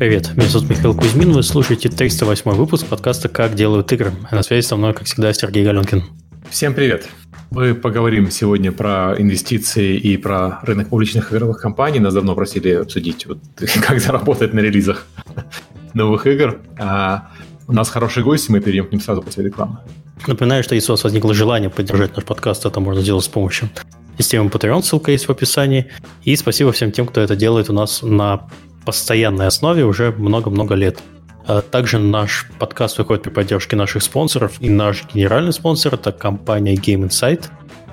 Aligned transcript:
Привет, 0.00 0.34
меня 0.34 0.48
зовут 0.48 0.70
Михаил 0.70 0.94
Кузьмин, 0.94 1.30
вы 1.32 1.42
слушаете 1.42 1.90
308 1.90 2.52
выпуск 2.52 2.86
подкаста 2.86 3.28
«Как 3.28 3.54
делают 3.54 3.92
игры». 3.92 4.14
А 4.30 4.34
на 4.34 4.42
связи 4.42 4.66
со 4.66 4.76
мной, 4.76 4.94
как 4.94 5.04
всегда, 5.04 5.30
Сергей 5.34 5.62
Галенкин. 5.62 6.02
Всем 6.48 6.72
привет. 6.72 7.06
Мы 7.50 7.74
поговорим 7.74 8.30
сегодня 8.30 8.72
про 8.72 9.14
инвестиции 9.18 9.98
и 9.98 10.16
про 10.16 10.60
рынок 10.62 10.88
публичных 10.88 11.34
игровых 11.34 11.60
компаний. 11.60 12.00
Нас 12.00 12.14
давно 12.14 12.34
просили 12.34 12.70
обсудить, 12.70 13.26
вот, 13.26 13.40
как 13.86 14.00
заработать 14.00 14.54
на 14.54 14.60
релизах 14.60 15.06
новых 15.92 16.26
игр. 16.26 16.62
А 16.78 17.28
у 17.68 17.74
нас 17.74 17.90
хороший 17.90 18.22
гость, 18.22 18.48
мы 18.48 18.60
перейдем 18.60 18.86
к 18.86 18.92
ним 18.92 19.02
сразу 19.02 19.20
после 19.20 19.44
рекламы. 19.44 19.80
Напоминаю, 20.26 20.64
что 20.64 20.74
если 20.74 20.92
у 20.92 20.94
вас 20.94 21.04
возникло 21.04 21.34
желание 21.34 21.68
поддержать 21.68 22.16
наш 22.16 22.24
подкаст, 22.24 22.64
это 22.64 22.80
можно 22.80 23.02
сделать 23.02 23.26
с 23.26 23.28
помощью 23.28 23.68
системы 24.16 24.48
Patreon, 24.48 24.82
ссылка 24.82 25.12
есть 25.12 25.28
в 25.28 25.30
описании. 25.30 25.88
И 26.24 26.36
спасибо 26.36 26.72
всем 26.72 26.90
тем, 26.90 27.06
кто 27.06 27.20
это 27.20 27.36
делает 27.36 27.68
у 27.68 27.74
нас 27.74 28.00
на 28.00 28.48
постоянной 28.90 29.46
основе 29.46 29.84
уже 29.84 30.10
много-много 30.10 30.74
лет. 30.74 30.98
А 31.46 31.62
также 31.62 32.00
наш 32.00 32.50
подкаст 32.58 32.98
выходит 32.98 33.22
при 33.22 33.30
поддержке 33.30 33.76
наших 33.76 34.02
спонсоров, 34.02 34.54
и 34.58 34.68
наш 34.68 35.04
генеральный 35.14 35.52
спонсор– 35.52 35.94
это 35.94 36.10
компания 36.10 36.74
Game 36.74 37.06
Insight. 37.06 37.44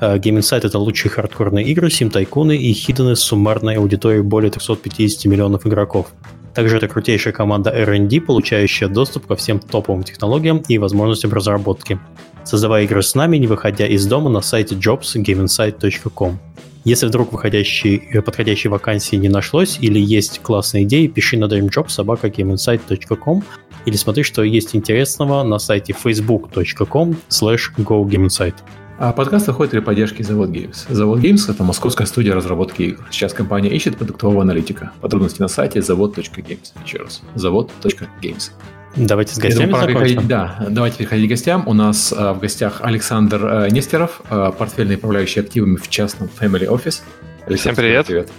А, 0.01 0.17
Game 0.17 0.39
Insight– 0.39 0.61
это 0.65 0.79
лучшие 0.79 1.11
хардкорные 1.11 1.65
игры, 1.67 1.91
сим-тайкуны 1.91 2.57
и 2.57 2.73
хиданы 2.73 3.15
с 3.15 3.19
суммарной 3.19 3.75
аудиторией 3.75 4.23
более 4.23 4.49
350 4.49 5.25
миллионов 5.25 5.67
игроков. 5.67 6.07
Также 6.55 6.77
это 6.77 6.87
крутейшая 6.87 7.31
команда 7.31 7.69
R&D, 7.69 8.21
получающая 8.21 8.87
доступ 8.87 9.27
ко 9.27 9.35
всем 9.35 9.59
топовым 9.59 10.01
технологиям 10.01 10.63
и 10.67 10.79
возможностям 10.79 11.31
разработки. 11.31 11.99
Создавая 12.43 12.85
игры 12.85 13.03
с 13.03 13.13
нами, 13.13 13.37
не 13.37 13.45
выходя 13.45 13.85
из 13.85 14.07
дома 14.07 14.31
на 14.31 14.41
сайте 14.41 14.73
jobsgameinsight.com. 14.73 16.39
Если 16.87 17.05
вдруг 17.05 17.33
выходящей, 17.33 18.01
э, 18.13 18.21
подходящей 18.21 18.69
вакансии 18.69 19.17
не 19.17 19.27
нашлось 19.27 19.77
или 19.81 19.99
есть 19.99 20.39
классные 20.41 20.85
идеи, 20.85 21.07
пиши 21.07 21.35
на 21.35 21.43
dreamjob.sobaka.gameinsight.com 21.43 23.43
или 23.85 23.95
смотри, 23.97 24.23
что 24.23 24.41
есть 24.41 24.73
интересного 24.73 25.43
на 25.43 25.59
сайте 25.59 25.91
facebook.com 25.91 27.17
slash 27.27 27.75
gogameinsight. 27.77 28.55
А 28.99 29.11
подкаст 29.11 29.47
выходит 29.47 29.71
при 29.71 29.79
поддержке 29.79 30.23
Завод 30.23 30.51
Games. 30.51 30.85
Завод 30.87 31.19
Games– 31.19 31.41
это 31.51 31.61
московская 31.61 32.07
студия 32.07 32.33
разработки 32.33 32.83
игр. 32.83 33.05
Сейчас 33.11 33.33
компания 33.33 33.69
ищет 33.69 33.97
продуктового 33.97 34.43
аналитика. 34.43 34.93
Подробности 35.01 35.41
на 35.41 35.49
сайте 35.49 35.81
завод.games. 35.81 36.71
Еще 36.85 36.99
раз. 36.99 37.21
завод.games. 37.35 38.51
Давайте 38.95 39.35
с 39.35 39.37
гостями 39.37 39.71
думаю, 39.71 39.87
переходить, 39.87 40.27
Да, 40.27 40.65
давайте 40.69 40.97
переходить 40.97 41.27
к 41.27 41.29
гостям. 41.29 41.67
У 41.67 41.73
нас 41.73 42.11
э, 42.11 42.31
в 42.33 42.39
гостях 42.39 42.81
Александр 42.81 43.45
э, 43.45 43.69
Нестеров, 43.69 44.21
э, 44.29 44.51
портфельный 44.57 44.95
управляющий 44.95 45.41
активами 45.41 45.75
в 45.75 45.87
частном 45.89 46.29
Family 46.39 46.67
Office. 46.67 47.01
Александр, 47.45 47.55
Всем 47.55 47.75
привет. 47.75 48.05
Привет. 48.07 48.31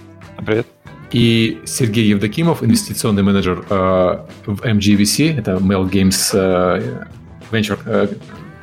Привет. 0.45 0.67
И 1.13 1.61
Сергей 1.65 2.07
Евдокимов, 2.09 2.63
инвестиционный 2.63 3.23
менеджер 3.23 3.65
э, 3.71 3.75
в 4.47 4.61
MGVC, 4.63 5.39
это 5.39 5.53
Mail 5.53 5.89
Games 5.89 6.31
э, 6.35 7.05
Venture 7.51 7.79
э, 7.87 8.09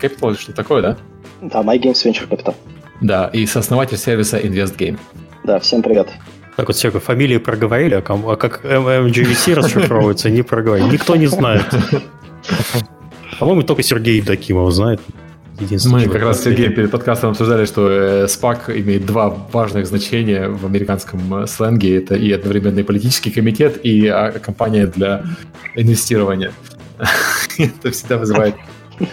Capital, 0.01 0.39
что 0.39 0.53
такое, 0.53 0.81
да? 0.81 0.97
Да, 1.41 1.61
My 1.61 1.79
Games 1.79 2.05
Venture 2.05 2.27
Capital. 2.29 2.55
Да, 3.01 3.29
и 3.33 3.45
сооснователь 3.45 3.97
сервиса 3.97 4.39
InvestGame. 4.39 4.99
Да, 5.43 5.59
всем 5.59 5.81
привет. 5.81 6.09
Так 6.55 6.67
вот, 6.67 6.77
Серега, 6.77 6.99
фамилии 6.99 7.37
проговорили, 7.37 7.95
а, 7.95 8.01
кому, 8.01 8.29
а 8.29 8.37
как 8.37 8.63
MGVC 8.63 9.55
расшифровывается, 9.55 10.29
не 10.29 10.41
проговорили. 10.41 10.89
Никто 10.89 11.15
не 11.15 11.27
знает. 11.27 11.65
По-моему, 13.39 13.63
только 13.63 13.83
Сергей 13.83 14.17
Евдокимов 14.17 14.71
знает. 14.73 15.01
Мы 15.85 16.07
как 16.09 16.21
раз 16.21 16.41
с 16.41 16.43
Сергеем 16.43 16.73
перед 16.73 16.91
подкастом 16.91 17.29
обсуждали, 17.31 17.65
что 17.65 17.89
э, 17.89 18.25
SPAC 18.25 18.77
имеет 18.81 19.05
два 19.05 19.29
важных 19.29 19.87
значения 19.87 20.49
в 20.49 20.65
американском 20.65 21.43
э, 21.43 21.47
сленге. 21.47 21.97
Это 21.97 22.15
и 22.15 22.31
одновременно 22.31 22.79
и 22.79 22.83
политический 22.83 23.31
комитет, 23.31 23.79
и 23.85 24.07
а, 24.07 24.31
компания 24.31 24.85
для 24.85 25.23
инвестирования. 25.75 26.51
Это 27.57 27.91
всегда 27.91 28.17
вызывает, 28.17 28.55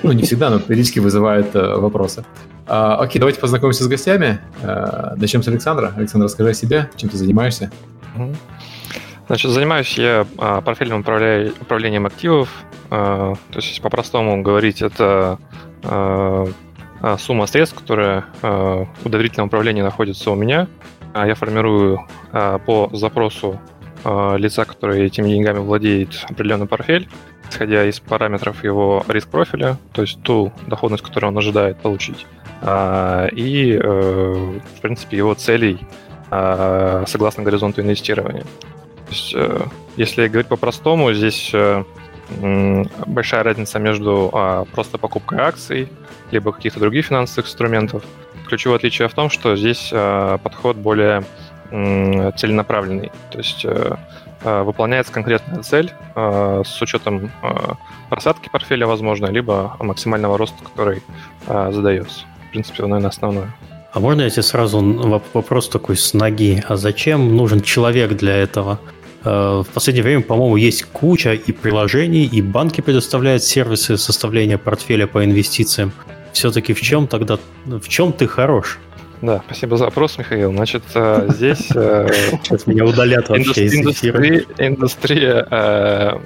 ну 0.02 0.12
не 0.12 0.24
всегда, 0.24 0.50
но 0.50 0.58
периодически 0.58 0.98
вызывает 0.98 1.54
э, 1.54 1.76
вопросы. 1.76 2.24
А, 2.66 2.96
окей, 2.96 3.18
давайте 3.18 3.40
познакомимся 3.40 3.84
с 3.84 3.88
гостями. 3.88 4.38
А, 4.62 5.14
начнем 5.16 5.42
с 5.42 5.48
Александра. 5.48 5.92
Александр, 5.96 6.24
расскажи 6.26 6.50
о 6.50 6.54
себе, 6.54 6.90
чем 6.96 7.10
ты 7.10 7.16
занимаешься. 7.16 7.70
Значит, 9.26 9.50
занимаюсь 9.50 9.96
я 9.98 10.26
а, 10.38 10.60
портфельным 10.60 11.00
управлением 11.00 12.06
активов. 12.06 12.48
То 12.88 13.38
есть, 13.54 13.80
по-простому 13.80 14.42
говорить, 14.42 14.82
это 14.82 15.38
сумма 17.18 17.46
средств, 17.46 17.78
которая 17.78 18.26
в 18.42 19.08
доверительном 19.08 19.46
управлении 19.46 19.80
находится 19.80 20.30
у 20.30 20.34
меня. 20.34 20.68
Я 21.14 21.34
формирую 21.34 22.06
по 22.30 22.90
запросу 22.92 23.58
лица, 24.04 24.66
который 24.66 25.06
этими 25.06 25.30
деньгами 25.30 25.60
владеет, 25.60 26.26
определенный 26.28 26.66
портфель, 26.66 27.08
исходя 27.48 27.86
из 27.86 28.00
параметров 28.00 28.62
его 28.62 29.04
риск-профиля, 29.08 29.78
то 29.92 30.02
есть 30.02 30.22
ту 30.22 30.52
доходность, 30.66 31.02
которую 31.02 31.32
он 31.32 31.38
ожидает 31.38 31.78
получить. 31.78 32.26
А, 32.64 33.26
и, 33.26 33.72
э, 33.72 33.82
в 33.82 34.80
принципе, 34.80 35.16
его 35.16 35.34
целей 35.34 35.80
а, 36.30 37.04
согласно 37.08 37.42
горизонту 37.42 37.82
инвестирования. 37.82 38.42
То 38.42 39.10
есть, 39.10 39.34
э, 39.34 39.60
если 39.96 40.28
говорить 40.28 40.46
по-простому, 40.46 41.12
здесь 41.12 41.50
э, 41.52 41.84
большая 43.06 43.42
разница 43.42 43.80
между 43.80 44.30
а, 44.32 44.64
просто 44.66 44.96
покупкой 44.96 45.40
акций, 45.40 45.88
либо 46.30 46.52
каких-то 46.52 46.78
других 46.78 47.06
финансовых 47.06 47.46
инструментов. 47.46 48.04
Ключевое 48.46 48.76
отличие 48.76 49.08
в 49.08 49.14
том, 49.14 49.28
что 49.28 49.56
здесь 49.56 49.90
подход 49.90 50.76
более 50.76 51.24
целенаправленный. 51.70 53.10
То 53.30 53.38
есть 53.38 53.64
выполняется 54.42 55.12
конкретная 55.12 55.62
цель 55.62 55.92
с 56.14 56.82
учетом 56.82 57.30
просадки 58.10 58.50
портфеля, 58.50 58.86
возможно, 58.86 59.26
либо 59.26 59.76
максимального 59.78 60.36
роста, 60.36 60.62
который 60.64 61.02
задается 61.46 62.26
принципе, 62.52 62.82
наверное, 62.82 63.10
основное. 63.10 63.54
А 63.92 64.00
можно 64.00 64.22
я 64.22 64.30
тебе 64.30 64.42
сразу 64.42 64.80
вопрос 65.34 65.68
такой 65.68 65.96
с 65.96 66.14
ноги? 66.14 66.62
А 66.68 66.76
зачем 66.76 67.36
нужен 67.36 67.60
человек 67.60 68.12
для 68.12 68.36
этого? 68.36 68.78
Э, 69.24 69.62
в 69.62 69.74
последнее 69.74 70.02
время, 70.02 70.22
по-моему, 70.22 70.56
есть 70.56 70.84
куча 70.84 71.34
и 71.34 71.52
приложений, 71.52 72.30
и 72.32 72.42
банки 72.42 72.80
предоставляют 72.80 73.42
сервисы 73.42 73.96
составления 73.98 74.58
портфеля 74.58 75.06
по 75.06 75.24
инвестициям. 75.24 75.92
Все-таки 76.32 76.72
в 76.72 76.80
чем 76.80 77.06
тогда, 77.06 77.38
в 77.66 77.88
чем 77.88 78.12
ты 78.12 78.26
хорош? 78.26 78.78
Да, 79.22 79.40
спасибо 79.46 79.76
за 79.76 79.84
вопрос, 79.84 80.18
Михаил. 80.18 80.52
Значит, 80.52 80.82
э, 80.94 81.28
здесь... 81.32 81.70
Э, 81.74 82.08
Сейчас 82.42 82.66
меня 82.66 82.84
удалят 82.84 83.28
вообще 83.28 83.68
индустрия, 83.68 84.44
индустрия 84.58 86.20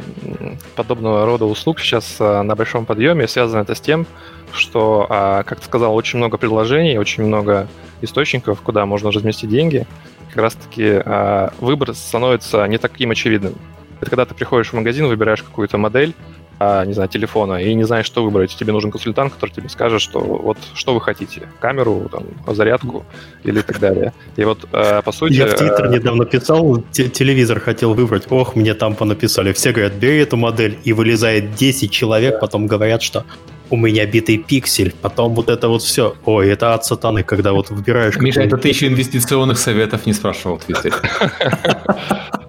подобного 0.74 1.26
рода 1.26 1.44
услуг 1.44 1.78
сейчас 1.80 2.18
на 2.18 2.54
большом 2.56 2.86
подъеме. 2.86 3.28
Связано 3.28 3.60
это 3.60 3.74
с 3.74 3.80
тем, 3.80 4.06
что, 4.52 5.06
а, 5.08 5.42
как 5.42 5.60
ты 5.60 5.66
сказал, 5.66 5.94
очень 5.94 6.18
много 6.18 6.38
предложений, 6.38 6.98
очень 6.98 7.24
много 7.24 7.68
источников, 8.00 8.60
куда 8.62 8.86
можно 8.86 9.10
разместить 9.10 9.50
деньги. 9.50 9.86
Как 10.28 10.42
раз-таки 10.42 11.02
а, 11.04 11.52
выбор 11.60 11.94
становится 11.94 12.66
не 12.66 12.78
таким 12.78 13.10
очевидным. 13.10 13.54
Это 14.00 14.10
когда 14.10 14.24
ты 14.26 14.34
приходишь 14.34 14.70
в 14.70 14.72
магазин, 14.74 15.06
выбираешь 15.06 15.42
какую-то 15.42 15.78
модель, 15.78 16.14
не 16.58 16.92
знаю, 16.92 17.08
телефона, 17.08 17.62
и 17.62 17.74
не 17.74 17.84
знаешь, 17.84 18.06
что 18.06 18.24
выбрать. 18.24 18.56
Тебе 18.56 18.72
нужен 18.72 18.90
консультант, 18.90 19.34
который 19.34 19.50
тебе 19.50 19.68
скажет, 19.68 20.00
что 20.00 20.20
вот 20.20 20.58
что 20.74 20.94
вы 20.94 21.00
хотите. 21.00 21.48
Камеру, 21.60 22.08
там, 22.10 22.54
зарядку 22.54 23.04
или 23.44 23.60
так 23.60 23.78
далее. 23.78 24.12
И 24.36 24.44
вот, 24.44 24.66
по 24.70 25.12
сути... 25.12 25.34
Я 25.34 25.46
в 25.46 25.54
Твиттер 25.54 25.90
недавно 25.90 26.24
писал, 26.24 26.82
телевизор 26.92 27.60
хотел 27.60 27.94
выбрать. 27.94 28.26
Ох, 28.30 28.56
мне 28.56 28.74
там 28.74 28.94
понаписали. 28.94 29.52
Все 29.52 29.72
говорят, 29.72 29.94
бери 29.94 30.18
эту 30.18 30.36
модель. 30.36 30.78
И 30.84 30.92
вылезает 30.92 31.54
10 31.54 31.90
человек, 31.90 32.40
потом 32.40 32.66
говорят, 32.66 33.02
что 33.02 33.24
у 33.70 33.76
меня 33.76 34.06
битый 34.06 34.38
пиксель, 34.38 34.94
потом 35.02 35.34
вот 35.34 35.48
это 35.48 35.68
вот 35.68 35.82
все. 35.82 36.14
Ой, 36.24 36.48
это 36.48 36.74
от 36.74 36.84
сатаны, 36.84 37.22
когда 37.22 37.52
вот 37.52 37.70
выбираешь... 37.70 38.16
Миша, 38.16 38.42
это 38.42 38.56
ты 38.56 38.68
еще 38.68 38.86
инвестиционных 38.86 39.58
советов 39.58 40.06
не 40.06 40.12
спрашивал 40.12 40.58
в 40.58 40.64
Твиттере. 40.64 40.94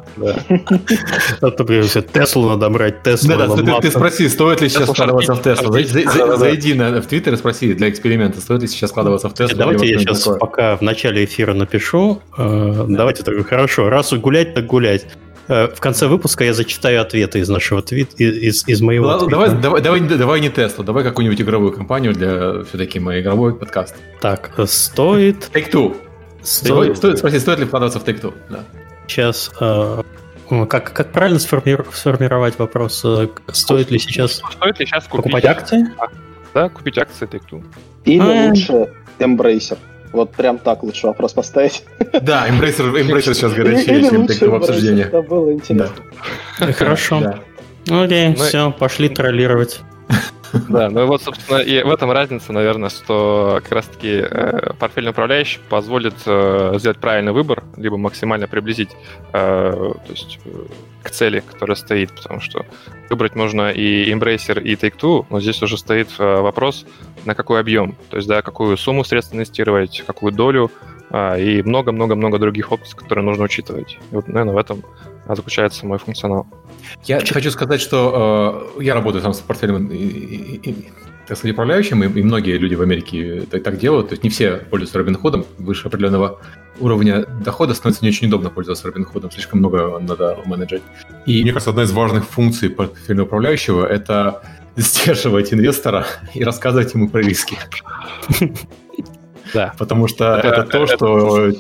Например, 1.42 1.86
Теслу 1.86 2.50
надо 2.50 2.70
брать, 2.70 3.04
Теслу 3.04 3.38
Да, 3.38 3.48
да, 3.48 3.80
ты 3.80 3.92
спроси, 3.92 4.30
стоит 4.30 4.62
ли 4.62 4.70
сейчас 4.70 4.90
вкладываться 4.90 5.36
в 5.36 5.42
Теслу. 5.42 5.72
Зайди 6.38 6.74
в 6.74 7.06
Твиттер 7.08 7.34
и 7.34 7.38
спроси 7.38 7.74
для 7.74 7.90
эксперимента, 7.90 8.42
стоит 8.42 8.62
ли 8.62 8.68
сейчас 8.68 8.92
вкладываться 8.92 9.30
в 9.30 9.34
Теслу. 9.34 9.58
Давайте 9.58 9.88
я 9.88 10.00
сейчас 10.00 10.28
пока 10.40 10.78
в 10.78 10.82
начале 10.82 11.26
эфира 11.26 11.54
напишу. 11.54 12.22
Э, 12.38 12.86
давайте 12.88 13.24
так, 13.24 13.48
хорошо, 13.48 13.90
раз 13.90 14.14
гулять, 14.14 14.54
так 14.54 14.66
гулять. 14.66 15.06
Э, 15.48 15.68
в 15.68 15.80
конце 15.80 16.08
выпуска 16.08 16.44
я 16.44 16.54
зачитаю 16.54 17.02
ответы 17.02 17.40
из 17.40 17.50
нашего 17.50 17.82
твита, 17.82 18.16
из, 18.18 18.68
из 18.68 18.82
моего 18.82 19.08
Ладно. 19.08 19.30
Давай, 19.30 19.50
давай, 19.50 19.82
давай, 19.82 20.02
давай 20.02 20.42
не 20.42 20.50
Теслу, 20.50 20.84
давай 20.84 21.04
какую-нибудь 21.04 21.42
игровую 21.42 21.72
компанию 21.72 22.14
для 22.14 22.64
все-таки 22.64 23.00
мой 23.00 23.22
игровой 23.22 23.56
подкаст. 23.56 23.96
Так, 24.20 24.52
э, 24.58 24.66
стоит... 24.68 25.50
Take-Two. 25.54 25.96
Стоит... 26.44 26.98
Стоит, 26.98 27.18
спроси, 27.20 27.40
стоит 27.40 27.60
ли 27.60 27.66
вкладываться 27.66 28.00
в 28.00 28.06
Take-Two? 28.06 28.34
Да. 28.50 28.64
Сейчас... 29.08 29.52
Э, 29.60 30.04
как, 30.70 30.94
как 30.94 31.12
правильно 31.12 31.40
сформировать 31.40 32.58
вопрос? 32.58 33.06
Стоит 33.52 33.92
ли 33.92 34.00
сейчас, 34.00 34.42
стоит 34.52 34.80
ли 34.80 34.86
сейчас 34.86 35.04
купить 35.06 35.24
покупать 35.24 35.46
акции? 35.46 35.88
Да, 36.54 36.70
купить 36.70 36.98
акции 36.98 37.28
Take-Two. 37.28 37.64
Или 38.06 38.22
а... 38.22 38.50
лучше 38.50 38.94
Embracer. 39.20 39.78
Вот 40.14 40.32
прям 40.32 40.58
так 40.58 40.84
лучше 40.84 41.08
вопрос 41.08 41.34
поставить. 41.34 41.84
Да, 42.22 42.48
Embracer, 42.48 42.94
Embracer 42.94 43.34
сейчас 43.34 43.54
горячее, 43.54 44.10
чем 44.10 44.26
в 44.26 44.56
обсуждении. 44.56 45.04
Это 45.04 45.22
было 45.22 45.52
интересно. 45.52 45.96
Хорошо. 46.58 47.36
Окей, 47.90 48.34
все, 48.36 48.72
пошли 48.72 49.10
троллировать. 49.10 49.82
Да, 50.70 50.90
ну 50.90 51.06
вот, 51.06 51.22
собственно, 51.22 51.58
и 51.58 51.82
в 51.84 51.90
этом 51.90 52.12
разница, 52.12 52.54
наверное, 52.54 52.90
что 52.90 53.60
как 53.64 53.72
раз-таки 53.72 54.24
э, 54.24 54.74
портфельный 54.80 55.12
управляющий 55.12 55.60
позволит 55.70 56.16
э, 56.26 56.76
сделать 56.78 56.98
правильный 56.98 57.32
выбор, 57.32 57.64
либо 57.76 57.98
максимально 57.98 58.48
приблизить 58.48 58.92
э, 59.34 59.72
то 59.72 60.12
есть, 60.12 60.40
к 61.04 61.10
цели, 61.10 61.44
которая 61.52 61.76
стоит, 61.76 62.14
потому 62.14 62.42
что 62.42 62.66
выбрать 63.10 63.36
можно 63.36 63.72
и 63.72 64.12
Embracer, 64.12 64.62
и 64.62 64.76
Take-Two, 64.76 65.26
но 65.30 65.40
здесь 65.40 65.62
уже 65.62 65.78
стоит 65.78 66.10
вопрос, 66.18 66.86
на 67.26 67.36
какой 67.36 67.60
объем, 67.60 67.96
то 68.10 68.18
есть, 68.18 68.28
да, 68.28 68.42
какую 68.42 68.78
сумму 68.78 69.04
средств 69.04 69.34
инвестировать, 69.34 70.04
какую 70.06 70.34
долю, 70.34 70.72
э, 71.12 71.42
и 71.42 71.62
много-много-много 71.64 72.40
других 72.40 72.72
опций, 72.72 72.98
которые 72.98 73.26
нужно 73.26 73.44
учитывать. 73.44 73.98
И 74.12 74.16
вот, 74.16 74.28
наверное, 74.28 74.54
в 74.54 74.58
этом 74.58 74.84
заключается 75.28 75.86
мой 75.86 75.98
функционал. 75.98 76.48
Я 77.06 77.20
хочу 77.20 77.52
сказать, 77.52 77.82
что 77.82 78.72
э, 78.78 78.84
я 78.84 78.94
работаю 78.94 79.22
сам 79.22 79.34
с 79.34 79.40
портфелем 79.40 79.88
и, 79.88 79.98
и, 79.98 80.70
и, 80.70 80.88
так 81.28 81.38
сказать, 81.38 81.54
управляющим, 81.54 82.04
и, 82.04 82.20
и 82.20 82.24
многие 82.24 82.58
люди 82.58 82.76
в 82.76 82.82
Америке 82.82 83.44
так, 83.50 83.64
так 83.64 83.78
делают. 83.78 84.10
То 84.10 84.14
есть 84.14 84.24
не 84.24 84.30
все 84.30 84.58
пользуются 84.58 84.98
Робинходом. 84.98 85.46
Выше 85.58 85.88
определенного 85.88 86.40
уровня 86.80 87.26
дохода 87.44 87.74
становится 87.74 88.06
не 88.06 88.10
очень 88.10 88.28
удобно 88.28 88.50
пользоваться 88.50 88.88
Робинходом. 88.88 89.32
Слишком 89.32 89.60
много 89.60 90.00
надо 90.00 90.40
менеджить. 90.46 90.84
И 91.26 91.42
мне 91.44 91.52
кажется, 91.52 91.72
одна 91.72 91.84
из 91.84 91.92
важных 91.92 92.26
функций 92.26 92.70
портфельного 92.70 93.26
управляющего– 93.26 93.86
это 93.88 94.42
сдерживать 94.78 95.54
инвестора 95.54 96.06
и 96.34 96.44
рассказывать 96.44 96.94
ему 96.94 97.10
про 97.10 97.22
риски. 97.22 97.58
Да. 99.54 99.74
Потому 99.78 100.08
что 100.08 100.36
это 100.36 100.64
то, 100.64 100.88
что 100.88 101.52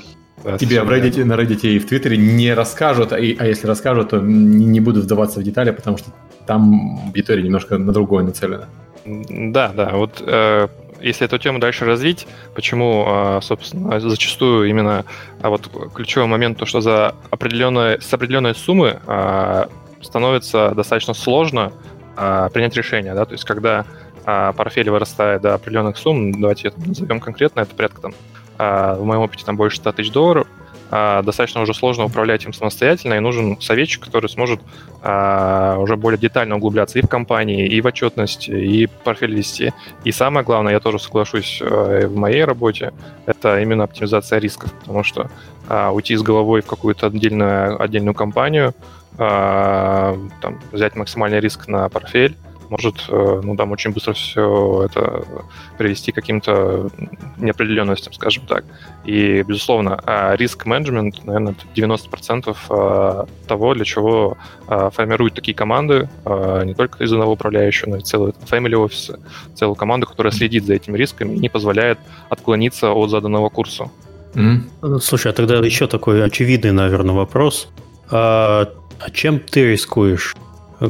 Тебе 0.59 0.83
в 0.83 0.89
Reddit, 0.89 1.23
на 1.23 1.33
Reddit 1.33 1.67
и 1.67 1.79
в 1.79 1.87
Твиттере 1.87 2.15
не 2.15 2.53
расскажут, 2.53 3.11
а, 3.11 3.15
а 3.15 3.19
если 3.19 3.67
расскажут, 3.67 4.09
то 4.09 4.19
не, 4.19 4.65
не 4.65 4.79
буду 4.79 5.01
вдаваться 5.01 5.39
в 5.39 5.43
детали, 5.43 5.71
потому 5.71 5.97
что 5.97 6.11
там 6.45 6.99
аудитория 7.07 7.41
немножко 7.41 7.77
на 7.77 7.91
другое 7.91 8.23
нацелена. 8.23 8.67
Да, 9.05 9.71
да, 9.75 9.91
вот 9.93 10.23
э, 10.25 10.67
если 11.01 11.25
эту 11.25 11.37
тему 11.37 11.59
дальше 11.59 11.85
развить, 11.85 12.27
почему, 12.53 13.05
э, 13.07 13.39
собственно, 13.41 13.99
зачастую 13.99 14.69
именно 14.69 15.05
а 15.41 15.49
вот 15.49 15.69
ключевой 15.93 16.27
момент, 16.27 16.57
то, 16.57 16.65
что 16.65 16.81
за 16.81 17.15
определенные, 17.29 17.99
с 17.99 18.13
определенной 18.13 18.53
суммы 18.53 18.99
э, 19.05 19.65
становится 20.01 20.71
достаточно 20.75 21.13
сложно 21.13 21.71
э, 22.15 22.49
принять 22.53 22.75
решение, 22.75 23.13
да, 23.13 23.25
то 23.25 23.33
есть 23.33 23.43
когда 23.43 23.85
э, 24.27 24.53
портфель 24.55 24.91
вырастает 24.91 25.41
до 25.41 25.55
определенных 25.55 25.97
сумм, 25.97 26.39
давайте 26.39 26.67
это 26.67 26.79
назовем 26.79 27.19
конкретно, 27.19 27.61
это 27.61 27.73
порядка 27.73 28.01
там 28.01 28.13
а, 28.57 28.95
в 28.95 29.05
моем 29.05 29.21
опыте 29.21 29.45
там 29.45 29.55
больше 29.55 29.77
100 29.77 29.91
тысяч 29.93 30.11
долларов, 30.11 30.47
а, 30.89 31.21
достаточно 31.21 31.61
уже 31.61 31.73
сложно 31.73 32.05
управлять 32.05 32.43
им 32.45 32.53
самостоятельно, 32.53 33.13
и 33.13 33.19
нужен 33.19 33.59
советчик, 33.61 34.05
который 34.05 34.29
сможет 34.29 34.61
а, 35.03 35.77
уже 35.77 35.95
более 35.95 36.17
детально 36.17 36.55
углубляться 36.55 36.97
и 36.97 37.01
в 37.01 37.07
компании, 37.07 37.67
и 37.67 37.79
в 37.81 37.85
отчетность, 37.85 38.49
и 38.49 38.87
портфель 39.03 39.35
вести. 39.35 39.73
И 40.03 40.11
самое 40.11 40.45
главное, 40.45 40.73
я 40.73 40.79
тоже 40.79 40.99
соглашусь 40.99 41.61
в 41.61 42.15
моей 42.15 42.43
работе, 42.43 42.93
это 43.25 43.59
именно 43.61 43.83
оптимизация 43.83 44.39
рисков, 44.39 44.73
потому 44.73 45.03
что 45.03 45.29
уйти 45.91 46.15
с 46.15 46.21
головой 46.21 46.61
в 46.61 46.65
какую-то 46.65 47.07
отдельную, 47.07 47.81
отдельную 47.81 48.13
компанию, 48.13 48.73
там, 49.17 50.61
взять 50.71 50.95
максимальный 50.95 51.41
риск 51.41 51.67
на 51.67 51.89
портфель, 51.89 52.37
может, 52.69 53.05
э, 53.09 53.41
ну, 53.43 53.55
там 53.55 53.71
очень 53.71 53.91
быстро 53.91 54.13
все 54.13 54.83
это 54.85 55.23
привести 55.77 56.11
к 56.11 56.15
каким-то 56.15 56.89
неопределенностям, 57.37 58.13
скажем 58.13 58.45
так. 58.45 58.65
И, 59.05 59.43
безусловно, 59.43 59.99
а 60.05 60.35
риск-менеджмент, 60.35 61.25
наверное, 61.25 61.53
это 61.53 61.65
90% 61.75 62.55
э, 62.69 63.25
того, 63.47 63.73
для 63.73 63.85
чего 63.85 64.37
э, 64.67 64.89
формируют 64.93 65.33
такие 65.33 65.55
команды, 65.55 66.09
не 66.25 66.73
только 66.73 67.03
из 67.03 67.11
одного 67.11 67.33
управляющего, 67.33 67.91
но 67.91 67.97
и 67.97 68.01
целые 68.01 68.33
family 68.49 68.75
офисы, 68.75 69.19
целую 69.55 69.75
команду, 69.75 70.07
которая 70.07 70.31
следит 70.31 70.65
за 70.65 70.73
этими 70.73 70.97
рисками 70.97 71.35
и 71.35 71.39
не 71.39 71.49
позволяет 71.49 71.99
отклониться 72.29 72.91
от 72.91 73.09
заданного 73.09 73.49
курса. 73.49 73.89
Mm-hmm. 74.33 74.99
Слушай, 74.99 75.31
а 75.31 75.33
тогда 75.33 75.57
еще 75.57 75.87
такой 75.87 76.23
очевидный, 76.23 76.71
наверное, 76.71 77.15
вопрос. 77.15 77.69
А, 78.09 78.69
а 78.99 79.11
чем 79.11 79.39
ты 79.39 79.71
рискуешь? 79.71 80.35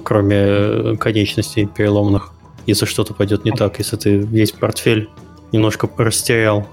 Кроме 0.03 0.35
э, 0.35 0.95
конечностей 0.99 1.65
переломных, 1.65 2.33
если 2.65 2.85
что-то 2.85 3.13
пойдет 3.13 3.45
не 3.45 3.51
так, 3.51 3.79
если 3.79 3.95
ты 3.95 4.17
весь 4.17 4.51
портфель 4.51 5.09
немножко 5.51 5.89
растерял. 5.97 6.67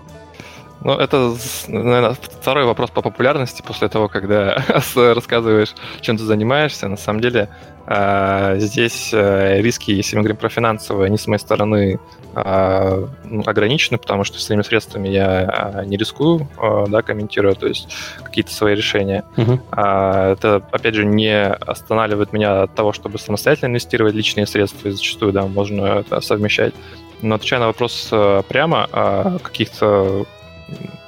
Ну, 0.84 0.92
это, 0.92 1.34
наверное, 1.68 2.12
второй 2.12 2.66
вопрос 2.66 2.90
по 2.90 3.00
популярности 3.00 3.62
после 3.66 3.88
того, 3.88 4.08
когда 4.08 4.62
рассказываешь, 4.94 5.74
чем 6.02 6.18
ты 6.18 6.24
занимаешься. 6.24 6.88
На 6.88 6.98
самом 6.98 7.20
деле, 7.20 7.48
а, 7.86 8.56
здесь 8.58 9.08
э, 9.14 9.62
риски, 9.62 9.92
если 9.92 10.16
мы 10.16 10.22
говорим 10.22 10.36
про 10.36 10.50
финансовые, 10.50 11.06
они 11.06 11.16
с 11.16 11.26
моей 11.26 11.40
стороны 11.40 12.00
а, 12.34 13.08
ну, 13.24 13.42
ограничены, 13.46 13.96
потому 13.96 14.24
что 14.24 14.38
своими 14.38 14.60
средствами 14.60 15.08
я 15.08 15.48
а, 15.48 15.84
не 15.86 15.96
рискую, 15.96 16.48
да, 16.88 17.00
комментирую, 17.00 17.56
то 17.56 17.66
есть 17.66 17.88
какие-то 18.22 18.52
свои 18.52 18.74
решения. 18.74 19.24
Uh-huh. 19.36 20.32
Это, 20.32 20.62
опять 20.70 20.94
же, 20.94 21.06
не 21.06 21.46
останавливает 21.46 22.34
меня 22.34 22.64
от 22.64 22.74
того, 22.74 22.92
чтобы 22.92 23.18
самостоятельно 23.18 23.70
инвестировать 23.70 24.14
личные 24.14 24.46
средства, 24.46 24.88
и 24.88 24.90
зачастую, 24.90 25.32
да, 25.32 25.46
можно 25.46 26.00
это 26.00 26.20
совмещать. 26.20 26.74
Но 27.22 27.36
отвечая 27.36 27.60
на 27.60 27.68
вопрос 27.68 28.08
э, 28.12 28.42
прямо, 28.48 29.38
каких-то 29.42 30.26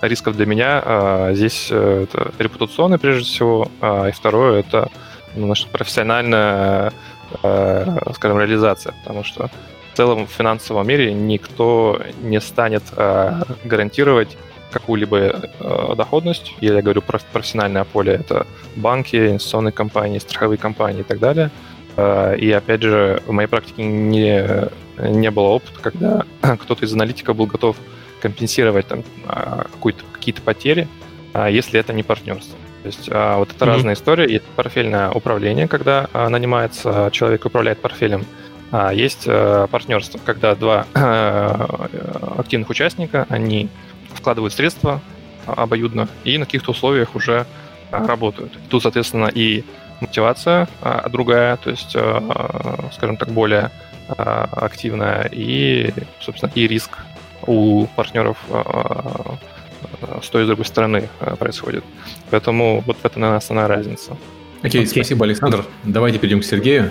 рисков 0.03 0.37
для 0.37 0.47
меня 0.47 1.33
здесь 1.35 1.69
э, 1.71 2.05
это 2.05 2.33
репутационный, 2.39 2.99
прежде 2.99 3.25
всего, 3.25 3.69
и 3.83 4.11
второе— 4.13 4.61
это 4.67 4.91
ну, 5.37 5.47
наша 5.47 5.69
профессиональная, 5.69 6.93
э, 7.43 8.13
скажем, 8.15 8.41
реализация, 8.41 8.95
потому 9.05 9.23
что 9.23 9.51
в 9.93 9.97
целом 9.97 10.27
в 10.27 10.31
финансовом 10.31 10.87
мире 10.87 11.13
никто 11.13 12.01
не 12.23 12.41
станет 12.41 12.83
э, 12.97 13.43
гарантировать 13.65 14.37
какую-либо 14.71 15.19
э, 15.19 15.95
доходность. 15.97 16.55
Я 16.61 16.83
говорю 16.83 17.03
про 17.03 17.21
профессиональное 17.33 17.85
поле, 17.85 18.15
это 18.15 18.47
банки, 18.77 19.17
инвестиционные 19.17 19.73
компании, 19.73 20.19
страховые 20.19 20.59
компании 20.59 21.01
и 21.01 21.05
так 21.05 21.19
далее. 21.19 21.51
И 22.39 22.53
опять 22.53 22.83
же, 22.83 23.23
в 23.27 23.33
моей 23.33 23.49
практике 23.49 23.83
не, 23.83 24.69
не 24.99 25.31
было 25.31 25.47
опыта, 25.47 25.81
когда 25.81 26.25
кто-то 26.59 26.85
из 26.85 26.93
аналитиков 26.93 27.35
был 27.35 27.47
готов 27.47 27.79
компенсировать 28.27 28.87
там, 28.89 29.05
э, 29.29 29.65
какие-то 30.13 30.43
потери, 30.43 30.89
э, 31.35 31.49
если 31.51 31.79
это 31.79 31.93
не 31.93 32.03
партнерство. 32.03 32.59
То 32.83 32.89
есть 32.89 33.09
а, 33.11 33.39
вот 33.39 33.51
это 33.51 33.65
mm-hmm. 33.65 33.69
разная 33.69 33.95
история. 33.95 34.33
Есть 34.33 34.45
портфельное 34.55 35.11
управление, 35.11 35.67
когда 35.67 36.09
а, 36.13 36.29
нанимается 36.29 37.11
человек, 37.13 37.45
управляет 37.45 37.81
портфелем. 37.81 38.25
А 38.71 38.93
есть 38.93 39.25
а, 39.27 39.67
партнерство, 39.67 40.21
когда 40.25 40.55
два 40.55 40.87
а, 40.95 41.89
активных 42.39 42.71
участника, 42.71 43.27
они 43.29 43.69
вкладывают 44.15 44.55
средства 44.55 45.01
а, 45.47 45.65
обоюдно 45.65 46.09
и 46.23 46.39
на 46.39 46.45
каких-то 46.45 46.71
условиях 46.71 47.17
уже 47.17 47.45
а, 47.91 48.07
работают. 48.07 48.57
Тут, 48.69 48.83
соответственно, 48.83 49.31
и 49.35 49.65
мотивация 50.01 50.69
а, 50.81 51.09
другая, 51.09 51.57
то 51.57 51.71
есть, 51.71 51.93
а, 51.97 52.89
скажем 52.93 53.17
так, 53.17 53.31
более 53.31 53.73
а, 54.09 54.49
активная, 54.53 55.29
и, 55.33 55.93
собственно, 56.21 56.53
и 56.55 56.69
риск 56.69 56.99
у 57.47 57.87
партнеров 57.97 58.37
а, 58.51 59.37
с 60.23 60.29
той 60.29 60.43
и 60.43 60.45
с 60.45 60.47
другой 60.47 60.65
стороны 60.65 61.09
э, 61.21 61.37
происходит. 61.37 61.85
Поэтому 62.31 62.83
вот 62.87 62.97
в 62.97 63.05
этом, 63.05 63.23
наверное, 63.23 63.39
основная 63.39 63.69
разница. 63.69 64.17
Окей, 64.63 64.83
okay, 64.83 64.87
спасибо, 64.87 65.25
Александр. 65.25 65.65
Давайте 65.85 66.19
перейдем 66.19 66.41
к 66.41 66.45
Сергею. 66.45 66.91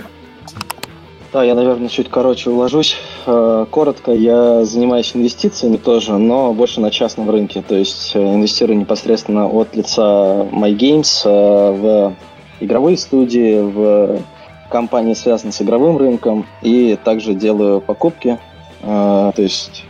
Да, 1.34 1.44
я, 1.44 1.56
наверное, 1.56 1.90
чуть 1.90 2.10
короче 2.10 2.50
уложусь. 2.50 2.96
Э, 3.25 3.66
коротко, 3.70 4.12
я 4.12 4.64
занимаюсь 4.64 5.12
инвестициями 5.14 5.78
тоже, 5.78 6.18
но 6.18 6.54
больше 6.54 6.80
на 6.80 6.92
частном 6.92 7.30
рынке. 7.30 7.64
То 7.68 7.75
есть 7.75 8.12
э, 8.16 8.20
инвестирую 8.20 8.78
непосредственно 8.78 9.48
от 9.48 9.75
лица 9.75 10.48
MyGames 10.52 11.24
в 11.25 12.16
игровые 12.62 12.98
студии, 12.98 13.60
в 13.60 14.22
компании, 14.70 15.14
связанные 15.14 15.52
с 15.52 15.62
игровым 15.62 15.98
рынком, 15.98 16.46
и 16.62 16.98
также 17.04 17.34
делаю 17.34 17.82
покупки, 17.82 18.40
то 18.82 19.34
есть 19.38 19.84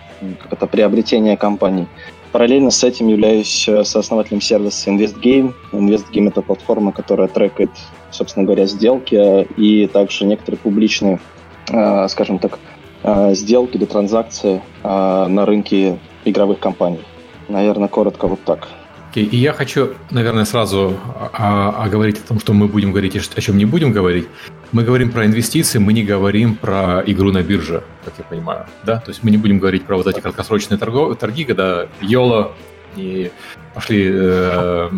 это 0.51 0.67
приобретение 0.67 1.37
компаний. 1.37 1.87
Параллельно 2.35 2.69
с 2.69 2.83
этим 2.83 3.07
являюсь 3.07 3.65
э, 3.69 3.85
сооснователем 3.85 4.41
сервиса 4.41 4.89
InvestGame. 4.89 5.53
InvestGame— 5.71 6.27
это 6.29 6.41
платформа, 6.41 6.91
которая 6.91 7.29
трекает, 7.29 7.69
собственно 8.11 8.45
говоря, 8.45 8.65
сделки 8.65 9.15
э, 9.15 9.45
и 9.55 9.87
также 9.87 10.25
некоторые 10.25 10.59
публичные, 10.59 11.19
э, 11.69 12.07
скажем 12.09 12.39
так, 12.39 12.59
сделки 13.33 13.77
или 13.77 13.85
транзакции 13.85 14.63
на 14.81 15.45
рынке 15.45 15.99
игровых 16.25 16.59
компаний. 16.59 17.01
Наверное, 17.47 17.87
коротко 17.87 18.27
вот 18.27 18.43
так. 18.43 18.67
Okay. 19.15 19.23
И 19.23 19.37
я 19.37 19.53
хочу, 19.53 19.93
наверное, 20.11 20.43
сразу 20.43 20.99
оговорить 21.31 22.19
о 22.19 22.27
том, 22.27 22.39
что 22.39 22.51
мы 22.51 22.67
будем 22.67 22.91
говорить 22.91 23.15
и 23.15 23.19
о 23.19 23.41
чем 23.41 23.57
не 23.57 23.63
будем 23.63 23.93
говорить. 23.93 24.27
Мы 24.73 24.83
говорим 24.83 25.09
про 25.11 25.25
инвестиции, 25.25 25.79
мы 25.79 25.93
не 25.93 26.03
говорим 26.03 26.55
про 26.55 27.01
игру 27.05 27.31
на 27.31 27.41
бирже, 27.41 27.83
как 28.03 28.13
я 28.17 28.25
понимаю. 28.25 28.65
Да? 28.83 28.97
То 28.97 29.11
есть 29.11 29.23
мы 29.23 29.31
не 29.31 29.37
будем 29.37 29.59
говорить 29.59 29.85
про 29.85 29.95
вот 29.95 30.07
эти 30.07 30.19
краткосрочные 30.19 30.77
торги, 30.77 31.45
когда 31.45 31.87
YOLO 32.01 32.51
не 32.95 33.31
пошли 33.73 34.09
э, 34.09 34.89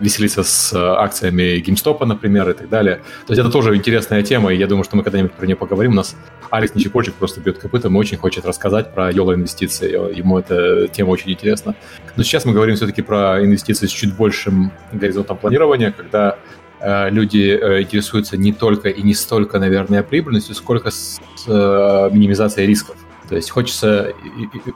веселиться 0.00 0.42
с 0.42 0.72
акциями 0.74 1.62
GameStop, 1.66 2.04
например, 2.04 2.50
и 2.50 2.52
так 2.52 2.68
далее. 2.68 2.96
То 3.26 3.32
есть 3.32 3.40
это 3.40 3.50
тоже 3.50 3.74
интересная 3.74 4.22
тема, 4.22 4.52
и 4.52 4.56
я 4.56 4.66
думаю, 4.66 4.84
что 4.84 4.96
мы 4.96 5.02
когда-нибудь 5.02 5.32
про 5.32 5.46
нее 5.46 5.56
поговорим. 5.56 5.92
У 5.92 5.94
нас 5.94 6.14
Алекс 6.50 6.74
Ничепольчик 6.74 7.14
просто 7.14 7.40
бьет 7.40 7.58
копытом 7.58 7.96
и 7.96 7.98
очень 7.98 8.18
хочет 8.18 8.44
рассказать 8.46 8.94
про 8.94 9.10
YOLO 9.10 9.34
инвестиции. 9.34 9.90
Ему 10.16 10.38
эта 10.38 10.88
тема 10.88 11.10
очень 11.10 11.30
интересна. 11.30 11.74
Но 12.16 12.22
сейчас 12.22 12.44
мы 12.44 12.52
говорим 12.52 12.76
все-таки 12.76 13.02
про 13.02 13.42
инвестиции 13.42 13.86
с 13.86 13.90
чуть 13.90 14.14
большим 14.14 14.72
горизонтом 14.92 15.38
планирования, 15.38 15.90
когда 15.90 16.38
э, 16.80 17.10
люди 17.10 17.58
э, 17.60 17.82
интересуются 17.82 18.36
не 18.36 18.52
только 18.52 18.88
и 18.88 19.02
не 19.02 19.14
столько, 19.14 19.58
наверное, 19.58 20.02
прибыльностью, 20.02 20.54
сколько 20.54 20.90
с 20.90 21.18
э, 21.46 22.10
минимизацией 22.12 22.66
рисков. 22.66 22.96
То 23.28 23.36
есть 23.36 23.50
хочется, 23.50 24.12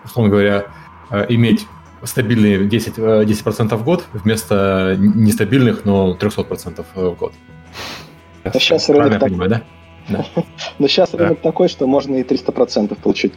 условно 0.04 0.30
говоря, 0.30 0.66
э, 1.10 1.26
иметь 1.30 1.66
стабильные 2.04 2.66
10, 2.66 2.98
10% 2.98 3.72
э, 3.72 3.76
в 3.76 3.84
год 3.84 4.04
вместо 4.12 4.96
нестабильных, 4.98 5.84
но 5.84 6.16
300% 6.18 6.84
в 6.94 7.14
год. 7.14 7.32
А 8.44 8.50
сейчас 8.52 8.88
рынок 8.88 9.12
так... 9.12 9.22
понимаю, 9.22 9.50
да? 9.50 9.62
Да. 10.08 10.24
Но 10.80 10.88
сейчас 10.88 11.14
рынок 11.14 11.40
такой, 11.40 11.68
что 11.68 11.86
можно 11.86 12.16
и 12.16 12.24
300% 12.24 12.96
получить 13.00 13.34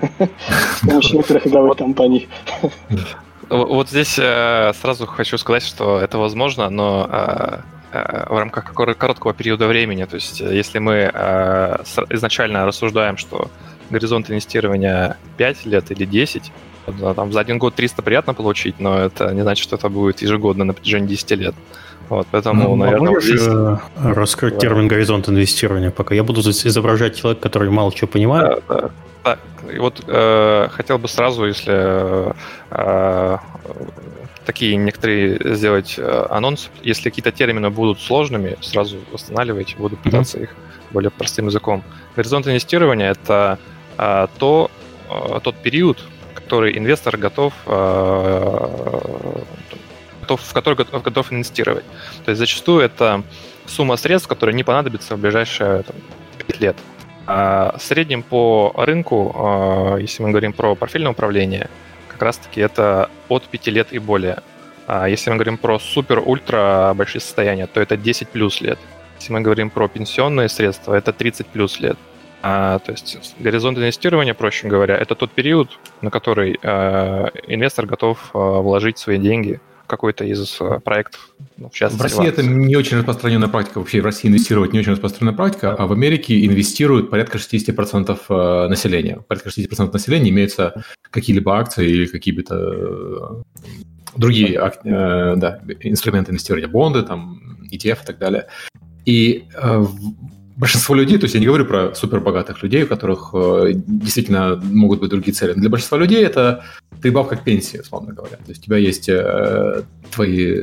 с 0.00 0.86
помощью 0.86 1.16
некоторых 1.16 1.46
игровых 1.46 1.78
компаний. 1.78 2.28
Вот 3.48 3.88
здесь 3.88 4.18
э, 4.18 4.72
сразу 4.74 5.06
хочу 5.06 5.38
сказать, 5.38 5.62
что 5.62 5.98
это 5.98 6.18
возможно, 6.18 6.68
но 6.70 7.62
в 7.92 8.36
рамках 8.38 8.74
короткого 8.74 9.32
периода 9.34 9.68
времени. 9.68 10.04
То 10.04 10.16
есть, 10.16 10.40
если 10.40 10.80
мы 10.80 11.12
изначально 12.10 12.66
рассуждаем, 12.66 13.16
что 13.16 13.52
горизонт 13.88 14.30
инвестирования 14.30 15.16
5 15.36 15.66
лет 15.66 15.90
или 15.92 16.04
10, 16.04 16.50
там 17.14 17.32
за 17.32 17.40
один 17.40 17.58
год 17.58 17.74
300 17.74 18.02
приятно 18.02 18.34
получить, 18.34 18.80
но 18.80 18.98
это 18.98 19.32
не 19.32 19.42
значит, 19.42 19.62
что 19.62 19.76
это 19.76 19.88
будет 19.88 20.22
ежегодно 20.22 20.64
на 20.64 20.72
протяжении 20.72 21.08
10 21.08 21.30
лет. 21.32 21.54
Вот, 22.08 22.26
поэтому, 22.30 22.68
ну, 22.68 22.76
наверное, 22.76 23.12
можешь 23.12 23.24
здесь... 23.24 23.46
Э, 23.46 23.78
раскрыть 23.96 24.54
да. 24.54 24.60
термин 24.60 24.88
горизонт 24.88 25.28
инвестирования, 25.28 25.90
пока 25.90 26.14
я 26.14 26.22
буду 26.22 26.40
изображать 26.42 27.16
человека, 27.16 27.42
который 27.42 27.70
мало 27.70 27.92
чего 27.92 28.08
понимает. 28.08 28.62
Да, 28.68 28.80
да. 28.80 28.90
да. 29.24 29.72
И 29.72 29.78
вот 29.78 30.02
э, 30.06 30.68
хотел 30.70 30.98
бы 30.98 31.08
сразу, 31.08 31.46
если 31.46 32.34
э, 32.70 33.38
такие 34.44 34.76
некоторые 34.76 35.56
сделать 35.56 35.94
э, 35.96 36.26
анонс, 36.30 36.70
если 36.82 37.08
какие-то 37.08 37.32
термины 37.32 37.70
будут 37.70 38.00
сложными, 38.00 38.56
сразу 38.60 38.98
останавливайте, 39.12 39.76
буду 39.76 39.96
пытаться 39.96 40.38
mm-hmm. 40.38 40.42
их 40.42 40.56
более 40.90 41.10
простым 41.10 41.46
языком. 41.46 41.82
Горизонт 42.16 42.46
инвестирования 42.46 43.10
это 43.10 43.58
э, 43.98 44.26
то, 44.38 44.70
э, 45.10 45.40
тот 45.42 45.56
период, 45.56 46.04
который 46.54 46.78
инвестор 46.78 47.16
готов, 47.16 47.52
э, 47.66 48.68
готов 50.20 50.40
в 50.40 50.52
который 50.52 50.74
готов, 50.76 51.02
готов 51.02 51.32
инвестировать. 51.32 51.84
То 52.24 52.30
есть 52.30 52.38
зачастую 52.38 52.80
это 52.80 53.24
сумма 53.66 53.96
средств, 53.96 54.28
которая 54.28 54.54
не 54.54 54.62
понадобится 54.62 55.16
в 55.16 55.18
ближайшие 55.18 55.82
там, 55.82 55.96
5 56.46 56.60
лет. 56.60 56.76
А 57.26 57.74
в 57.76 57.82
среднем 57.82 58.22
по 58.22 58.72
рынку, 58.76 59.96
э, 59.96 60.02
если 60.02 60.22
мы 60.22 60.30
говорим 60.30 60.52
про 60.52 60.76
портфельное 60.76 61.10
управление, 61.10 61.68
как 62.06 62.22
раз-таки 62.22 62.60
это 62.60 63.10
от 63.28 63.42
5 63.48 63.66
лет 63.66 63.88
и 63.90 63.98
более. 63.98 64.38
А 64.86 65.08
если 65.08 65.30
мы 65.30 65.36
говорим 65.36 65.58
про 65.58 65.80
супер-ультра 65.80 66.92
большие 66.94 67.20
состояния, 67.20 67.66
то 67.66 67.80
это 67.80 67.96
10 67.96 68.28
плюс 68.28 68.60
лет. 68.60 68.78
Если 69.18 69.32
мы 69.32 69.40
говорим 69.40 69.70
про 69.70 69.88
пенсионные 69.88 70.48
средства, 70.48 70.94
это 70.94 71.12
30 71.12 71.48
плюс 71.48 71.80
лет. 71.80 71.96
А, 72.46 72.78
то 72.80 72.92
есть 72.92 73.34
горизонт 73.40 73.78
инвестирования, 73.78 74.34
проще 74.34 74.68
говоря, 74.68 74.98
это 74.98 75.14
тот 75.14 75.30
период, 75.30 75.78
на 76.02 76.10
который 76.10 76.58
э, 76.62 77.26
инвестор 77.48 77.86
готов 77.86 78.18
э, 78.34 78.38
вложить 78.38 78.98
свои 78.98 79.16
деньги 79.16 79.60
в 79.82 79.86
какой-то 79.86 80.26
из 80.26 80.58
э, 80.60 80.78
проектов. 80.80 81.30
Ну, 81.56 81.70
в, 81.70 81.80
в 81.80 82.02
России 82.02 82.28
это 82.28 82.42
не 82.42 82.76
очень 82.76 82.98
распространенная 82.98 83.48
практика. 83.48 83.78
Вообще 83.78 84.02
в 84.02 84.04
России 84.04 84.28
инвестировать 84.28 84.74
не 84.74 84.80
очень 84.80 84.92
распространенная 84.92 85.34
практика, 85.34 85.74
а 85.74 85.86
в 85.86 85.92
Америке 85.92 86.44
инвестируют 86.44 87.08
порядка 87.08 87.38
60% 87.38 88.18
э, 88.28 88.68
населения. 88.68 89.20
Порядка 89.26 89.48
60% 89.48 89.90
населения 89.90 90.28
имеются 90.28 90.84
какие-либо 91.10 91.56
акции 91.56 91.88
или 91.88 92.04
какие-то 92.04 92.56
э, 92.56 93.68
другие 94.16 94.52
э, 94.58 95.34
да, 95.36 95.62
инструменты 95.80 96.32
инвестирования, 96.32 96.68
бонды, 96.68 97.04
там, 97.04 97.40
ETF 97.72 98.02
и 98.02 98.06
так 98.06 98.18
далее. 98.18 98.48
И 99.06 99.44
э, 99.54 99.84
большинство 100.56 100.94
людей, 100.94 101.18
то 101.18 101.24
есть 101.24 101.34
я 101.34 101.40
не 101.40 101.46
говорю 101.46 101.64
про 101.64 101.94
супербогатых 101.94 102.62
людей, 102.62 102.84
у 102.84 102.86
которых 102.86 103.30
э, 103.34 103.72
действительно 103.74 104.60
могут 104.62 105.00
быть 105.00 105.10
другие 105.10 105.32
цели. 105.32 105.52
Для 105.52 105.68
большинства 105.68 105.98
людей 105.98 106.24
это 106.24 106.64
прибавка 107.00 107.36
к 107.36 107.44
пенсии, 107.44 107.78
условно 107.78 108.14
говоря. 108.14 108.36
То 108.36 108.48
есть 108.48 108.62
у 108.62 108.64
тебя 108.64 108.76
есть 108.76 109.08
э, 109.08 109.82
твои, 110.12 110.62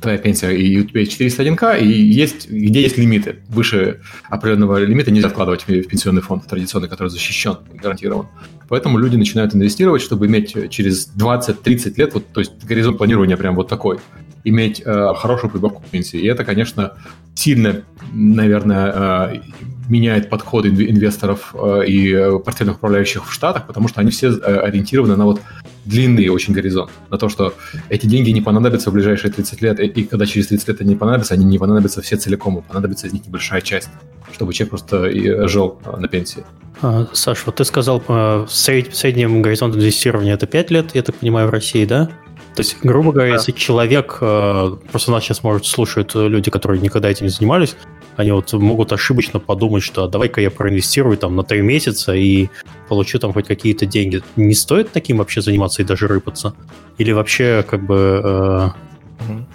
твоя 0.00 0.18
пенсия, 0.18 0.50
и 0.50 0.80
у 0.80 0.84
тебя 0.84 1.00
есть 1.00 1.18
401к, 1.18 1.80
и 1.80 1.88
есть, 1.88 2.50
где 2.50 2.82
есть 2.82 2.98
лимиты. 2.98 3.36
Выше 3.48 4.00
определенного 4.28 4.84
лимита 4.84 5.10
нельзя 5.10 5.28
вкладывать 5.28 5.62
в 5.66 5.66
пенсионный 5.66 6.22
фонд 6.22 6.46
традиционный, 6.46 6.88
который 6.88 7.08
защищен, 7.08 7.58
гарантирован. 7.74 8.26
Поэтому 8.68 8.98
люди 8.98 9.16
начинают 9.16 9.54
инвестировать, 9.54 10.02
чтобы 10.02 10.26
иметь 10.26 10.54
через 10.70 11.10
20-30 11.16 11.94
лет, 11.96 12.14
вот, 12.14 12.26
то 12.32 12.40
есть 12.40 12.64
горизонт 12.64 12.98
планирования 12.98 13.36
прям 13.36 13.54
вот 13.54 13.68
такой, 13.68 13.98
иметь 14.48 14.82
э, 14.84 15.12
хорошую 15.16 15.50
прибавку 15.50 15.82
к 15.82 15.86
пенсии. 15.86 16.20
И 16.20 16.26
это, 16.26 16.44
конечно, 16.44 16.92
сильно, 17.36 17.82
наверное, 18.12 19.32
э, 19.34 19.40
меняет 19.88 20.30
подходы 20.30 20.68
инвесторов 20.68 21.54
э, 21.54 21.86
и 21.86 22.12
э, 22.12 22.38
портфельных 22.38 22.76
управляющих 22.76 23.28
в 23.28 23.32
Штатах, 23.32 23.66
потому 23.66 23.88
что 23.88 24.00
они 24.00 24.10
все 24.10 24.30
ориентированы 24.30 25.16
на 25.16 25.24
вот 25.24 25.40
длинный 25.84 26.28
очень 26.28 26.54
горизонт, 26.54 26.90
на 27.10 27.18
то, 27.18 27.28
что 27.28 27.54
эти 27.88 28.06
деньги 28.06 28.30
не 28.30 28.40
понадобятся 28.40 28.90
в 28.90 28.94
ближайшие 28.94 29.32
30 29.32 29.62
лет, 29.62 29.80
и 29.80 30.02
когда 30.04 30.26
через 30.26 30.48
30 30.48 30.68
лет 30.68 30.80
они 30.80 30.96
понадобятся, 30.96 31.34
они 31.34 31.44
не 31.44 31.58
понадобятся 31.58 32.02
все 32.02 32.16
целиком, 32.16 32.58
и 32.58 32.62
понадобится 32.62 33.06
из 33.06 33.12
них 33.12 33.26
небольшая 33.26 33.60
часть, 33.60 33.90
чтобы 34.32 34.52
человек 34.52 34.70
просто 34.70 35.48
жил 35.48 35.78
на 35.98 36.08
пенсии. 36.08 36.42
А, 36.82 37.06
Саш, 37.12 37.46
вот 37.46 37.56
ты 37.56 37.64
сказал, 37.64 38.02
сред, 38.48 38.96
среднем 38.96 39.42
горизонт 39.42 39.76
инвестирования 39.76 40.34
это 40.34 40.46
5 40.46 40.70
лет, 40.70 40.94
я 40.94 41.02
так 41.02 41.14
понимаю, 41.14 41.46
в 41.46 41.50
России, 41.50 41.84
да? 41.84 42.10
То 42.56 42.62
есть, 42.62 42.78
грубо 42.82 43.12
говоря, 43.12 43.32
да. 43.32 43.36
если 43.36 43.52
человек, 43.52 44.16
э, 44.22 44.76
просто 44.90 45.12
нас 45.12 45.22
сейчас, 45.22 45.42
может, 45.42 45.66
слушают 45.66 46.14
люди, 46.14 46.50
которые 46.50 46.80
никогда 46.80 47.10
этим 47.10 47.26
не 47.26 47.30
занимались, 47.30 47.76
они 48.16 48.32
вот 48.32 48.50
могут 48.54 48.92
ошибочно 48.92 49.38
подумать, 49.38 49.82
что 49.82 50.04
«А 50.04 50.08
давай-ка 50.08 50.40
я 50.40 50.50
проинвестирую 50.50 51.18
там 51.18 51.36
на 51.36 51.44
3 51.44 51.60
месяца 51.60 52.14
и 52.14 52.48
получу 52.88 53.18
там 53.18 53.34
хоть 53.34 53.46
какие-то 53.46 53.84
деньги. 53.84 54.22
Не 54.36 54.54
стоит 54.54 54.90
таким 54.90 55.18
вообще 55.18 55.42
заниматься 55.42 55.82
и 55.82 55.84
даже 55.84 56.08
рыпаться? 56.08 56.54
Или 56.96 57.12
вообще, 57.12 57.62
как 57.68 57.84
бы, 57.84 58.22
э, 58.24 58.68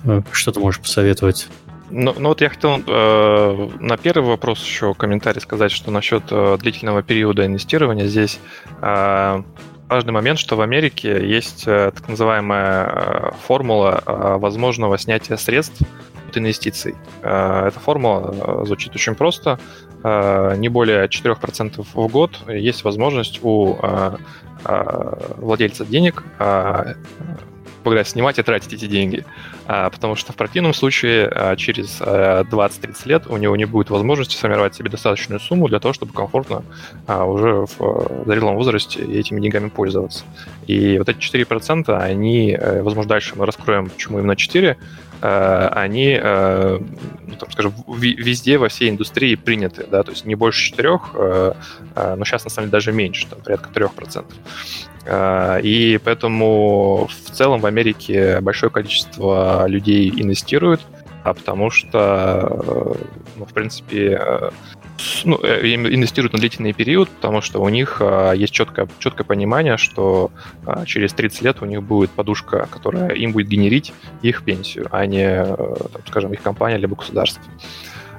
угу. 0.05 0.23
что 0.31 0.51
ты 0.51 0.59
можешь 0.59 0.79
посоветовать? 0.79 1.47
Ну, 1.89 2.13
ну 2.17 2.29
вот 2.29 2.41
я 2.41 2.49
хотел 2.49 2.81
э, 2.85 3.69
на 3.79 3.97
первый 3.97 4.27
вопрос 4.27 4.63
еще 4.63 4.93
комментарий 4.93 5.41
сказать, 5.41 5.71
что 5.71 5.89
насчет 5.89 6.23
э, 6.29 6.57
длительного 6.61 7.01
периода 7.01 7.45
инвестирования 7.45 8.05
здесь 8.05 8.39
э, 8.81 9.43
важный 9.91 10.13
момент, 10.13 10.39
что 10.39 10.55
в 10.55 10.61
Америке 10.61 11.27
есть 11.27 11.63
э, 11.67 11.91
так 11.93 12.07
называемая 12.07 12.85
э, 12.85 13.31
формула 13.45 14.01
э, 14.05 14.37
возможного 14.37 14.97
снятия 14.97 15.35
средств 15.35 15.81
от 16.29 16.37
инвестиций. 16.37 16.95
Эта 17.21 17.77
формула 17.83 18.65
звучит 18.65 18.95
очень 18.95 19.15
просто. 19.15 19.59
Не 20.01 20.69
более 20.69 21.07
4% 21.07 21.85
в 21.93 22.07
год 22.07 22.39
есть 22.47 22.85
возможность 22.85 23.39
у 23.43 23.77
владельца 25.35 25.85
денег 25.85 26.23
говоря, 27.89 28.03
снимать 28.03 28.39
и 28.39 28.43
тратить 28.43 28.73
эти 28.73 28.85
деньги. 28.85 29.25
А, 29.65 29.89
потому 29.89 30.15
что 30.15 30.33
в 30.33 30.35
противном 30.35 30.73
случае 30.73 31.27
а, 31.27 31.55
через 31.55 31.99
20-30 32.01 32.95
лет 33.05 33.27
у 33.27 33.37
него 33.37 33.55
не 33.55 33.65
будет 33.65 33.89
возможности 33.89 34.35
сформировать 34.35 34.75
себе 34.75 34.89
достаточную 34.89 35.39
сумму 35.39 35.67
для 35.67 35.79
того, 35.79 35.93
чтобы 35.93 36.13
комфортно 36.13 36.63
а, 37.07 37.25
уже 37.25 37.65
в 37.77 38.25
зрелом 38.25 38.55
возрасте 38.55 39.01
этими 39.01 39.39
деньгами 39.39 39.69
пользоваться. 39.69 40.25
И 40.67 40.97
вот 40.97 41.09
эти 41.09 41.17
4%, 41.17 41.93
они, 41.97 42.51
э, 42.51 42.81
возможно, 42.81 43.09
дальше 43.09 43.33
мы 43.35 43.45
раскроем, 43.45 43.89
почему 43.89 44.19
именно 44.19 44.35
4, 44.35 44.69
э, 44.69 44.75
они, 45.21 46.19
э, 46.21 46.79
ну, 47.27 47.35
так 47.35 47.51
скажем, 47.51 47.73
везде, 47.87 48.57
во 48.57 48.69
всей 48.69 48.89
индустрии 48.89 49.35
приняты, 49.35 49.85
да, 49.89 50.03
то 50.03 50.11
есть 50.11 50.25
не 50.25 50.35
больше 50.35 50.71
4, 50.71 50.99
но 51.95 52.25
сейчас, 52.25 52.43
на 52.43 52.49
самом 52.49 52.67
деле, 52.67 52.71
даже 52.71 52.91
меньше, 52.91 53.27
там, 53.27 53.39
порядка 53.41 53.69
3%. 53.69 54.25
А, 55.05 55.57
и 55.57 55.97
поэтому 55.97 57.07
в 57.07 57.31
целом 57.31 57.59
в 57.59 57.65
Америке 57.65 58.39
большое 58.41 58.71
количество 58.71 59.65
людей 59.67 60.09
инвестируют, 60.09 60.81
а 61.23 61.33
потому 61.33 61.69
что, 61.69 62.97
ну, 63.35 63.45
в 63.45 63.53
принципе, 63.53 64.19
э, 64.19 64.49
ну, 65.23 65.39
э, 65.43 65.75
инвестируют 65.75 66.33
на 66.33 66.39
длительный 66.39 66.73
период, 66.73 67.09
потому 67.09 67.41
что 67.41 67.61
у 67.61 67.69
них 67.69 67.97
а, 67.99 68.33
есть 68.33 68.53
четкое, 68.53 68.87
четкое 68.99 69.25
понимание, 69.25 69.77
что 69.77 70.31
а, 70.65 70.85
через 70.85 71.13
30 71.13 71.41
лет 71.41 71.61
у 71.61 71.65
них 71.65 71.83
будет 71.83 72.11
подушка, 72.11 72.67
которая 72.71 73.09
им 73.11 73.31
будет 73.31 73.47
генерить 73.47 73.93
их 74.21 74.43
пенсию, 74.43 74.87
а 74.91 75.05
не, 75.05 75.25
э, 75.25 75.45
там, 75.45 76.01
скажем, 76.07 76.33
их 76.33 76.41
компания 76.41 76.77
либо 76.77 76.95
государство. 76.95 77.43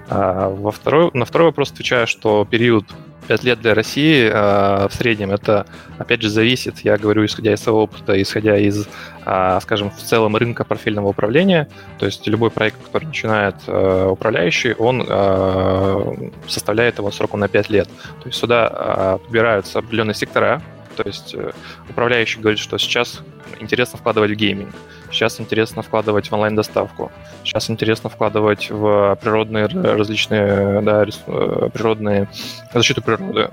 Во 0.08 0.72
второй, 0.72 1.10
на 1.14 1.24
второй 1.24 1.48
вопрос 1.48 1.70
отвечаю, 1.70 2.06
что 2.06 2.46
период 2.50 2.84
5 3.28 3.44
лет 3.44 3.60
для 3.60 3.74
России 3.74 4.30
э, 4.32 4.88
в 4.88 4.92
среднем 4.92 5.30
это, 5.30 5.66
опять 5.98 6.22
же, 6.22 6.28
зависит, 6.28 6.80
я 6.80 6.96
говорю, 6.96 7.24
исходя 7.24 7.52
из 7.52 7.60
своего 7.60 7.84
опыта, 7.84 8.20
исходя 8.20 8.58
из, 8.58 8.88
э, 9.24 9.58
скажем, 9.62 9.90
в 9.90 10.00
целом 10.00 10.36
рынка 10.36 10.64
портфельного 10.64 11.08
управления. 11.08 11.68
То 11.98 12.06
есть 12.06 12.26
любой 12.26 12.50
проект, 12.50 12.82
который 12.84 13.06
начинает 13.06 13.56
э, 13.66 14.08
управляющий, 14.10 14.74
он 14.74 15.04
э, 15.08 16.30
составляет 16.48 16.98
его 16.98 17.10
сроком 17.10 17.40
на 17.40 17.48
5 17.48 17.70
лет. 17.70 17.88
То 18.22 18.28
есть 18.28 18.38
сюда 18.38 18.70
э, 18.72 19.18
подбираются 19.24 19.78
определенные 19.78 20.14
сектора, 20.14 20.62
то 20.96 21.02
есть 21.04 21.34
э, 21.34 21.52
управляющий 21.88 22.40
говорит, 22.40 22.58
что 22.58 22.78
сейчас 22.78 23.22
интересно 23.60 23.98
вкладывать 23.98 24.30
в 24.30 24.34
гейминг, 24.34 24.74
сейчас 25.10 25.40
интересно 25.40 25.82
вкладывать 25.82 26.28
в 26.28 26.32
онлайн-доставку, 26.32 27.10
сейчас 27.44 27.70
интересно 27.70 28.10
вкладывать 28.10 28.70
в 28.70 29.18
природные 29.20 29.66
различные, 29.66 30.80
да, 30.82 31.04
э, 31.04 31.68
природные, 31.72 32.28
защиту 32.72 33.02
природы, 33.02 33.50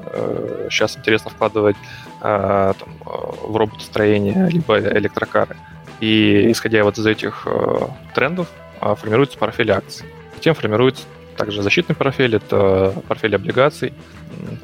сейчас 0.69 0.95
э, 0.95 0.99
интересно 0.99 1.31
вкладывать 1.31 1.77
там, 2.21 2.75
в 3.03 3.55
роботостроение, 3.55 4.49
либо 4.49 4.77
электрокары. 4.77 5.55
И 6.01 6.51
исходя 6.51 6.83
вот 6.83 6.97
из 6.97 7.05
этих 7.05 7.47
трендов, 8.13 8.47
формируется 8.81 9.37
портфель 9.37 9.71
акций. 9.71 10.05
Затем 10.35 10.53
формируется 10.53 11.03
также 11.39 11.63
защитный 11.63 11.95
портфель, 11.95 12.35
это 12.35 12.93
портфель 13.07 13.33
облигаций. 13.33 13.93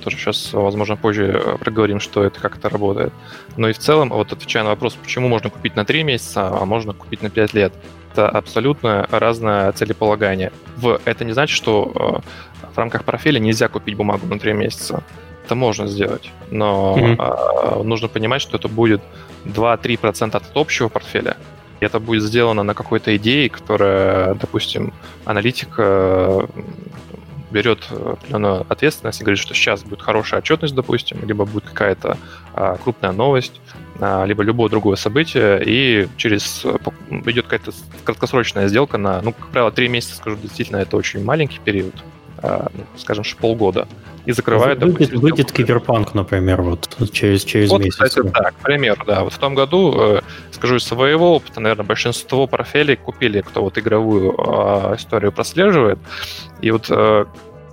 Тоже 0.03 0.17
сейчас, 0.17 0.51
возможно, 0.51 0.97
позже 0.97 1.41
э, 1.43 1.57
проговорим, 1.57 2.01
что 2.01 2.23
это, 2.23 2.41
как 2.41 2.57
это 2.57 2.67
работает. 2.69 3.13
Но 3.55 3.69
и 3.69 3.73
в 3.73 3.77
целом, 3.77 4.09
вот 4.09 4.33
отвечая 4.33 4.63
на 4.63 4.69
вопрос, 4.69 4.93
почему 4.95 5.29
можно 5.29 5.49
купить 5.49 5.77
на 5.77 5.85
3 5.85 6.03
месяца, 6.03 6.47
а 6.47 6.65
можно 6.65 6.93
купить 6.93 7.21
на 7.21 7.29
5 7.29 7.53
лет, 7.53 7.73
это 8.11 8.27
абсолютно 8.27 9.07
разное 9.09 9.71
целеполагание. 9.71 10.51
В, 10.75 10.99
это 11.05 11.23
не 11.23 11.31
значит, 11.31 11.55
что 11.55 12.21
э, 12.61 12.67
в 12.73 12.77
рамках 12.77 13.05
портфеля 13.05 13.39
нельзя 13.39 13.69
купить 13.69 13.95
бумагу 13.95 14.27
на 14.27 14.37
3 14.37 14.53
месяца. 14.53 15.01
Это 15.45 15.55
можно 15.55 15.87
сделать, 15.87 16.31
но 16.51 16.95
mm-hmm. 16.97 17.83
нужно 17.83 18.07
понимать, 18.07 18.41
что 18.41 18.57
это 18.57 18.67
будет 18.67 19.01
2-3% 19.45 20.35
от 20.35 20.43
общего 20.55 20.89
портфеля, 20.89 21.37
и 21.79 21.85
это 21.85 21.99
будет 21.99 22.23
сделано 22.23 22.63
на 22.63 22.73
какой-то 22.73 23.15
идее, 23.15 23.49
которая, 23.49 24.35
допустим, 24.35 24.93
аналитик 25.25 25.75
э, 25.77 26.47
берет 27.51 27.87
определенную 27.89 28.65
ответственность 28.67 29.21
и 29.21 29.23
говорит, 29.23 29.39
что 29.39 29.53
сейчас 29.53 29.83
будет 29.83 30.01
хорошая 30.01 30.41
отчетность, 30.41 30.75
допустим, 30.75 31.25
либо 31.25 31.45
будет 31.45 31.65
какая-то 31.65 32.17
а, 32.53 32.75
крупная 32.75 33.13
новость, 33.13 33.61
а, 33.99 34.25
либо 34.25 34.43
любое 34.43 34.69
другое 34.69 34.97
событие, 34.97 35.61
и 35.65 36.07
через 36.17 36.65
идет 37.25 37.45
какая-то 37.45 37.71
краткосрочная 38.03 38.67
сделка 38.67 38.97
на, 38.97 39.21
ну, 39.21 39.31
как 39.31 39.47
правило, 39.47 39.71
три 39.71 39.87
месяца, 39.87 40.15
скажу, 40.15 40.37
действительно, 40.41 40.77
это 40.77 40.97
очень 40.97 41.23
маленький 41.23 41.59
период, 41.63 41.95
скажем, 42.97 43.23
полгода 43.39 43.87
и 44.25 44.31
закрывает, 44.31 44.79
выйдет, 44.79 44.97
допустим... 44.97 45.19
Выйдет 45.19 45.51
киберпанк, 45.51 46.13
например, 46.13 46.61
вот 46.61 46.89
через, 47.11 47.43
через 47.43 47.69
вот, 47.69 47.81
месяц. 47.81 47.99
Кстати, 47.99 48.27
да, 48.27 48.51
к 48.51 48.55
примеру, 48.55 49.03
да. 49.05 49.23
Вот 49.23 49.33
в 49.33 49.37
том 49.37 49.55
году, 49.55 49.95
э, 49.97 50.21
скажу 50.51 50.77
из 50.77 50.83
своего 50.83 51.35
опыта, 51.35 51.59
наверное, 51.59 51.85
большинство 51.85 52.47
портфелей 52.47 52.95
купили, 52.95 53.41
кто 53.41 53.61
вот 53.61 53.77
игровую 53.77 54.33
э, 54.37 54.95
историю 54.95 55.31
прослеживает. 55.31 55.99
И 56.61 56.71
вот 56.71 56.87
э, 56.89 57.25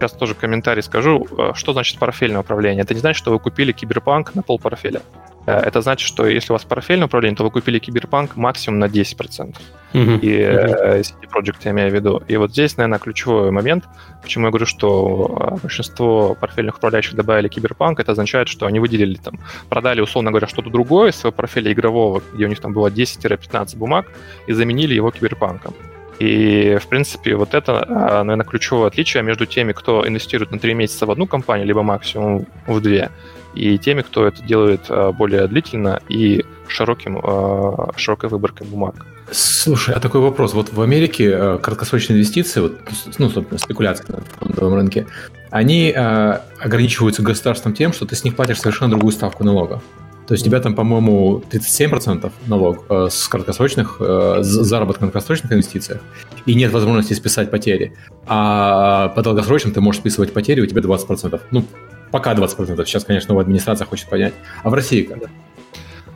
сейчас 0.02 0.18
тоже 0.18 0.34
комментарий 0.34 0.82
скажу, 0.82 1.26
э, 1.38 1.52
что 1.54 1.72
значит 1.72 1.98
портфельное 1.98 2.40
управление. 2.40 2.82
Это 2.82 2.94
не 2.94 3.00
значит, 3.00 3.18
что 3.18 3.30
вы 3.30 3.38
купили 3.38 3.72
киберпанк 3.72 4.34
на 4.34 4.42
пол 4.42 4.58
портфеля. 4.58 5.00
Э, 5.46 5.58
это 5.58 5.80
значит, 5.80 6.06
что 6.06 6.26
если 6.26 6.52
у 6.52 6.54
вас 6.54 6.64
портфельное 6.64 7.06
управление, 7.06 7.36
то 7.36 7.44
вы 7.44 7.50
купили 7.50 7.78
киберпанк 7.78 8.36
максимум 8.36 8.80
на 8.80 8.86
10%. 8.86 9.56
Uh-huh. 9.92 10.20
И 10.20 10.28
uh-huh. 10.28 11.00
CD 11.00 11.28
Projekt 11.32 11.58
я 11.64 11.70
имею 11.70 11.90
в 11.90 11.94
виду. 11.94 12.22
И 12.26 12.36
вот 12.36 12.50
здесь, 12.50 12.76
наверное, 12.76 12.98
ключевой 12.98 13.50
момент, 13.50 13.84
почему 14.22 14.46
я 14.46 14.50
говорю, 14.50 14.66
что 14.66 15.36
э, 15.38 15.56
большинство 15.62 16.34
портфельных 16.34 16.78
управляющих 16.78 17.14
добавили 17.14 17.48
киберпанк, 17.48 18.00
это 18.00 18.12
означает, 18.12 18.48
что 18.48 18.66
они 18.66 18.80
выделили 18.80 19.16
там, 19.16 19.38
продали, 19.68 20.00
условно 20.00 20.30
говоря, 20.30 20.48
что-то 20.48 20.70
другое 20.70 21.10
из 21.10 21.16
своего 21.16 21.36
портфеля 21.36 21.72
игрового, 21.72 22.22
где 22.34 22.46
у 22.46 22.48
них 22.48 22.60
там 22.60 22.72
было 22.72 22.88
10-15 22.88 23.76
бумаг, 23.76 24.06
и 24.48 24.52
заменили 24.52 24.94
его 24.94 25.10
киберпанком. 25.12 25.74
И, 26.18 26.78
в 26.80 26.86
принципе, 26.88 27.34
вот 27.34 27.54
это, 27.54 27.84
а, 27.88 28.22
наверное, 28.22 28.44
ключевое 28.44 28.88
отличие 28.88 29.22
между 29.22 29.46
теми, 29.46 29.72
кто 29.72 30.06
инвестирует 30.06 30.50
на 30.50 30.58
3 30.58 30.74
месяца 30.74 31.06
в 31.06 31.10
одну 31.10 31.26
компанию, 31.26 31.66
либо 31.66 31.82
максимум 31.82 32.46
в 32.66 32.80
две, 32.80 33.10
и 33.54 33.78
теми, 33.78 34.02
кто 34.02 34.26
это 34.26 34.42
делает 34.42 34.82
а, 34.88 35.12
более 35.12 35.46
длительно 35.46 36.00
и 36.08 36.44
широким, 36.68 37.20
а, 37.22 37.90
широкой 37.96 38.30
выборкой 38.30 38.66
бумаг. 38.66 39.06
Слушай, 39.30 39.94
а 39.94 40.00
такой 40.00 40.20
вопрос. 40.20 40.52
Вот 40.52 40.72
в 40.72 40.80
Америке 40.82 41.58
краткосрочные 41.58 42.16
инвестиции, 42.16 42.60
вот, 42.60 42.78
ну, 43.18 43.30
собственно, 43.30 43.58
спекуляции 43.58 44.04
на 44.08 44.20
фондовом 44.38 44.74
рынке, 44.74 45.06
они 45.50 45.90
ограничиваются 45.90 47.22
государством 47.22 47.72
тем, 47.72 47.92
что 47.92 48.04
ты 48.04 48.14
с 48.14 48.24
них 48.24 48.36
платишь 48.36 48.60
совершенно 48.60 48.90
другую 48.90 49.12
ставку 49.12 49.42
налога. 49.44 49.80
То 50.26 50.34
есть 50.34 50.44
у 50.44 50.48
тебя 50.48 50.60
там, 50.60 50.74
по-моему, 50.74 51.42
37% 51.50 52.30
налог 52.46 52.84
э, 52.88 53.08
с 53.10 53.28
краткосрочных, 53.28 53.96
э, 54.00 54.38
заработка 54.40 55.04
на 55.04 55.10
краткосрочных 55.10 55.52
инвестициях, 55.52 56.00
и 56.46 56.54
нет 56.54 56.72
возможности 56.72 57.14
списать 57.14 57.50
потери. 57.50 57.94
А 58.26 59.08
по 59.10 59.22
долгосрочным 59.22 59.72
ты 59.72 59.80
можешь 59.80 60.00
списывать 60.00 60.32
потери, 60.32 60.60
у 60.60 60.66
тебя 60.66 60.80
20%. 60.80 61.40
Ну, 61.50 61.64
пока 62.10 62.34
20%. 62.34 62.84
Сейчас, 62.84 63.04
конечно, 63.04 63.30
новая 63.30 63.42
администрация 63.42 63.86
хочет 63.86 64.08
понять. 64.08 64.34
А 64.62 64.70
в 64.70 64.74
России 64.74 65.02
как? 65.02 65.18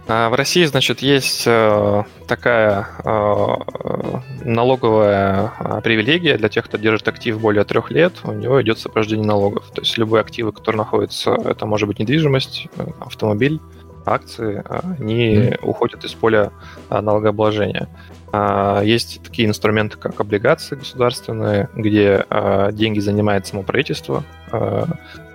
А 0.09 0.29
в 0.29 0.35
России, 0.35 0.65
значит, 0.67 1.01
есть 1.01 1.45
э, 1.47 2.05
такая 2.29 2.87
э, 3.05 3.55
налоговая 4.45 5.53
э, 5.59 5.81
привилегия 5.83 6.37
для 6.37 6.49
тех, 6.49 6.65
кто 6.67 6.79
держит 6.79 7.09
актив 7.09 7.41
более 7.41 7.65
трех 7.65 7.91
лет, 7.91 8.15
у 8.23 8.31
него 8.31 8.63
идет 8.63 8.79
сопровождение 8.79 9.27
налогов. 9.27 9.65
То 9.75 9.81
есть 9.83 9.99
любые 9.99 10.21
активы, 10.21 10.53
которые 10.53 10.79
находятся, 10.79 11.33
это 11.33 11.67
может 11.67 11.89
быть 11.89 11.99
недвижимость, 11.99 12.69
автомобиль, 13.01 13.61
акции, 14.07 14.63
они 14.99 15.37
mm. 15.37 15.59
уходят 15.63 16.05
из 16.05 16.13
поля 16.15 16.53
налогообложения. 16.91 17.89
Есть 18.83 19.23
такие 19.23 19.49
инструменты, 19.49 19.97
как 19.97 20.21
облигации 20.21 20.77
государственные, 20.77 21.69
где 21.75 22.27
деньги 22.73 22.99
занимает 22.99 23.47
само 23.47 23.63
правительство, 23.63 24.25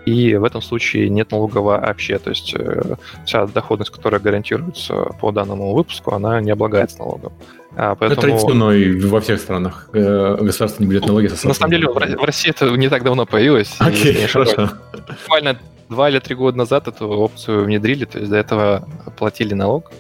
и 0.06 0.36
в 0.36 0.44
этом 0.44 0.62
случае 0.62 1.10
нет 1.10 1.32
налога 1.32 1.60
вообще. 1.60 2.18
То 2.18 2.32
есть 2.32 2.54
э, 2.58 2.96
вся 3.26 3.46
доходность, 3.46 3.92
которая 3.92 4.20
гарантируется 4.20 4.94
по 5.20 5.32
данному 5.32 5.74
выпуску, 5.74 6.14
она 6.14 6.42
не 6.42 6.52
облагается 6.52 7.00
налогом. 7.00 7.34
А, 7.76 7.96
поэтому... 7.96 8.20
Это 8.20 8.22
традиционно 8.22 8.72
и 8.72 9.00
во 9.00 9.22
всех 9.22 9.40
странах 9.40 9.90
э, 9.94 10.38
государство 10.42 10.84
не 10.84 10.90
берет 10.90 11.06
налоги. 11.06 11.28
Со 11.28 11.48
На 11.48 11.54
самом 11.54 11.72
деле 11.72 11.88
в 11.88 12.24
России 12.24 12.50
это 12.50 12.66
не 12.72 12.90
так 12.90 13.04
давно 13.04 13.26
появилось. 13.26 13.76
Окей, 13.80 14.16
okay, 14.16 14.28
хорошо. 14.28 14.72
Буквально 15.08 15.60
два 15.92 16.10
или 16.10 16.20
три 16.20 16.36
года 16.36 16.58
назад 16.58 16.88
эту 16.88 17.08
опцию 17.08 17.66
внедрили, 17.66 18.06
то 18.06 18.18
есть 18.18 18.32
до 18.32 18.38
этого 18.38 18.88
платили 19.18 19.54
налог. 19.54 19.92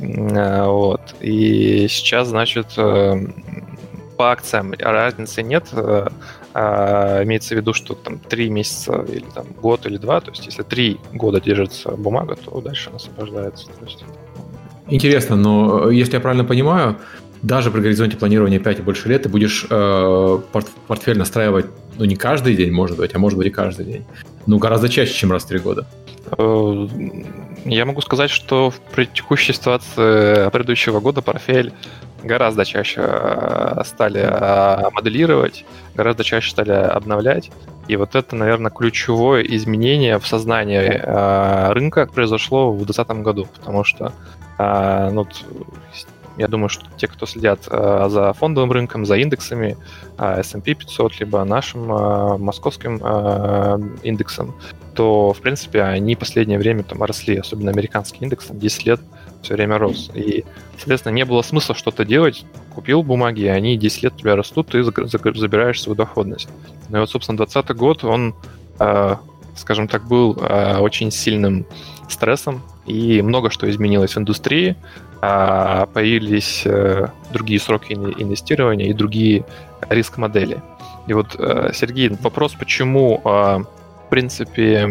А, 0.00 0.68
вот. 0.68 1.14
И 1.20 1.86
сейчас, 1.88 2.28
значит, 2.28 2.66
э, 2.76 3.26
по 4.18 4.32
акциям 4.32 4.74
разницы 4.78 5.42
нет. 5.42 5.72
А, 6.56 7.22
имеется 7.24 7.54
в 7.54 7.58
виду, 7.58 7.72
что 7.72 7.94
там 7.94 8.18
три 8.18 8.48
месяца 8.48 9.04
или 9.08 9.24
там 9.34 9.46
год 9.60 9.86
или 9.86 9.96
два, 9.96 10.20
то 10.20 10.30
есть 10.30 10.46
если 10.46 10.62
три 10.62 11.00
года 11.12 11.40
держится 11.40 11.90
бумага, 11.90 12.36
то 12.36 12.60
дальше 12.60 12.90
она 12.90 12.96
освобождается. 12.96 13.66
Есть... 13.84 14.04
Интересно, 14.86 15.34
но 15.34 15.90
э, 15.90 15.94
если 15.94 16.14
я 16.14 16.20
правильно 16.20 16.44
понимаю, 16.44 16.96
даже 17.44 17.70
при 17.70 17.80
горизонте 17.80 18.16
планирования 18.16 18.58
5 18.58 18.78
и 18.78 18.82
больше 18.82 19.08
лет 19.08 19.24
ты 19.24 19.28
будешь 19.28 19.66
э, 19.68 20.38
портфель 20.88 21.18
настраивать, 21.18 21.66
ну, 21.98 22.06
не 22.06 22.16
каждый 22.16 22.56
день, 22.56 22.72
может 22.72 22.96
быть, 22.96 23.14
а 23.14 23.18
может 23.18 23.36
быть 23.36 23.48
и 23.48 23.50
каждый 23.50 23.84
день. 23.84 24.04
Ну, 24.46 24.58
гораздо 24.58 24.88
чаще, 24.88 25.12
чем 25.12 25.30
раз 25.30 25.44
в 25.44 25.48
три 25.48 25.58
года. 25.58 25.86
Э, 26.38 26.88
я 27.66 27.84
могу 27.84 28.00
сказать, 28.00 28.30
что 28.30 28.72
при 28.94 29.04
текущей 29.04 29.52
ситуации 29.52 30.48
предыдущего 30.50 31.00
года 31.00 31.20
портфель 31.20 31.74
гораздо 32.22 32.64
чаще 32.64 33.02
э, 33.04 33.82
стали 33.84 34.22
э, 34.22 34.90
моделировать, 34.92 35.66
гораздо 35.94 36.24
чаще 36.24 36.50
стали 36.50 36.72
обновлять. 36.72 37.50
И 37.88 37.96
вот 37.96 38.14
это, 38.14 38.36
наверное, 38.36 38.70
ключевое 38.70 39.42
изменение 39.42 40.18
в 40.18 40.26
сознании 40.26 41.72
рынка 41.74 42.06
произошло 42.06 42.72
в 42.72 42.78
2020 42.78 43.22
году, 43.22 43.46
потому 43.54 43.84
что 43.84 44.14
ну, 44.56 45.26
я 46.36 46.48
думаю, 46.48 46.68
что 46.68 46.86
те, 46.96 47.06
кто 47.06 47.26
следят 47.26 47.60
э, 47.70 48.06
за 48.10 48.32
фондовым 48.32 48.72
рынком, 48.72 49.06
за 49.06 49.16
индексами 49.16 49.76
э, 50.18 50.40
S&P 50.40 50.74
500, 50.74 51.20
либо 51.20 51.44
нашим 51.44 51.92
э, 51.92 52.38
московским 52.38 53.00
э, 53.02 53.78
индексом, 54.02 54.54
то, 54.94 55.32
в 55.32 55.40
принципе, 55.40 55.82
они 55.82 56.16
последнее 56.16 56.58
время 56.58 56.82
там 56.82 57.02
росли, 57.02 57.36
особенно 57.36 57.70
американский 57.70 58.24
индекс, 58.24 58.46
там 58.46 58.58
10 58.58 58.86
лет 58.86 59.00
все 59.42 59.54
время 59.54 59.78
рос. 59.78 60.10
И, 60.14 60.44
соответственно, 60.76 61.12
не 61.12 61.24
было 61.24 61.42
смысла 61.42 61.74
что-то 61.74 62.04
делать. 62.04 62.44
Купил 62.74 63.02
бумаги, 63.02 63.42
и 63.42 63.46
они 63.46 63.76
10 63.76 64.02
лет 64.02 64.14
у 64.14 64.18
тебя 64.18 64.36
растут, 64.36 64.68
ты 64.68 64.82
забираешь 64.82 65.80
свою 65.80 65.96
доходность. 65.96 66.48
Ну 66.88 66.96
и 66.96 67.00
вот, 67.00 67.10
собственно, 67.10 67.36
2020 67.36 67.76
год, 67.76 68.04
он, 68.04 68.34
э, 68.80 69.16
скажем 69.56 69.86
так, 69.86 70.06
был 70.08 70.36
э, 70.40 70.78
очень 70.78 71.10
сильным 71.10 71.66
стрессом, 72.08 72.62
и 72.86 73.22
много 73.22 73.50
что 73.50 73.68
изменилось 73.70 74.14
в 74.14 74.18
индустрии. 74.18 74.76
А, 75.26 75.86
появились 75.86 76.62
э, 76.66 77.08
другие 77.32 77.58
сроки 77.58 77.94
инвестирования 77.94 78.88
и 78.88 78.92
другие 78.92 79.44
риск-модели. 79.88 80.62
И 81.06 81.14
вот, 81.14 81.36
э, 81.38 81.70
Сергей, 81.72 82.10
вопрос, 82.20 82.54
почему 82.54 83.22
а, 83.24 83.62
принципе, 84.14 84.86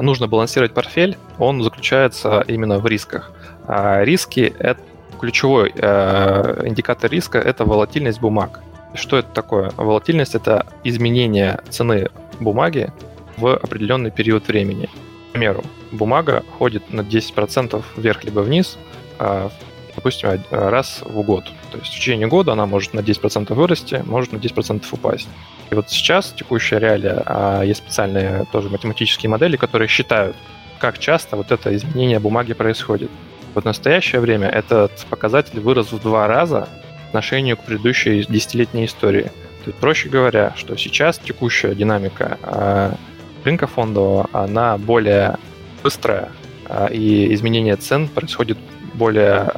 нужно 0.00 0.26
балансировать 0.26 0.72
портфель, 0.72 1.18
он 1.38 1.62
заключается 1.62 2.42
именно 2.48 2.78
в 2.78 2.86
рисках. 2.86 3.32
А 3.66 4.02
риски— 4.02 4.54
это 4.58 4.80
ключевой 5.20 5.70
э, 5.74 6.66
индикатор 6.66 7.10
риска— 7.10 7.38
это 7.50 7.66
волатильность 7.66 8.20
бумаг. 8.20 8.60
Что 8.94 9.18
это 9.18 9.28
такое? 9.34 9.70
Волатильность— 9.76 10.34
это 10.36 10.64
изменение 10.82 11.60
цены 11.68 12.08
бумаги 12.40 12.90
в 13.36 13.54
определенный 13.54 14.10
период 14.10 14.48
времени. 14.48 14.88
Примеру, 15.32 15.64
бумага 15.92 16.44
ходит 16.58 16.92
на 16.92 17.02
10% 17.02 17.82
вверх 17.96 18.24
либо 18.24 18.40
вниз, 18.40 18.78
а, 19.18 19.50
допустим, 19.94 20.42
раз 20.50 21.02
в 21.04 21.22
год. 21.22 21.44
То 21.70 21.78
есть 21.78 21.92
в 21.92 21.94
течение 21.94 22.26
года 22.26 22.52
она 22.52 22.66
может 22.66 22.94
на 22.94 23.00
10% 23.00 23.54
вырасти, 23.54 24.02
может 24.06 24.32
на 24.32 24.38
10% 24.38 24.84
упасть. 24.92 25.28
И 25.70 25.74
вот 25.74 25.88
сейчас, 25.90 26.32
текущая 26.36 26.78
реалия, 26.78 27.22
а, 27.26 27.62
есть 27.62 27.80
специальные 27.80 28.46
тоже 28.50 28.68
математические 28.70 29.30
модели, 29.30 29.56
которые 29.56 29.88
считают, 29.88 30.36
как 30.78 30.98
часто 30.98 31.36
вот 31.36 31.52
это 31.52 31.74
изменение 31.76 32.18
бумаги 32.18 32.54
происходит. 32.54 33.10
Вот 33.54 33.64
в 33.64 33.66
настоящее 33.66 34.20
время 34.20 34.48
этот 34.48 35.06
показатель 35.10 35.60
вырос 35.60 35.92
в 35.92 36.00
два 36.00 36.26
раза 36.26 36.68
в 37.04 37.08
отношению 37.08 37.56
к 37.56 37.64
предыдущей 37.64 38.24
десятилетней 38.28 38.86
истории. 38.86 39.30
То 39.64 39.66
есть, 39.70 39.78
проще 39.78 40.08
говоря, 40.08 40.54
что 40.56 40.76
сейчас 40.76 41.18
текущая 41.18 41.74
динамика 41.74 42.38
а, 42.42 42.94
рынка 43.44 43.66
фондового, 43.66 44.28
она 44.32 44.78
более 44.78 45.36
быстрая, 45.82 46.30
а, 46.66 46.86
и 46.86 47.32
изменение 47.34 47.76
цен 47.76 48.08
происходит 48.08 48.58
более, 48.94 49.50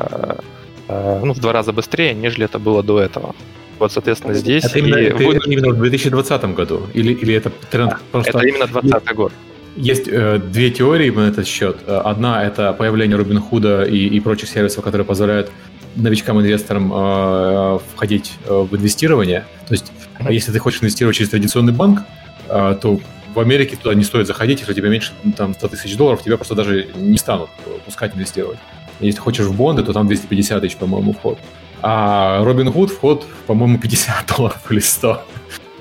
ну, 0.88 1.32
в 1.32 1.40
два 1.40 1.52
раза 1.52 1.72
быстрее, 1.72 2.14
нежели 2.14 2.44
это 2.44 2.58
было 2.58 2.82
до 2.82 3.00
этого. 3.00 3.34
Вот, 3.78 3.92
соответственно, 3.92 4.34
здесь... 4.34 4.64
Это 4.64 4.78
именно, 4.78 4.96
это 4.96 5.16
вы... 5.16 5.40
именно 5.46 5.70
в 5.70 5.78
2020 5.78 6.44
году? 6.54 6.82
Или, 6.94 7.12
или 7.14 7.34
это 7.34 7.50
тренд 7.70 7.94
просто... 8.12 8.38
Это 8.38 8.46
именно 8.46 8.66
2020 8.66 9.14
год. 9.16 9.32
Есть 9.74 10.06
э, 10.06 10.38
две 10.38 10.70
теории 10.70 11.10
на 11.10 11.28
этот 11.28 11.46
счет. 11.46 11.78
Одна— 11.88 12.44
это 12.46 12.74
появление 12.74 13.16
Робин 13.16 13.40
Худа 13.40 13.84
и, 13.84 14.06
и 14.06 14.20
прочих 14.20 14.50
сервисов, 14.50 14.84
которые 14.84 15.06
позволяют 15.06 15.50
новичкам-инвесторам 15.96 16.92
э, 16.94 17.78
входить 17.94 18.32
э, 18.46 18.66
в 18.70 18.74
инвестирование. 18.76 19.44
То 19.68 19.74
есть, 19.74 19.92
если 20.28 20.52
ты 20.52 20.58
хочешь 20.58 20.82
инвестировать 20.82 21.16
через 21.16 21.30
традиционный 21.30 21.72
банк, 21.72 22.00
э, 22.48 22.76
то 22.80 23.00
в 23.34 23.40
Америке 23.40 23.76
туда 23.76 23.94
не 23.94 24.04
стоит 24.04 24.26
заходить, 24.26 24.60
если 24.60 24.72
у 24.72 24.74
тебя 24.74 24.88
меньше 24.88 25.12
там, 25.36 25.54
100 25.54 25.68
тысяч 25.68 25.96
долларов, 25.96 26.22
тебя 26.22 26.36
просто 26.36 26.54
даже 26.54 26.88
не 26.94 27.18
станут 27.18 27.50
пускать 27.84 28.14
инвестировать. 28.14 28.58
Если 29.00 29.18
хочешь 29.18 29.46
в 29.46 29.56
бонды, 29.56 29.82
то 29.82 29.92
там 29.92 30.06
250 30.06 30.60
тысяч, 30.60 30.76
по-моему, 30.76 31.12
вход. 31.12 31.38
А 31.82 32.42
Robin 32.44 32.72
Hood 32.72 32.88
вход, 32.88 33.26
по-моему, 33.46 33.78
50 33.78 34.34
долларов 34.36 34.60
или 34.70 34.78
100. 34.78 35.22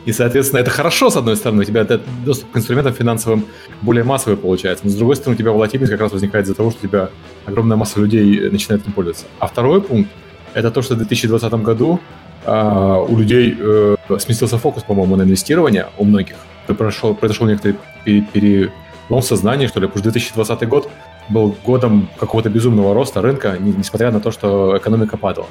И, 0.06 0.12
соответственно, 0.14 0.62
это 0.62 0.72
хорошо, 0.72 1.12
с 1.12 1.16
одной 1.16 1.36
стороны, 1.36 1.62
у 1.62 1.64
тебя 1.64 1.86
доступ 2.26 2.52
к 2.52 2.58
инструментам 2.58 2.94
финансовым 2.94 3.46
более 3.82 4.04
массовый 4.04 4.36
получается, 4.36 4.86
но 4.86 4.92
с 4.92 4.96
другой 4.96 5.16
стороны, 5.16 5.36
у 5.36 5.38
тебя 5.38 5.52
волатильность 5.52 5.92
как 5.92 6.02
раз 6.02 6.12
возникает 6.12 6.46
из-за 6.46 6.56
того, 6.56 6.72
что 6.72 6.80
у 6.84 6.88
тебя 6.88 7.10
огромная 7.46 7.78
масса 7.78 8.00
людей 8.00 8.50
начинает 8.50 8.82
этим 8.82 8.94
пользоваться. 8.94 9.26
А 9.38 9.46
второй 9.46 9.82
пункт— 9.82 10.10
это 10.56 10.72
то, 10.72 10.82
что 10.82 10.96
в 10.96 10.98
2020 10.98 11.54
году 11.54 12.00
а, 12.46 13.00
у 13.00 13.16
людей 13.16 13.56
э, 13.60 13.96
сместился 14.18 14.58
фокус, 14.58 14.82
по-моему, 14.82 15.16
на 15.16 15.22
инвестирование 15.22 15.90
у 16.00 16.06
многих. 16.06 16.38
Произошел, 16.74 17.16
произошел 17.16 17.48
некоторый 17.48 17.78
перелом 18.06 19.22
сознания, 19.22 19.68
что 19.68 19.80
ли, 19.80 19.88
потому 19.88 20.04
что 20.04 20.12
2020 20.12 20.68
год 20.68 20.90
был 21.30 21.56
годом 21.64 22.10
какого-то 22.20 22.50
безумного 22.50 22.94
роста 22.94 23.22
рынка, 23.22 23.58
несмотря 23.60 24.12
на 24.12 24.20
то, 24.20 24.32
что 24.32 24.78
экономика 24.78 25.18
падала. 25.18 25.48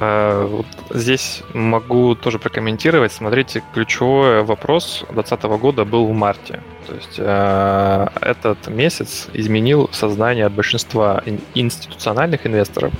А, 0.00 0.46
вот 0.46 0.66
здесь 0.90 1.42
могу 1.54 2.14
тоже 2.14 2.38
прокомментировать. 2.38 3.12
Смотрите, 3.12 3.62
ключевой 3.74 4.42
вопрос 4.42 5.04
2020 5.10 5.42
года 5.60 5.84
был 5.84 6.06
в 6.06 6.12
марте. 6.12 6.60
То 6.86 6.94
есть 6.94 7.16
э, 7.18 8.06
этот 8.20 8.68
месяц 8.68 9.28
изменил 9.34 9.90
сознание 9.92 10.48
большинства 10.48 11.22
институциональных 11.54 12.46
инвесторов 12.46 12.92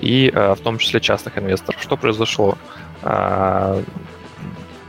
и 0.00 0.32
э, 0.34 0.54
в 0.54 0.60
том 0.60 0.78
числе 0.78 1.00
частных 1.00 1.38
инвесторов. 1.38 1.80
Что 1.80 1.96
произошло? 1.96 2.56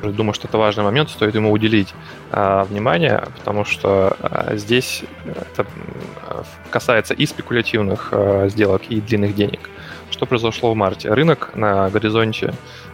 Думаю, 0.01 0.33
что 0.33 0.47
это 0.47 0.57
важный 0.57 0.83
момент, 0.83 1.10
стоит 1.10 1.36
ему 1.36 1.51
уделить 1.51 1.93
э, 2.31 2.63
внимание, 2.69 3.23
потому 3.38 3.65
что 3.65 4.15
э, 4.19 4.57
здесь 4.57 5.03
это 5.25 5.65
касается 6.69 7.13
и 7.13 7.25
спекулятивных 7.25 8.10
э, 8.12 8.49
сделок, 8.49 8.83
и 8.89 9.01
длинных 9.01 9.36
денег. 9.36 9.69
Что 10.12 10.25
произошло 10.25 10.73
в 10.73 10.75
марте? 10.75 11.13
Рынок 11.13 11.51
на 11.55 11.89
горизонте 11.89 12.53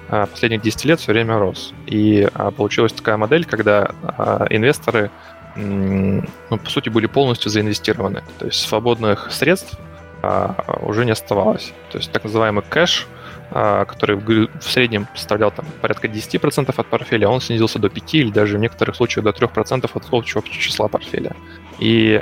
а, 0.09 0.25
последних 0.25 0.61
10 0.61 0.85
лет 0.85 0.99
все 0.99 1.11
время 1.11 1.39
рос. 1.39 1.73
И 1.85 2.27
а, 2.33 2.51
получилась 2.51 2.93
такая 2.93 3.17
модель, 3.17 3.45
когда 3.45 3.91
а, 4.03 4.45
инвесторы, 4.49 5.09
ну, 5.55 6.23
по 6.49 6.69
сути, 6.69 6.89
были 6.89 7.05
полностью 7.05 7.49
заинвестированы. 7.51 8.23
То 8.39 8.45
есть 8.45 8.59
свободных 8.59 9.31
средств 9.31 9.77
уже 10.81 11.05
не 11.05 11.11
оставалось. 11.11 11.73
То 11.91 11.97
есть 11.97 12.11
так 12.11 12.23
называемый 12.23 12.63
кэш, 12.67 13.07
который 13.49 14.15
в 14.15 14.61
среднем 14.61 15.07
составлял 15.15 15.51
там, 15.51 15.65
порядка 15.81 16.07
10% 16.07 16.73
от 16.75 16.87
портфеля, 16.87 17.27
он 17.27 17.41
снизился 17.41 17.79
до 17.79 17.89
5 17.89 18.15
или 18.15 18.31
даже 18.31 18.57
в 18.57 18.59
некоторых 18.59 18.95
случаях 18.95 19.23
до 19.23 19.31
3% 19.31 19.89
от 19.93 20.03
общего 20.11 20.43
числа 20.43 20.87
портфеля. 20.87 21.35
И 21.79 22.19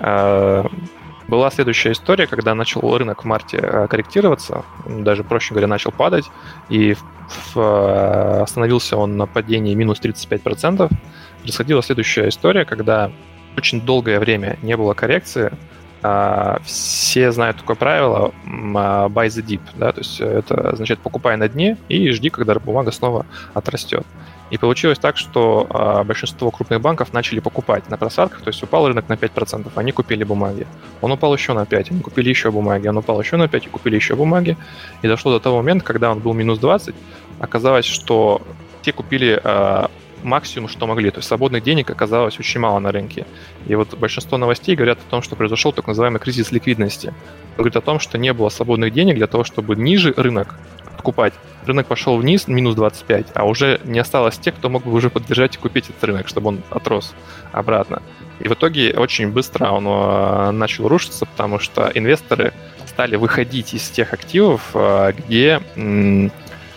была 1.32 1.50
следующая 1.50 1.94
история, 1.94 2.28
когда 2.28 2.54
начал 2.54 2.98
рынок 2.98 3.24
в 3.24 3.26
марте 3.26 3.58
э, 3.58 3.88
корректироваться, 3.88 4.66
даже, 4.86 5.24
проще 5.24 5.54
говоря, 5.54 5.68
начал 5.68 5.92
падать, 5.92 6.26
и 6.68 6.94
в, 6.94 7.58
э, 7.58 8.42
остановился 8.42 8.98
он 8.98 9.16
на 9.16 9.28
падении 9.28 9.74
минус 9.74 10.02
35%. 10.02 10.90
Происходила 11.42 11.82
следующая 11.82 12.28
история, 12.28 12.66
когда 12.66 13.12
очень 13.56 13.80
долгое 13.80 14.20
время 14.20 14.58
не 14.62 14.76
было 14.76 14.94
коррекции, 14.94 15.54
а, 15.54 15.56
все 16.64 17.32
знают 17.32 17.58
такое 17.58 17.76
правило 17.76 18.34
а, 18.46 19.08
buy 19.08 19.28
the 19.28 19.46
dip, 19.46 19.62
да, 19.76 19.92
то 19.92 20.00
есть 20.00 20.20
это 20.20 20.72
означает 20.72 21.00
покупай 21.00 21.38
на 21.38 21.48
дне 21.48 21.78
и 21.90 22.10
жди, 22.10 22.30
когда 22.30 22.56
бумага 22.56 22.92
снова 22.92 23.26
отрастет. 23.54 24.06
И 24.52 24.58
получилось 24.58 25.00
так, 25.00 25.16
что 25.16 25.66
а, 25.70 26.04
большинство 26.04 26.52
крупных 26.52 26.82
банков 26.82 27.14
начали 27.14 27.40
покупать 27.40 27.90
на 27.90 27.98
просадках, 27.98 28.42
то 28.42 28.50
есть 28.50 28.62
упал 28.62 28.88
рынок 28.88 29.08
на 29.08 29.14
5%, 29.14 29.72
они 29.76 29.92
купили 29.94 30.24
бумаги. 30.26 30.68
Он 31.02 31.12
упал 31.12 31.34
еще 31.34 31.54
на 31.54 31.66
5, 31.66 31.92
они 31.92 32.02
купили 32.02 32.30
еще 32.30 32.52
бумаги, 32.52 32.88
он 32.88 32.98
упал 32.98 33.22
еще 33.22 33.38
на 33.38 33.48
5 33.48 33.66
и 33.68 33.70
купили 33.70 33.96
еще 33.96 34.16
бумаги. 34.16 34.58
И 35.04 35.08
дошло 35.08 35.32
до 35.32 35.40
того 35.40 35.58
момента, 35.58 35.86
когда 35.86 36.12
он 36.12 36.20
был 36.20 36.34
минус 36.34 36.60
20, 36.60 36.94
оказалось, 37.40 37.86
что 37.86 38.42
те 38.82 38.92
купили 38.92 39.40
а, 39.42 39.90
максимум, 40.24 40.70
что 40.70 40.88
могли. 40.88 41.12
То 41.12 41.20
есть 41.20 41.28
свободных 41.28 41.64
денег 41.64 41.90
оказалось 41.90 42.40
очень 42.40 42.60
мало 42.60 42.80
на 42.80 42.92
рынке. 42.92 43.26
И 43.68 43.76
вот 43.76 43.94
большинство 43.96 44.38
новостей 44.38 44.76
говорят 44.76 45.00
о 45.00 45.10
том, 45.10 45.22
что 45.22 45.36
произошел 45.36 45.72
так 45.72 45.88
называемый 45.88 46.20
кризис 46.20 46.52
ликвидности. 46.52 47.14
Говорит 47.58 47.76
о 47.76 47.82
том, 47.82 48.00
что 48.00 48.18
не 48.18 48.34
было 48.34 48.50
свободных 48.50 48.94
денег 48.94 49.16
для 49.16 49.28
того, 49.28 49.44
чтобы 49.44 49.76
ниже 49.76 50.14
рынок 50.16 50.56
покупать. 51.02 51.34
Рынок 51.66 51.88
пошел 51.88 52.16
вниз, 52.18 52.48
минус 52.48 52.76
25, 52.76 53.28
а 53.34 53.46
уже 53.46 53.82
не 53.86 54.00
осталось 54.00 54.38
тех, 54.38 54.56
кто 54.56 54.70
мог 54.70 54.84
бы 54.84 54.94
уже 54.94 55.10
поддержать 55.10 55.56
и 55.56 55.60
купить 55.60 55.90
этот 55.90 56.04
рынок, 56.04 56.28
чтобы 56.28 56.50
он 56.50 56.62
отрос 56.70 57.14
обратно. 57.52 58.02
И 58.40 58.48
в 58.48 58.54
итоге 58.54 58.94
очень 58.98 59.32
быстро 59.32 59.70
он 59.70 59.86
э, 59.88 60.52
начал 60.52 60.88
рушиться, 60.88 61.26
потому 61.26 61.60
что 61.60 61.92
инвесторы 61.94 62.54
стали 62.88 63.16
выходить 63.16 63.74
из 63.74 63.90
тех 63.90 64.14
активов, 64.14 64.72
э, 64.74 65.14
где 65.18 65.62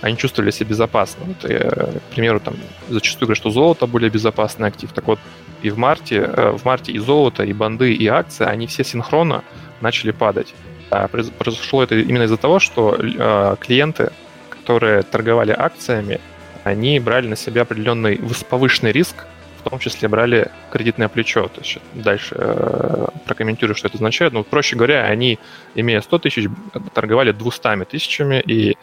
они 0.05 0.17
чувствовали 0.17 0.51
себя 0.51 0.71
безопасно. 0.71 1.25
Вот, 1.25 1.51
э, 1.51 1.99
к 2.11 2.15
примеру, 2.15 2.41
там 2.41 2.55
зачастую 2.89 3.29
говорят, 3.29 3.39
что 3.39 3.51
золото 3.51 3.87
более 3.87 4.11
безопасный 4.11 4.69
актив. 4.69 4.93
Так 4.93 5.07
вот, 5.07 5.19
и 5.63 5.71
в 5.71 5.79
марте, 5.79 6.21
в 6.21 6.65
марте 6.65 6.93
и 6.93 6.99
золото, 6.99 7.43
и 7.43 7.53
банды, 7.53 7.95
и 7.95 8.07
акции, 8.07 8.45
они 8.45 8.67
все 8.67 8.85
синхронно 8.85 9.43
начали 9.81 10.11
падать. 10.11 10.55
А 10.91 11.09
произошло 11.09 11.83
это 11.83 11.97
именно 11.97 12.25
из-за 12.25 12.37
того, 12.37 12.59
что 12.59 12.95
э, 12.95 13.57
клиенты, 13.61 14.13
которые 14.51 15.03
торговали 15.03 15.55
акциями, 15.57 16.21
они 16.65 17.01
брали 17.01 17.29
на 17.29 17.37
себя 17.37 17.63
определенный 17.63 18.21
повышенный 18.51 18.93
риск, 18.93 19.27
в 19.65 19.71
том 19.71 19.79
числе 19.79 20.09
брали 20.09 20.51
кредитное 20.71 21.09
плечо. 21.09 21.49
То 21.49 21.61
есть 21.61 21.79
дальше 21.95 22.35
э, 22.39 23.07
прокомментирую, 23.27 23.75
что 23.75 23.89
это 23.89 23.97
означает. 23.97 24.33
Ну, 24.33 24.45
проще 24.45 24.77
говоря, 24.77 25.05
они, 25.05 25.39
имея 25.75 26.01
100 26.01 26.19
тысяч, 26.19 26.49
торговали 26.93 27.33
200 27.33 27.85
тысячами, 27.87 28.41
и, 28.41 28.73
э, 28.73 28.75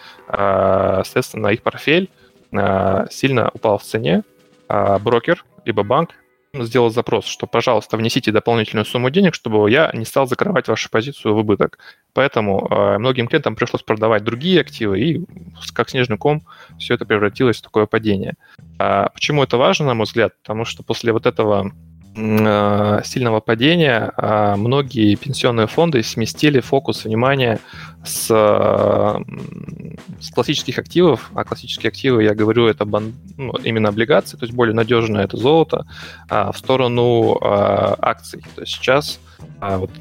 соответственно, 1.03 1.47
их 1.47 1.61
портфель 1.61 2.09
э, 2.51 3.05
сильно 3.11 3.49
упал 3.53 3.77
в 3.77 3.83
цене. 3.83 4.23
А 4.67 4.99
брокер, 4.99 5.45
либо 5.65 5.83
банк 5.83 6.11
сделал 6.53 6.89
запрос, 6.89 7.25
что, 7.25 7.47
пожалуйста, 7.47 7.97
внесите 7.97 8.31
дополнительную 8.31 8.85
сумму 8.85 9.09
денег, 9.09 9.35
чтобы 9.35 9.69
я 9.71 9.91
не 9.93 10.05
стал 10.05 10.27
закрывать 10.27 10.67
вашу 10.67 10.89
позицию 10.89 11.33
в 11.33 11.37
убыток. 11.37 11.77
Поэтому 12.13 12.67
э, 12.67 12.97
многим 12.97 13.27
клиентам 13.27 13.55
пришлось 13.55 13.83
продавать 13.83 14.23
другие 14.23 14.61
активы, 14.61 14.99
и 14.99 15.25
как 15.73 15.89
снежный 15.89 16.17
ком 16.17 16.43
все 16.77 16.95
это 16.95 17.05
превратилось 17.05 17.59
в 17.59 17.61
такое 17.61 17.85
падение. 17.85 18.35
А 18.79 19.10
почему 19.10 19.43
это 19.43 19.57
важно, 19.57 19.88
на 19.88 19.93
мой 19.93 20.05
взгляд? 20.05 20.34
Потому 20.41 20.65
что 20.65 20.84
после 20.84 21.13
вот 21.13 21.25
этого 21.25 21.71
э, 22.15 23.01
сильного 23.03 23.39
падения 23.39 24.12
э, 24.17 24.55
многие 24.55 25.15
пенсионные 25.15 25.67
фонды 25.67 26.03
сместили 26.03 26.60
фокус 26.60 27.05
внимания 27.05 27.60
с, 28.03 28.27
с 28.27 30.31
классических 30.34 30.79
активов, 30.79 31.29
а 31.36 31.43
классические 31.43 31.89
активы, 31.89 32.23
я 32.23 32.34
говорю, 32.34 32.67
это 32.67 32.86
бан, 32.86 33.13
ну, 33.38 33.53
именно 33.63 33.89
облигации, 33.89 34.38
то 34.38 34.45
есть 34.45 34.55
более 34.55 34.73
надежное 34.73 35.25
это 35.25 35.38
золото, 35.38 35.86
в 36.29 36.53
сторону 36.55 37.38
акций. 37.41 38.41
То 38.55 38.62
есть 38.62 38.73
сейчас 38.73 39.17
а 39.17 39.30
вот 39.62 39.91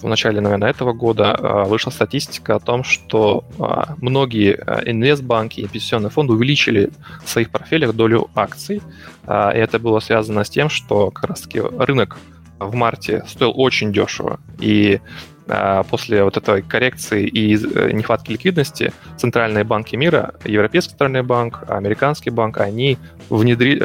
в 0.00 0.06
начале, 0.06 0.40
наверное, 0.40 0.70
этого 0.70 0.92
года 0.92 1.34
а, 1.34 1.64
вышла 1.64 1.90
статистика 1.90 2.56
о 2.56 2.60
том, 2.60 2.84
что 2.84 3.44
а, 3.58 3.94
многие 4.00 4.54
инвестбанки 4.86 5.60
и 5.60 5.68
пенсионные 5.68 6.10
фонды 6.10 6.32
увеличили 6.32 6.90
в 7.24 7.28
своих 7.28 7.50
портфелях 7.50 7.94
долю 7.94 8.30
акций. 8.34 8.82
И 9.24 9.28
это 9.28 9.78
было 9.78 10.00
связано 10.00 10.42
с 10.42 10.50
тем, 10.50 10.68
что 10.68 11.10
как 11.10 11.30
раз-таки 11.30 11.60
рынок 11.60 12.18
в 12.58 12.74
марте 12.74 13.24
стоил 13.28 13.52
очень 13.54 13.92
дешево. 13.92 14.40
И 14.58 15.00
после 15.90 16.24
вот 16.24 16.36
этой 16.36 16.62
коррекции 16.62 17.26
и 17.26 17.56
э, 17.56 17.90
нехватки 17.90 18.30
ликвидности 18.30 18.92
центральные 19.16 19.64
банки 19.64 19.96
мира, 19.96 20.34
Европейский 20.44 20.90
центральный 20.90 21.22
банк, 21.22 21.64
Американский 21.68 22.30
банк, 22.30 22.58
они 22.58 22.96
внедри... 23.28 23.80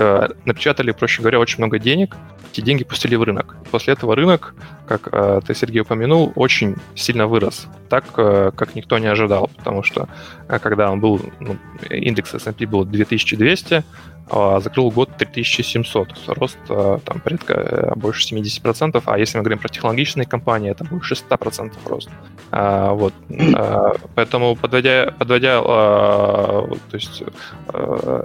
Напечатали, 0.45 0.91
проще 0.91 1.21
говоря, 1.21 1.39
очень 1.39 1.57
много 1.57 1.79
денег, 1.79 2.15
эти 2.51 2.61
деньги 2.61 2.83
пустили 2.83 3.15
в 3.15 3.23
рынок. 3.23 3.55
После 3.71 3.93
этого 3.93 4.15
рынок, 4.15 4.55
как 4.87 5.09
э, 5.11 5.41
ты, 5.45 5.55
Сергей, 5.55 5.81
упомянул, 5.81 6.31
очень 6.35 6.75
сильно 6.95 7.27
вырос. 7.27 7.67
Так, 7.89 8.05
э, 8.17 8.51
как 8.55 8.75
никто 8.75 8.97
не 8.97 9.07
ожидал, 9.07 9.49
потому 9.57 9.83
что 9.83 10.07
э, 10.47 10.59
когда 10.59 10.91
он 10.91 10.99
был, 10.99 11.21
ну, 11.39 11.57
индекс 11.89 12.33
S&P 12.33 12.65
был 12.65 12.85
2200, 12.85 13.83
а 14.29 14.59
закрыл 14.59 14.91
год 14.91 15.09
3700. 15.17 16.09
Рост 16.27 16.57
э, 16.69 16.99
там 17.05 17.19
порядка 17.21 17.53
э, 17.53 17.95
больше 17.95 18.33
70%, 18.33 19.01
а 19.05 19.17
если 19.17 19.37
мы 19.37 19.43
говорим 19.43 19.59
про 19.59 19.69
технологичные 19.69 20.25
компании, 20.25 20.71
это 20.71 20.83
больше 20.83 21.15
100% 21.15 21.73
рост. 21.85 22.09
А, 22.51 22.93
вот. 22.93 23.13
А, 23.55 23.95
поэтому, 24.15 24.55
подводя, 24.55 25.13
подводя 25.17 25.61
а, 25.63 26.67
то 26.89 26.97
есть, 26.97 27.23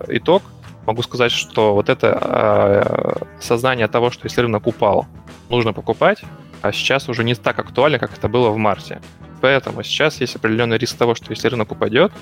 итог, 0.09 0.43
могу 0.87 1.03
сказать, 1.03 1.33
что 1.33 1.75
вот 1.75 1.89
это 1.89 2.19
э, 2.21 3.25
сознание 3.41 3.89
того, 3.89 4.11
что 4.11 4.27
если 4.27 4.41
рынок 4.41 4.67
упал, 4.67 5.07
нужно 5.49 5.73
покупать, 5.73 6.23
а 6.63 6.73
сейчас 6.73 7.09
уже 7.09 7.25
не 7.25 7.35
так 7.35 7.59
актуально, 7.59 7.99
как 7.99 8.17
это 8.17 8.29
было 8.29 8.51
в 8.51 8.57
марте. 8.57 9.01
Поэтому 9.41 9.83
сейчас 9.83 10.21
есть 10.21 10.37
определенный 10.37 10.79
риск 10.79 10.97
того, 10.97 11.17
что 11.17 11.31
если 11.31 11.49
рынок 11.49 11.73
упадет, 11.73 12.13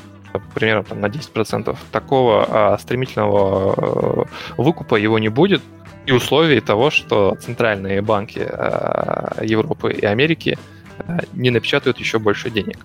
примерно 0.54 0.84
там, 0.84 1.00
на 1.00 1.06
10%, 1.06 1.76
такого 1.92 2.46
а, 2.48 2.78
стремительного 2.78 3.74
а, 3.76 4.24
выкупа 4.56 4.96
его 4.96 5.18
не 5.18 5.28
будет, 5.28 5.62
и 6.06 6.12
условий 6.12 6.60
того, 6.60 6.90
что 6.90 7.36
центральные 7.38 8.00
банки 8.00 8.40
а, 8.40 9.36
Европы 9.42 9.92
и 9.92 10.06
Америки 10.06 10.58
а, 10.98 11.18
не 11.34 11.50
напечатают 11.50 11.98
еще 11.98 12.18
больше 12.18 12.50
денег. 12.50 12.78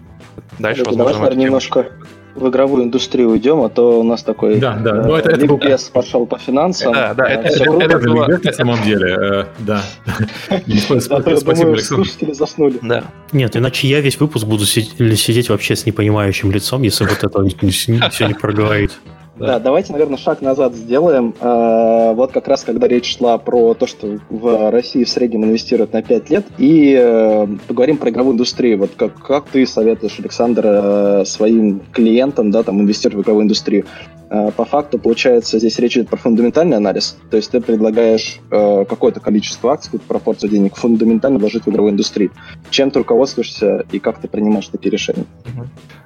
Дальше, 0.60 0.82
Это 0.82 0.90
возможно, 0.90 1.24
давай, 1.24 1.38
немножко 1.38 1.92
в 2.36 2.50
игровую 2.50 2.84
индустрию 2.84 3.32
уйдем, 3.32 3.62
а 3.62 3.70
то 3.70 4.00
у 4.00 4.04
нас 4.04 4.24
такой 4.24 4.60
да, 4.60 4.76
да. 4.76 4.96
Ну, 4.96 5.16
это, 5.16 5.32
это 5.32 5.46
был... 5.46 5.60
пошел 5.94 6.26
по 6.26 6.38
финансам. 6.38 6.94
Да, 6.94 7.14
да, 7.14 7.28
это, 7.28 7.48
это, 7.48 7.64
это, 7.64 7.98
это 7.98 8.00
было... 8.00 8.28
на 8.28 8.54
самом 8.54 8.84
деле, 8.84 9.18
э, 9.20 9.46
да. 9.60 9.82
Спасибо, 11.00 11.78
Слушатели 11.78 12.34
заснули. 12.34 12.80
Да. 12.82 13.06
Нет, 13.32 13.56
иначе 13.56 13.88
я 13.88 14.02
весь 14.02 14.20
выпуск 14.20 14.46
буду 14.46 14.66
сидеть 14.66 15.50
вообще 15.50 15.76
с 15.76 15.86
непонимающим 15.86 16.52
лицом, 16.52 16.82
если 16.84 17.06
вот 17.06 17.24
это 17.24 17.70
все 18.10 18.28
не 18.28 18.34
проговорить. 18.34 18.92
Да. 19.38 19.46
да, 19.46 19.60
давайте, 19.60 19.92
наверное, 19.92 20.18
шаг 20.18 20.42
назад 20.42 20.74
сделаем. 20.74 21.34
А, 21.42 22.14
вот 22.14 22.32
как 22.32 22.48
раз, 22.48 22.64
когда 22.64 22.88
речь 22.88 23.18
шла 23.18 23.38
про 23.38 23.74
то, 23.74 23.86
что 23.86 24.20
в 24.30 24.72
России 24.72 25.04
в 25.04 25.10
среднем 25.10 25.44
инвестируют 25.44 25.92
на 25.94 26.02
5 26.02 26.30
лет, 26.30 26.46
и 26.58 26.96
э, 26.98 27.48
поговорим 27.68 27.98
про 27.98 28.10
игровую 28.10 28.34
индустрию. 28.34 28.80
Вот 28.80 28.92
как, 28.96 29.14
как 29.22 29.46
ты 29.48 29.66
советуешь, 29.66 30.20
Александр, 30.20 30.64
э, 30.66 31.26
своим 31.26 31.82
клиентам, 31.92 32.52
да, 32.52 32.64
там, 32.64 32.80
инвестировать 32.82 33.18
в 33.18 33.22
игровую 33.26 33.44
индустрию? 33.44 33.86
А, 34.30 34.52
по 34.52 34.66
факту, 34.66 35.00
получается, 35.00 35.60
здесь 35.60 35.78
речь 35.80 35.98
идет 35.98 36.10
про 36.10 36.18
фундаментальный 36.18 36.78
анализ. 36.78 37.18
То 37.30 37.38
есть 37.38 37.52
ты 37.52 37.62
предлагаешь 37.62 38.40
э, 38.52 38.86
какое-то 38.86 39.20
количество 39.20 39.72
акций, 39.72 39.88
какую-то 39.88 40.08
пропорцию 40.08 40.50
денег 40.50 40.76
фундаментально 40.76 41.40
вложить 41.40 41.66
в 41.66 41.70
игровую 41.70 41.94
индустрию. 41.94 42.32
Чем 42.70 42.92
ты 42.92 43.00
руководствуешься 43.00 43.86
и 43.92 44.00
как 44.00 44.20
ты 44.20 44.28
принимаешь 44.28 44.68
такие 44.68 44.92
решения? 44.92 45.26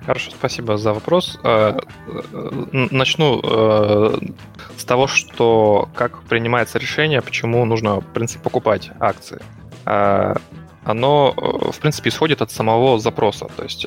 Хорошо, 0.05 0.32
спасибо 0.32 0.77
за 0.77 0.93
вопрос. 0.93 1.39
Э, 1.43 1.77
э, 2.08 2.88
начну 2.91 3.39
э, 3.43 4.17
с 4.75 4.84
того, 4.84 5.08
что 5.08 5.88
как 5.93 6.23
принимается 6.23 6.79
решение, 6.79 7.21
почему 7.21 7.63
нужно, 7.65 7.99
в 8.01 8.05
принципе, 8.08 8.43
покупать 8.43 8.91
акции 8.99 9.39
оно, 10.86 11.34
в 11.36 11.77
принципе, 11.79 12.10
исходит 12.10 12.41
от 12.41 12.51
самого 12.51 12.99
запроса. 12.99 13.47
То 13.55 13.63
есть, 13.63 13.86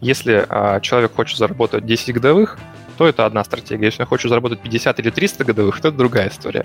если 0.00 0.46
человек 0.82 1.14
хочет 1.14 1.38
заработать 1.38 1.86
10 1.86 2.14
годовых, 2.14 2.58
то 3.02 3.08
это 3.08 3.26
одна 3.26 3.42
стратегия. 3.42 3.86
Если 3.86 4.02
он 4.02 4.06
хочет 4.06 4.28
заработать 4.28 4.60
50 4.60 5.00
или 5.00 5.10
300 5.10 5.44
годовых, 5.44 5.80
то 5.80 5.88
это 5.88 5.96
другая 5.96 6.28
история. 6.28 6.64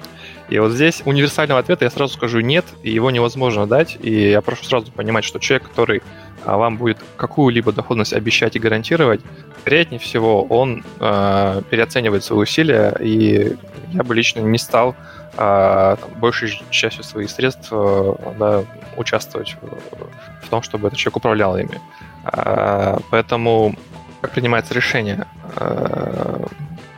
И 0.50 0.60
вот 0.60 0.72
здесь 0.72 1.02
универсального 1.04 1.60
ответа 1.60 1.86
я 1.86 1.90
сразу 1.90 2.14
скажу 2.14 2.42
нет, 2.42 2.64
и 2.84 2.92
его 2.92 3.10
невозможно 3.10 3.66
дать. 3.66 3.98
И 4.04 4.30
я 4.30 4.42
прошу 4.42 4.64
сразу 4.66 4.92
понимать, 4.92 5.24
что 5.26 5.40
человек, 5.40 5.68
который 5.70 6.04
а 6.46 6.58
вам 6.58 6.78
будет 6.78 7.00
какую-либо 7.18 7.72
доходность 7.72 8.14
обещать 8.14 8.56
и 8.56 8.60
гарантировать, 8.60 9.22
вероятнее 9.66 10.00
всего 10.00 10.44
он 10.44 10.84
э, 11.00 11.62
переоценивает 11.72 12.24
свои 12.24 12.40
усилия, 12.40 12.96
и 13.00 13.56
я 13.94 14.04
бы 14.04 14.14
лично 14.14 14.42
не 14.42 14.60
стал 14.60 14.96
э, 15.38 15.96
большей 16.18 16.62
частью 16.70 17.04
своих 17.04 17.32
средств 17.32 17.70
э, 17.72 18.16
да, 18.38 18.64
участвовать 18.96 19.58
в, 19.60 20.46
в 20.46 20.50
том, 20.50 20.62
чтобы 20.62 20.88
этот 20.88 21.00
человек 21.00 21.18
управлял 21.18 21.58
ими. 21.58 21.82
Э, 22.32 23.00
поэтому 23.10 23.76
как 24.28 24.34
принимается 24.34 24.74
решение? 24.74 25.26
Э, 25.56 26.46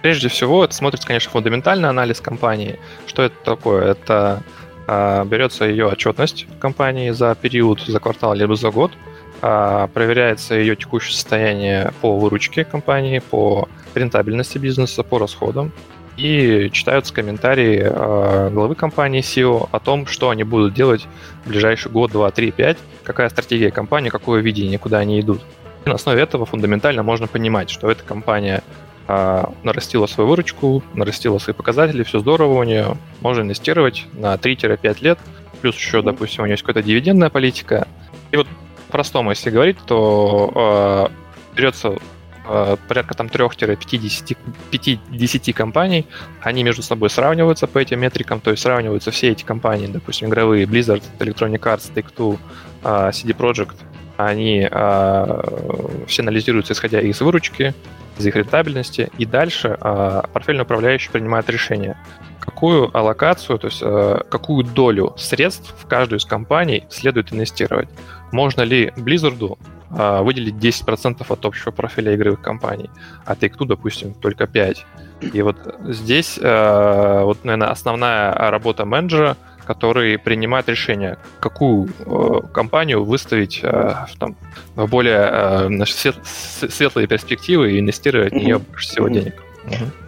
прежде 0.01 0.29
всего, 0.29 0.65
это 0.65 0.73
смотрится, 0.73 1.07
конечно, 1.07 1.29
фундаментальный 1.29 1.87
анализ 1.87 2.21
компании. 2.21 2.79
Что 3.05 3.21
это 3.21 3.35
такое? 3.43 3.91
Это 3.91 4.41
э, 4.87 5.25
берется 5.25 5.65
ее 5.65 5.85
отчетность 5.85 6.47
компании 6.59 7.11
за 7.11 7.35
период, 7.39 7.81
за 7.81 7.99
квартал, 7.99 8.33
либо 8.33 8.55
за 8.55 8.71
год, 8.71 8.91
а, 9.41 9.87
проверяется 9.87 10.55
ее 10.55 10.75
текущее 10.75 11.13
состояние 11.13 11.93
по 12.01 12.17
выручке 12.17 12.65
компании, 12.65 13.19
по 13.19 13.69
рентабельности 13.95 14.57
бизнеса, 14.57 15.03
по 15.03 15.19
расходам. 15.19 15.71
И 16.17 16.69
читаются 16.73 17.13
комментарии 17.13 17.81
а, 17.85 18.49
главы 18.49 18.75
компании 18.75 19.21
SEO 19.21 19.69
о 19.71 19.79
том, 19.79 20.07
что 20.07 20.31
они 20.31 20.43
будут 20.43 20.73
делать 20.73 21.07
в 21.45 21.49
ближайший 21.49 21.91
год, 21.91 22.11
два, 22.11 22.31
три, 22.31 22.51
пять, 22.51 22.77
какая 23.03 23.29
стратегия 23.29 23.71
компании, 23.71 24.09
какое 24.09 24.41
видение, 24.41 24.79
куда 24.79 24.97
они 24.97 25.21
идут. 25.21 25.41
И 25.85 25.89
на 25.89 25.95
основе 25.95 26.21
этого 26.21 26.45
фундаментально 26.45 27.03
можно 27.03 27.27
понимать, 27.27 27.69
что 27.69 27.89
эта 27.89 28.03
компания 28.03 28.63
а, 29.11 29.51
нарастила 29.63 30.05
свою 30.05 30.29
выручку, 30.29 30.83
нарастила 30.93 31.39
свои 31.39 31.55
показатели, 31.55 32.03
все 32.03 32.19
здорово 32.19 32.59
у 32.59 32.63
нее, 32.63 32.95
можно 33.21 33.41
инвестировать 33.41 34.05
на 34.13 34.35
3-5 34.35 34.97
лет, 35.01 35.17
плюс 35.61 35.75
еще, 35.75 36.03
допустим, 36.03 36.43
у 36.43 36.45
нее 36.45 36.53
есть 36.53 36.63
какая-то 36.63 36.87
дивидендная 36.87 37.31
политика. 37.31 37.87
И 38.31 38.37
вот 38.37 38.45
по-простому, 38.87 39.31
если 39.31 39.49
говорить, 39.49 39.77
то 39.87 41.09
э, 41.09 41.55
берется 41.55 41.97
э, 42.47 42.77
порядка 42.87 43.15
там 43.15 43.25
3-50 43.27 45.53
компаний, 45.53 46.05
они 46.41 46.63
между 46.63 46.83
собой 46.83 47.09
сравниваются 47.09 47.65
по 47.65 47.79
этим 47.79 48.01
метрикам, 48.01 48.39
то 48.41 48.51
есть 48.51 48.61
сравниваются 48.61 49.09
все 49.09 49.31
эти 49.31 49.43
компании, 49.43 49.87
допустим, 49.87 50.29
игровые, 50.29 50.65
Blizzard, 50.65 51.01
Electronic 51.17 51.61
Arts, 51.61 51.91
Take-Two, 51.95 52.37
э, 52.83 53.09
CD 53.11 53.35
Projekt, 53.35 53.77
они 54.19 54.67
э, 54.69 55.41
все 56.07 56.21
анализируются 56.23 56.73
исходя 56.73 56.99
из 56.99 57.21
выручки, 57.21 57.73
из 58.17 58.25
их 58.25 58.35
рентабельности, 58.35 59.09
и 59.17 59.25
дальше 59.25 59.77
э, 59.79 60.21
портфельный 60.33 60.63
управляющий 60.63 61.09
принимает 61.09 61.49
решение, 61.49 61.95
какую 62.39 62.95
аллокацию, 62.95 63.57
то 63.57 63.67
есть 63.67 63.81
э, 63.81 64.21
какую 64.29 64.65
долю 64.65 65.13
средств 65.17 65.73
в 65.77 65.87
каждую 65.87 66.19
из 66.19 66.25
компаний 66.25 66.83
следует 66.89 67.31
инвестировать. 67.31 67.87
Можно 68.33 68.63
ли 68.63 68.91
Blizzard 68.97 69.57
э, 69.91 70.21
выделить 70.21 70.55
10% 70.55 71.25
от 71.27 71.45
общего 71.45 71.71
профиля 71.71 72.13
игровых 72.13 72.41
компаний, 72.41 72.89
а 73.25 73.35
Take-Two, 73.35 73.67
допустим, 73.67 74.13
только 74.13 74.43
5%. 74.43 74.79
И 75.33 75.41
вот 75.41 75.57
здесь, 75.85 76.37
э, 76.41 77.21
вот, 77.23 77.45
наверное, 77.45 77.69
основная 77.69 78.33
работа 78.51 78.83
менеджера, 78.83 79.37
который 79.69 80.17
принимает 80.17 80.67
решение, 80.67 81.19
какую 81.39 81.89
э, 81.99 82.39
компанию 82.51 83.03
выставить 83.03 83.59
э, 83.61 83.93
там, 84.17 84.35
в 84.75 84.89
более 84.89 85.29
э, 85.31 85.67
значит, 85.67 85.95
свет, 85.95 86.15
светлые 86.23 87.07
перспективы 87.07 87.73
и 87.73 87.79
инвестировать 87.79 88.33
в 88.33 88.35
нее 88.35 88.57
больше 88.57 88.89
всего 88.89 89.09
денег. 89.09 89.35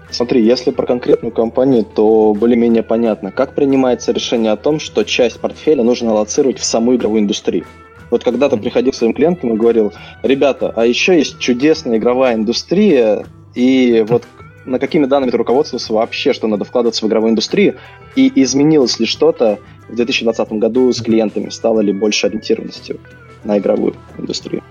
Смотри, 0.10 0.44
если 0.44 0.72
про 0.72 0.88
конкретную 0.88 1.32
компанию, 1.32 1.84
то 1.84 2.34
более-менее 2.34 2.82
понятно, 2.82 3.32
как 3.32 3.54
принимается 3.54 4.12
решение 4.12 4.52
о 4.52 4.58
том, 4.58 4.80
что 4.80 5.04
часть 5.04 5.40
портфеля 5.40 5.84
нужно 5.84 6.10
аллоцировать 6.10 6.58
в 6.58 6.64
саму 6.64 6.96
игровую 6.96 7.22
индустрию. 7.22 7.66
Вот 8.10 8.24
когда-то 8.24 8.58
приходил 8.58 8.94
к 8.94 8.96
своим 8.96 9.14
клиентам 9.14 9.54
и 9.54 9.58
говорил, 9.58 9.94
ребята, 10.24 10.74
а 10.76 10.88
еще 10.88 11.20
есть 11.20 11.38
чудесная 11.38 12.00
игровая 12.00 12.34
индустрия, 12.34 13.28
и 13.54 14.04
вот 14.08 14.24
на 14.66 14.80
какими 14.80 15.06
данными 15.06 15.32
ты 15.32 15.38
руководствовался 15.38 15.94
вообще, 15.94 16.34
что 16.34 16.48
надо 16.48 16.66
вкладываться 16.66 17.06
в 17.06 17.10
игровую 17.10 17.32
индустрию, 17.32 17.78
и 18.16 18.32
изменилось 18.36 19.00
ли 19.00 19.06
что-то 19.06 19.60
в 19.90 19.96
2020 19.96 20.52
году 20.54 20.92
с 20.92 21.02
клиентами, 21.02 21.50
стало 21.50 21.82
ли 21.82 21.92
больше 21.94 22.28
ориентированностью 22.28 23.00
на 23.44 23.58
игровую 23.58 23.96
индустрию? 24.18 24.64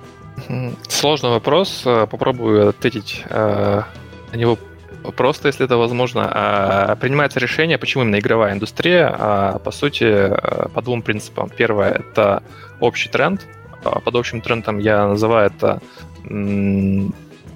Сложный 0.88 1.30
вопрос, 1.30 1.82
э, 1.84 2.06
попробую 2.10 2.68
ответить 2.68 3.22
э, 3.28 3.82
на 4.32 4.36
него 4.36 4.58
просто, 5.16 5.48
если 5.48 5.64
это 5.64 5.76
возможно. 5.76 6.30
А, 6.32 6.96
принимается 6.96 7.40
решение, 7.40 7.78
почему 7.78 8.04
именно 8.04 8.18
игровая 8.18 8.52
индустрия, 8.52 9.14
а, 9.18 9.58
по 9.58 9.70
сути, 9.70 10.04
э, 10.04 10.68
по 10.74 10.82
двум 10.82 11.02
принципам. 11.02 11.50
Первое— 11.56 11.90
это 11.92 12.42
общий 12.80 13.08
тренд. 13.08 13.46
Под 13.82 14.14
общим 14.14 14.42
трендом 14.42 14.78
я 14.78 15.06
называю 15.06 15.46
это 15.46 15.80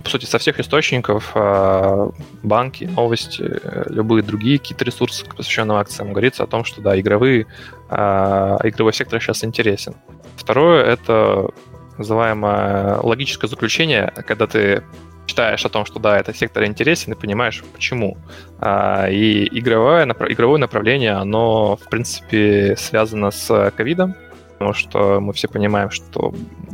по 0.04 0.10
сути, 0.10 0.26
со 0.26 0.38
всех 0.38 0.60
источников, 0.60 1.32
а, 1.34 2.10
банки, 2.42 2.84
новости, 2.84 3.60
любые 3.86 4.22
другие 4.22 4.58
какие-то 4.58 4.84
ресурсы, 4.84 5.24
посвященные 5.24 5.78
акциям, 5.78 6.10
говорится 6.12 6.44
о 6.44 6.46
том, 6.46 6.64
что, 6.64 6.82
да, 6.82 6.98
игровые, 7.00 7.46
а, 7.88 8.58
игровой 8.62 8.92
сектор 8.92 9.20
сейчас 9.20 9.42
интересен. 9.44 9.96
Второе— 10.36 10.84
это 10.84 11.48
называемое 11.96 12.98
логическое 13.02 13.48
заключение, 13.48 14.12
когда 14.26 14.46
ты 14.46 14.82
читаешь 15.26 15.64
о 15.64 15.68
том, 15.70 15.86
что 15.86 15.98
да, 15.98 16.18
этот 16.18 16.36
сектор 16.36 16.64
интересен, 16.64 17.12
и 17.12 17.16
понимаешь, 17.16 17.64
почему. 17.72 18.18
А, 18.58 19.08
и 19.08 19.48
игровое, 19.58 20.04
игровое 20.04 20.58
направление, 20.58 21.12
оно, 21.12 21.76
в 21.76 21.88
принципе, 21.88 22.76
связано 22.76 23.30
с 23.30 23.72
ковидом, 23.76 24.14
потому 24.54 24.72
что 24.72 25.20
мы 25.20 25.32
все 25.32 25.48
понимаем, 25.48 25.90
что 25.90 26.32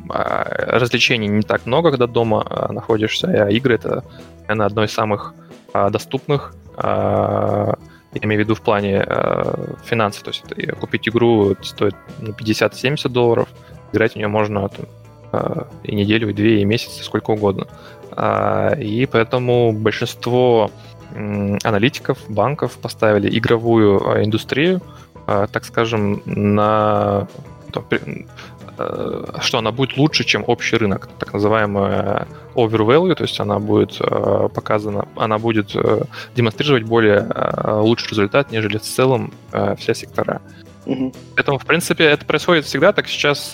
а, 0.09 0.45
развлечений 0.79 1.29
не 1.29 1.43
так 1.43 1.66
много, 1.66 1.90
когда 1.90 2.07
дома 2.07 2.45
а, 2.49 2.73
находишься, 2.73 3.27
а 3.29 3.51
игры 3.51 3.75
это, 3.75 4.05
наверное, 4.43 4.66
одно 4.66 4.85
из 4.85 4.93
самых 4.93 5.35
а, 5.73 5.90
доступных, 5.90 6.55
я 6.83 7.77
имею 8.23 8.40
в 8.40 8.45
виду 8.45 8.55
в 8.55 8.62
плане 8.62 9.05
финансов, 9.85 10.23
то 10.23 10.31
есть 10.31 10.45
купить 10.81 11.09
игру 11.09 11.55
стоит 11.62 11.95
50-70 12.21 13.01
ну, 13.05 13.11
долларов, 13.11 13.49
играть 13.93 14.14
в 14.14 14.16
нее 14.16 14.29
можно 14.29 14.71
и 15.85 15.95
неделю, 15.95 16.31
и 16.31 16.33
две, 16.33 16.62
и 16.62 16.64
месяц, 16.64 16.99
и 16.99 17.03
сколько 17.03 17.31
угодно. 17.33 17.66
И 18.79 19.09
поэтому 19.12 19.73
большинство 19.73 20.71
аналитиков, 21.14 22.19
банков 22.29 22.79
поставили 22.79 23.38
игровую 23.38 24.25
индустрию, 24.25 24.81
так 25.27 25.64
скажем, 25.64 26.23
на 26.25 27.29
Э, 28.80 29.24
что 29.40 29.59
она 29.59 29.72
будет 29.72 29.98
лучше, 29.98 30.24
чем 30.24 30.42
общий 30.46 30.76
рынок, 30.76 31.09
так 31.18 31.35
называемая 31.35 32.26
overvalue, 32.54 33.14
то 33.14 33.24
есть 33.24 33.38
она 33.38 33.59
будет 33.59 34.00
э, 34.00 34.48
показана, 34.54 35.06
она 35.16 35.38
будет 35.38 35.72
э, 35.74 36.04
демонстрировать 36.35 36.85
более 36.85 37.26
лучший 37.83 38.11
результат, 38.11 38.50
нежели 38.50 38.78
в 38.78 38.83
целом 38.83 39.33
вся 39.76 39.94
сектора. 39.94 40.40
Угу. 40.87 41.12
Поэтому, 41.37 41.59
в 41.59 41.66
принципе, 41.66 42.04
это 42.04 42.24
происходит 42.24 42.64
всегда, 42.64 42.92
так 42.92 43.06
сейчас 43.06 43.52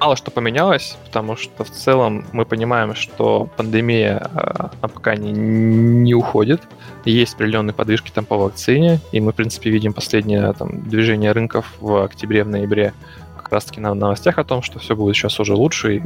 мало 0.00 0.16
что 0.16 0.30
поменялось, 0.30 0.96
потому 1.06 1.36
что 1.36 1.64
в 1.64 1.70
целом 1.70 2.24
мы 2.32 2.44
понимаем, 2.44 2.94
что 2.94 3.48
пандемия 3.56 4.30
она 4.32 4.88
пока 4.88 5.16
не, 5.16 5.32
не 5.32 6.14
уходит. 6.14 6.62
Есть 7.04 7.34
определенные 7.34 7.74
подвижки 7.74 8.10
там 8.10 8.24
по 8.24 8.36
вакцине, 8.36 9.00
и 9.12 9.20
мы, 9.20 9.32
в 9.32 9.34
принципе, 9.34 9.70
видим 9.70 9.92
последнее 9.92 10.52
там, 10.52 10.88
движение 10.88 11.32
рынков 11.32 11.74
в 11.80 12.04
октябре, 12.04 12.44
в 12.44 12.48
ноябре 12.48 12.92
как 13.36 13.52
раз-таки 13.52 13.80
на 13.80 13.94
новостях 13.94 14.38
о 14.38 14.44
том, 14.44 14.62
что 14.62 14.78
все 14.78 14.94
будет 14.94 15.16
сейчас 15.16 15.40
уже 15.40 15.54
лучше, 15.54 15.96
и 15.96 16.02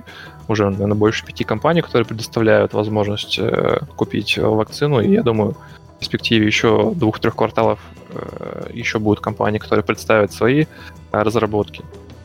уже, 0.48 0.70
наверное, 0.70 0.94
больше 0.94 1.24
пяти 1.24 1.44
компаний, 1.44 1.83
которые 1.83 2.07
предоставляют 2.07 2.72
возможность 2.72 3.38
э, 3.38 3.81
купить 3.96 4.38
вакцину, 4.38 5.00
и 5.00 5.11
я 5.11 5.22
думаю, 5.22 5.57
в 5.96 5.98
перспективе 5.98 6.46
еще 6.46 6.92
двух-трех 6.94 7.35
кварталов 7.35 7.81
э, 8.11 8.70
еще 8.72 8.98
будут 9.00 9.20
компании, 9.20 9.59
которые 9.59 9.85
представят 9.85 10.33
свои 10.33 10.62
э, 10.62 10.66
разработки. 11.11 11.83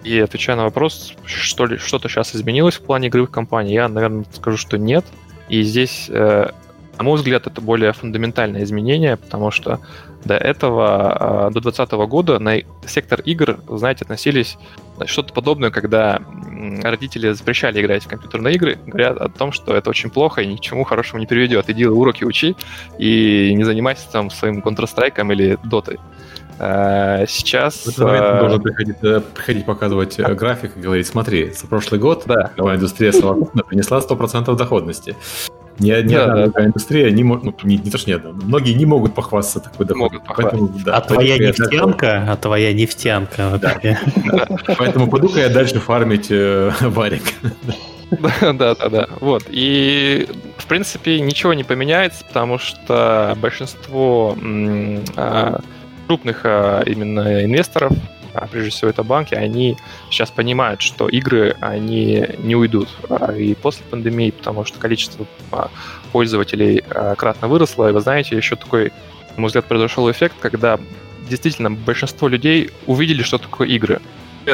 И 0.08 0.20
отвечая 0.20 0.56
на 0.56 0.63
вопрос, 0.63 1.13
что 1.26 1.65
ли, 1.65 1.78
что-то 1.78 2.08
сейчас 2.08 2.34
изменилось 2.34 2.76
в 2.76 2.82
плане 2.82 3.10
игровых 3.10 3.30
компаний, 3.30 3.74
я, 3.74 3.89
наверное, 3.89 4.24
скажу, 4.32 4.56
что 4.56 4.78
нет. 4.78 5.04
И 5.50 5.63
здесь 5.63 6.08
э, 6.10 6.50
на 6.98 7.04
мой 7.04 7.17
взгляд, 7.17 7.46
это 7.46 7.62
более 7.62 7.93
фундаментальное 7.93 8.63
изменение, 8.63 9.17
потому 9.17 9.52
что 9.52 9.80
до 10.26 10.36
этого, 10.36 11.46
а, 11.46 11.50
до 11.52 11.62
2020 11.62 11.91
года 12.10 12.39
на 12.39 12.58
сектор 12.86 13.22
игр, 13.22 13.60
знаете, 13.70 14.04
относились 14.04 14.58
что-то 15.06 15.34
подобное, 15.34 15.70
когда 15.70 16.22
родители 16.82 17.32
запрещали 17.34 17.82
играть 17.82 18.04
в 18.04 18.08
компьютерные 18.08 18.56
игры, 18.56 18.80
говорят 18.86 19.17
о 19.17 19.30
том, 19.30 19.52
что 19.52 19.76
это 19.76 19.89
очень 19.89 20.10
плохо 20.10 20.41
и 20.41 20.48
ни 20.48 20.56
к 20.56 20.62
чему 20.62 20.84
хорошему 20.86 21.20
не 21.20 21.28
приведет. 21.28 21.70
Иди 21.70 21.86
уроки 21.86 22.24
учи 22.24 22.56
и 22.98 23.54
не 23.54 23.63
занимайся 23.63 24.10
там 24.12 24.32
своим 24.32 24.60
Counter-Strike 24.60 25.32
или 25.34 25.58
Дотой. 25.63 26.00
А, 26.60 27.26
сейчас... 27.28 27.86
В 27.86 27.89
этот 27.89 28.00
момент 28.00 28.26
а, 28.26 28.39
должен 28.39 28.62
приходить, 28.62 28.98
э, 29.04 29.22
приходить 29.34 29.65
показывать 29.65 30.20
э, 30.20 30.34
график 30.34 30.76
и 30.76 30.80
говорить, 30.80 31.08
смотри, 31.08 31.52
за 31.52 31.67
прошлый 31.67 32.00
год 32.00 32.24
да. 32.26 32.52
индустрия 32.58 33.12
совокупно 33.12 33.63
принесла 33.63 34.00
100% 34.00 34.56
доходности. 34.56 35.15
Ни, 35.80 35.91
ни 36.02 36.15
да, 36.15 36.24
одна 36.24 36.48
да. 36.48 36.65
индустрия 36.65 37.12
не 37.12 37.24
может, 37.24 37.46
ну, 37.46 37.56
не, 37.63 37.78
не 37.78 37.91
то, 37.91 38.00
что 38.00 38.10
ни 38.10 38.15
одна, 38.15 38.32
многие 38.32 38.74
не 38.74 38.86
могут 38.88 39.13
похвастаться 39.13 39.70
такой 39.70 39.86
доходом. 39.86 40.24
Поэтому, 40.36 40.70
да, 40.84 40.98
а 40.98 41.02
твоя 41.02 41.38
нефтянка, 41.38 42.26
а 42.28 42.36
твоя 42.36 42.74
нефтянка. 42.74 43.60
Поэтому 44.78 45.08
пойду-ка 45.08 45.39
я 45.39 45.50
дальше 45.50 45.80
фармить 45.80 46.28
э, 46.32 46.72
варик. 46.82 47.22
Да, 48.10 48.54
да, 48.54 48.76
да, 48.76 48.89
да. 48.89 49.08
Вот. 49.20 49.43
И, 49.50 50.28
в 50.58 50.65
принципе, 50.65 51.20
ничего 51.20 51.54
не 51.54 51.63
поменяется, 51.63 52.26
потому 52.26 52.58
что 52.58 53.38
большинство 53.39 54.36
а, 55.15 55.60
крупных 56.08 56.41
а, 56.46 56.82
именно 56.86 57.43
инвесторов 57.43 57.91
а 58.34 58.46
прежде 58.46 58.70
всего 58.70 58.91
это 58.91 59.02
банки, 59.02 59.34
они 59.34 59.78
сейчас 60.12 60.30
понимают, 60.30 60.82
что 60.82 61.10
игры, 61.10 61.56
они 61.60 62.24
не 62.38 62.56
уйдут. 62.56 62.88
А, 63.10 63.34
и 63.34 63.56
после 63.56 63.84
пандемии, 63.89 64.30
потому 64.30 64.63
что 64.63 64.78
количество 64.78 65.26
а, 65.52 65.72
пользователей 66.12 66.84
кратно 67.17 67.48
выросло, 67.48 67.89
и 67.89 67.91
вы 67.91 68.00
знаете, 68.00 68.38
еще 68.38 68.56
такой, 68.56 68.91
на 69.36 69.41
мой 69.41 69.48
взгляд, 69.48 69.65
произошел 69.65 70.10
эффект, 70.12 70.36
когда 70.39 70.80
действительно 71.28 71.72
большинство 71.72 72.28
людей 72.28 72.70
увидели, 72.86 73.24
что 73.24 73.39
такое 73.39 73.67
игры. 73.70 74.02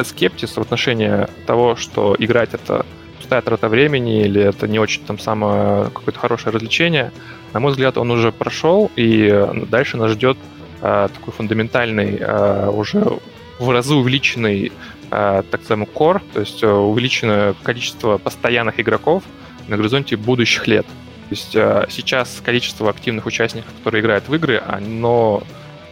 Скептиз 0.02 0.56
в 0.56 0.60
отношении 0.60 1.28
того, 1.46 1.76
что 1.76 2.16
играть 2.18 2.54
это 2.54 2.86
пустая 3.18 3.42
трата 3.42 3.68
времени 3.68 4.22
или 4.22 4.42
это 4.42 4.66
не 4.66 4.78
очень 4.78 5.02
там 5.04 5.18
самое 5.18 5.84
какое-то 5.90 6.18
хорошее 6.18 6.54
развлечение, 6.54 7.12
на 7.52 7.60
мой 7.60 7.70
взгляд, 7.70 7.96
он 7.98 8.10
уже 8.10 8.32
прошел, 8.32 8.90
и 8.96 9.46
дальше 9.68 9.96
нас 9.96 10.10
ждет 10.12 10.36
э, 10.80 11.08
такой 11.12 11.32
фундаментальный 11.32 12.18
э, 12.18 12.68
уже 12.70 13.18
в 13.58 13.70
разы 13.70 13.94
увеличенный 13.94 14.72
э, 15.10 15.42
так 15.50 15.60
называемый 15.60 15.88
core, 15.94 16.22
то 16.32 16.40
есть 16.40 16.62
э, 16.62 16.70
увеличенное 16.70 17.54
количество 17.62 18.18
постоянных 18.18 18.80
игроков 18.80 19.22
на 19.68 19.76
горизонте 19.76 20.16
будущих 20.16 20.66
лет. 20.66 20.86
То 20.86 21.30
есть 21.30 21.52
сейчас 21.90 22.42
количество 22.44 22.90
активных 22.90 23.24
участников, 23.24 23.72
которые 23.78 24.02
играют 24.02 24.28
в 24.28 24.34
игры, 24.34 24.62
оно, 24.64 25.42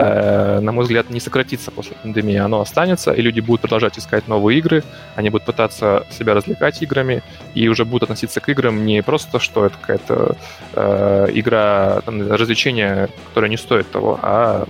на 0.02 0.72
мой 0.72 0.82
взгляд, 0.82 1.10
не 1.10 1.20
сократится 1.20 1.70
после 1.70 1.96
пандемии. 2.02 2.36
Оно 2.36 2.60
останется, 2.60 3.12
и 3.12 3.22
люди 3.22 3.40
будут 3.40 3.62
продолжать 3.62 3.98
искать 3.98 4.28
новые 4.28 4.58
игры, 4.58 4.82
они 5.14 5.30
будут 5.30 5.46
пытаться 5.46 6.06
себя 6.10 6.34
развлекать 6.34 6.82
играми, 6.82 7.22
и 7.54 7.68
уже 7.68 7.84
будут 7.84 8.04
относиться 8.04 8.40
к 8.40 8.48
играм 8.48 8.84
не 8.84 9.02
просто, 9.02 9.38
что 9.38 9.66
это 9.66 9.76
какая-то 9.78 10.36
э, 10.74 11.28
игра, 11.34 12.00
там, 12.04 12.30
развлечение, 12.30 13.08
которое 13.28 13.48
не 13.48 13.56
стоит 13.56 13.90
того, 13.90 14.18
а 14.22 14.66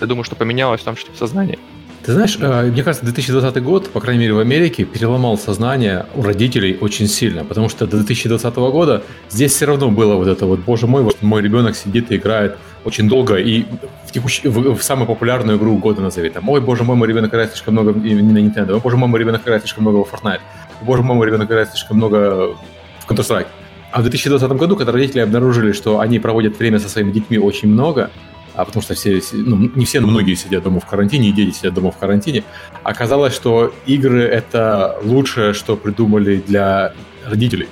я 0.00 0.06
думаю, 0.06 0.24
что 0.24 0.36
поменялось 0.36 0.80
в 0.80 0.84
том 0.84 0.96
числе 0.96 1.14
в 1.14 1.18
сознании. 1.18 1.58
Ты 2.06 2.12
знаешь, 2.12 2.38
э, 2.40 2.70
мне 2.70 2.84
кажется, 2.84 3.04
2020 3.04 3.60
год, 3.64 3.90
по 3.90 3.98
крайней 3.98 4.20
мере 4.20 4.34
в 4.34 4.38
Америке, 4.38 4.84
переломал 4.84 5.36
сознание 5.36 6.06
у 6.14 6.22
родителей 6.22 6.78
очень 6.80 7.08
сильно, 7.08 7.44
потому 7.44 7.68
что 7.68 7.84
до 7.84 7.96
2020 7.96 8.54
года 8.54 9.02
здесь 9.28 9.52
все 9.52 9.66
равно 9.66 9.90
было 9.90 10.14
вот 10.14 10.28
это 10.28 10.46
вот, 10.46 10.60
боже 10.60 10.86
мой, 10.86 11.02
вот 11.02 11.20
мой 11.20 11.42
ребенок 11.42 11.74
сидит 11.74 12.12
и 12.12 12.16
играет 12.16 12.58
очень 12.84 13.08
долго 13.08 13.34
и 13.34 13.64
в, 14.04 14.12
текущ... 14.12 14.44
в, 14.44 14.76
в 14.76 14.82
самую 14.84 15.08
популярную 15.08 15.58
игру 15.58 15.76
года 15.78 16.00
назови. 16.00 16.30
Там, 16.30 16.48
ой, 16.48 16.60
боже 16.60 16.84
мой, 16.84 16.94
мой 16.94 17.08
ребенок 17.08 17.30
играет 17.30 17.50
слишком 17.50 17.74
много 17.74 17.92
на 17.92 18.38
Nintendo, 18.38 18.74
ой, 18.74 18.80
боже 18.80 18.96
мой, 18.96 19.08
мой 19.08 19.18
ребенок 19.18 19.42
играет 19.42 19.62
слишком 19.62 19.82
много 19.82 20.04
в 20.04 20.14
Fortnite, 20.14 20.42
боже 20.82 21.02
мой, 21.02 21.16
мой 21.16 21.26
ребенок 21.26 21.48
играет 21.48 21.70
слишком 21.70 21.96
много 21.96 22.54
в 23.00 23.10
Counter-Strike. 23.10 23.48
А 23.90 23.98
в 23.98 24.02
2020 24.02 24.48
году, 24.52 24.76
когда 24.76 24.92
родители 24.92 25.22
обнаружили, 25.22 25.72
что 25.72 25.98
они 25.98 26.20
проводят 26.20 26.56
время 26.56 26.78
со 26.78 26.88
своими 26.88 27.10
детьми 27.10 27.36
очень 27.36 27.68
много, 27.68 28.10
а 28.56 28.64
потому 28.64 28.82
что 28.82 28.94
все, 28.94 29.20
ну, 29.32 29.70
не 29.74 29.84
все, 29.84 30.00
но 30.00 30.08
многие 30.08 30.34
сидят 30.34 30.64
дома 30.64 30.80
в 30.80 30.86
карантине, 30.86 31.28
и 31.28 31.32
дети 31.32 31.54
сидят 31.54 31.74
дома 31.74 31.90
в 31.90 31.98
карантине. 31.98 32.42
Оказалось, 32.82 33.34
что 33.34 33.74
игры— 33.86 34.22
это 34.22 34.98
лучшее, 35.02 35.52
что 35.52 35.76
придумали 35.76 36.42
для 36.46 36.92
родителей. 37.26 37.68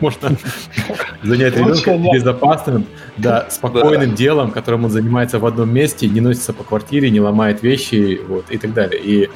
можно 0.00 0.36
занять 1.22 1.56
ребенка 1.56 1.96
безопасным, 2.12 2.86
да, 3.16 3.48
спокойным 3.50 4.14
делом, 4.14 4.50
которым 4.50 4.84
он 4.84 4.90
занимается 4.90 5.38
в 5.38 5.46
одном 5.46 5.72
месте, 5.72 6.08
не 6.08 6.20
носится 6.20 6.52
по 6.52 6.64
квартире, 6.64 7.10
не 7.10 7.20
ломает 7.20 7.62
вещи, 7.62 8.20
вот, 8.26 8.46
и 8.50 8.58
так 8.58 8.74
далее. 8.74 9.00
И 9.02 9.30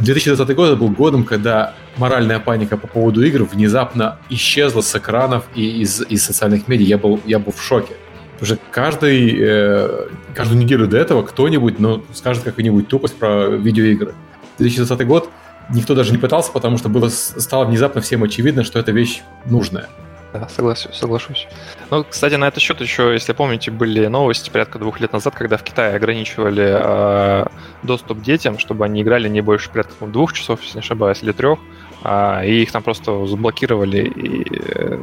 2020 0.00 0.56
год 0.56 0.78
был 0.78 0.88
годом, 0.90 1.24
когда 1.24 1.74
моральная 1.96 2.38
паника 2.38 2.76
по 2.76 2.86
поводу 2.86 3.22
игр 3.22 3.44
внезапно 3.44 4.18
исчезла 4.30 4.80
с 4.80 4.94
экранов 4.94 5.44
и 5.54 5.82
из, 5.82 6.00
из 6.00 6.24
социальных 6.24 6.68
медиа. 6.68 6.86
Я 6.86 6.98
был, 6.98 7.20
я 7.26 7.38
был 7.38 7.52
в 7.52 7.62
шоке. 7.62 7.94
Что 8.42 8.58
каждый, 8.70 9.36
э, 9.38 10.08
каждую 10.34 10.60
неделю 10.60 10.86
до 10.86 10.98
этого 10.98 11.22
кто-нибудь 11.22 11.78
ну, 11.78 12.04
скажет 12.12 12.44
какую-нибудь 12.44 12.88
тупость 12.88 13.16
про 13.18 13.48
видеоигры. 13.48 14.14
2020 14.58 15.06
год 15.06 15.30
никто 15.70 15.94
даже 15.94 16.12
не 16.12 16.18
пытался, 16.18 16.52
потому 16.52 16.78
что 16.78 16.88
было, 16.88 17.08
стало 17.08 17.64
внезапно 17.64 18.00
всем 18.00 18.22
очевидно, 18.22 18.64
что 18.64 18.78
эта 18.78 18.92
вещь 18.92 19.22
нужная. 19.46 19.88
Да, 20.32 20.48
согласен, 20.48 20.90
соглашусь. 20.92 21.48
Ну, 21.90 22.04
кстати, 22.04 22.34
на 22.34 22.48
этот 22.48 22.62
счет 22.62 22.80
еще, 22.80 23.12
если 23.12 23.32
помните, 23.32 23.70
были 23.70 24.06
новости 24.06 24.50
порядка 24.50 24.78
двух 24.78 25.00
лет 25.00 25.12
назад, 25.12 25.34
когда 25.34 25.56
в 25.56 25.62
Китае 25.62 25.96
ограничивали 25.96 26.76
э, 26.78 27.46
доступ 27.82 28.20
детям, 28.20 28.58
чтобы 28.58 28.84
они 28.84 29.02
играли 29.02 29.28
не 29.28 29.40
больше 29.40 29.70
порядка 29.70 30.04
двух 30.06 30.34
часов, 30.34 30.60
если 30.62 30.78
не 30.78 30.80
ошибаюсь, 30.80 31.22
или 31.22 31.32
трех, 31.32 31.58
а, 32.02 32.44
и 32.44 32.62
их 32.62 32.72
там 32.72 32.82
просто 32.82 33.26
заблокировали, 33.26 34.04
и 34.04 34.44
э, 34.74 34.98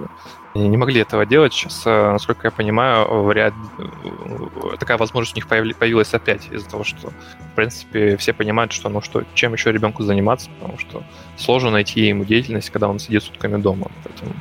не 0.55 0.77
могли 0.77 1.01
этого 1.01 1.25
делать. 1.25 1.53
Сейчас, 1.53 1.83
э, 1.85 2.11
насколько 2.11 2.47
я 2.47 2.51
понимаю, 2.51 3.23
вариант, 3.23 3.55
э, 3.77 4.77
такая 4.79 4.97
возможность 4.97 5.35
у 5.35 5.37
них 5.37 5.47
появилась 5.47 6.13
опять 6.13 6.47
из-за 6.51 6.69
того, 6.69 6.83
что, 6.83 7.09
в 7.09 7.55
принципе, 7.55 8.17
все 8.17 8.33
понимают, 8.33 8.71
что, 8.71 8.89
ну 8.89 9.01
что, 9.01 9.23
чем 9.33 9.53
еще 9.53 9.71
ребенку 9.71 10.03
заниматься, 10.03 10.49
потому 10.59 10.77
что 10.77 11.03
сложно 11.37 11.71
найти 11.71 12.01
ему 12.01 12.23
деятельность, 12.23 12.69
когда 12.69 12.87
он 12.87 12.99
сидит 12.99 13.23
сутками 13.23 13.61
дома. 13.61 13.87
Поэтому... 14.03 14.33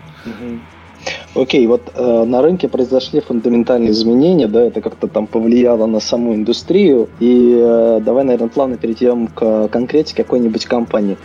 Окей, 1.35 1.65
okay, 1.65 1.69
вот 1.69 1.93
э, 1.95 2.25
на 2.25 2.43
рынке 2.43 2.69
произошли 2.69 3.21
фундаментальные 3.21 3.91
изменения, 3.91 4.47
да, 4.47 4.65
это 4.65 4.81
как-то 4.81 5.09
там 5.09 5.27
повлияло 5.27 5.87
на 5.87 5.99
саму 5.99 6.35
индустрию, 6.35 7.09
и 7.21 7.57
э, 7.59 8.01
давай, 8.05 8.25
наверное, 8.25 8.49
плавно 8.49 8.77
перейдем 8.77 9.29
к 9.29 9.69
конкретике 9.69 10.23
какой-нибудь 10.23 10.67
компании. 10.67 11.17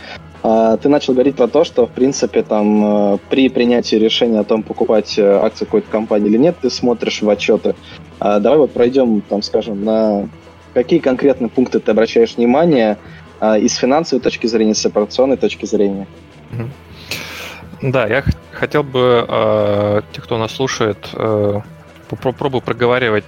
А, 0.42 0.76
ты 0.76 0.88
начал 0.88 1.14
говорить 1.14 1.36
про 1.36 1.48
то, 1.48 1.64
что, 1.64 1.86
в 1.86 1.90
принципе, 1.90 2.42
там 2.42 3.14
э, 3.14 3.18
при 3.28 3.48
принятии 3.48 3.96
решения 3.96 4.38
о 4.38 4.44
том, 4.44 4.62
покупать 4.62 5.18
э, 5.18 5.22
акции 5.22 5.64
какой-то 5.64 5.90
компании 5.90 6.28
или 6.28 6.38
нет, 6.38 6.56
ты 6.60 6.70
смотришь 6.70 7.22
в 7.22 7.28
отчеты. 7.28 7.74
А, 8.20 8.38
давай 8.38 8.58
вот 8.58 8.72
пройдем, 8.72 9.20
там, 9.22 9.42
скажем, 9.42 9.84
на 9.84 10.28
какие 10.74 11.00
конкретные 11.00 11.48
пункты 11.48 11.80
ты 11.80 11.90
обращаешь 11.90 12.36
внимание 12.36 12.98
а, 13.40 13.58
из 13.58 13.74
финансовой 13.74 14.22
точки 14.22 14.46
зрения, 14.46 14.74
с 14.74 14.86
операционной 14.86 15.36
точки 15.36 15.66
зрения. 15.66 16.06
Да, 17.82 18.06
я 18.06 18.24
хотел 18.52 18.82
бы 18.82 20.02
тех, 20.12 20.24
кто 20.24 20.38
нас 20.38 20.52
слушает, 20.52 20.98
э, 21.14 21.60
попробую 22.08 22.60
проговаривать 22.60 23.24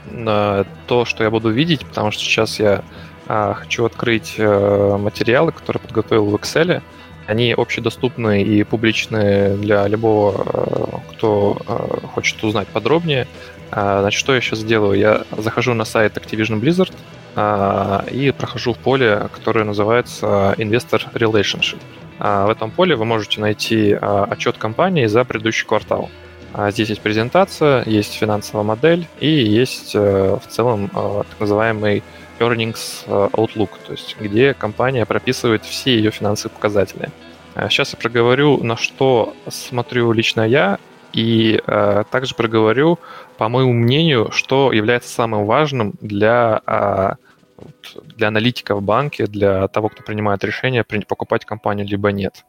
то, 0.86 1.04
что 1.04 1.22
я 1.22 1.30
буду 1.30 1.50
видеть, 1.50 1.86
потому 1.86 2.10
что 2.10 2.22
сейчас 2.22 2.58
я 2.58 2.82
хочу 3.28 3.84
открыть 3.84 4.38
материалы, 4.38 5.52
которые 5.52 5.80
подготовил 5.80 6.26
в 6.26 6.34
Excel. 6.34 6.82
Они 7.30 7.52
общедоступны 7.52 8.42
и 8.42 8.64
публичны 8.64 9.56
для 9.56 9.86
любого, 9.86 10.34
э, 10.34 11.12
кто 11.12 11.56
э, 11.64 12.06
хочет 12.12 12.42
узнать 12.42 12.66
подробнее. 12.66 13.28
Значит, 13.70 14.18
что 14.18 14.34
я 14.34 14.40
сейчас 14.40 14.58
сделаю? 14.58 14.98
Я 14.98 15.22
захожу 15.38 15.74
на 15.74 15.84
сайт 15.84 16.16
Activision 16.16 16.60
Blizzard 16.60 16.92
и 18.10 18.32
прохожу 18.32 18.72
в 18.72 18.78
поле, 18.78 19.28
которое 19.32 19.64
называется 19.64 20.56
Investor 20.58 21.02
Relationship. 21.14 21.78
В 22.18 22.50
этом 22.50 22.72
поле 22.72 22.96
вы 22.96 23.04
можете 23.04 23.40
найти 23.40 23.92
отчет 23.92 24.58
компании 24.58 25.06
за 25.06 25.22
предыдущий 25.22 25.68
квартал. 25.68 26.10
Здесь 26.70 26.88
есть 26.88 27.00
презентация, 27.00 27.84
есть 27.86 28.14
финансовая 28.14 28.64
модель 28.64 29.06
и 29.20 29.30
есть 29.30 29.92
э, 29.94 30.36
в 30.44 30.48
целом 30.48 30.88
так 30.88 31.38
называемый 31.38 32.02
Earnings 32.40 33.06
Outlook, 33.06 33.70
то 33.86 33.92
есть 33.92 34.16
где 34.18 34.54
компания 34.54 35.06
прописывает 35.06 35.64
все 35.64 35.94
ее 35.94 36.10
финансовые 36.10 36.54
показатели. 36.54 37.10
Сейчас 37.68 37.92
я 37.92 37.98
проговорю, 37.98 38.62
на 38.62 38.76
что 38.76 39.34
смотрю 39.48 40.12
лично 40.12 40.42
я, 40.42 40.78
и 41.12 41.60
э, 41.66 42.04
также 42.10 42.34
проговорю, 42.34 42.98
по 43.36 43.48
моему 43.48 43.72
мнению, 43.72 44.30
что 44.30 44.72
является 44.72 45.10
самым 45.10 45.44
важным 45.44 45.94
для, 46.00 46.60
э, 46.66 47.14
для 48.16 48.28
аналитика 48.28 48.74
в 48.76 48.82
банке, 48.82 49.26
для 49.26 49.66
того, 49.68 49.88
кто 49.88 50.02
принимает 50.02 50.44
решение, 50.44 50.84
покупать 50.84 51.44
компанию 51.44 51.86
либо 51.86 52.12
нет. 52.12 52.44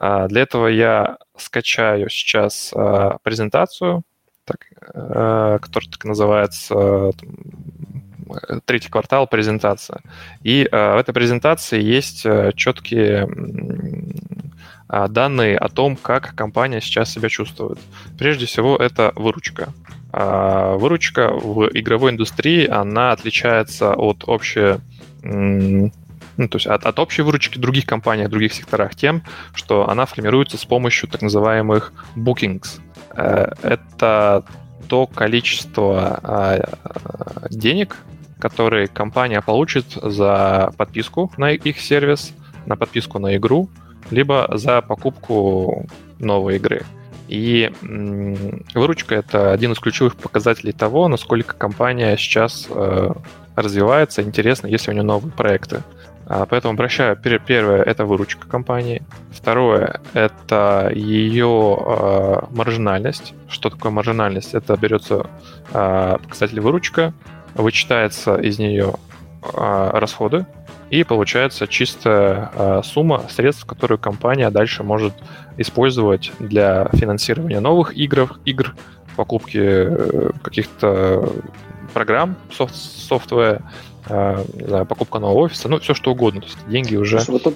Э, 0.00 0.26
для 0.28 0.42
этого 0.42 0.66
я 0.66 1.18
скачаю 1.36 2.08
сейчас 2.10 2.72
э, 2.74 3.10
презентацию, 3.22 4.02
так, 4.44 4.66
э, 4.72 5.58
которая 5.60 5.90
так 5.90 6.04
называется 6.04 7.12
третий 8.64 8.88
квартал 8.88 9.26
презентация. 9.26 10.00
И 10.42 10.68
э, 10.70 10.94
в 10.94 10.98
этой 10.98 11.12
презентации 11.12 11.82
есть 11.82 12.24
э, 12.24 12.52
четкие 12.54 13.28
э, 14.88 15.08
данные 15.08 15.58
о 15.58 15.68
том, 15.68 15.96
как 15.96 16.34
компания 16.34 16.80
сейчас 16.80 17.10
себя 17.10 17.28
чувствует. 17.28 17.78
Прежде 18.18 18.46
всего, 18.46 18.76
это 18.76 19.12
выручка. 19.16 19.72
Э, 20.12 20.76
выручка 20.76 21.32
в 21.32 21.68
игровой 21.72 22.12
индустрии, 22.12 22.66
она 22.66 23.12
отличается 23.12 23.94
от 23.94 24.24
общей 24.26 24.76
ну, 26.36 26.48
то 26.48 26.56
есть 26.56 26.66
от, 26.66 26.84
от 26.84 26.98
общей 26.98 27.22
выручки 27.22 27.58
других 27.58 27.86
компаний, 27.86 28.28
других 28.28 28.52
секторах 28.52 28.94
тем, 28.94 29.22
что 29.54 29.88
она 29.88 30.06
формируется 30.06 30.58
с 30.58 30.64
помощью 30.64 31.08
так 31.08 31.22
называемых 31.22 31.92
bookings. 32.14 32.80
Э, 33.16 33.52
это 33.62 34.44
то 34.88 35.06
количество 35.06 36.20
а, 36.22 36.60
денег, 37.50 37.96
которые 38.38 38.86
компания 38.88 39.40
получит 39.40 39.86
за 40.02 40.72
подписку 40.76 41.32
на 41.36 41.52
их 41.52 41.80
сервис, 41.80 42.32
на 42.66 42.76
подписку 42.76 43.18
на 43.18 43.36
игру, 43.36 43.68
либо 44.10 44.48
за 44.54 44.82
покупку 44.82 45.86
новой 46.18 46.56
игры. 46.56 46.84
И 47.28 47.72
выручка 48.74 49.16
это 49.16 49.52
один 49.52 49.72
из 49.72 49.80
ключевых 49.80 50.16
показателей 50.16 50.72
того, 50.72 51.08
насколько 51.08 51.56
компания 51.56 52.16
сейчас 52.16 52.68
э, 52.70 53.10
развивается, 53.56 54.22
интересно, 54.22 54.68
если 54.68 54.90
у 54.90 54.94
нее 54.94 55.02
новые 55.02 55.32
проекты. 55.32 55.82
А, 56.26 56.44
поэтому 56.46 56.74
обращаю, 56.74 57.16
первое, 57.16 57.82
это 57.82 58.04
выручка 58.04 58.48
компании. 58.48 59.02
Второе, 59.30 60.00
это 60.12 60.90
ее 60.92 61.78
э, 61.78 62.36
маржинальность. 62.50 63.34
Что 63.48 63.70
такое 63.70 63.92
маржинальность? 63.92 64.54
Это 64.54 64.76
берется 64.76 65.30
э, 65.72 66.16
показатель 66.20 66.60
выручка, 66.60 67.14
вычитается 67.54 68.36
из 68.36 68.58
нее 68.58 68.94
а, 69.54 69.98
расходы, 69.98 70.46
и 70.90 71.04
получается 71.04 71.66
чистая 71.66 72.50
а, 72.54 72.82
сумма 72.82 73.22
средств, 73.28 73.64
которую 73.64 73.98
компания 73.98 74.50
дальше 74.50 74.82
может 74.82 75.14
использовать 75.56 76.32
для 76.38 76.88
финансирования 76.92 77.60
новых 77.60 77.96
игр, 77.96 78.38
игр 78.44 78.74
покупки 79.16 79.58
э, 79.58 80.30
каких-то 80.42 81.32
программ, 81.94 82.36
софт, 82.52 82.74
софтвера, 82.74 83.62
не 84.08 84.66
знаю, 84.66 84.86
покупка 84.86 85.18
нового 85.18 85.44
офиса, 85.44 85.68
ну, 85.68 85.78
все 85.78 85.94
что 85.94 86.12
угодно. 86.12 86.40
То 86.40 86.46
есть 86.46 86.58
деньги 86.68 86.96
уже... 86.96 87.20
Вот 87.28 87.42
тут 87.42 87.54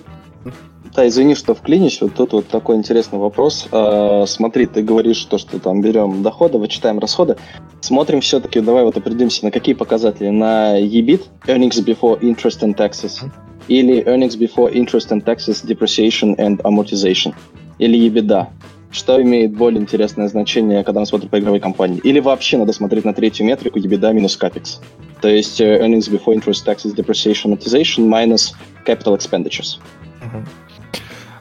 да, 0.94 1.06
извини, 1.06 1.34
что 1.36 1.54
вклинюсь. 1.54 2.00
Вот 2.00 2.14
тут 2.14 2.32
вот 2.32 2.48
такой 2.48 2.76
интересный 2.76 3.18
вопрос. 3.18 3.68
А, 3.70 4.24
смотри, 4.26 4.66
ты 4.66 4.82
говоришь, 4.82 5.18
что, 5.18 5.38
что 5.38 5.60
там 5.60 5.80
берем 5.80 6.22
доходы, 6.22 6.58
вычитаем 6.58 6.98
расходы. 6.98 7.36
Смотрим 7.80 8.20
все-таки, 8.20 8.60
давай 8.60 8.84
вот 8.84 8.96
определимся, 8.96 9.44
на 9.44 9.50
какие 9.50 9.74
показатели. 9.74 10.30
На 10.30 10.80
EBIT, 10.80 11.22
Earnings 11.46 11.84
Before 11.84 12.18
Interest 12.20 12.60
and 12.62 12.74
Taxes, 12.74 13.22
или 13.68 14.04
Earnings 14.04 14.36
Before 14.36 14.72
Interest 14.72 15.10
and 15.10 15.24
Taxes, 15.24 15.64
Depreciation 15.64 16.36
and 16.36 16.60
Amortization, 16.62 17.34
или 17.78 18.08
EBITDA. 18.08 18.48
Что 18.90 19.22
имеет 19.22 19.52
более 19.52 19.80
интересное 19.80 20.28
значение, 20.28 20.82
когда 20.82 21.00
мы 21.00 21.06
смотрим 21.06 21.28
по 21.28 21.38
игровой 21.38 21.60
компании? 21.60 22.00
Или 22.02 22.18
вообще 22.18 22.58
надо 22.58 22.72
смотреть 22.72 23.04
на 23.04 23.14
третью 23.14 23.46
метрику 23.46 23.78
EBITDA 23.78 24.12
минус 24.12 24.38
CAPEX? 24.40 24.80
То 25.20 25.28
есть 25.28 25.60
э, 25.60 25.80
Earnings 25.80 26.10
Before 26.10 26.34
Interest, 26.34 26.66
Taxes, 26.66 26.94
Depreciation, 26.94 27.56
Amortization 27.56 28.08
minus 28.08 28.54
Capital 28.84 29.16
Expenditures. 29.16 29.78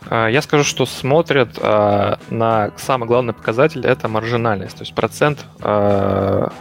А, 0.10 0.28
я 0.28 0.42
скажу, 0.42 0.64
что 0.64 0.86
смотрят 0.86 1.50
а, 1.62 2.20
на 2.30 2.72
самый 2.78 3.08
главный 3.08 3.34
показатель 3.34 3.86
это 3.86 4.08
маржинальность, 4.08 4.78
то 4.78 4.82
есть 4.82 4.94
процент 4.96 5.46
а, 5.62 6.52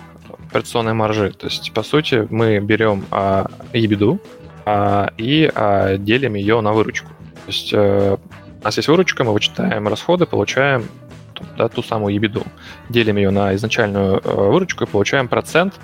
операционной 0.48 0.94
маржи. 0.94 1.32
То 1.32 1.46
есть, 1.46 1.72
по 1.72 1.82
сути, 1.82 2.26
мы 2.30 2.58
берем 2.60 3.04
EBITDA 3.72 4.18
и 5.16 5.50
делим 5.98 6.34
ее 6.34 6.60
на 6.60 6.72
выручку. 6.72 7.08
То 7.08 7.52
есть 7.52 7.70
э, 7.72 8.18
у 8.60 8.64
нас 8.64 8.76
есть 8.76 8.88
выручка, 8.88 9.24
мы 9.24 9.32
вычитаем 9.32 9.88
расходы, 9.88 10.26
получаем 10.26 10.88
да, 11.56 11.68
ту 11.68 11.82
самую 11.82 12.16
EBITDA. 12.16 12.46
Делим 12.88 13.16
ее 13.16 13.30
на 13.30 13.54
изначальную 13.54 14.20
э, 14.22 14.34
выручку 14.34 14.84
и 14.84 14.86
получаем 14.86 15.28
процент 15.28 15.74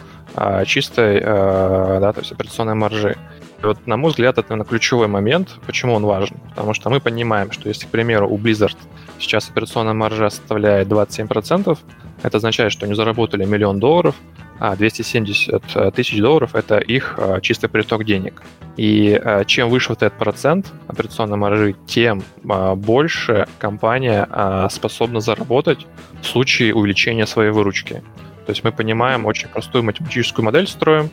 чистой 0.66 1.18
э, 1.18 1.99
да, 2.01 2.12
то 2.12 2.20
есть 2.20 2.33
операционной 2.33 2.75
маржи. 2.75 3.16
И 3.62 3.66
вот, 3.66 3.87
на 3.87 3.97
мой 3.97 4.11
взгляд, 4.11 4.37
это, 4.37 4.51
наверное, 4.51 4.68
ключевой 4.68 5.07
момент, 5.07 5.61
почему 5.64 5.95
он 5.95 6.05
важен. 6.05 6.37
Потому 6.51 6.75
что 6.75 6.91
мы 6.91 6.99
понимаем, 6.99 7.53
что 7.53 7.68
если, 7.68 7.87
к 7.87 7.91
примеру, 7.91 8.29
у 8.29 8.37
Blizzard 8.37 8.77
Сейчас 9.18 9.49
операционная 9.49 9.95
маржа 9.95 10.29
составляет 10.31 10.89
27%. 10.89 11.79
Это 12.22 12.37
означает, 12.37 12.72
что 12.72 12.87
они 12.87 12.95
заработали 12.95 13.45
миллион 13.45 13.79
долларов, 13.79 14.14
а 14.59 14.77
270 14.77 15.63
э, 15.75 15.91
тысяч 15.91 16.19
долларов– 16.19 16.51
это 16.55 16.79
их 16.79 17.15
э, 17.19 17.41
чистый 17.43 17.69
приток 17.69 18.05
денег. 18.05 18.43
И 18.77 19.21
э, 19.23 19.45
чем 19.47 19.69
выше 19.69 19.91
вот 19.91 20.03
этот 20.03 20.19
процент 20.19 20.73
операционной 20.87 21.37
маржи, 21.37 21.75
тем 21.87 22.23
больше 22.43 23.47
компания 23.59 24.29
способна 24.71 25.21
заработать 25.21 25.87
в 26.21 26.27
случае 26.27 26.75
увеличения 26.75 27.27
своей 27.27 27.51
выручки. 27.51 28.03
То 28.47 28.51
есть 28.51 28.65
мы 28.65 28.73
понимаем 28.73 29.27
очень 29.27 29.49
простую 29.49 29.85
математическую 29.85 30.45
модель 30.45 30.67
строим, 30.67 31.11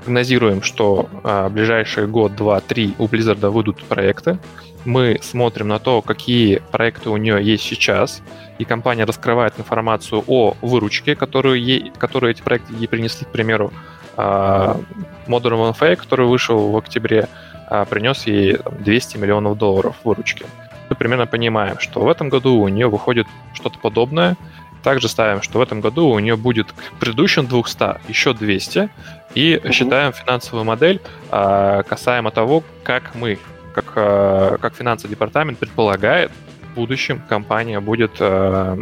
прогнозируем, 0.00 0.62
что 0.62 1.08
в 1.22 1.48
ближайший 1.50 2.06
год, 2.06 2.34
два, 2.34 2.60
три 2.60 2.94
у 2.98 3.06
Blizzard 3.06 3.48
выйдут 3.48 3.82
проекты, 3.84 4.38
мы 4.84 5.18
смотрим 5.22 5.68
на 5.68 5.78
то, 5.78 6.02
какие 6.02 6.62
проекты 6.70 7.10
у 7.10 7.16
нее 7.16 7.42
есть 7.42 7.64
сейчас, 7.64 8.22
и 8.58 8.64
компания 8.64 9.04
раскрывает 9.04 9.58
информацию 9.58 10.24
о 10.26 10.54
выручке, 10.62 11.14
которую, 11.14 11.62
ей, 11.62 11.92
которую 11.98 12.32
эти 12.32 12.42
проекты 12.42 12.74
ей 12.74 12.88
принесли, 12.88 13.26
к 13.26 13.30
примеру, 13.30 13.72
а, 14.16 14.80
Modern 15.26 15.72
Warfare, 15.72 15.96
который 15.96 16.26
вышел 16.26 16.70
в 16.70 16.76
октябре, 16.76 17.28
а, 17.68 17.84
принес 17.84 18.26
ей 18.26 18.58
200 18.80 19.18
миллионов 19.18 19.58
долларов 19.58 19.96
выручки. 20.04 20.46
Мы 20.88 20.96
примерно 20.96 21.26
понимаем, 21.26 21.78
что 21.78 22.00
в 22.00 22.08
этом 22.08 22.28
году 22.28 22.56
у 22.56 22.68
нее 22.68 22.88
выходит 22.88 23.26
что-то 23.54 23.78
подобное. 23.78 24.36
Также 24.82 25.08
ставим, 25.08 25.42
что 25.42 25.58
в 25.58 25.62
этом 25.62 25.80
году 25.80 26.08
у 26.08 26.18
нее 26.18 26.36
будет 26.36 26.72
к 26.72 26.92
предыдущим 26.98 27.46
200 27.46 28.08
еще 28.08 28.34
200. 28.34 28.90
И 29.34 29.60
угу. 29.62 29.72
считаем 29.72 30.12
финансовую 30.12 30.64
модель 30.64 31.00
а, 31.30 31.82
касаемо 31.82 32.30
того, 32.30 32.64
как 32.82 33.14
мы 33.14 33.38
как, 33.72 33.92
э, 33.94 34.56
как 34.60 34.74
финансовый 34.74 35.10
департамент 35.10 35.58
предполагает, 35.58 36.30
в 36.72 36.74
будущем 36.74 37.22
компания 37.28 37.80
будет 37.80 38.12
э, 38.20 38.76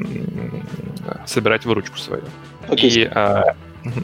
собирать 1.27 1.65
выручку 1.65 1.99
свою. 1.99 2.23
Okay. 2.69 2.89
И 2.89 3.11
э, 3.13 3.43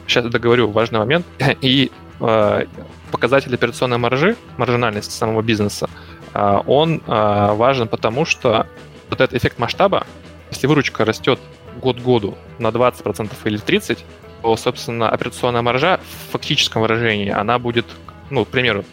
сейчас 0.07 0.25
договорю 0.25 0.69
важный 0.71 0.99
момент. 0.99 1.25
И 1.61 1.91
э, 2.19 2.65
показатель 3.11 3.53
операционной 3.53 3.97
маржи, 3.97 4.35
маржинальности 4.57 5.11
самого 5.11 5.41
бизнеса, 5.41 5.89
э, 6.33 6.59
он 6.65 7.01
э, 7.05 7.53
важен 7.53 7.87
потому, 7.87 8.25
что 8.25 8.67
вот 9.09 9.21
этот 9.21 9.35
эффект 9.35 9.59
масштаба, 9.59 10.05
если 10.49 10.67
выручка 10.67 11.05
растет 11.05 11.39
год 11.85 11.99
году 11.99 12.35
на 12.59 12.69
20% 12.69 13.31
или 13.45 13.59
30%, 13.59 13.99
то, 14.41 14.57
собственно, 14.57 15.09
операционная 15.09 15.61
маржа 15.61 15.99
в 15.99 16.31
фактическом 16.31 16.81
выражении, 16.81 17.29
она 17.29 17.57
будет, 17.59 17.85
ну, 18.29 18.45
к 18.45 18.47
примеру, 18.47 18.83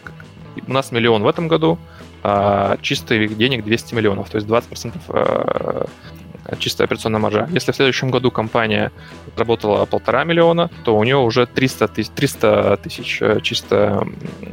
у 0.67 0.71
нас 0.71 0.91
миллион 0.91 1.23
в 1.23 1.27
этом 1.27 1.47
году, 1.47 1.77
а 2.23 2.77
чистых 2.81 3.37
денег 3.37 3.63
200 3.63 3.95
миллионов, 3.95 4.29
то 4.29 4.37
есть 4.37 4.47
20% 4.47 4.93
э, 5.09 5.85
чистая 6.59 6.85
операционная 6.85 7.19
маржа. 7.19 7.49
Если 7.51 7.71
в 7.71 7.75
следующем 7.75 8.11
году 8.11 8.31
компания 8.31 8.91
работала 9.35 9.85
полтора 9.85 10.23
миллиона, 10.23 10.69
то 10.83 10.97
у 10.97 11.03
нее 11.03 11.17
уже 11.17 11.45
300 11.45 11.87
тысяч, 11.87 12.11
300 12.15 12.77
тысяч 12.83 13.21
чистая 13.41 14.07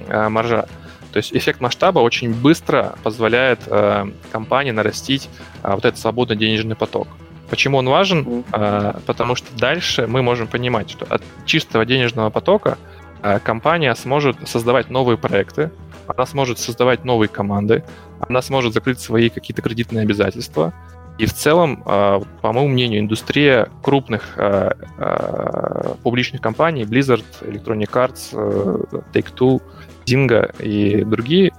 маржа. 0.09 0.67
То 1.13 1.17
есть 1.17 1.35
эффект 1.35 1.61
масштаба 1.61 2.01
очень 2.01 2.33
быстро 2.33 2.95
позволяет 3.03 3.61
э, 3.67 4.07
компании 4.31 4.71
нарастить 4.71 5.29
э, 5.63 5.75
вот 5.75 5.85
этот 5.85 5.99
свободный 5.99 6.37
денежный 6.37 6.77
поток. 6.77 7.09
Почему 7.51 7.79
он 7.79 7.89
важен? 7.89 8.45
Э, 8.53 8.95
потому 9.07 9.35
что 9.35 9.55
дальше 9.57 10.07
мы 10.07 10.23
можем 10.23 10.47
понимать, 10.47 10.91
что 10.91 11.05
от 11.05 11.23
чистого 11.45 11.85
денежного 11.85 12.31
потока 12.31 12.79
э, 13.23 13.41
компания 13.41 13.95
сможет 13.95 14.49
создавать 14.49 14.89
новые 14.89 15.19
проекты, 15.19 15.71
она 16.07 16.27
сможет 16.27 16.59
создавать 16.59 17.05
новые 17.05 17.29
команды, 17.29 17.85
она 18.21 18.43
сможет 18.43 18.75
закрыть 18.75 19.01
свои 19.01 19.29
какие-то 19.29 19.63
кредитные 19.63 20.03
обязательства. 20.03 20.73
И 21.19 21.27
в 21.27 21.35
целом, 21.35 21.83
а, 21.85 22.23
по 22.41 22.53
моему 22.53 22.69
мнению, 22.69 23.01
индустрия 23.01 23.69
крупных 23.83 24.35
а, 24.39 24.75
а, 24.97 25.97
публичных 26.03 26.41
компаний, 26.41 26.85
Blizzard, 26.85 27.25
Electronic 27.43 27.91
Arts, 27.91 29.03
Take-Two, 29.13 29.61
Zynga 30.07 30.57
и 30.63 31.05
другие, 31.05 31.53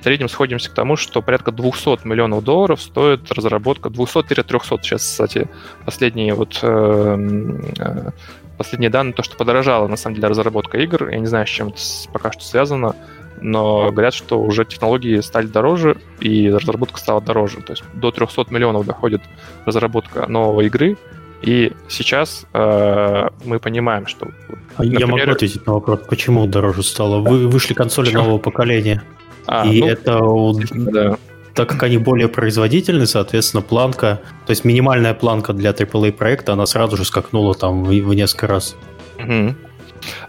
в 0.00 0.04
среднем 0.04 0.28
сходимся 0.28 0.70
к 0.70 0.74
тому, 0.74 0.96
что 0.96 1.22
порядка 1.22 1.52
200 1.52 2.06
миллионов 2.06 2.44
долларов 2.44 2.80
стоит 2.80 3.30
разработка 3.32 3.88
200-300. 3.88 4.78
Сейчас, 4.82 5.02
кстати, 5.02 5.48
последние 5.84 6.34
вот 6.34 6.58
э, 6.62 8.10
последние 8.56 8.90
данные, 8.90 9.14
то, 9.14 9.22
что 9.22 9.36
подорожала 9.36 9.88
на 9.88 9.96
самом 9.96 10.16
деле 10.16 10.28
разработка 10.28 10.78
игр. 10.78 11.08
Я 11.08 11.18
не 11.18 11.26
знаю, 11.26 11.46
с 11.46 11.50
чем 11.50 11.68
это 11.68 11.78
пока 12.12 12.32
что 12.32 12.44
связано 12.44 12.94
но 13.40 13.92
говорят, 13.92 14.14
что 14.14 14.40
уже 14.40 14.64
технологии 14.64 15.20
стали 15.20 15.46
дороже, 15.46 15.96
и 16.20 16.50
разработка 16.50 16.98
стала 16.98 17.20
дороже. 17.20 17.58
То 17.58 17.72
есть 17.72 17.84
до 17.94 18.10
300 18.10 18.46
миллионов 18.50 18.86
доходит 18.86 19.22
разработка 19.64 20.26
новой 20.26 20.66
игры, 20.66 20.96
и 21.42 21.72
сейчас 21.88 22.46
э, 22.52 23.28
мы 23.44 23.60
понимаем, 23.60 24.06
что... 24.06 24.28
Например... 24.76 25.00
Я 25.00 25.06
могу 25.06 25.30
ответить 25.30 25.66
на 25.66 25.74
вопрос, 25.74 26.00
почему 26.08 26.46
дороже 26.46 26.82
стало. 26.82 27.20
Вы 27.20 27.46
вышли 27.46 27.74
консоли 27.74 28.06
почему? 28.06 28.24
нового 28.24 28.38
поколения, 28.38 29.02
а, 29.48 29.66
и 29.66 29.80
ну, 29.80 29.86
это... 29.88 30.20
Да. 30.92 31.18
Так 31.54 31.70
как 31.70 31.82
они 31.82 31.98
более 31.98 32.28
производительны, 32.28 33.06
соответственно, 33.06 33.62
планка, 33.62 34.20
то 34.46 34.50
есть 34.50 34.64
минимальная 34.64 35.14
планка 35.14 35.52
для 35.52 35.70
AAA 35.70 36.12
проекта, 36.12 36.52
она 36.52 36.66
сразу 36.66 36.96
же 36.96 37.04
скакнула 37.04 37.54
там 37.54 37.82
в, 37.82 37.88
в 37.88 38.14
несколько 38.14 38.46
раз. 38.46 38.76
Угу. 39.18 39.54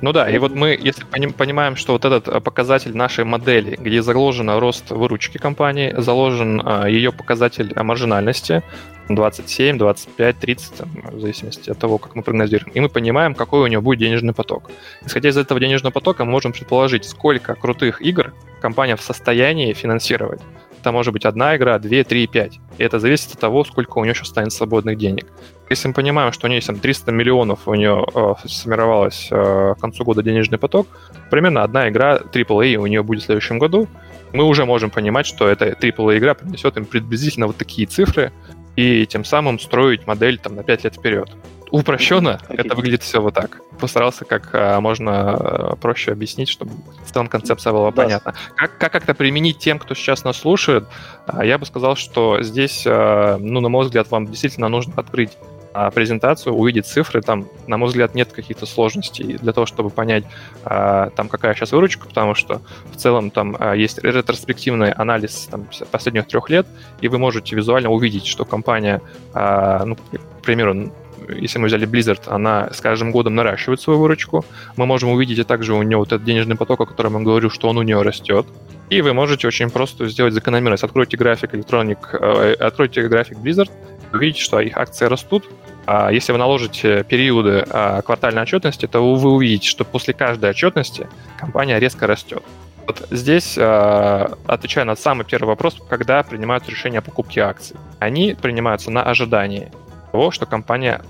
Ну 0.01 0.11
да, 0.11 0.29
и 0.29 0.37
вот 0.37 0.53
мы, 0.53 0.77
если 0.79 1.03
понимаем, 1.03 1.75
что 1.75 1.93
вот 1.93 2.05
этот 2.05 2.27
э, 2.27 2.39
показатель 2.39 2.95
нашей 2.95 3.25
модели, 3.25 3.75
где 3.75 4.01
заложен 4.01 4.49
рост 4.49 4.91
выручки 4.91 5.37
компании, 5.37 5.93
заложен 5.97 6.61
а, 6.63 6.87
ее 6.87 7.11
показатель 7.11 7.73
маржинальности, 7.75 8.63
27, 9.09 9.77
25, 9.77 10.39
30, 10.39 10.75
там, 10.75 10.89
в 11.11 11.19
зависимости 11.19 11.69
от 11.69 11.79
того, 11.79 11.97
как 11.97 12.15
мы 12.15 12.23
прогнозируем. 12.23 12.71
И 12.73 12.79
мы 12.79 12.89
понимаем, 12.89 13.33
какой 13.33 13.61
у 13.61 13.67
него 13.67 13.81
будет 13.81 13.99
денежный 13.99 14.33
поток. 14.33 14.69
Исходя 15.05 15.29
из 15.29 15.37
этого 15.37 15.59
денежного 15.59 15.91
потока, 15.91 16.25
мы 16.25 16.31
можем 16.31 16.51
предположить, 16.51 17.05
сколько 17.05 17.55
крутых 17.55 18.01
игр 18.01 18.33
компания 18.61 18.95
в 18.95 19.01
состоянии 19.01 19.73
финансировать. 19.73 20.41
Это 20.79 20.91
может 20.91 21.11
быть 21.11 21.25
одна 21.25 21.57
игра, 21.57 21.77
две, 21.79 22.03
три, 22.03 22.25
пять. 22.27 22.59
И 22.77 22.83
это 22.83 22.99
зависит 22.99 23.33
от 23.33 23.39
того, 23.39 23.65
сколько 23.65 23.97
у 23.97 24.03
нее 24.03 24.13
сейчас 24.13 24.29
станет 24.29 24.53
свободных 24.53 24.97
денег. 24.97 25.25
Если 25.69 25.87
мы 25.87 25.93
понимаем, 25.93 26.31
что 26.31 26.47
у 26.47 26.49
нее 26.49 26.57
есть 26.57 26.67
там 26.67 26.79
300 26.79 27.11
миллионов, 27.11 27.67
у 27.67 27.75
нее 27.75 28.05
э, 28.13 28.33
сформировалось 28.47 29.27
э, 29.29 29.75
к 29.77 29.79
концу 29.79 30.03
года 30.03 30.23
денежный 30.23 30.57
поток, 30.57 30.87
примерно 31.29 31.63
одна 31.63 31.89
игра 31.89 32.17
AAA 32.17 32.75
у 32.75 32.87
нее 32.87 33.03
будет 33.03 33.21
в 33.21 33.25
следующем 33.25 33.59
году, 33.59 33.87
мы 34.33 34.45
уже 34.45 34.65
можем 34.65 34.89
понимать, 34.89 35.25
что 35.25 35.47
эта 35.47 35.69
AAA 35.69 36.17
игра 36.17 36.33
принесет 36.33 36.77
им 36.77 36.85
приблизительно 36.85 37.47
вот 37.47 37.57
такие 37.57 37.87
цифры, 37.87 38.31
и 38.75 39.05
тем 39.05 39.25
самым 39.25 39.59
строить 39.59 40.07
модель 40.07 40.37
там 40.37 40.55
на 40.55 40.63
5 40.63 40.83
лет 40.85 40.95
вперед. 40.95 41.29
Упрощенно 41.71 42.39
okay. 42.49 42.55
это 42.57 42.75
выглядит 42.75 43.03
все 43.03 43.21
вот 43.21 43.35
так. 43.35 43.61
Постарался 43.79 44.25
как 44.25 44.49
а, 44.53 44.81
можно 44.81 45.11
а, 45.33 45.75
проще 45.75 46.11
объяснить, 46.11 46.49
чтобы 46.49 46.71
в 47.05 47.11
целом 47.11 47.27
концепция 47.27 47.73
была 47.73 47.91
да. 47.91 48.03
понятна. 48.03 48.33
Как, 48.55 48.77
как 48.77 48.91
как-то 48.91 49.13
применить 49.13 49.59
тем, 49.59 49.77
кто 49.77 49.93
сейчас 49.93 50.23
нас 50.23 50.37
слушает, 50.37 50.87
а, 51.27 51.45
я 51.45 51.57
бы 51.57 51.65
сказал, 51.65 51.95
что 51.95 52.41
здесь, 52.41 52.85
а, 52.87 53.37
ну, 53.37 53.59
на 53.59 53.69
мой 53.69 53.85
взгляд, 53.85 54.09
вам 54.09 54.25
действительно 54.25 54.67
нужно 54.69 54.93
открыть 54.95 55.37
презентацию, 55.93 56.53
увидеть 56.53 56.85
цифры, 56.85 57.21
там, 57.21 57.47
на 57.67 57.77
мой 57.77 57.89
взгляд, 57.89 58.15
нет 58.15 58.31
каких-то 58.31 58.65
сложностей 58.65 59.37
для 59.37 59.53
того, 59.53 59.65
чтобы 59.65 59.89
понять, 59.89 60.23
а, 60.63 61.09
там, 61.11 61.29
какая 61.29 61.53
сейчас 61.53 61.71
выручка, 61.71 62.07
потому 62.07 62.35
что 62.35 62.61
в 62.91 62.95
целом 62.95 63.31
там 63.31 63.55
а, 63.59 63.75
есть 63.75 63.99
ретроспективный 64.03 64.91
анализ 64.91 65.47
там, 65.51 65.67
последних 65.91 66.27
трех 66.27 66.49
лет, 66.49 66.67
и 67.01 67.07
вы 67.07 67.17
можете 67.17 67.55
визуально 67.55 67.89
увидеть, 67.89 68.25
что 68.25 68.45
компания, 68.45 69.01
ну, 69.33 69.95
к 69.95 70.41
примеру, 70.43 70.91
если 71.27 71.59
мы 71.59 71.67
взяли 71.67 71.87
Blizzard, 71.87 72.21
она 72.27 72.69
с 72.71 72.81
каждым 72.81 73.11
годом 73.11 73.35
наращивает 73.35 73.81
свою 73.81 73.99
выручку. 73.99 74.45
Мы 74.77 74.85
можем 74.85 75.09
увидеть 75.09 75.39
и 75.39 75.43
также 75.43 75.73
у 75.73 75.83
нее 75.83 75.97
вот 75.97 76.07
этот 76.07 76.23
денежный 76.23 76.55
поток, 76.55 76.81
о 76.81 76.85
котором 76.85 77.17
я 77.17 77.23
говорю, 77.23 77.49
что 77.49 77.69
он 77.69 77.77
у 77.77 77.83
нее 77.83 78.01
растет. 78.01 78.45
И 78.89 79.01
вы 79.01 79.13
можете 79.13 79.47
очень 79.47 79.69
просто 79.69 80.07
сделать 80.07 80.33
закономерность. 80.33 80.83
Откройте 80.83 81.15
график 81.15 81.53
Electronic, 81.53 81.97
э, 82.13 82.53
откройте 82.53 83.07
график 83.07 83.37
Blizzard, 83.37 83.69
увидите, 84.13 84.41
что 84.41 84.59
их 84.59 84.77
акции 84.77 85.05
растут. 85.05 85.49
А 85.85 86.11
если 86.11 86.31
вы 86.31 86.37
наложите 86.37 87.03
периоды 87.03 87.65
а, 87.69 88.01
квартальной 88.01 88.43
отчетности, 88.43 88.85
то 88.85 89.15
вы 89.15 89.31
увидите, 89.31 89.67
что 89.67 89.85
после 89.85 90.13
каждой 90.13 90.51
отчетности 90.51 91.07
компания 91.37 91.79
резко 91.79 92.05
растет. 92.05 92.43
Вот 92.85 93.07
здесь, 93.09 93.55
а, 93.57 94.37
отвечая 94.45 94.85
на 94.85 94.95
самый 94.95 95.25
первый 95.25 95.47
вопрос, 95.47 95.77
когда 95.89 96.21
принимаются 96.21 96.69
решения 96.69 96.99
о 96.99 97.01
покупке 97.01 97.41
акций. 97.41 97.75
Они 97.97 98.35
принимаются 98.39 98.91
на 98.91 99.01
ожидании 99.03 99.71
того, 100.11 100.29
что 100.31 100.45
компания 100.45 101.01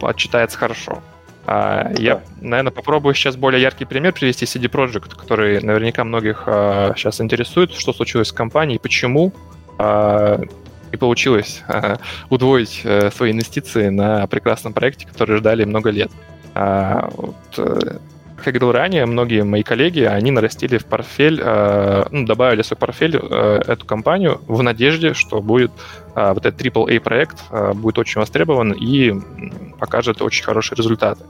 отчитается 0.00 0.56
хорошо. 0.56 1.02
А, 1.44 1.90
да. 1.90 2.02
Я, 2.02 2.22
наверное, 2.40 2.72
попробую 2.72 3.14
сейчас 3.14 3.36
более 3.36 3.60
яркий 3.60 3.84
пример 3.84 4.14
привести 4.14 4.46
CD 4.46 4.70
Projekt, 4.70 5.14
который 5.14 5.60
наверняка 5.60 6.04
многих 6.04 6.44
сейчас 6.96 7.20
интересует, 7.20 7.74
что 7.74 7.92
случилось 7.92 8.28
с 8.28 8.32
компанией, 8.32 8.78
почему 8.78 9.34
и 10.92 10.96
получилось 10.96 11.62
а, 11.68 11.98
удвоить 12.30 12.82
а, 12.84 13.10
свои 13.10 13.32
инвестиции 13.32 13.88
на 13.88 14.26
прекрасном 14.26 14.72
проекте, 14.72 15.06
который 15.06 15.38
ждали 15.38 15.64
много 15.64 15.90
лет. 15.90 16.10
А, 16.54 17.08
вот, 17.16 17.36
э, 17.56 17.98
как 18.36 18.46
я 18.46 18.52
говорил 18.52 18.72
ранее, 18.72 19.06
многие 19.06 19.44
мои 19.44 19.62
коллеги, 19.62 20.00
они 20.00 20.30
нарастили 20.30 20.76
в 20.76 20.84
портфель, 20.84 21.40
э, 21.42 22.04
ну, 22.10 22.26
добавили 22.26 22.62
в 22.62 22.66
свой 22.66 22.76
портфель 22.76 23.16
э, 23.16 23.62
эту 23.68 23.86
компанию 23.86 24.40
в 24.48 24.62
надежде, 24.62 25.14
что 25.14 25.40
будет 25.40 25.70
э, 26.14 26.32
вот 26.34 26.44
этот 26.44 26.60
AAA 26.60 27.00
проект 27.00 27.38
э, 27.50 27.72
будет 27.72 27.98
очень 27.98 28.20
востребован 28.20 28.72
и 28.72 29.14
покажет 29.78 30.20
очень 30.20 30.44
хорошие 30.44 30.76
результаты. 30.76 31.24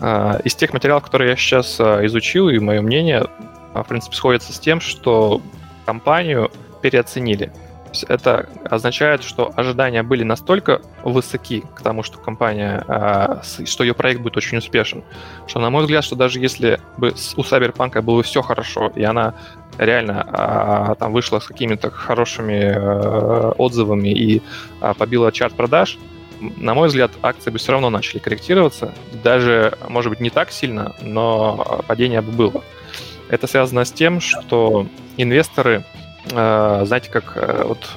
Э, 0.00 0.40
из 0.44 0.54
тех 0.54 0.72
материалов, 0.72 1.04
которые 1.04 1.30
я 1.30 1.36
сейчас 1.36 1.78
э, 1.78 2.06
изучил, 2.06 2.48
и 2.48 2.58
мое 2.58 2.80
мнение, 2.80 3.26
э, 3.74 3.82
в 3.82 3.86
принципе, 3.88 4.16
сходится 4.16 4.52
с 4.52 4.58
тем, 4.58 4.80
что 4.80 5.42
компанию 5.84 6.50
переоценили 6.80 7.52
это 8.08 8.48
означает, 8.64 9.22
что 9.22 9.52
ожидания 9.56 10.02
были 10.02 10.22
настолько 10.22 10.80
высоки 11.02 11.64
к 11.74 11.82
тому, 11.82 12.02
что 12.02 12.18
компания, 12.18 12.84
а, 12.86 13.42
что 13.42 13.84
ее 13.84 13.94
проект 13.94 14.20
будет 14.20 14.36
очень 14.36 14.58
успешен, 14.58 15.02
что, 15.46 15.60
на 15.60 15.70
мой 15.70 15.82
взгляд, 15.82 16.04
что 16.04 16.16
даже 16.16 16.38
если 16.38 16.80
бы 16.96 17.08
у 17.36 17.42
Cyberpunk 17.42 18.00
было 18.02 18.22
все 18.22 18.42
хорошо, 18.42 18.92
и 18.94 19.02
она 19.02 19.34
реально 19.78 20.26
а, 20.28 20.94
там 20.96 21.12
вышла 21.12 21.38
с 21.38 21.46
какими-то 21.46 21.90
хорошими 21.90 22.74
а, 22.76 23.52
отзывами 23.58 24.08
и 24.08 24.42
побила 24.98 25.32
чарт 25.32 25.54
продаж, 25.54 25.98
на 26.40 26.72
мой 26.72 26.88
взгляд, 26.88 27.10
акции 27.22 27.50
бы 27.50 27.58
все 27.58 27.72
равно 27.72 27.90
начали 27.90 28.18
корректироваться. 28.18 28.94
Даже, 29.22 29.76
может 29.88 30.10
быть, 30.10 30.20
не 30.20 30.30
так 30.30 30.50
сильно, 30.52 30.94
но 31.02 31.82
падение 31.86 32.22
бы 32.22 32.32
было. 32.32 32.64
Это 33.28 33.46
связано 33.46 33.84
с 33.84 33.92
тем, 33.92 34.20
что 34.20 34.86
инвесторы 35.18 35.84
Э, 35.84 35.99
знаете, 36.28 37.10
как 37.10 37.32
э, 37.36 37.64
вот 37.66 37.90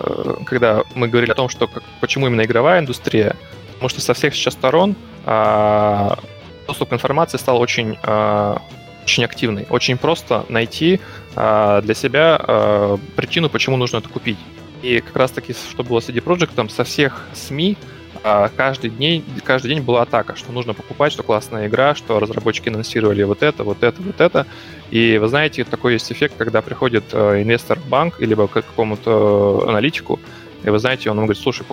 э, 0.00 0.34
когда 0.44 0.82
мы 0.94 1.08
говорили 1.08 1.32
о 1.32 1.34
том, 1.34 1.48
что 1.48 1.66
как, 1.66 1.82
почему 2.00 2.26
именно 2.26 2.42
игровая 2.42 2.80
индустрия, 2.80 3.34
потому 3.74 3.88
что 3.88 4.00
со 4.00 4.14
всех 4.14 4.34
сейчас 4.34 4.54
сторон 4.54 4.94
а, 5.24 6.18
доступ 6.66 6.90
к 6.90 6.92
информации 6.92 7.36
стал 7.36 7.60
очень, 7.60 7.98
очень 9.04 9.24
активный. 9.24 9.66
Очень 9.68 9.98
просто 9.98 10.46
найти 10.48 11.00
для 11.34 11.94
себя 11.94 12.98
причину, 13.16 13.50
почему 13.50 13.76
нужно 13.76 13.98
это 13.98 14.08
купить. 14.08 14.38
И 14.82 15.00
как 15.00 15.14
раз 15.14 15.30
таки, 15.30 15.52
что 15.52 15.84
было 15.84 16.00
с 16.00 16.08
CD 16.08 16.22
Projekt, 16.22 16.70
со 16.70 16.84
всех 16.84 17.26
СМИ 17.34 17.76
каждый 18.56 18.90
день, 18.90 19.24
каждый 19.44 19.68
день 19.68 19.82
была 19.82 20.02
атака, 20.02 20.36
что 20.36 20.52
нужно 20.52 20.72
покупать, 20.72 21.12
что 21.12 21.22
классная 21.22 21.66
игра, 21.68 21.94
что 21.94 22.18
разработчики 22.18 22.68
анонсировали 22.70 23.22
вот 23.24 23.42
это, 23.42 23.62
вот 23.62 23.82
это, 23.82 24.00
вот 24.00 24.20
это. 24.20 24.46
И 24.90 25.18
вы 25.18 25.28
знаете, 25.28 25.64
такой 25.64 25.94
есть 25.94 26.10
эффект, 26.12 26.34
когда 26.38 26.62
приходит 26.62 27.04
э, 27.12 27.42
инвестор 27.42 27.78
в 27.78 27.88
банк 27.88 28.20
или 28.20 28.34
к 28.34 28.52
какому-то 28.52 29.64
аналитику, 29.68 30.20
и 30.62 30.70
вы 30.70 30.78
знаете, 30.78 31.10
он 31.10 31.16
говорит, 31.18 31.38
слушай, 31.38 31.64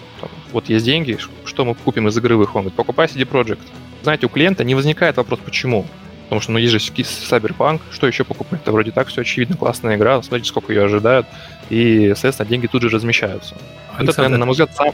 вот 0.52 0.70
есть 0.70 0.86
деньги, 0.86 1.18
что 1.46 1.66
мы 1.66 1.76
купим 1.76 2.08
из 2.08 2.18
игровых? 2.18 2.56
Он 2.56 2.64
говорит, 2.64 2.76
покупай 2.76 3.08
CD 3.08 3.28
Projekt. 3.30 3.62
Знаете, 4.04 4.26
у 4.26 4.30
клиента 4.30 4.64
не 4.64 4.76
возникает 4.76 5.18
вопрос, 5.18 5.40
почему. 5.44 5.86
Потому 6.24 6.42
что, 6.42 6.52
ну, 6.52 6.60
есть 6.60 6.72
же 6.72 6.80
Cyberpunk, 6.80 7.82
что 7.92 8.08
еще 8.08 8.24
покупать? 8.24 8.62
Это 8.62 8.72
вроде 8.72 8.92
так 8.92 9.08
все 9.08 9.22
очевидно, 9.22 9.56
классная 9.56 9.96
игра, 9.96 10.22
смотрите, 10.22 10.50
сколько 10.50 10.74
ее 10.74 10.84
ожидают, 10.84 11.28
и, 11.70 12.10
соответственно, 12.16 12.50
деньги 12.50 12.68
тут 12.68 12.82
же 12.82 12.90
размещаются. 12.90 13.56
Александр, 13.98 14.10
это, 14.10 14.22
наверное, 14.22 14.40
на 14.40 14.46
мой 14.46 14.54
взгляд, 14.54 14.76
самый 14.76 14.94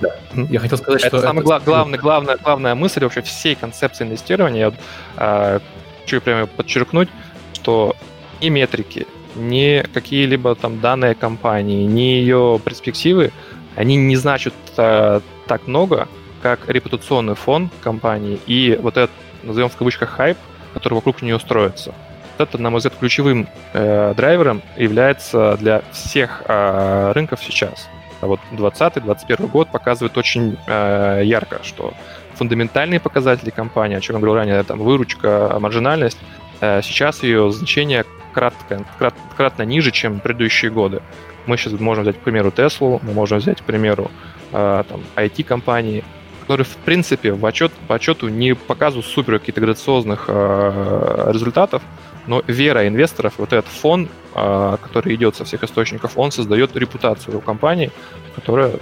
да. 0.00 0.14
Я 0.50 0.60
хотел 0.60 0.78
сказать, 0.78 1.00
это 1.04 1.18
что... 1.18 1.20
Самая 1.26 1.44
это... 1.44 1.64
главная, 1.64 1.98
главная, 1.98 2.36
главная 2.36 2.74
мысль 2.74 3.02
вообще 3.02 3.22
всей 3.22 3.54
концепции 3.54 4.04
инвестирования. 4.04 4.66
Я 4.66 4.72
э, 5.16 5.60
хочу 6.06 6.20
прямо 6.20 6.46
подчеркнуть, 6.46 7.08
что 7.52 7.96
ни 8.40 8.48
метрики, 8.48 9.08
ни 9.34 9.82
какие-либо 9.92 10.54
там 10.54 10.80
данные 10.80 11.16
компании, 11.16 11.84
ни 11.84 12.20
ее 12.20 12.60
перспективы, 12.64 13.32
они 13.74 13.96
не 13.96 14.14
значат 14.14 14.54
э, 14.76 15.20
так 15.48 15.66
много, 15.66 16.06
как 16.42 16.68
репутационный 16.68 17.34
фон 17.34 17.70
компании 17.82 18.38
и 18.46 18.78
вот 18.80 18.96
этот, 18.96 19.10
назовем 19.42 19.68
в 19.68 19.76
кавычках, 19.76 20.10
хайп, 20.10 20.38
который 20.74 20.94
вокруг 20.94 21.22
нее 21.22 21.40
строится. 21.40 21.92
Это, 22.38 22.56
на 22.58 22.70
мой 22.70 22.78
взгляд, 22.78 22.94
ключевым 23.00 23.48
э, 23.72 24.14
драйвером 24.16 24.62
является 24.76 25.56
для 25.56 25.82
всех 25.90 26.42
э, 26.46 27.12
рынков 27.16 27.42
сейчас. 27.42 27.88
А 28.20 28.28
вот 28.28 28.38
2020-2021 28.52 29.48
год 29.48 29.72
показывает 29.72 30.16
очень 30.16 30.56
э, 30.68 31.22
ярко, 31.24 31.60
что 31.64 31.94
фундаментальные 32.36 33.00
показатели 33.00 33.50
компании, 33.50 33.96
о 33.96 34.00
чем 34.00 34.16
я 34.16 34.20
говорил 34.20 34.36
ранее, 34.36 34.62
там 34.62 34.78
выручка, 34.78 35.56
маржинальность, 35.60 36.18
э, 36.60 36.82
сейчас 36.82 37.22
ее 37.22 37.50
значение 37.50 38.04
кратко, 38.32 38.84
крат, 38.98 39.14
кратно 39.36 39.62
ниже, 39.62 39.90
чем 39.90 40.20
предыдущие 40.20 40.70
годы. 40.70 41.02
Мы 41.46 41.56
сейчас 41.56 41.78
можем 41.80 42.02
взять, 42.02 42.16
к 42.16 42.20
примеру, 42.20 42.50
Tesla, 42.50 42.98
мы 43.02 43.12
можем 43.12 43.38
взять, 43.38 43.60
к 43.60 43.64
примеру, 43.64 44.10
э, 44.52 44.84
там, 44.88 45.00
IT-компании, 45.16 46.04
которые, 46.40 46.64
в 46.64 46.76
принципе, 46.84 47.32
в 47.32 47.44
отчет, 47.44 47.72
по 47.88 47.96
отчету 47.96 48.28
не 48.28 48.54
показывают 48.54 49.06
супер 49.06 49.38
каких-то 49.38 49.60
грациозных 49.60 50.26
э, 50.28 51.30
результатов, 51.32 51.82
но 52.26 52.42
вера 52.46 52.86
инвесторов, 52.86 53.34
вот 53.38 53.52
этот 53.52 53.70
фон, 53.70 54.08
а, 54.34 54.76
который 54.78 55.14
идет 55.14 55.36
со 55.36 55.44
всех 55.44 55.62
источников, 55.62 56.12
он 56.16 56.32
создает 56.32 56.74
репутацию 56.76 57.38
у 57.38 57.40
компании, 57.40 57.90
которая 58.34 58.72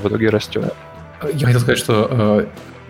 в 0.00 0.08
итоге 0.08 0.30
растет. 0.30 0.74
Я 1.32 1.46
хотел 1.46 1.60
сказать, 1.60 1.78
что 1.78 2.08
э, 2.10 2.46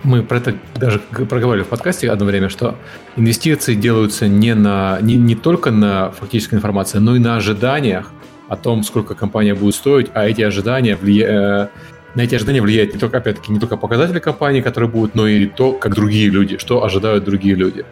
мы 0.07 0.23
про 0.23 0.39
это 0.39 0.55
даже 0.77 1.01
проговорили 1.01 1.65
в 1.65 1.69
подкасте 1.69 2.11
одно 2.11 2.25
время, 2.27 2.49
что 2.49 2.77
инвестиции 3.17 3.75
делаются 3.75 4.29
не, 4.29 4.55
на, 4.55 4.99
не, 5.03 5.17
не 5.17 5.35
только 5.35 5.71
на 5.71 6.13
фактической 6.13 6.55
информации, 6.55 6.99
но 6.99 7.17
и 7.17 7.19
на 7.19 7.37
ожиданиях 7.37 8.13
о 8.49 8.57
том, 8.57 8.85
сколько 8.85 9.15
компания 9.15 9.55
будет 9.55 9.75
стоить, 9.75 10.07
а 10.15 10.27
эти 10.27 10.43
ожидания 10.43 10.97
влияют 10.97 11.71
э, 11.75 11.81
на 12.15 12.23
эти 12.23 12.35
ожидания 12.35 12.63
влияет 12.63 12.95
не 12.95 12.99
только, 12.99 13.19
опять-таки, 13.19 13.53
не 13.53 13.61
только 13.61 13.77
показатели 13.77 14.21
компании, 14.21 14.63
которые 14.63 14.89
будут, 14.89 15.15
но 15.15 15.27
и 15.27 15.45
то, 15.45 15.73
как 15.73 15.95
другие 15.95 16.31
люди, 16.31 16.57
что 16.57 16.83
ожидают 16.83 17.25
другие 17.25 17.55
люди. 17.55 17.85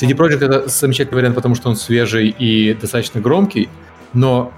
CD 0.00 0.12
Projekt 0.12 0.44
это 0.44 0.68
замечательный 0.68 1.16
вариант, 1.16 1.34
потому 1.34 1.56
что 1.56 1.68
он 1.68 1.74
свежий 1.74 2.28
и 2.28 2.74
достаточно 2.74 3.20
громкий, 3.20 3.68
но 4.12 4.52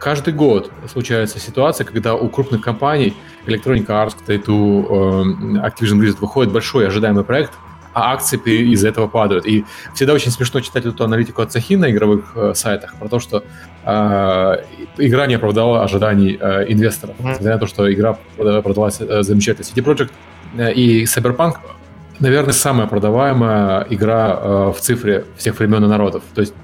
каждый 0.00 0.34
год 0.34 0.72
случается 0.90 1.38
ситуация, 1.38 1.84
когда 1.84 2.14
у 2.14 2.28
крупных 2.28 2.62
компаний 2.62 3.14
Electronic 3.46 3.86
Arts, 3.86 4.16
Take-Two, 4.26 5.62
Activision 5.62 6.00
Blizzard 6.00 6.20
выходит 6.20 6.52
большой 6.52 6.88
ожидаемый 6.88 7.22
проект, 7.22 7.52
а 7.92 8.12
акции 8.12 8.38
из-за 8.72 8.88
этого 8.88 9.08
падают. 9.08 9.46
И 9.46 9.64
всегда 9.94 10.14
очень 10.14 10.30
смешно 10.30 10.60
читать 10.60 10.86
эту 10.86 11.04
аналитику 11.04 11.42
от 11.42 11.52
Сахи 11.52 11.74
на 11.74 11.90
игровых 11.90 12.32
э, 12.36 12.54
сайтах 12.54 12.94
про 12.94 13.08
то, 13.08 13.18
что 13.18 13.42
э, 13.84 14.56
игра 14.98 15.26
не 15.26 15.34
оправдала 15.34 15.82
ожиданий 15.82 16.38
э, 16.40 16.66
инвесторов, 16.68 17.16
несмотря 17.18 17.54
на 17.54 17.58
то, 17.58 17.66
что 17.66 17.92
игра 17.92 18.16
продалась 18.36 19.00
э, 19.00 19.22
замечательно. 19.22 19.64
CD 19.64 19.84
Projekt 19.84 20.12
э, 20.56 20.72
и 20.72 21.04
Cyberpunk 21.04 21.56
наверное, 22.20 22.52
самая 22.52 22.86
продаваемая 22.86 23.86
игра 23.90 24.38
э, 24.40 24.72
в 24.76 24.80
цифре 24.80 25.24
всех 25.36 25.58
времен 25.58 25.84
и 25.84 25.88
народов. 25.88 26.22
То 26.34 26.42
есть 26.42 26.54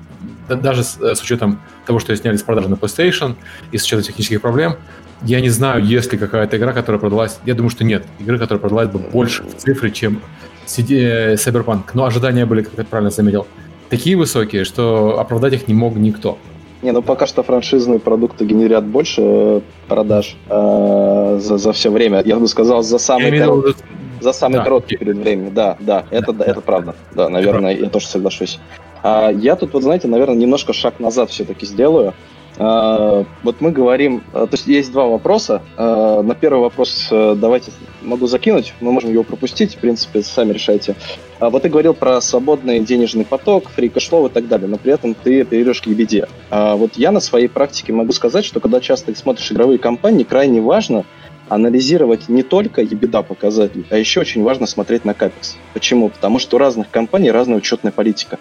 даже 0.48 0.84
с, 0.84 0.98
э, 1.00 1.14
с 1.14 1.22
учетом 1.22 1.60
того, 1.86 1.98
что 1.98 2.12
ее 2.12 2.18
сняли 2.18 2.36
с 2.36 2.42
продажи 2.42 2.68
на 2.68 2.74
PlayStation 2.74 3.34
и 3.72 3.78
с 3.78 3.84
учетом 3.84 4.04
технических 4.04 4.40
проблем, 4.40 4.76
я 5.22 5.40
не 5.40 5.48
знаю, 5.48 5.84
есть 5.84 6.12
ли 6.12 6.18
какая-то 6.18 6.56
игра, 6.56 6.72
которая 6.72 7.00
продалась. 7.00 7.38
Я 7.46 7.54
думаю, 7.54 7.70
что 7.70 7.84
нет. 7.84 8.04
Игры, 8.18 8.38
которая 8.38 8.60
продалась 8.60 8.88
бы 8.88 8.98
больше 8.98 9.42
в 9.42 9.54
цифре, 9.56 9.90
чем 9.90 10.20
CD, 10.66 11.34
Cyberpunk. 11.34 11.84
Но 11.94 12.04
ожидания 12.04 12.44
были, 12.44 12.62
как 12.62 12.74
я 12.76 12.84
правильно 12.84 13.10
заметил, 13.10 13.46
такие 13.88 14.16
высокие, 14.16 14.64
что 14.64 15.18
оправдать 15.18 15.54
их 15.54 15.68
не 15.68 15.74
мог 15.74 15.96
никто. 15.96 16.38
Не, 16.82 16.92
ну 16.92 17.02
пока 17.02 17.26
что 17.26 17.42
франшизные 17.42 17.98
продукты 17.98 18.44
генерят 18.44 18.84
больше 18.84 19.22
э, 19.22 19.60
продаж 19.88 20.36
э, 20.48 21.38
за, 21.42 21.56
за 21.56 21.72
все 21.72 21.90
время. 21.90 22.22
Я 22.24 22.36
бы 22.36 22.46
сказал, 22.46 22.82
за 22.82 22.98
самый 22.98 23.38
короткий, 23.38 23.82
за 24.20 24.32
самый 24.32 24.58
да. 24.58 24.64
короткий 24.64 24.96
период 24.96 25.18
времени. 25.18 25.50
Да, 25.50 25.76
да, 25.80 26.04
это, 26.10 26.32
да, 26.32 26.44
это 26.44 26.60
правда. 26.60 26.94
Да, 27.14 27.28
наверное, 27.30 27.74
я 27.74 27.88
тоже 27.88 28.06
соглашусь. 28.06 28.60
А 29.02 29.30
я 29.30 29.56
тут, 29.56 29.72
вот 29.72 29.82
знаете, 29.82 30.08
наверное, 30.08 30.36
немножко 30.36 30.72
шаг 30.72 31.00
назад 31.00 31.30
все-таки 31.30 31.66
сделаю. 31.66 32.14
А, 32.58 33.24
вот 33.42 33.60
мы 33.60 33.70
говорим, 33.70 34.22
а, 34.32 34.46
то 34.46 34.54
есть 34.54 34.66
есть 34.66 34.92
два 34.92 35.06
вопроса. 35.06 35.62
А, 35.76 36.22
на 36.22 36.34
первый 36.34 36.60
вопрос 36.60 37.08
э, 37.10 37.34
давайте 37.36 37.70
могу 38.02 38.26
закинуть, 38.26 38.72
мы 38.80 38.92
можем 38.92 39.10
его 39.10 39.22
пропустить, 39.24 39.74
в 39.74 39.78
принципе, 39.78 40.22
сами 40.22 40.52
решайте. 40.52 40.96
Вот 41.38 41.62
ты 41.62 41.68
говорил 41.68 41.92
про 41.92 42.20
свободный 42.20 42.80
денежный 42.80 43.26
поток, 43.26 43.68
free 43.68 43.90
cash 43.90 44.08
flow 44.08 44.26
и 44.26 44.30
так 44.30 44.48
далее, 44.48 44.68
но 44.68 44.78
при 44.78 44.92
этом 44.92 45.14
ты 45.14 45.42
оперируешь 45.42 45.82
к 45.82 45.86
EBITDA. 45.86 46.26
Вот 46.50 46.92
я 46.94 47.12
на 47.12 47.20
своей 47.20 47.48
практике 47.48 47.92
могу 47.92 48.12
сказать, 48.12 48.44
что 48.46 48.58
когда 48.60 48.80
часто 48.80 49.14
смотришь 49.14 49.52
игровые 49.52 49.78
компании, 49.78 50.24
крайне 50.24 50.62
важно 50.62 51.04
анализировать 51.48 52.28
не 52.28 52.42
только 52.42 52.82
EBITDA 52.82 53.22
показатель, 53.22 53.84
а 53.90 53.98
еще 53.98 54.20
очень 54.20 54.42
важно 54.42 54.66
смотреть 54.66 55.04
на 55.04 55.12
CapEx. 55.14 55.56
Почему? 55.74 56.08
Потому 56.08 56.38
что 56.38 56.56
у 56.56 56.58
разных 56.58 56.90
компаний 56.90 57.30
разная 57.30 57.58
учетная 57.58 57.92
политика. 57.92 58.38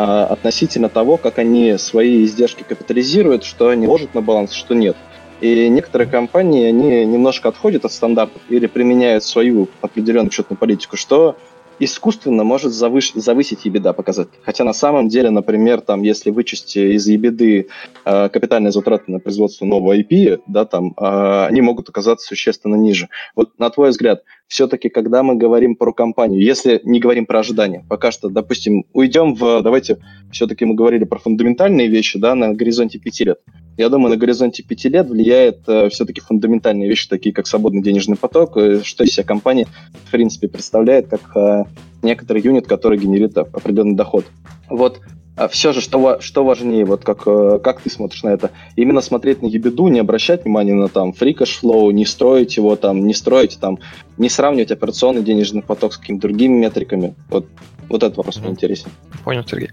А, 0.00 0.26
относительно 0.26 0.88
того, 0.88 1.16
как 1.16 1.38
они 1.38 1.76
свои 1.76 2.22
издержки 2.22 2.62
капитализируют, 2.62 3.42
что 3.42 3.70
они 3.70 3.88
ложат 3.88 4.14
на 4.14 4.22
баланс, 4.22 4.52
что 4.52 4.72
нет. 4.72 4.96
И 5.40 5.68
некоторые 5.68 6.08
компании, 6.08 6.66
они 6.66 7.04
немножко 7.04 7.48
отходят 7.48 7.84
от 7.84 7.90
стандартов 7.90 8.40
или 8.48 8.68
применяют 8.68 9.24
свою 9.24 9.66
определенную 9.80 10.28
учетную 10.28 10.56
политику, 10.56 10.96
что 10.96 11.36
искусственно 11.78 12.44
может 12.44 12.72
завыш... 12.72 13.12
завысить 13.14 13.66
EBITDA 13.66 13.92
показатель. 13.92 14.38
Хотя 14.42 14.64
на 14.64 14.72
самом 14.72 15.08
деле, 15.08 15.30
например, 15.30 15.80
там, 15.80 16.02
если 16.02 16.30
вычесть 16.30 16.76
из 16.76 17.08
EBITDA 17.08 17.66
э, 18.04 18.28
капитальные 18.28 18.72
затраты 18.72 19.10
на 19.12 19.20
производство 19.20 19.64
нового 19.64 19.96
IP, 19.96 20.42
да, 20.46 20.64
там, 20.64 20.94
э, 20.96 21.46
они 21.46 21.60
могут 21.60 21.88
оказаться 21.88 22.26
существенно 22.26 22.76
ниже. 22.76 23.08
Вот 23.34 23.58
на 23.58 23.70
твой 23.70 23.90
взгляд, 23.90 24.22
все-таки, 24.46 24.88
когда 24.88 25.22
мы 25.22 25.36
говорим 25.36 25.76
про 25.76 25.92
компанию, 25.92 26.42
если 26.42 26.80
не 26.84 27.00
говорим 27.00 27.26
про 27.26 27.40
ожидания, 27.40 27.84
пока 27.88 28.10
что, 28.10 28.28
допустим, 28.28 28.84
уйдем 28.92 29.34
в, 29.34 29.62
давайте, 29.62 29.98
все-таки 30.30 30.64
мы 30.64 30.74
говорили 30.74 31.04
про 31.04 31.18
фундаментальные 31.18 31.88
вещи, 31.88 32.18
да, 32.18 32.34
на 32.34 32.54
горизонте 32.54 32.98
пяти 32.98 33.24
лет. 33.24 33.40
Я 33.78 33.88
думаю, 33.88 34.10
на 34.10 34.16
горизонте 34.16 34.62
пяти 34.62 34.88
лет 34.88 35.08
влияет 35.08 35.60
э, 35.68 35.88
все-таки 35.88 36.20
фундаментальные 36.20 36.88
вещи, 36.88 37.08
такие 37.08 37.34
как 37.34 37.46
свободный 37.46 37.80
денежный 37.80 38.16
поток, 38.16 38.56
э, 38.56 38.82
что 38.82 39.04
из 39.04 39.12
себя 39.14 39.24
компания, 39.24 39.66
в 40.04 40.10
принципе, 40.10 40.48
представляет 40.48 41.08
как 41.08 41.34
э, 41.34 41.64
некоторый 42.02 42.42
юнит, 42.42 42.66
который 42.66 42.98
генерит 42.98 43.38
определенный 43.38 43.94
доход. 43.94 44.26
Вот 44.68 45.00
а 45.38 45.46
все 45.46 45.72
же, 45.72 45.80
что, 45.80 46.18
что 46.20 46.44
важнее, 46.44 46.84
вот 46.84 47.04
как, 47.04 47.22
э, 47.26 47.60
как 47.62 47.80
ты 47.80 47.90
смотришь 47.90 48.24
на 48.24 48.30
это? 48.30 48.50
Именно 48.74 49.00
смотреть 49.00 49.40
на 49.40 49.46
ебеду, 49.46 49.86
не 49.86 50.00
обращать 50.00 50.44
внимания 50.44 50.74
на 50.74 50.88
там 50.88 51.10
free 51.10 51.32
cash 51.32 51.60
flow, 51.62 51.92
не 51.92 52.04
строить 52.04 52.56
его 52.56 52.74
там, 52.74 53.06
не 53.06 53.14
строить 53.14 53.58
там, 53.60 53.78
не 54.16 54.28
сравнивать 54.28 54.72
операционный 54.72 55.22
денежный 55.22 55.62
поток 55.62 55.92
с 55.92 55.98
какими-то 55.98 56.22
другими 56.22 56.54
метриками. 56.54 57.14
Вот, 57.28 57.46
вот 57.88 58.02
этот 58.02 58.16
вопрос 58.16 58.38
mm-hmm. 58.38 58.42
мне 58.42 58.50
интересен. 58.50 58.90
Понял, 59.22 59.44
Сергей. 59.46 59.70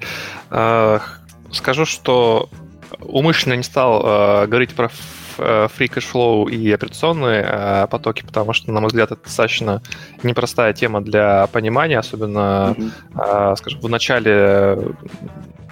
А, 0.52 1.02
скажу, 1.52 1.86
что 1.86 2.50
умышленно 3.08 3.54
не 3.54 3.64
стал 3.64 4.02
а, 4.04 4.48
говорить 4.48 4.74
про 4.74 4.90
free 5.38 5.90
cash 5.90 6.06
flow 6.14 6.50
и 6.50 6.72
операционные 6.72 7.44
а, 7.46 7.88
потоки, 7.88 8.24
потому 8.26 8.54
что, 8.54 8.72
на 8.72 8.80
мой 8.80 8.88
взгляд, 8.88 9.12
это 9.12 9.22
достаточно 9.24 9.82
непростая 10.24 10.74
тема 10.74 11.02
для 11.02 11.48
понимания, 11.48 12.00
особенно, 12.00 12.76
mm-hmm. 12.78 13.56
скажем, 13.58 13.82
в 13.82 13.90
начале 13.90 14.96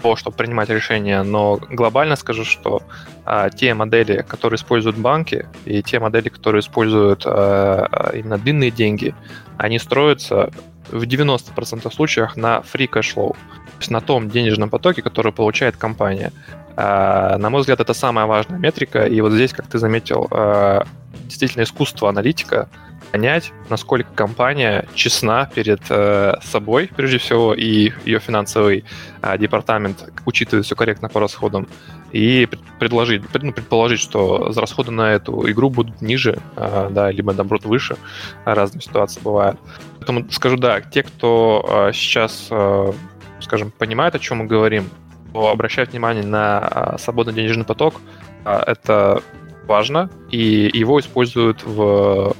того, 0.03 0.15
чтобы 0.17 0.35
принимать 0.35 0.69
решения, 0.69 1.23
но 1.23 1.59
глобально 1.69 2.15
скажу, 2.15 2.43
что 2.43 2.83
а, 3.25 3.49
те 3.49 3.73
модели, 3.73 4.23
которые 4.27 4.57
используют 4.57 4.97
банки, 4.97 5.47
и 5.65 5.81
те 5.81 5.99
модели, 5.99 6.29
которые 6.29 6.59
используют 6.59 7.23
а, 7.25 8.11
именно 8.13 8.37
длинные 8.37 8.69
деньги, 8.69 9.15
они 9.57 9.79
строятся 9.79 10.51
в 10.91 11.03
90% 11.03 11.91
случаях 11.91 12.35
на 12.35 12.57
free 12.57 12.89
cash 12.89 13.15
flow, 13.15 13.31
то 13.31 13.79
есть 13.79 13.91
на 13.91 14.01
том 14.01 14.29
денежном 14.29 14.69
потоке, 14.69 15.01
который 15.01 15.31
получает 15.31 15.77
компания. 15.77 16.31
А, 16.75 17.37
на 17.37 17.49
мой 17.49 17.61
взгляд, 17.61 17.79
это 17.79 17.93
самая 17.93 18.25
важная 18.25 18.59
метрика, 18.59 19.05
и 19.05 19.21
вот 19.21 19.31
здесь, 19.31 19.53
как 19.53 19.67
ты 19.67 19.77
заметил, 19.77 20.27
а, 20.31 20.85
действительно 21.25 21.63
искусство 21.63 22.09
аналитика 22.09 22.69
понять, 23.11 23.51
насколько 23.69 24.11
компания 24.13 24.87
честна 24.95 25.45
перед 25.53 25.81
э, 25.89 26.33
собой, 26.41 26.89
прежде 26.95 27.19
всего, 27.19 27.53
и 27.53 27.91
ее 28.05 28.19
финансовый 28.19 28.85
э, 29.21 29.37
департамент 29.37 30.11
учитывает 30.25 30.65
все 30.65 30.75
корректно 30.75 31.09
по 31.09 31.19
расходам, 31.19 31.67
и 32.11 32.47
предложить, 32.79 33.21
ну, 33.39 33.51
предположить, 33.51 33.99
что 33.99 34.51
расходы 34.55 34.89
на 34.91 35.11
эту 35.11 35.47
игру 35.51 35.69
будут 35.69 36.01
ниже, 36.01 36.39
да, 36.55 37.11
либо, 37.11 37.33
наоборот, 37.33 37.65
выше. 37.65 37.97
Разные 38.45 38.81
ситуации 38.81 39.19
бывают. 39.21 39.59
Поэтому 39.99 40.29
скажу, 40.31 40.57
да, 40.57 40.81
те, 40.81 41.01
кто 41.01 41.89
сейчас, 41.91 42.51
скажем, 43.41 43.71
понимает, 43.71 44.13
о 44.13 44.19
чем 44.19 44.39
мы 44.39 44.45
говорим, 44.45 44.89
то 45.33 45.49
обращают 45.49 45.91
внимание 45.91 46.23
на 46.23 46.93
э, 46.93 46.97
свободный 46.99 47.33
денежный 47.33 47.65
поток. 47.65 47.95
Э, 48.45 48.61
это 48.65 49.21
важно, 49.65 50.09
и 50.31 50.69
его 50.73 50.99
используют 50.99 51.63
в 51.63 52.35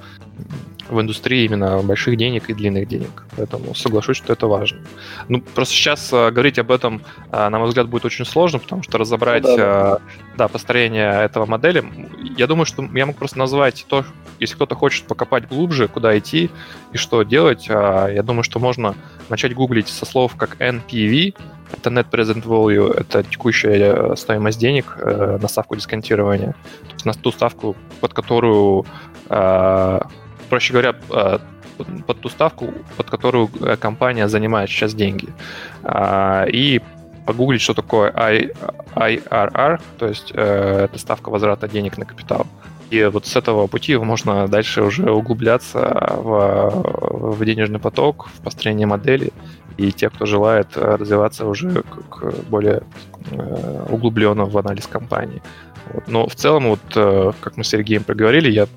в 0.90 1.00
индустрии 1.00 1.46
именно 1.46 1.82
больших 1.82 2.18
денег 2.18 2.50
и 2.50 2.54
длинных 2.54 2.88
денег. 2.88 3.24
Поэтому 3.36 3.74
соглашусь, 3.76 4.18
что 4.18 4.34
это 4.34 4.48
важно. 4.48 4.80
Ну, 5.28 5.42
просто 5.42 5.74
сейчас 5.74 6.12
э, 6.12 6.32
говорить 6.32 6.60
об 6.60 6.72
этом, 6.72 7.02
э, 7.32 7.50
на 7.50 7.60
мой 7.60 7.68
взгляд, 7.68 7.88
будет 7.88 8.06
очень 8.06 8.26
сложно, 8.26 8.60
потому 8.60 8.84
что 8.84 8.98
разобрать 8.98 9.44
ну, 9.44 9.58
да, 9.58 10.00
э, 10.02 10.38
да, 10.38 10.48
построение 10.48 11.24
этого 11.24 11.46
модели, 11.46 11.84
я 12.38 12.48
думаю, 12.48 12.66
что 12.66 12.84
я 12.94 13.06
могу 13.06 13.18
просто 13.18 13.40
назвать 13.40 13.86
то, 13.88 14.06
если 14.40 14.56
кто-то 14.56 14.76
хочет 14.76 15.06
покопать 15.06 15.48
глубже, 15.48 15.88
куда 15.88 16.18
идти 16.18 16.50
и 16.92 16.98
что 16.98 17.24
делать, 17.24 17.68
э, 17.70 18.12
я 18.16 18.24
думаю, 18.24 18.44
что 18.44 18.60
можно 18.60 18.96
начать 19.30 19.54
гуглить 19.54 19.88
со 19.88 20.06
слов 20.06 20.36
как 20.36 20.58
NPV, 20.60 21.34
это 21.74 21.90
Net 21.90 22.10
Present 22.12 22.44
Value, 22.44 22.94
это 22.94 23.24
текущая 23.24 23.94
э, 23.94 24.16
стоимость 24.16 24.60
денег 24.60 24.98
э, 24.98 25.38
на 25.42 25.48
ставку 25.48 25.76
дисконтирования, 25.76 26.54
то 26.88 26.94
есть 26.94 27.06
на 27.06 27.14
ту 27.14 27.32
ставку, 27.32 27.76
под 28.00 28.14
которую 28.14 28.86
э, 29.30 30.00
проще 30.54 30.74
говоря, 30.74 30.94
э, 31.10 31.40
под 32.06 32.22
ту 32.22 32.30
ставку, 32.30 32.74
под 32.98 33.10
которую 33.10 33.50
э, 33.62 33.76
компания 33.76 34.28
занимает 34.28 34.70
сейчас 34.70 34.94
деньги. 34.94 35.28
А, 35.84 36.46
и 36.46 36.80
погуглить, 37.26 37.62
что 37.62 37.74
такое 37.74 38.12
IRR, 38.96 39.82
то 39.98 40.08
есть 40.08 40.32
э, 40.36 40.86
это 40.86 41.00
ставка 41.00 41.32
возврата 41.32 41.68
денег 41.68 41.98
на 41.98 42.06
капитал. 42.06 42.46
И 42.92 43.04
вот 43.06 43.26
с 43.26 43.36
этого 43.36 43.66
пути 43.66 43.98
можно 43.98 44.48
дальше 44.48 44.84
уже 44.84 45.12
углубляться 45.12 45.80
в, 46.18 47.38
в 47.38 47.46
денежный 47.46 47.80
поток, 47.80 48.30
в 48.36 48.42
построение 48.42 48.86
модели. 48.86 49.32
И 49.78 49.92
те, 49.92 50.10
кто 50.10 50.28
желает 50.28 50.78
развиваться 50.78 51.48
уже 51.48 51.82
к, 51.82 52.34
более 52.50 52.84
углубленно 53.90 54.46
в 54.46 54.56
анализ 54.58 54.86
компании. 54.86 55.42
Вот. 55.94 56.08
Но 56.08 56.28
в 56.28 56.36
целом, 56.36 56.68
вот 56.68 57.34
как 57.42 57.58
мы 57.58 57.64
с 57.64 57.70
Сергеем 57.70 58.04
проговорили, 58.04 58.52
я 58.52 58.68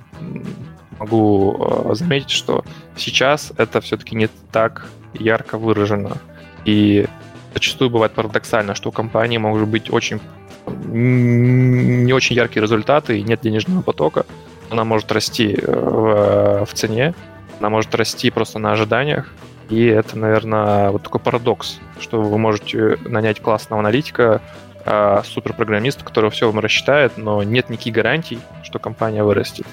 могу 0.99 1.57
э, 1.59 1.95
заметить, 1.95 2.31
что 2.31 2.65
сейчас 2.97 3.53
это 3.57 3.81
все-таки 3.81 4.17
не 4.17 4.29
так 4.53 4.87
ярко 5.15 5.59
выражено. 5.59 6.17
И 6.65 7.07
зачастую 7.55 7.91
бывает 7.91 8.13
парадоксально, 8.13 8.75
что 8.75 8.89
у 8.89 8.93
компании 8.93 9.39
могут 9.39 9.69
быть 9.69 9.93
очень 9.93 10.21
не 10.67 12.13
очень 12.13 12.35
яркие 12.35 12.63
результаты 12.63 13.19
и 13.19 13.23
нет 13.23 13.41
денежного 13.41 13.83
потока. 13.83 14.27
Она 14.69 14.85
может 14.85 15.13
расти 15.13 15.57
э, 15.57 15.73
в, 15.73 16.67
в 16.67 16.73
цене, 16.75 17.15
она 17.61 17.71
может 17.71 17.95
расти 17.95 18.31
просто 18.31 18.59
на 18.59 18.73
ожиданиях. 18.73 19.33
И 19.69 19.85
это, 19.85 20.19
наверное, 20.19 20.91
вот 20.91 21.03
такой 21.03 21.21
парадокс, 21.21 21.79
что 22.01 22.21
вы 22.23 22.39
можете 22.39 22.99
нанять 23.05 23.41
классного 23.41 23.81
аналитика, 23.81 24.41
э, 24.85 25.23
суперпрограммиста, 25.25 26.05
который 26.05 26.31
все 26.31 26.47
вам 26.51 26.59
рассчитает, 26.59 27.13
но 27.17 27.43
нет 27.43 27.71
никаких 27.71 27.95
гарантий, 27.95 28.41
что 28.65 28.79
компания 28.79 29.23
вырастет 29.23 29.67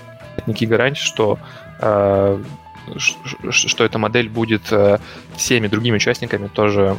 никаких 0.48 0.70
гарантий, 0.70 1.02
что 1.02 1.40
э, 1.80 2.44
что 3.50 3.84
эта 3.84 3.98
модель 3.98 4.30
будет 4.30 4.72
э, 4.72 5.00
всеми 5.38 5.68
другими 5.68 5.96
участниками 5.96 6.48
тоже 6.48 6.96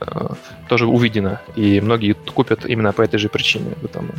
э, 0.00 0.28
тоже 0.68 0.86
увидена, 0.86 1.40
и 1.56 1.80
многие 1.80 2.12
купят 2.12 2.64
именно 2.64 2.92
по 2.92 3.02
этой 3.02 3.18
же 3.18 3.28
причине. 3.28 3.72
Поэтому 3.80 4.12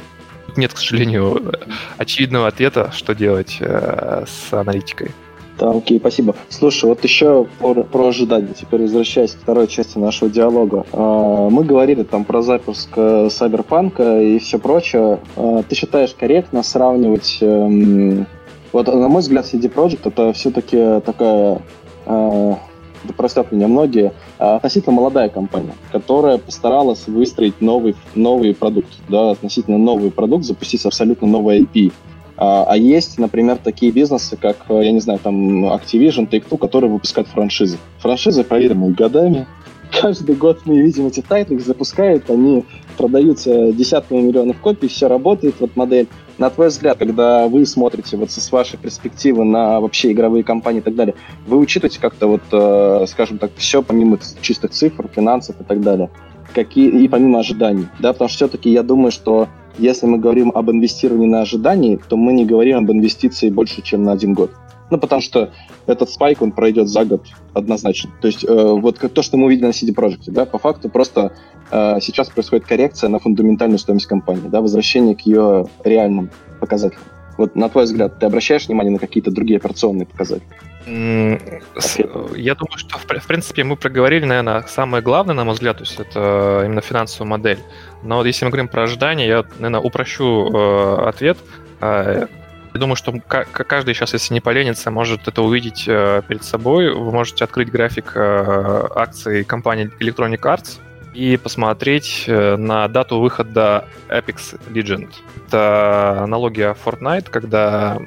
нет, 0.58 0.74
к 0.74 0.78
сожалению, 0.78 1.54
очевидного 1.98 2.48
ответа, 2.48 2.92
что 2.92 3.16
делать 3.16 3.58
с 3.62 4.52
аналитикой. 4.54 5.12
Да, 5.60 5.72
окей, 5.72 6.00
спасибо. 6.00 6.36
Слушай, 6.48 6.86
вот 6.86 7.04
еще 7.04 7.46
про, 7.60 7.84
про 7.84 8.08
ожидания. 8.08 8.54
Теперь 8.58 8.84
возвращаясь 8.84 9.32
к 9.32 9.40
второй 9.40 9.68
части 9.68 9.98
нашего 9.98 10.30
диалога. 10.32 10.86
А, 10.94 11.50
мы 11.50 11.66
говорили 11.66 12.04
там 12.04 12.24
про 12.24 12.42
запуск 12.42 12.90
Сайберпанка 12.96 14.22
и 14.22 14.40
все 14.40 14.58
прочее. 14.58 15.20
А, 15.36 15.64
ты 15.64 15.76
считаешь 15.76 16.14
корректно 16.14 16.64
сравнивать... 16.64 17.40
Эм, 17.42 18.26
вот, 18.72 18.88
на 18.88 19.08
мой 19.10 19.22
взгляд, 19.22 19.46
CD 19.46 19.72
Projekt 19.74 20.02
это 20.06 20.32
все-таки 20.34 21.02
такая 21.02 21.62
да 22.06 23.14
простят 23.16 23.52
меня 23.52 23.68
многие, 23.68 24.14
относительно 24.38 24.96
молодая 24.96 25.30
компания, 25.30 25.74
которая 25.92 26.38
постаралась 26.38 27.08
выстроить 27.08 27.62
новый, 27.62 27.96
новый 28.16 28.54
продукт, 28.54 28.90
да, 29.08 29.32
относительно 29.32 29.78
новый 29.78 30.12
продукт, 30.12 30.44
запустить 30.44 30.86
абсолютно 30.86 31.28
новый 31.28 31.62
IP. 31.62 31.94
А, 32.42 32.64
а 32.70 32.78
есть, 32.78 33.20
например, 33.20 33.58
такие 33.58 33.92
бизнесы, 33.92 34.38
как, 34.38 34.56
э, 34.70 34.82
я 34.82 34.94
не 34.94 35.02
знаю, 35.02 35.20
там 35.22 35.66
Activision, 35.66 36.30
Take-Two, 36.30 36.58
которые 36.58 36.90
выпускают 36.90 37.28
франшизы. 37.28 37.78
Франшизы 37.98 38.46
проверенные 38.46 38.92
годами. 38.92 39.46
Каждый 40.02 40.36
год 40.36 40.62
мы 40.64 40.80
видим 40.80 41.08
эти 41.08 41.20
тайтлы, 41.22 41.58
их 41.58 41.66
запускают, 41.66 42.30
они 42.30 42.64
продаются 42.98 43.74
десятками 43.74 44.22
миллионов 44.22 44.58
копий, 44.62 44.88
все 44.88 45.10
работает, 45.10 45.56
вот 45.60 45.76
модель. 45.76 46.08
На 46.38 46.50
твой 46.50 46.70
взгляд, 46.70 46.98
когда 46.98 47.50
вы 47.50 47.66
смотрите 47.66 48.16
вот 48.16 48.32
с 48.32 48.52
вашей 48.54 48.80
перспективы 48.80 49.44
на 49.44 49.82
вообще 49.82 50.14
игровые 50.14 50.46
компании 50.46 50.80
и 50.80 50.84
так 50.84 50.96
далее, 50.96 51.16
вы 51.46 51.58
учитываете 51.58 52.00
как-то 52.00 52.28
вот, 52.28 52.44
э, 52.54 53.06
скажем 53.10 53.38
так, 53.38 53.52
все 53.58 53.84
помимо 53.84 54.18
чистых 54.40 54.72
цифр, 54.72 55.10
финансов 55.14 55.60
и 55.60 55.66
так 55.66 55.82
далее? 55.82 56.10
Какие, 56.56 57.04
и 57.04 57.10
помимо 57.10 57.40
ожиданий, 57.40 57.88
да, 58.00 58.14
потому 58.14 58.30
что 58.30 58.38
все-таки 58.38 58.72
я 58.72 58.82
думаю, 58.82 59.12
что 59.12 59.50
если 59.78 60.06
мы 60.06 60.18
говорим 60.18 60.52
об 60.54 60.72
инвестировании 60.72 61.28
на 61.28 61.42
ожидании, 61.42 62.00
то 62.08 62.18
мы 62.18 62.34
не 62.34 62.46
говорим 62.46 62.78
об 62.78 62.92
инвестиции 62.92 63.50
больше, 63.50 63.82
чем 63.82 64.04
на 64.04 64.12
один 64.12 64.34
год. 64.34 64.52
Ну, 64.90 64.98
потому 64.98 65.22
что 65.22 65.52
этот 65.86 66.10
спайк, 66.10 66.42
он 66.42 66.52
пройдет 66.52 66.88
за 66.88 67.06
год 67.06 67.28
однозначно. 67.54 68.12
То 68.22 68.28
есть 68.28 68.44
э, 68.44 68.48
вот 68.48 68.98
то, 68.98 69.22
что 69.22 69.38
мы 69.38 69.46
увидели 69.46 69.68
на 69.68 69.72
CD 69.72 69.94
Projekt, 69.94 70.24
да, 70.28 70.46
по 70.46 70.58
факту 70.58 70.90
просто 70.90 71.34
э, 71.72 72.00
сейчас 72.02 72.30
происходит 72.30 72.66
коррекция 72.66 73.10
на 73.10 73.20
фундаментальную 73.20 73.80
стоимость 73.80 74.08
компании, 74.08 74.48
да, 74.48 74.62
возвращение 74.62 75.16
к 75.16 75.22
ее 75.22 75.68
реальным 75.84 76.32
показателям. 76.60 77.04
Вот 77.38 77.56
на 77.56 77.70
твой 77.70 77.86
взгляд, 77.86 78.20
ты 78.20 78.26
обращаешь 78.26 78.68
внимание 78.68 78.92
на 78.92 79.00
какие-то 79.00 79.32
другие 79.32 79.58
операционные 79.58 80.06
показатели? 80.06 80.48
Я 80.86 82.56
думаю, 82.56 82.78
что 82.78 82.98
в 82.98 83.28
принципе 83.28 83.64
мы 83.64 83.76
проговорили, 83.76 84.26
наверное, 84.26 84.64
самое 84.68 85.04
главное, 85.04 85.36
на 85.36 85.46
мой 85.46 85.54
взгляд, 85.54 85.78
то 85.78 85.84
есть 85.84 86.00
это 86.00 86.64
именно 86.66 86.82
финансовая 86.82 87.30
модель. 87.30 87.60
Но 88.04 88.18
вот 88.18 88.26
если 88.26 88.46
мы 88.46 88.52
говорим 88.52 88.68
про 88.68 88.84
ожидания, 88.84 89.28
я, 89.28 89.46
наверное, 89.58 89.82
упрощу 89.82 90.50
э, 90.52 91.08
ответ. 91.08 91.38
Э, 91.82 92.28
я 92.74 92.80
думаю, 92.80 92.96
что 92.96 93.14
каждый 93.28 93.96
сейчас, 93.96 94.14
если 94.14 94.34
не 94.34 94.42
поленится, 94.42 94.92
может 94.92 95.28
это 95.28 95.42
увидеть 95.42 95.86
э, 95.88 96.22
перед 96.28 96.44
собой. 96.44 96.94
Вы 96.94 97.12
можете 97.12 97.44
открыть 97.44 97.72
график 97.72 98.12
э, 98.16 98.88
акций 98.96 99.44
компании 99.44 99.90
Electronic 100.00 100.40
Arts 100.42 100.80
и 101.14 101.38
посмотреть 101.38 102.26
э, 102.28 102.56
на 102.58 102.88
дату 102.88 103.20
выхода 103.20 103.88
Apex 104.08 104.60
Legend. 104.70 105.10
Это 105.48 106.20
аналогия 106.22 106.76
Fortnite, 106.86 107.30
когда 107.30 107.98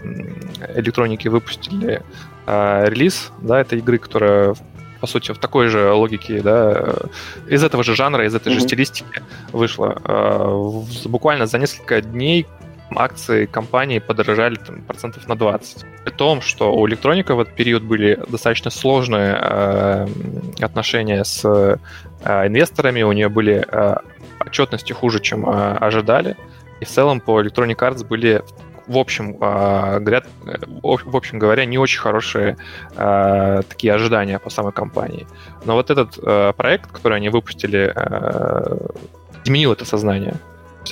электроники 0.76 1.26
выпустили 1.28 2.00
э, 2.46 2.84
релиз 2.88 3.32
да, 3.40 3.60
этой 3.60 3.80
игры, 3.80 3.98
которая 3.98 4.54
по 5.02 5.08
сути, 5.08 5.32
в 5.32 5.38
такой 5.38 5.66
же 5.66 5.92
логике, 5.92 6.40
да, 6.42 6.94
из 7.48 7.64
этого 7.64 7.82
же 7.82 7.96
жанра, 7.96 8.24
из 8.24 8.36
этой 8.36 8.52
mm-hmm. 8.52 8.60
же 8.60 8.60
стилистики 8.60 9.22
вышла. 9.52 10.00
Э, 10.04 11.08
буквально 11.08 11.46
за 11.46 11.58
несколько 11.58 12.00
дней 12.00 12.46
акции 12.94 13.46
компании 13.46 13.98
подорожали 13.98 14.54
там, 14.54 14.82
процентов 14.82 15.26
на 15.26 15.34
20. 15.34 15.84
При 16.04 16.12
том, 16.12 16.40
что 16.40 16.72
у 16.72 16.86
электроника 16.86 17.34
в 17.34 17.40
этот 17.40 17.56
период 17.56 17.82
были 17.82 18.16
достаточно 18.28 18.70
сложные 18.70 19.36
э, 19.40 20.06
отношения 20.60 21.24
с 21.24 21.44
э, 21.44 22.46
инвесторами, 22.46 23.02
у 23.02 23.10
нее 23.10 23.28
были 23.28 23.66
э, 23.66 23.96
отчетности 24.38 24.92
хуже, 24.92 25.18
чем 25.18 25.48
э, 25.48 25.78
ожидали. 25.80 26.36
И 26.80 26.84
в 26.84 26.88
целом 26.88 27.20
по 27.20 27.42
Electronic 27.42 27.76
Arts 27.76 28.06
были 28.06 28.42
в 28.92 28.98
общем, 28.98 29.36
э, 29.40 29.98
говорят, 30.00 30.26
э, 30.46 30.56
в 30.82 31.16
общем 31.16 31.38
говоря, 31.38 31.64
не 31.64 31.78
очень 31.78 32.00
хорошие 32.00 32.56
э, 32.96 33.62
такие 33.68 33.94
ожидания 33.94 34.38
по 34.38 34.50
самой 34.50 34.72
компании. 34.72 35.26
Но 35.64 35.74
вот 35.74 35.90
этот 35.90 36.18
э, 36.22 36.52
проект, 36.56 36.90
который 36.92 37.16
они 37.16 37.28
выпустили, 37.30 37.92
э, 37.94 38.76
изменил 39.44 39.72
это 39.72 39.84
сознание. 39.84 40.34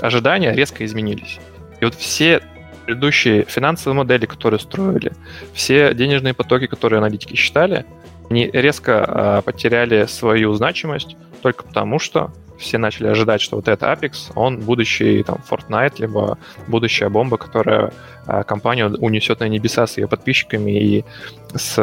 Ожидания 0.01 0.53
резко 0.53 0.85
изменились. 0.85 1.39
И 1.81 1.85
вот 1.85 1.95
все 1.95 2.41
предыдущие 2.87 3.45
финансовые 3.45 3.97
модели, 3.97 4.27
которые 4.27 4.61
строили, 4.61 5.13
все 5.53 5.95
денежные 5.95 6.35
потоки, 6.35 6.67
которые 6.67 6.99
аналитики 6.99 7.37
считали, 7.37 7.85
они 8.31 8.51
резко 8.53 8.93
э, 8.93 9.43
потеряли 9.45 10.07
свою 10.07 10.55
значимость 10.55 11.17
только 11.43 11.65
потому, 11.65 11.99
что 11.99 12.33
все 12.61 12.79
начали 12.79 13.09
ожидать, 13.09 13.41
что 13.41 13.57
вот 13.57 13.69
этот 13.69 13.83
Apex, 13.83 14.33
он 14.35 14.61
будущий 14.61 15.23
там 15.23 15.39
Fortnite, 15.49 15.95
либо 15.99 16.39
будущая 16.69 17.09
бомба, 17.09 17.37
которая 17.37 17.93
э, 18.27 18.45
компанию 18.45 18.97
унесет 18.99 19.41
на 19.41 19.49
небеса 19.49 19.87
с 19.87 19.97
ее 19.99 20.07
подписчиками 20.07 20.71
и 20.71 21.05
с, 21.55 21.79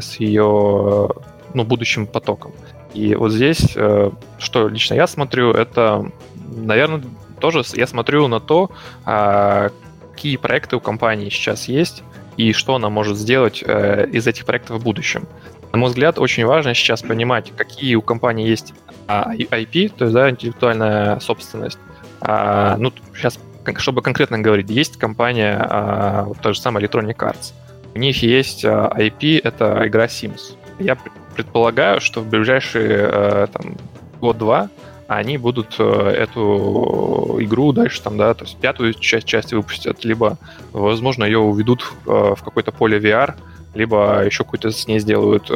с 0.00 0.16
ее 0.16 1.10
ну, 1.54 1.64
будущим 1.64 2.06
потоком. 2.06 2.52
И 2.94 3.14
вот 3.14 3.32
здесь, 3.32 3.72
э, 3.76 4.10
что 4.38 4.68
лично 4.68 4.94
я 4.94 5.06
смотрю, 5.06 5.52
это, 5.52 6.10
наверное, 6.34 7.02
тоже 7.40 7.62
я 7.74 7.86
смотрю 7.86 8.28
на 8.28 8.40
то, 8.40 8.70
а, 9.04 9.70
какие 10.12 10.36
проекты 10.36 10.76
у 10.76 10.80
компании 10.80 11.28
сейчас 11.28 11.68
есть 11.68 12.02
и 12.36 12.52
что 12.52 12.76
она 12.76 12.88
может 12.88 13.16
сделать 13.16 13.62
э, 13.66 14.06
из 14.12 14.26
этих 14.26 14.46
проектов 14.46 14.80
в 14.80 14.84
будущем. 14.84 15.26
На 15.72 15.78
мой 15.78 15.88
взгляд, 15.88 16.18
очень 16.18 16.46
важно 16.46 16.74
сейчас 16.74 17.02
понимать, 17.02 17.52
какие 17.56 17.94
у 17.94 18.02
компании 18.02 18.48
есть 18.48 18.72
а, 18.86 18.91
IP, 19.06 19.92
то 19.96 20.04
есть 20.04 20.14
да, 20.14 20.30
интеллектуальная 20.30 21.20
собственность. 21.20 21.78
А, 22.20 22.76
ну, 22.78 22.92
сейчас, 23.14 23.38
чтобы 23.76 24.02
конкретно 24.02 24.38
говорить, 24.38 24.70
есть 24.70 24.96
компания, 24.96 25.58
а, 25.58 26.24
вот 26.24 26.38
та 26.38 26.52
же 26.52 26.60
самая 26.60 26.84
Electronic 26.84 27.16
Arts. 27.16 27.52
У 27.94 27.98
них 27.98 28.22
есть 28.22 28.64
IP, 28.64 29.40
это 29.42 29.82
игра 29.86 30.06
Sims. 30.06 30.56
Я 30.78 30.96
предполагаю, 31.34 32.00
что 32.00 32.20
в 32.20 32.28
ближайшие 32.28 33.08
э, 33.10 33.46
там, 33.52 33.76
год-два 34.20 34.68
они 35.08 35.36
будут 35.36 35.76
э, 35.78 35.82
эту 35.82 37.38
игру 37.40 37.72
дальше 37.72 38.02
там, 38.02 38.16
да, 38.16 38.34
то 38.34 38.44
есть 38.44 38.56
пятую 38.56 38.94
часть 38.94 39.26
части 39.26 39.54
выпустят, 39.54 40.04
либо, 40.04 40.38
возможно, 40.72 41.24
ее 41.24 41.38
уведут 41.38 41.92
э, 42.06 42.10
в 42.10 42.42
какое-то 42.42 42.72
поле 42.72 42.98
VR, 42.98 43.34
либо 43.74 44.24
еще 44.24 44.44
какую-то 44.44 44.70
с 44.70 44.86
ней 44.86 44.98
сделают 44.98 45.50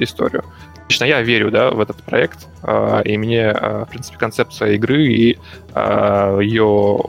историю. 0.00 0.44
Лично 0.88 1.04
я 1.04 1.22
верю, 1.22 1.50
да, 1.50 1.70
в 1.70 1.80
этот 1.80 2.02
проект, 2.02 2.46
и 3.04 3.18
мне, 3.18 3.52
в 3.52 3.86
принципе, 3.90 4.18
концепция 4.18 4.74
игры 4.74 5.04
и 5.06 5.38
ее 5.74 7.00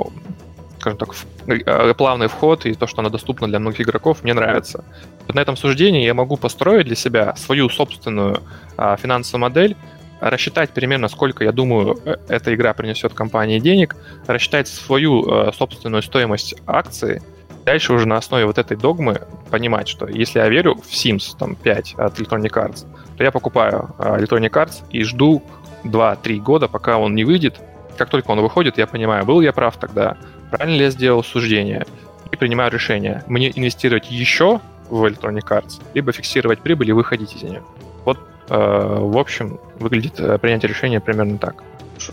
скажем 0.80 0.98
так, 0.98 1.98
плавный 1.98 2.28
вход 2.28 2.66
и 2.66 2.74
то, 2.74 2.88
что 2.88 3.02
она 3.02 3.10
доступна 3.10 3.48
для 3.48 3.60
многих 3.60 3.82
игроков, 3.82 4.24
мне 4.24 4.34
нравится. 4.34 4.84
Вот 5.28 5.36
на 5.36 5.40
этом 5.40 5.58
суждении 5.58 6.06
я 6.06 6.14
могу 6.14 6.38
построить 6.38 6.88
для 6.88 6.96
себя 6.96 7.36
свою 7.36 7.70
собственную 7.70 8.42
финансовую 8.78 9.42
модель, 9.42 9.76
рассчитать 10.20 10.72
примерно, 10.72 11.08
сколько, 11.08 11.44
я 11.44 11.52
думаю, 11.52 12.00
э, 12.06 12.16
эта 12.28 12.54
игра 12.54 12.74
принесет 12.74 13.14
компании 13.14 13.60
денег, 13.60 13.96
рассчитать 14.26 14.68
свою 14.68 15.26
э, 15.26 15.52
собственную 15.54 16.02
стоимость 16.02 16.56
акции, 16.66 17.22
дальше 17.68 17.94
уже 17.94 18.08
на 18.08 18.16
основе 18.16 18.46
вот 18.46 18.58
этой 18.58 18.78
догмы 18.78 19.22
понимать, 19.52 19.90
что 19.90 20.08
если 20.08 20.40
я 20.40 20.48
верю 20.48 20.76
в 20.76 20.90
Sims 20.90 21.36
там, 21.38 21.56
5 21.56 21.96
от 21.98 22.20
Electronic 22.20 22.52
Arts, 22.52 22.86
то 23.18 23.24
я 23.24 23.32
покупаю 23.32 23.94
э, 24.00 24.18
Electronic 24.20 24.52
Arts 24.52 24.84
и 24.90 25.04
жду 25.04 25.44
2-3 25.84 26.40
года, 26.40 26.68
пока 26.70 26.98
он 26.98 27.14
не 27.14 27.26
выйдет. 27.26 27.60
Как 27.98 28.10
только 28.10 28.32
он 28.32 28.40
выходит, 28.40 28.78
я 28.78 28.88
понимаю, 28.88 29.26
был 29.26 29.42
я 29.42 29.52
прав 29.52 29.76
тогда, 29.78 30.18
правильно 30.50 30.78
ли 30.78 30.84
я 30.84 30.90
сделал 30.92 31.24
суждение, 31.24 31.86
и 32.32 32.36
принимаю 32.38 32.72
решение, 32.72 33.24
мне 33.28 33.52
инвестировать 33.54 34.10
еще 34.10 34.62
в 34.90 35.04
Electronic 35.04 35.46
Arts, 35.50 35.82
либо 35.94 36.14
фиксировать 36.14 36.60
прибыль 36.60 36.90
и 36.90 36.94
выходить 36.94 37.36
из 37.36 37.44
нее. 37.44 37.64
Вот 38.06 38.18
Э, 38.50 38.98
в 39.00 39.18
общем, 39.18 39.60
выглядит 39.80 40.20
э, 40.20 40.38
принятие 40.38 40.70
решения 40.70 41.00
примерно 41.00 41.38
так. 41.38 41.64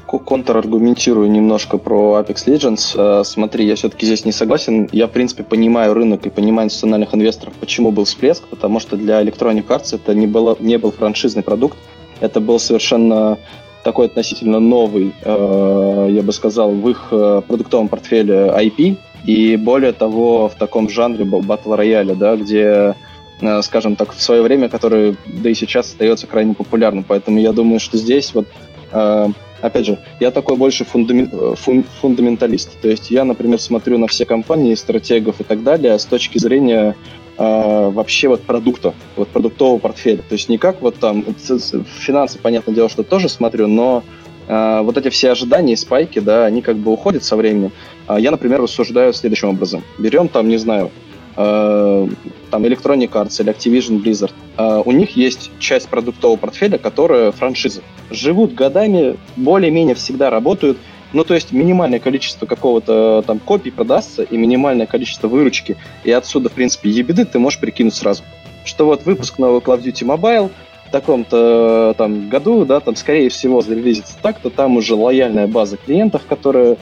Контраргументирую 0.06 1.30
немножко 1.30 1.78
про 1.78 2.20
Apex 2.20 2.46
Legends. 2.46 2.94
Э, 2.96 3.24
смотри, 3.24 3.66
я 3.66 3.74
все-таки 3.76 4.06
здесь 4.06 4.24
не 4.24 4.32
согласен. 4.32 4.88
Я, 4.92 5.06
в 5.06 5.10
принципе, 5.10 5.42
понимаю 5.42 5.94
рынок 5.94 6.26
и 6.26 6.30
понимаю 6.30 6.66
институциональных 6.66 7.14
инвесторов, 7.14 7.54
почему 7.60 7.90
был 7.90 8.04
всплеск, 8.04 8.44
потому 8.48 8.80
что 8.80 8.96
для 8.96 9.22
Electronic 9.22 9.66
Arts 9.66 9.94
это 9.94 10.14
не, 10.14 10.26
было, 10.26 10.56
не 10.60 10.78
был 10.78 10.92
франшизный 10.92 11.42
продукт, 11.42 11.76
это 12.20 12.40
был 12.40 12.58
совершенно 12.58 13.38
такой 13.82 14.06
относительно 14.06 14.60
новый, 14.60 15.12
я 15.26 16.22
бы 16.22 16.32
сказал, 16.32 16.70
в 16.70 16.88
их 16.88 17.08
продуктовом 17.10 17.88
портфеле 17.88 18.50
IP, 18.56 18.96
и 19.26 19.56
более 19.56 19.92
того, 19.92 20.48
в 20.48 20.54
таком 20.54 20.88
жанре 20.88 21.26
батл 21.26 21.74
рояля, 21.74 22.14
да, 22.14 22.34
где 22.36 22.94
Э, 23.40 23.62
скажем 23.62 23.96
так, 23.96 24.12
в 24.12 24.22
свое 24.22 24.42
время, 24.42 24.68
который, 24.68 25.16
да 25.26 25.50
и 25.50 25.54
сейчас 25.54 25.88
остается 25.88 26.26
крайне 26.26 26.54
популярным. 26.54 27.04
Поэтому 27.06 27.38
я 27.38 27.52
думаю, 27.52 27.80
что 27.80 27.98
здесь 27.98 28.32
вот, 28.34 28.46
э, 28.92 29.28
опять 29.66 29.86
же, 29.86 29.98
я 30.20 30.30
такой 30.30 30.56
больше 30.56 30.84
фундамент, 30.84 31.32
э, 31.32 31.54
фун, 31.56 31.84
фундаменталист. 32.00 32.80
То 32.80 32.88
есть 32.88 33.10
я, 33.10 33.24
например, 33.24 33.60
смотрю 33.60 33.98
на 33.98 34.06
все 34.06 34.24
компании, 34.24 34.74
стратегов 34.74 35.40
и 35.40 35.44
так 35.44 35.62
далее 35.62 35.98
с 35.98 36.04
точки 36.04 36.38
зрения 36.38 36.96
вообще 37.36 38.28
вот 38.28 38.42
продукта, 38.42 38.94
вот 39.16 39.26
продуктового 39.26 39.78
портфеля. 39.78 40.18
То 40.18 40.34
есть 40.34 40.48
не 40.48 40.56
как 40.56 40.80
вот 40.80 41.00
там, 41.00 41.24
финансы, 41.98 42.38
понятное 42.38 42.72
дело, 42.72 42.88
что 42.88 43.02
тоже 43.02 43.28
смотрю, 43.28 43.66
но 43.66 44.04
вот 44.46 44.96
эти 44.96 45.08
все 45.08 45.32
ожидания 45.32 45.72
и 45.72 45.76
спайки, 45.76 46.20
да, 46.20 46.44
они 46.44 46.62
как 46.62 46.76
бы 46.76 46.92
уходят 46.92 47.24
со 47.24 47.34
временем. 47.34 47.72
Я, 48.08 48.30
например, 48.30 48.62
рассуждаю 48.62 49.12
следующим 49.12 49.48
образом. 49.48 49.82
Берем 49.98 50.28
там, 50.28 50.48
не 50.48 50.58
знаю, 50.58 50.92
Э, 51.36 52.08
там 52.54 52.64
Electronic 52.66 53.10
Arts 53.10 53.42
или 53.42 53.52
Activision 53.52 54.00
Blizzard, 54.00 54.30
э, 54.56 54.82
у 54.84 54.92
них 54.92 55.16
есть 55.16 55.50
часть 55.58 55.88
продуктового 55.88 56.36
портфеля, 56.36 56.78
которая 56.78 57.32
франшизы. 57.32 57.82
Живут 58.12 58.54
годами, 58.54 59.16
более-менее 59.34 59.96
всегда 59.96 60.30
работают, 60.30 60.78
ну, 61.12 61.24
то 61.24 61.34
есть 61.34 61.50
минимальное 61.50 61.98
количество 61.98 62.46
какого-то 62.46 63.24
там 63.26 63.40
копий 63.40 63.72
продастся 63.72 64.22
и 64.22 64.36
минимальное 64.36 64.86
количество 64.86 65.26
выручки, 65.26 65.76
и 66.04 66.12
отсюда, 66.12 66.48
в 66.48 66.52
принципе, 66.52 66.90
ебеды 66.90 67.24
ты 67.24 67.40
можешь 67.40 67.58
прикинуть 67.58 67.94
сразу. 67.94 68.22
Что 68.64 68.86
вот 68.86 69.04
выпуск 69.04 69.38
нового 69.38 69.58
Call 69.58 69.80
of 69.80 69.82
Duty 69.82 70.06
Mobile 70.06 70.52
в 70.86 70.92
таком-то 70.92 71.96
там 71.98 72.28
году, 72.28 72.64
да, 72.64 72.78
там, 72.78 72.94
скорее 72.94 73.30
всего, 73.30 73.62
зарелизится 73.62 74.14
так-то, 74.22 74.48
там 74.50 74.76
уже 74.76 74.94
лояльная 74.94 75.48
база 75.48 75.76
клиентов, 75.76 76.22
которая, 76.28 76.76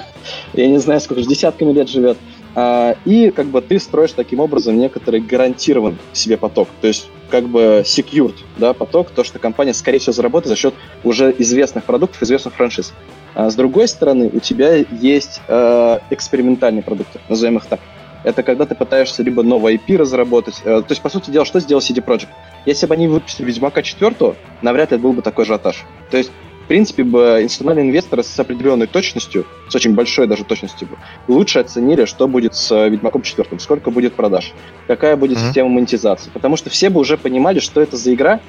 я 0.52 0.66
не 0.66 0.76
знаю, 0.76 1.00
сколько, 1.00 1.22
десятками 1.22 1.72
лет 1.72 1.88
живет, 1.88 2.18
а, 2.18 2.33
и 2.56 3.32
как 3.34 3.46
бы 3.46 3.60
ты 3.62 3.78
строишь 3.78 4.12
таким 4.12 4.40
образом 4.40 4.78
некоторый 4.78 5.20
гарантированный 5.20 5.98
себе 6.12 6.36
поток. 6.36 6.68
То 6.80 6.86
есть 6.86 7.08
как 7.30 7.48
бы 7.48 7.82
secured, 7.84 8.36
да, 8.58 8.72
поток, 8.72 9.10
то, 9.10 9.24
что 9.24 9.38
компания, 9.40 9.74
скорее 9.74 9.98
всего, 9.98 10.12
заработает 10.12 10.50
за 10.50 10.56
счет 10.56 10.74
уже 11.02 11.34
известных 11.38 11.84
продуктов, 11.84 12.22
известных 12.22 12.54
франшиз. 12.54 12.92
А 13.34 13.50
с 13.50 13.56
другой 13.56 13.88
стороны, 13.88 14.30
у 14.32 14.38
тебя 14.38 14.76
есть 14.76 15.40
э, 15.48 15.98
экспериментальные 16.10 16.82
продукты, 16.82 17.18
назовем 17.28 17.56
их 17.56 17.66
так. 17.66 17.80
Это 18.22 18.42
когда 18.42 18.64
ты 18.64 18.74
пытаешься 18.74 19.22
либо 19.22 19.42
новый 19.42 19.74
IP 19.76 19.96
разработать. 19.96 20.60
Э, 20.64 20.80
то 20.80 20.86
есть, 20.90 21.02
по 21.02 21.08
сути 21.08 21.30
дела, 21.30 21.44
что 21.44 21.60
сделал 21.60 21.82
CD 21.82 22.04
Projekt? 22.04 22.28
Если 22.66 22.86
бы 22.86 22.94
они 22.94 23.08
выпустили 23.08 23.46
Ведьмака 23.46 23.82
4, 23.82 24.36
навряд 24.62 24.92
ли 24.92 24.98
был 24.98 25.12
бы 25.12 25.20
такой 25.20 25.44
ажиотаж. 25.44 25.84
То 26.10 26.16
есть, 26.16 26.30
В 26.64 26.66
принципе, 26.66 27.04
бы 27.04 27.40
институциональные 27.42 27.90
инвесторы 27.90 28.22
с 28.22 28.38
определенной 28.40 28.86
точностью, 28.86 29.44
с 29.68 29.74
очень 29.74 29.94
большой 29.94 30.26
даже 30.26 30.44
точностью, 30.44 30.88
лучше 31.28 31.58
оценили, 31.58 32.06
что 32.06 32.26
будет 32.26 32.54
с 32.54 32.72
э, 32.72 32.88
Ведьмаком 32.88 33.20
4, 33.20 33.58
сколько 33.58 33.90
будет 33.90 34.14
продаж, 34.14 34.52
какая 34.86 35.16
будет 35.16 35.36
mm-hmm. 35.36 35.46
система 35.46 35.68
монетизации. 35.68 36.30
Потому 36.32 36.56
что 36.56 36.70
все 36.70 36.88
бы 36.88 37.00
уже 37.00 37.18
понимали, 37.18 37.58
что 37.58 37.82
это 37.82 37.98
за 37.98 38.14
игра, 38.14 38.40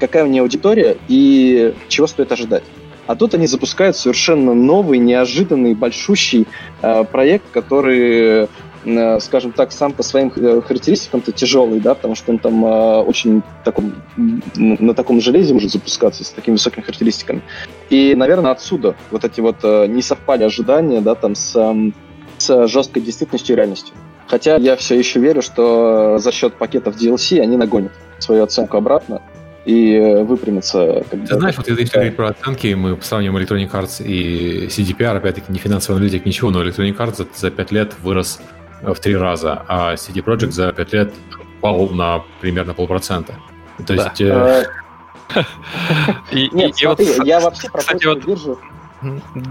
какая 0.00 0.24
у 0.24 0.26
нее 0.26 0.42
аудитория 0.42 0.96
и 1.06 1.72
чего 1.88 2.08
стоит 2.08 2.32
ожидать. 2.32 2.64
А 3.06 3.14
тут 3.14 3.34
они 3.34 3.46
запускают 3.46 3.96
совершенно 3.96 4.52
новый, 4.52 4.98
неожиданный, 4.98 5.74
большущий 5.74 6.48
э, 6.82 7.04
проект, 7.04 7.44
который 7.52 8.48
скажем 9.20 9.52
так, 9.52 9.72
сам 9.72 9.92
по 9.92 10.02
своим 10.02 10.32
э, 10.34 10.60
характеристикам-то 10.62 11.32
тяжелый, 11.32 11.80
да, 11.80 11.94
потому 11.94 12.14
что 12.14 12.32
он 12.32 12.38
там 12.38 12.64
э, 12.64 13.00
очень 13.02 13.42
таком, 13.64 13.92
на 14.56 14.94
таком 14.94 15.20
железе 15.20 15.52
может 15.52 15.70
запускаться 15.70 16.24
с 16.24 16.30
такими 16.30 16.54
высокими 16.54 16.82
характеристиками. 16.82 17.42
И, 17.90 18.14
наверное, 18.14 18.52
отсюда 18.52 18.96
вот 19.10 19.24
эти 19.24 19.40
вот 19.40 19.62
не 19.62 20.02
совпали 20.02 20.44
ожидания, 20.44 21.00
да, 21.00 21.14
там 21.14 21.34
с, 21.34 21.52
с 22.38 22.66
жесткой 22.68 23.02
действительностью 23.02 23.54
и 23.54 23.56
реальностью. 23.56 23.94
Хотя 24.26 24.56
я 24.56 24.76
все 24.76 24.96
еще 24.96 25.18
верю, 25.20 25.42
что 25.42 26.18
за 26.18 26.32
счет 26.32 26.54
пакетов 26.54 26.96
DLC 26.96 27.40
они 27.40 27.56
нагонят 27.56 27.92
свою 28.18 28.44
оценку 28.44 28.76
обратно 28.76 29.20
и 29.64 30.22
выпрямится. 30.24 31.04
Ты 31.10 31.34
знаешь, 31.34 31.56
вот 31.56 31.68
эта 31.68 31.82
история 31.82 32.10
про 32.10 32.28
оценки, 32.28 32.72
мы 32.74 32.96
сравниваем 33.02 33.42
Electronic 33.42 33.70
Arts 33.70 34.04
и 34.04 34.68
CDPR, 34.68 35.16
опять-таки 35.16 35.52
не 35.52 35.58
финансовый 35.58 35.96
аналитик, 35.96 36.24
ничего, 36.24 36.50
но 36.50 36.64
Electronic 36.64 36.96
Arts 36.96 37.16
за, 37.16 37.26
за 37.34 37.50
5 37.50 37.72
лет 37.72 37.92
вырос 38.02 38.40
в 38.82 38.94
три 38.96 39.16
раза, 39.16 39.64
а 39.68 39.94
CD 39.94 40.22
Projekt 40.24 40.52
за 40.52 40.72
пять 40.72 40.92
лет 40.92 41.12
пал 41.60 41.88
на 41.88 42.22
примерно 42.40 42.74
полпроцента. 42.74 43.34
То 43.86 43.94
есть... 43.94 44.20
Э, 44.20 44.64
Нет, 46.32 46.76
смотри, 46.76 47.06
я 47.24 47.40
вообще 47.40 47.68
про 47.70 47.82
биржу 48.14 48.58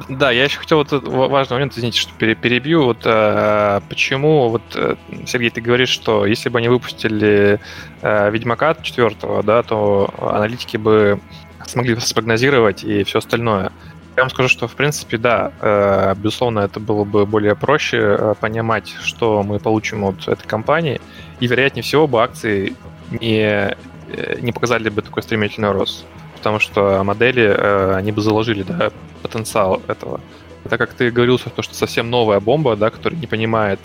да, 0.09 0.29
я 0.29 0.43
еще 0.43 0.59
хотел 0.59 0.77
вот 0.77 0.91
важный 0.91 1.55
момент, 1.55 1.73
извините, 1.73 1.99
что 1.99 2.13
перебью. 2.13 2.83
Вот 2.83 2.99
э, 3.03 3.81
почему, 3.89 4.49
вот, 4.49 4.61
э, 4.75 4.95
Сергей, 5.25 5.49
ты 5.49 5.59
говоришь, 5.59 5.89
что 5.89 6.27
если 6.27 6.49
бы 6.49 6.59
они 6.59 6.67
выпустили 6.67 7.59
э, 8.01 8.31
Ведьмака 8.31 8.75
4, 8.75 9.41
да, 9.43 9.63
то 9.63 10.13
аналитики 10.19 10.77
бы 10.77 11.19
смогли 11.65 11.99
спрогнозировать 11.99 12.83
и 12.83 13.03
все 13.03 13.19
остальное. 13.19 13.71
Я 14.19 14.23
вам 14.23 14.31
скажу, 14.31 14.49
что, 14.49 14.67
в 14.67 14.75
принципе, 14.75 15.17
да, 15.17 15.53
э, 15.61 16.13
безусловно, 16.17 16.59
это 16.59 16.81
было 16.81 17.05
бы 17.05 17.25
более 17.25 17.55
проще 17.55 17.97
э, 17.99 18.35
понимать, 18.37 18.93
что 19.01 19.43
мы 19.43 19.59
получим 19.59 20.03
от 20.03 20.27
этой 20.27 20.45
компании, 20.45 20.99
и, 21.39 21.47
вероятнее 21.47 21.83
всего, 21.83 22.05
бы 22.05 22.21
акции 22.21 22.75
не, 23.11 23.77
э, 24.09 24.39
не 24.41 24.51
показали 24.51 24.89
бы 24.89 25.01
такой 25.03 25.23
стремительный 25.23 25.71
рост, 25.71 26.05
потому 26.35 26.59
что 26.59 27.01
модели, 27.05 27.47
они 27.95 28.11
бы 28.11 28.21
заложили 28.21 28.63
да, 28.63 28.91
потенциал 29.21 29.81
этого. 29.87 30.19
Так 30.69 30.79
как 30.79 30.93
ты 30.95 31.11
говорил, 31.11 31.39
что, 31.39 31.61
что 31.61 31.73
совсем 31.73 32.09
новая 32.09 32.41
бомба, 32.41 32.75
да, 32.75 32.89
которая 32.89 33.17
не 33.17 33.27
понимает 33.27 33.79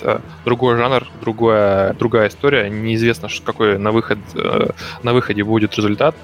другой 0.44 0.76
жанр, 0.76 1.06
другая, 1.20 1.92
другая 1.92 2.28
история, 2.28 2.68
неизвестно, 2.68 3.28
какой 3.44 3.78
на, 3.78 3.92
выход, 3.92 4.18
на 5.04 5.12
выходе 5.12 5.44
будет 5.44 5.76
результат, 5.76 6.16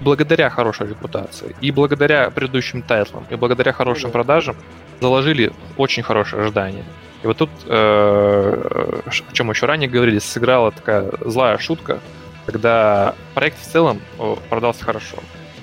благодаря 0.00 0.50
хорошей 0.50 0.88
репутации 0.88 1.54
и 1.60 1.70
благодаря 1.70 2.30
предыдущим 2.30 2.82
тайтлам 2.82 3.26
и 3.30 3.36
благодаря 3.36 3.72
хорошим 3.72 4.10
продажам 4.10 4.56
заложили 5.00 5.52
очень 5.76 6.02
хорошее 6.02 6.42
ожидание. 6.42 6.84
И 7.22 7.26
вот 7.26 7.38
тут, 7.38 7.50
э, 7.66 9.00
о 9.06 9.32
чем 9.32 9.50
еще 9.50 9.66
ранее 9.66 9.88
говорили, 9.88 10.18
сыграла 10.18 10.70
такая 10.72 11.10
злая 11.20 11.56
шутка, 11.58 12.00
когда 12.44 13.14
проект 13.34 13.58
в 13.58 13.64
целом 13.64 14.00
продался 14.50 14.84
хорошо. 14.84 15.16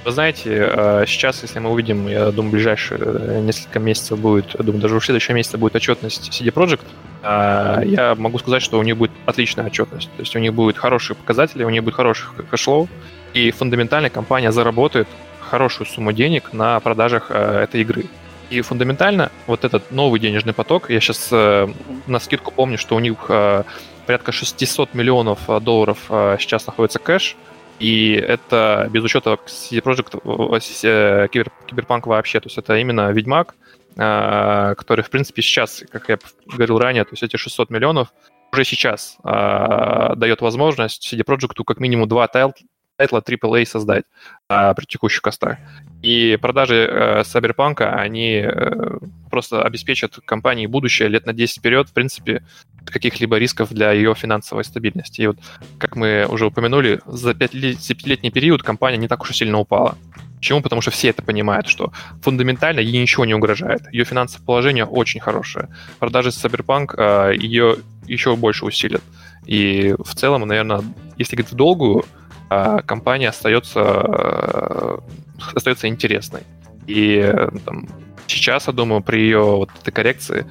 Вы 0.03 0.11
знаете, 0.11 0.67
э, 0.67 1.03
сейчас, 1.05 1.43
если 1.43 1.59
мы 1.59 1.69
увидим, 1.69 2.07
я 2.07 2.31
думаю, 2.31 2.53
ближайшие 2.53 2.99
э, 2.99 3.41
несколько 3.41 3.77
месяцев 3.77 4.17
будет, 4.17 4.55
я 4.57 4.63
думаю, 4.63 4.81
даже 4.81 4.99
в 4.99 5.05
следующем 5.05 5.35
месяце 5.35 5.59
будет 5.59 5.75
отчетность 5.75 6.29
CD 6.31 6.51
Projekt, 6.51 6.85
я 7.23 8.15
могу 8.17 8.39
сказать, 8.39 8.63
что 8.63 8.79
у 8.79 8.83
них 8.83 8.97
будет 8.97 9.11
отличная 9.27 9.67
отчетность. 9.67 10.09
То 10.17 10.21
есть 10.23 10.35
у 10.35 10.39
них 10.39 10.55
будут 10.55 10.77
хорошие 10.77 11.15
показатели, 11.15 11.63
у 11.63 11.69
них 11.69 11.83
будет 11.83 11.93
хороший 11.93 12.25
кэшлоу, 12.49 12.89
и 13.33 13.51
фундаментально 13.51 14.09
компания 14.09 14.51
заработает 14.51 15.07
хорошую 15.39 15.87
сумму 15.87 16.13
денег 16.13 16.53
на 16.53 16.79
продажах 16.79 17.27
э, 17.29 17.63
этой 17.63 17.81
игры. 17.81 18.05
И 18.49 18.61
фундаментально 18.61 19.31
вот 19.47 19.63
этот 19.63 19.91
новый 19.91 20.19
денежный 20.19 20.53
поток, 20.53 20.89
я 20.89 20.99
сейчас 20.99 21.29
э, 21.31 21.67
на 22.07 22.19
скидку 22.19 22.51
помню, 22.51 22.77
что 22.77 22.95
у 22.95 22.99
них 22.99 23.17
э, 23.29 23.63
порядка 24.05 24.31
600 24.31 24.93
миллионов 24.93 25.39
э, 25.49 25.59
долларов 25.59 25.99
э, 26.09 26.37
сейчас 26.39 26.67
находится 26.67 26.99
кэш, 26.99 27.35
и 27.79 28.13
это 28.13 28.87
без 28.91 29.03
учета 29.03 29.37
CD 29.47 29.81
Projekt, 29.81 30.19
э, 30.83 31.27
кибер, 31.29 31.51
Киберпанк 31.65 32.07
вообще, 32.07 32.39
то 32.39 32.47
есть 32.47 32.57
это 32.57 32.77
именно 32.77 33.11
Ведьмак, 33.11 33.55
э, 33.95 34.75
который, 34.75 35.03
в 35.03 35.09
принципе, 35.09 35.41
сейчас, 35.41 35.83
как 35.89 36.09
я 36.09 36.19
говорил 36.45 36.77
ранее, 36.77 37.05
то 37.05 37.11
есть 37.11 37.23
эти 37.23 37.37
600 37.37 37.69
миллионов 37.69 38.13
уже 38.53 38.65
сейчас 38.65 39.17
э, 39.23 40.15
дает 40.15 40.41
возможность 40.41 41.11
CD 41.11 41.23
Projekt 41.25 41.63
как 41.65 41.79
минимум 41.79 42.07
два 42.07 42.27
тайл, 42.27 42.53
тайтла 43.01 43.19
AAA 43.19 43.65
создать 43.65 44.03
а, 44.47 44.73
при 44.73 44.85
текущих 44.85 45.21
костах. 45.21 45.57
И 46.03 46.37
продажи 46.39 46.75
э, 46.75 47.21
Cyberpunk, 47.21 47.81
они 47.81 48.43
э, 48.43 48.97
просто 49.29 49.63
обеспечат 49.63 50.19
компании 50.25 50.67
будущее 50.67 51.09
лет 51.09 51.25
на 51.25 51.33
10 51.33 51.57
вперед, 51.57 51.89
в 51.89 51.93
принципе, 51.93 52.43
каких-либо 52.85 53.37
рисков 53.37 53.69
для 53.69 53.91
ее 53.91 54.13
финансовой 54.13 54.63
стабильности. 54.63 55.21
И 55.21 55.27
вот, 55.27 55.37
как 55.79 55.95
мы 55.95 56.27
уже 56.29 56.45
упомянули, 56.45 56.99
за 57.05 57.33
пятилетний 57.33 58.31
период 58.31 58.61
компания 58.61 58.97
не 58.97 59.07
так 59.07 59.21
уж 59.21 59.31
и 59.31 59.33
сильно 59.33 59.59
упала. 59.59 59.97
Почему? 60.37 60.61
Потому 60.61 60.81
что 60.81 60.91
все 60.91 61.09
это 61.09 61.23
понимают, 61.23 61.67
что 61.67 61.91
фундаментально 62.21 62.79
ей 62.79 63.01
ничего 63.01 63.25
не 63.25 63.35
угрожает. 63.35 63.81
Ее 63.91 64.05
финансовое 64.05 64.45
положение 64.45 64.85
очень 64.85 65.19
хорошее. 65.19 65.69
Продажи 65.99 66.29
Cyberpunk 66.29 66.95
э, 66.97 67.35
ее 67.35 67.77
еще 68.07 68.35
больше 68.35 68.65
усилят. 68.65 69.03
И 69.45 69.95
в 69.99 70.15
целом, 70.15 70.47
наверное, 70.47 70.83
если 71.17 71.35
говорить 71.35 71.51
в 71.51 71.55
долгую, 71.55 72.05
компания 72.85 73.29
остается, 73.29 73.79
э, 73.79 74.97
остается 75.55 75.87
интересной. 75.87 76.41
И 76.87 77.15
э, 77.17 77.49
там, 77.65 77.87
сейчас, 78.31 78.67
я 78.67 78.73
думаю, 78.73 79.01
при 79.01 79.19
ее 79.19 79.41
вот 79.41 79.69
этой 79.81 79.91
коррекции 79.91 80.45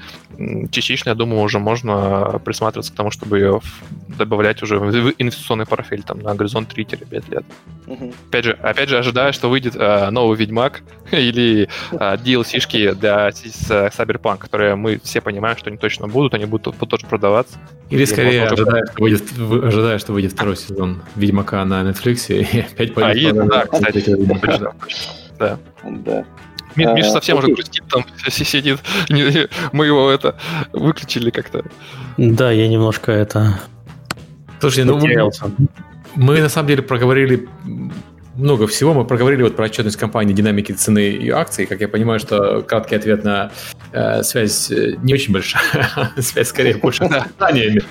частично, 0.71 1.11
я 1.11 1.15
думаю, 1.15 1.43
уже 1.43 1.59
можно 1.59 2.41
присматриваться 2.45 2.93
к 2.93 2.97
тому, 2.97 3.11
чтобы 3.11 3.39
ее 3.39 3.61
добавлять 4.09 4.63
уже 4.63 4.79
в 4.79 5.13
инвестиционный 5.19 5.67
портфель 5.67 6.03
там, 6.03 6.21
на 6.21 6.35
горизонт 6.35 6.73
3-5 6.73 7.31
лет. 7.31 7.45
Угу. 7.87 8.15
Опять, 8.29 8.45
же, 8.45 8.53
опять 8.53 8.89
же, 8.89 8.99
ожидаю, 8.99 9.33
что 9.33 9.51
выйдет 9.51 9.75
э, 9.77 10.11
новый 10.11 10.37
Ведьмак 10.37 10.83
или 11.11 11.69
э, 11.93 11.97
DLC-шки 11.97 12.95
для 12.95 13.29
Cyberpunk, 13.29 14.39
которые 14.39 14.77
мы 14.77 15.01
все 15.03 15.21
понимаем, 15.21 15.57
что 15.57 15.69
они 15.69 15.77
точно 15.77 16.09
будут, 16.09 16.35
они 16.35 16.47
будут 16.47 16.77
тоже 16.79 17.07
продаваться. 17.07 17.59
Или 17.91 18.05
скорее 18.05 18.45
ожидаю, 18.45 18.87
что 18.87 19.03
выйдет, 19.03 19.23
ожидаю, 19.39 19.99
что 19.99 20.13
выйдет 20.13 20.33
второй 20.33 20.57
сезон 20.57 21.03
Ведьмака 21.17 21.65
на 21.65 21.83
Netflix 21.83 22.33
и 22.33 22.61
опять 22.73 22.95
пойдет. 22.95 23.37
А, 23.37 23.45
и, 23.45 23.49
да, 23.49 23.67
кстати, 23.67 24.17
да. 25.39 25.59
Да. 25.83 26.25
Миша 26.87 27.09
а, 27.09 27.13
совсем 27.13 27.39
уже 27.39 27.49
грустит, 27.49 27.85
там 27.89 28.05
сидит. 28.29 28.81
Мы 29.73 29.87
его 29.87 30.11
это 30.11 30.37
выключили 30.73 31.31
как-то. 31.31 31.65
Да, 32.17 32.51
я 32.51 32.69
немножко 32.69 33.13
это... 33.13 33.61
Слушай, 34.61 34.85
ну 34.85 34.99
мы 36.17 36.41
на 36.41 36.49
самом 36.49 36.69
деле 36.69 36.83
проговорили 36.83 37.49
много 38.35 38.67
всего. 38.67 38.95
Мы 38.95 39.05
проговорили 39.05 39.43
вот 39.43 39.57
про 39.57 39.67
отчетность 39.67 39.97
компании, 39.97 40.33
динамики 40.33 40.73
цены 40.73 41.11
и 41.11 41.31
акций. 41.31 41.67
Как 41.67 41.81
я 41.81 41.89
понимаю, 41.89 42.19
что 42.21 42.63
краткий 42.63 42.97
ответ 42.97 43.25
на 43.25 43.51
э, 43.93 44.23
связь 44.23 44.71
э, 44.71 44.97
не 45.03 45.15
очень 45.15 45.33
большая. 45.33 45.89
связь 46.19 46.49
скорее 46.49 46.77
больше 46.77 47.05
с 47.05 47.37
знаниями, 47.37 47.83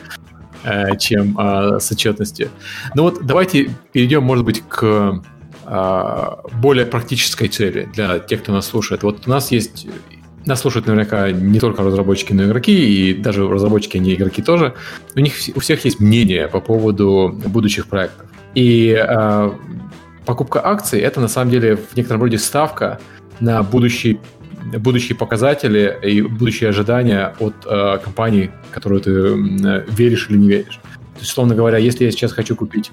э, 0.64 0.98
чем 0.98 1.38
э, 1.40 1.80
с 1.80 1.92
отчетностью. 1.92 2.50
Ну 2.96 3.04
вот 3.04 3.26
давайте 3.26 3.70
перейдем, 3.92 4.24
может 4.24 4.46
быть, 4.46 4.64
к 4.68 5.22
более 5.70 6.86
практической 6.86 7.48
цели 7.48 7.88
для 7.94 8.18
тех, 8.20 8.42
кто 8.42 8.52
нас 8.52 8.68
слушает. 8.68 9.04
Вот 9.04 9.28
у 9.28 9.30
нас 9.30 9.52
есть 9.52 9.88
нас 10.46 10.62
слушают 10.62 10.88
наверняка 10.88 11.32
не 11.32 11.60
только 11.60 11.84
разработчики, 11.84 12.34
но 12.34 12.44
и 12.44 12.46
игроки, 12.48 12.72
и 12.72 13.14
даже 13.14 13.48
разработчики, 13.48 13.98
а 13.98 14.00
не 14.00 14.16
игроки 14.16 14.42
тоже. 14.42 14.74
У 15.16 15.20
них 15.20 15.34
у 15.56 15.60
всех 15.60 15.86
есть 15.86 16.00
мнение 16.00 16.48
по 16.48 16.60
поводу 16.60 17.40
будущих 17.46 17.88
проектов. 17.88 18.26
И 18.56 18.98
э, 18.98 19.52
покупка 20.26 20.66
акций 20.66 21.00
это 21.00 21.22
на 21.22 21.28
самом 21.28 21.52
деле 21.52 21.76
в 21.76 21.96
некотором 21.96 22.22
роде 22.22 22.38
ставка 22.38 23.00
на 23.40 23.64
будущие, 23.64 24.20
будущие 24.78 25.16
показатели 25.16 25.98
и 26.04 26.22
будущие 26.22 26.70
ожидания 26.70 27.36
от 27.40 27.56
э, 27.66 28.00
компании, 28.04 28.52
которую 28.72 29.02
ты 29.02 29.12
э, 29.12 29.86
веришь 29.88 30.28
или 30.30 30.38
не 30.38 30.48
веришь. 30.48 30.80
Условно 31.22 31.56
говоря, 31.56 31.78
если 31.78 32.06
я 32.06 32.12
сейчас 32.12 32.32
хочу 32.32 32.56
купить 32.56 32.92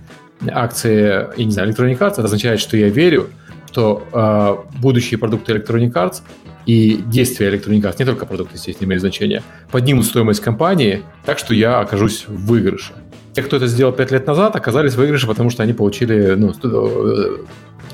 акции, 0.49 1.27
я 1.37 1.45
не 1.45 1.51
знаю, 1.51 1.70
Electronic 1.70 1.99
Arts, 1.99 2.12
это 2.12 2.24
означает, 2.24 2.61
что 2.61 2.77
я 2.77 2.89
верю, 2.89 3.31
что 3.70 4.07
э, 4.12 4.79
будущие 4.81 5.18
продукты 5.18 5.53
Electronic 5.53 5.93
Arts 5.93 6.22
и 6.64 7.03
действия 7.07 7.51
Electronic 7.51 7.83
Arts, 7.83 7.97
не 7.99 8.05
только 8.07 8.24
продукты, 8.24 8.55
естественно, 8.55 8.87
имеют 8.87 9.03
значение, 9.03 9.43
поднимут 9.70 10.07
стоимость 10.07 10.41
компании 10.41 11.03
так, 11.27 11.39
что 11.39 11.55
я 11.55 11.81
окажусь 11.81 12.24
в 12.27 12.47
выигрыше. 12.47 12.93
Те, 13.35 13.43
кто 13.43 13.57
это 13.57 13.66
сделал 13.66 13.93
5 13.93 14.11
лет 14.12 14.27
назад, 14.27 14.57
оказались 14.57 14.95
в 14.95 14.97
выигрыше, 14.97 15.27
потому 15.27 15.51
что 15.51 15.62
они 15.62 15.74
получили 15.74 16.35
ну, 16.37 16.55
э, 16.64 17.37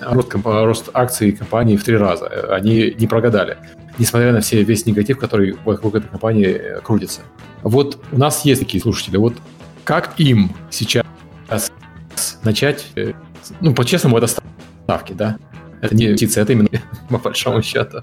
рост, 0.03 0.35
рост 0.45 0.91
акций 0.95 1.33
компании 1.33 1.76
в 1.76 1.83
три 1.83 1.97
раза. 1.97 2.28
Они 2.55 2.95
не 2.97 3.09
прогадали, 3.09 3.57
несмотря 3.99 4.33
на 4.33 4.41
все, 4.41 4.62
весь 4.62 4.87
негатив, 4.87 5.18
который 5.18 5.57
вокруг 5.64 5.97
этой 5.97 6.09
компании 6.09 6.61
крутится. 6.85 7.22
Вот 7.62 7.99
у 8.12 8.18
нас 8.18 8.45
есть 8.45 8.61
такие 8.61 8.80
слушатели. 8.80 9.16
Вот 9.16 9.35
как 9.85 10.14
им 10.18 10.55
сейчас 10.70 11.05
начать, 12.43 12.87
ну, 13.61 13.74
по-честному, 13.74 14.18
это 14.18 14.26
ставки, 14.26 15.12
да? 15.12 15.39
Это 15.80 15.95
не 15.95 16.14
птица, 16.14 16.41
это 16.41 16.53
именно 16.53 16.68
по 17.09 17.18
большому 17.18 17.62
счету. 17.62 18.03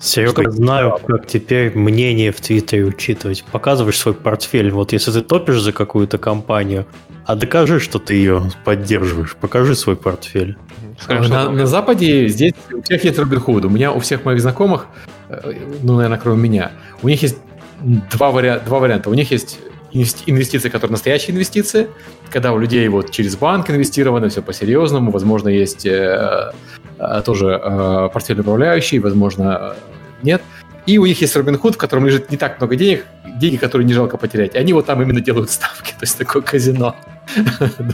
Серега, 0.00 0.42
я 0.42 0.50
знаю, 0.50 0.98
как 1.06 1.26
теперь 1.26 1.76
мнение 1.76 2.30
в 2.30 2.40
Твиттере 2.40 2.84
учитывать. 2.84 3.44
Показываешь 3.50 3.98
свой 3.98 4.14
портфель. 4.14 4.70
Вот 4.70 4.92
если 4.92 5.10
ты 5.10 5.22
топишь 5.22 5.60
за 5.60 5.72
какую-то 5.72 6.18
компанию, 6.18 6.86
а 7.26 7.34
докажи, 7.34 7.80
что 7.80 7.98
ты 7.98 8.14
ее 8.14 8.50
поддерживаешь. 8.64 9.34
Покажи 9.34 9.74
свой 9.74 9.96
портфель. 9.96 10.56
Скажи, 11.00 11.30
на, 11.30 11.50
на 11.50 11.66
Западе 11.66 12.28
здесь 12.28 12.54
у 12.72 12.80
всех 12.80 13.04
есть 13.04 13.18
Робинхуд. 13.18 13.64
У 13.64 13.68
меня 13.68 13.92
у 13.92 13.98
всех 13.98 14.24
моих 14.24 14.40
знакомых, 14.40 14.86
э, 15.28 15.52
ну, 15.82 15.96
наверное, 15.96 16.18
кроме 16.18 16.48
меня, 16.48 16.72
у 17.02 17.08
них 17.08 17.20
есть 17.22 17.36
два, 17.80 18.30
вариа- 18.30 18.64
два 18.64 18.78
варианта. 18.78 19.10
У 19.10 19.14
них 19.14 19.30
есть 19.30 19.58
инвестиции, 19.92 20.68
которые 20.68 20.92
настоящие 20.92 21.34
инвестиции, 21.34 21.88
когда 22.30 22.52
у 22.52 22.58
людей 22.58 22.86
вот 22.88 23.10
через 23.10 23.36
банк 23.36 23.70
инвестировано, 23.70 24.28
все 24.28 24.42
по-серьезному, 24.42 25.10
возможно, 25.10 25.48
есть 25.48 25.86
э, 25.86 26.52
э, 26.98 27.22
тоже 27.24 27.60
э, 27.62 28.08
портфель 28.12 28.40
управляющий, 28.40 28.98
возможно, 28.98 29.76
нет. 30.22 30.42
И 30.86 30.98
у 30.98 31.04
них 31.04 31.20
есть 31.20 31.36
Robinhood, 31.36 31.72
в 31.72 31.76
котором 31.76 32.06
лежит 32.06 32.30
не 32.30 32.36
так 32.36 32.58
много 32.58 32.74
денег, 32.76 33.04
деньги, 33.36 33.56
которые 33.56 33.86
не 33.86 33.92
жалко 33.92 34.16
потерять. 34.16 34.56
Они 34.56 34.72
вот 34.72 34.86
там 34.86 35.02
именно 35.02 35.20
делают 35.20 35.50
ставки, 35.50 35.92
то 35.98 36.02
есть 36.02 36.16
такое 36.18 36.42
казино 36.42 36.96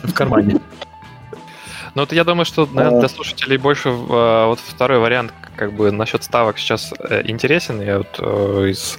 в 0.04 0.12
кармане. 0.12 0.60
Ну 1.94 2.02
вот 2.02 2.12
я 2.12 2.24
думаю, 2.24 2.44
что 2.44 2.68
наверное, 2.72 3.00
для 3.00 3.08
слушателей 3.08 3.56
больше 3.56 3.88
э, 3.88 4.46
вот 4.46 4.58
второй 4.58 4.98
вариант 4.98 5.32
как 5.56 5.72
бы 5.72 5.92
насчет 5.92 6.24
ставок 6.24 6.58
сейчас 6.58 6.92
э, 6.98 7.22
интересен. 7.24 7.80
Я 7.80 7.98
вот 7.98 8.16
э, 8.18 8.70
из, 8.70 8.98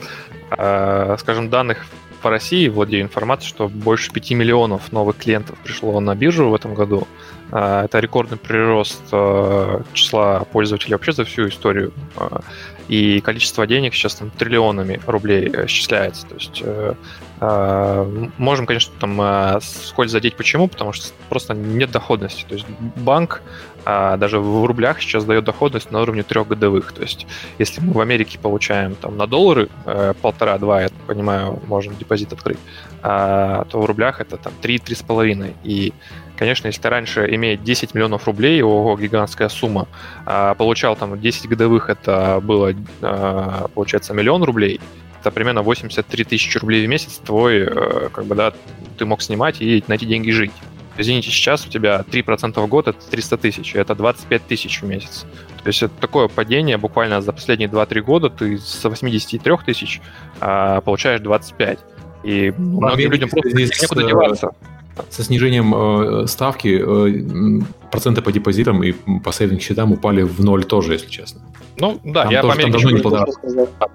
скажем, 1.19 1.49
данных 1.49 1.85
по 2.25 2.31
России 2.31 2.67
владею 2.69 3.03
информацией, 3.03 3.49
что 3.49 3.67
больше 3.67 4.11
5 4.11 4.31
миллионов 4.31 4.91
новых 4.91 5.17
клиентов 5.17 5.59
пришло 5.63 5.99
на 5.99 6.15
биржу 6.15 6.49
в 6.49 6.55
этом 6.55 6.73
году. 6.73 7.07
А, 7.51 7.85
это 7.85 7.99
рекордный 7.99 8.39
прирост 8.39 8.99
а, 9.11 9.83
числа 9.93 10.39
пользователей 10.51 10.93
вообще 10.93 11.11
за 11.11 11.23
всю 11.23 11.47
историю. 11.49 11.93
И 12.87 13.19
количество 13.21 13.65
денег 13.65 13.93
сейчас 13.93 14.15
там 14.15 14.29
триллионами 14.29 15.01
рублей 15.07 15.51
исчисляется. 15.65 16.25
То 16.27 16.35
есть 16.35 16.63
можем, 18.37 18.65
конечно, 18.65 18.93
там 18.99 19.59
сколь 19.61 20.07
задеть 20.07 20.35
почему, 20.37 20.67
потому 20.67 20.93
что 20.93 21.13
просто 21.27 21.53
нет 21.53 21.91
доходности. 21.91 22.45
То 22.47 22.55
есть 22.55 22.65
банк 22.95 23.41
а 23.85 24.17
даже 24.17 24.39
в 24.39 24.65
рублях 24.65 24.99
сейчас 24.99 25.25
дает 25.25 25.43
доходность 25.43 25.91
на 25.91 26.01
уровне 26.01 26.23
трех 26.23 26.47
годовых. 26.47 26.91
То 26.91 27.03
есть, 27.03 27.27
если 27.59 27.81
мы 27.81 27.93
в 27.93 27.99
Америке 27.99 28.39
получаем 28.39 28.95
там 28.95 29.15
на 29.15 29.27
доллары 29.27 29.69
э, 29.85 30.15
полтора-два, 30.21 30.81
я 30.81 30.89
понимаю, 31.05 31.61
можем 31.67 31.95
депозит 31.95 32.33
открыть, 32.33 32.57
а, 33.03 33.65
то 33.65 33.79
в 33.79 33.85
рублях 33.85 34.21
это 34.21 34.37
там 34.37 34.53
три-три 34.59 34.95
с 34.95 35.03
половиной. 35.03 35.53
И 35.63 35.93
Конечно, 36.37 36.67
если 36.67 36.81
ты 36.81 36.89
раньше, 36.89 37.27
имея 37.33 37.55
10 37.57 37.93
миллионов 37.93 38.25
рублей, 38.25 38.61
ого, 38.61 38.97
гигантская 38.97 39.49
сумма, 39.49 39.87
а, 40.25 40.53
получал 40.55 40.95
там 40.95 41.19
10 41.19 41.47
годовых, 41.47 41.89
это 41.89 42.39
было, 42.43 42.73
а, 43.01 43.67
получается, 43.73 44.13
миллион 44.13 44.43
рублей, 44.43 44.81
это 45.21 45.31
примерно 45.31 45.61
83 45.63 46.23
тысячи 46.23 46.57
рублей 46.57 46.85
в 46.85 46.89
месяц 46.89 47.17
твой, 47.17 47.61
э, 47.61 48.09
как 48.11 48.25
бы, 48.25 48.35
да, 48.35 48.53
ты 48.97 49.05
мог 49.05 49.23
снимать 49.23 49.59
и 49.59 49.83
на 49.87 49.93
эти 49.93 50.05
деньги 50.05 50.29
жить. 50.29 50.51
Извините, 50.97 51.31
сейчас 51.31 51.65
у 51.65 51.69
тебя 51.69 52.03
3% 52.09 52.61
в 52.61 52.67
год— 52.67 52.87
это 52.89 52.99
300 53.09 53.37
тысяч, 53.37 53.75
это 53.75 53.95
25 53.95 54.47
тысяч 54.47 54.81
в 54.81 54.85
месяц. 54.85 55.25
То 55.63 55.67
есть 55.67 55.81
это 55.81 55.93
такое 55.99 56.27
падение 56.27 56.77
буквально 56.77 57.21
за 57.21 57.33
последние 57.33 57.67
2-3 57.67 58.01
года 58.01 58.29
ты 58.29 58.59
с 58.59 58.83
83 58.83 59.57
тысяч 59.65 59.99
а, 60.39 60.81
получаешь 60.81 61.21
25. 61.21 61.79
И 62.23 62.53
многим 62.57 63.11
людям 63.11 63.29
просто 63.29 63.57
некуда 63.57 64.03
деваться 64.03 64.51
со 65.09 65.23
снижением 65.23 65.73
э, 65.75 66.27
ставки 66.27 66.81
э, 66.81 67.61
проценты 67.91 68.21
по 68.21 68.31
депозитам 68.31 68.83
и 68.83 68.93
по 69.23 69.31
сейвинг 69.31 69.61
счетам 69.61 69.91
упали 69.91 70.23
в 70.23 70.43
ноль 70.43 70.63
тоже, 70.63 70.93
если 70.93 71.09
честно. 71.09 71.41
Ну 71.77 71.99
да, 72.03 72.23
там 72.23 72.31
я 72.31 72.41
тоже, 72.41 72.55
по 72.55 72.59
мере 72.59 72.93
не 72.93 73.01
полтора. 73.01 73.25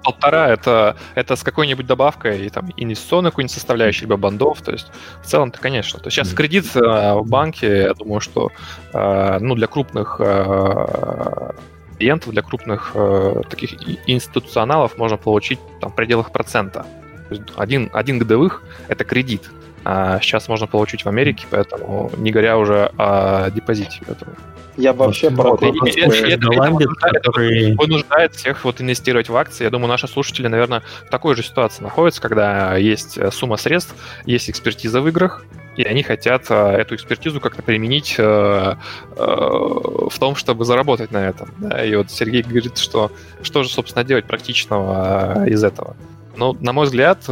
полтора 0.02 0.48
это, 0.48 0.96
это 1.14 1.36
с 1.36 1.42
какой-нибудь 1.42 1.86
добавкой 1.86 2.46
и 2.46 2.50
там 2.50 2.70
инвестиционной 2.76 3.30
какой-нибудь 3.30 3.54
составляющей, 3.54 4.02
либо 4.02 4.16
бандов. 4.16 4.60
То 4.62 4.72
есть 4.72 4.88
в 5.22 5.26
целом-то, 5.26 5.58
конечно. 5.58 5.98
То 5.98 6.06
есть 6.06 6.16
сейчас 6.16 6.32
mm-hmm. 6.32 6.36
кредит 6.36 6.76
э, 6.76 7.14
в 7.14 7.26
банке, 7.26 7.82
я 7.82 7.94
думаю, 7.94 8.20
что 8.20 8.50
э, 8.92 9.38
ну, 9.40 9.54
для 9.54 9.66
крупных 9.66 10.16
э, 10.18 11.52
клиентов, 11.98 12.32
для 12.32 12.42
крупных 12.42 12.92
э, 12.94 13.42
таких 13.48 13.74
институционалов 14.06 14.98
можно 14.98 15.16
получить 15.16 15.58
там, 15.80 15.90
в 15.90 15.94
пределах 15.94 16.32
процента. 16.32 16.84
То 17.28 17.34
есть 17.34 17.46
один, 17.56 17.90
один 17.92 18.18
годовых— 18.18 18.62
это 18.88 19.04
кредит 19.04 19.50
а 19.84 20.20
сейчас 20.20 20.48
можно 20.48 20.66
получить 20.66 21.04
в 21.04 21.08
Америке, 21.08 21.46
поэтому 21.50 22.10
не 22.16 22.30
говоря 22.30 22.58
уже 22.58 22.92
о 22.98 23.50
депозите. 23.50 24.00
Поэтому. 24.06 24.32
Я 24.76 24.92
вообще 24.92 25.30
про 25.30 25.50
вот, 25.50 25.60
который... 25.60 27.74
вынуждает 27.74 28.34
всех 28.34 28.64
вот 28.64 28.80
инвестировать 28.80 29.28
в 29.28 29.36
акции. 29.36 29.64
Я 29.64 29.70
думаю, 29.70 29.88
наши 29.88 30.08
слушатели, 30.08 30.48
наверное, 30.48 30.82
в 31.06 31.10
такой 31.10 31.36
же 31.36 31.42
ситуации 31.42 31.82
находятся, 31.82 32.22
когда 32.22 32.76
есть 32.76 33.18
сумма 33.32 33.56
средств, 33.56 33.94
есть 34.24 34.48
экспертиза 34.48 35.00
в 35.00 35.08
играх, 35.08 35.44
и 35.76 35.84
они 35.84 36.02
хотят 36.02 36.46
э, 36.50 36.54
эту 36.54 36.94
экспертизу 36.94 37.40
как-то 37.40 37.62
применить 37.62 38.16
э, 38.18 38.22
э, 38.22 38.76
в 39.16 40.18
том, 40.18 40.34
чтобы 40.34 40.64
заработать 40.64 41.10
на 41.10 41.28
этом. 41.28 41.50
Да? 41.58 41.84
И 41.84 41.94
вот 41.94 42.10
Сергей 42.10 42.42
говорит, 42.42 42.76
что 42.76 43.10
что 43.42 43.62
же, 43.62 43.70
собственно, 43.70 44.04
делать 44.04 44.26
практичного 44.26 45.48
из 45.48 45.62
этого. 45.64 45.96
Ну, 46.36 46.56
на 46.60 46.72
мой 46.72 46.86
взгляд, 46.86 47.24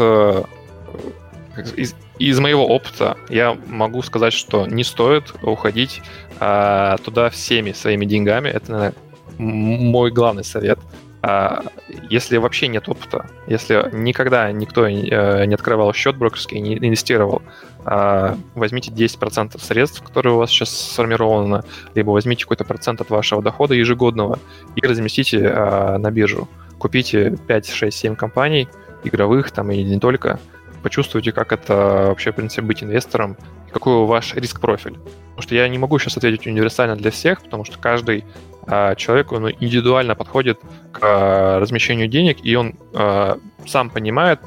из, 2.19 2.39
моего 2.41 2.67
опыта 2.67 3.17
я 3.29 3.57
могу 3.67 4.03
сказать, 4.03 4.33
что 4.33 4.67
не 4.67 4.85
стоит 4.85 5.35
уходить 5.43 6.03
а, 6.41 6.97
туда 6.99 7.31
всеми 7.31 7.73
своими 7.73 8.05
деньгами. 8.05 8.49
Это 8.49 8.73
наверное, 8.73 8.95
мой 9.39 10.11
главный 10.11 10.45
совет. 10.45 10.79
А, 11.21 11.65
если 12.11 12.37
вообще 12.37 12.69
нет 12.69 12.89
опыта, 12.89 13.27
если 13.49 13.91
никогда 13.93 14.53
никто 14.53 14.87
э, 14.87 15.45
не 15.47 15.55
открывал 15.55 15.93
счет 15.93 16.17
брокерский, 16.17 16.61
не 16.61 16.77
инвестировал, 16.77 17.43
а, 17.85 18.37
возьмите 18.55 18.93
10% 18.93 19.59
средств, 19.61 20.03
которые 20.03 20.35
у 20.35 20.39
вас 20.39 20.51
сейчас 20.51 20.71
сформированы, 20.71 21.63
либо 21.95 22.11
возьмите 22.11 22.45
какой-то 22.45 22.65
процент 22.65 23.01
от 23.01 23.11
вашего 23.11 23.43
дохода 23.43 23.75
ежегодного 23.75 24.39
и 24.77 24.87
разместите 24.87 25.49
а, 25.49 25.99
на 25.99 26.11
биржу. 26.11 26.49
Купите 26.79 27.37
5, 27.49 27.69
6, 27.69 27.97
7 27.97 28.15
компаний 28.15 28.69
игровых 29.05 29.51
там 29.51 29.71
и 29.71 29.83
не 29.83 29.99
только, 29.99 30.39
почувствуйте, 30.83 31.33
как 31.33 31.53
это 31.53 32.07
вообще, 32.09 32.33
в 32.33 32.37
принципе, 32.37 32.63
быть 32.63 32.83
инвестором, 32.83 33.37
какой 33.73 34.07
ваш 34.07 34.35
риск-профиль. 34.35 34.95
Потому 34.95 35.43
что 35.43 35.55
я 35.55 35.69
не 35.69 35.79
могу 35.79 35.99
сейчас 35.99 36.17
ответить 36.17 36.47
универсально 36.47 36.97
для 36.97 37.11
всех, 37.11 37.43
потому 37.43 37.65
что 37.65 37.79
каждый 37.79 38.25
а, 38.67 38.95
человек, 38.95 39.33
он 39.33 39.51
индивидуально 39.51 40.15
подходит 40.15 40.61
к 40.93 40.99
а, 41.01 41.59
размещению 41.61 42.09
денег, 42.09 42.39
и 42.43 42.55
он 42.55 42.75
а, 42.95 43.39
сам 43.67 43.91
понимает, 43.91 44.41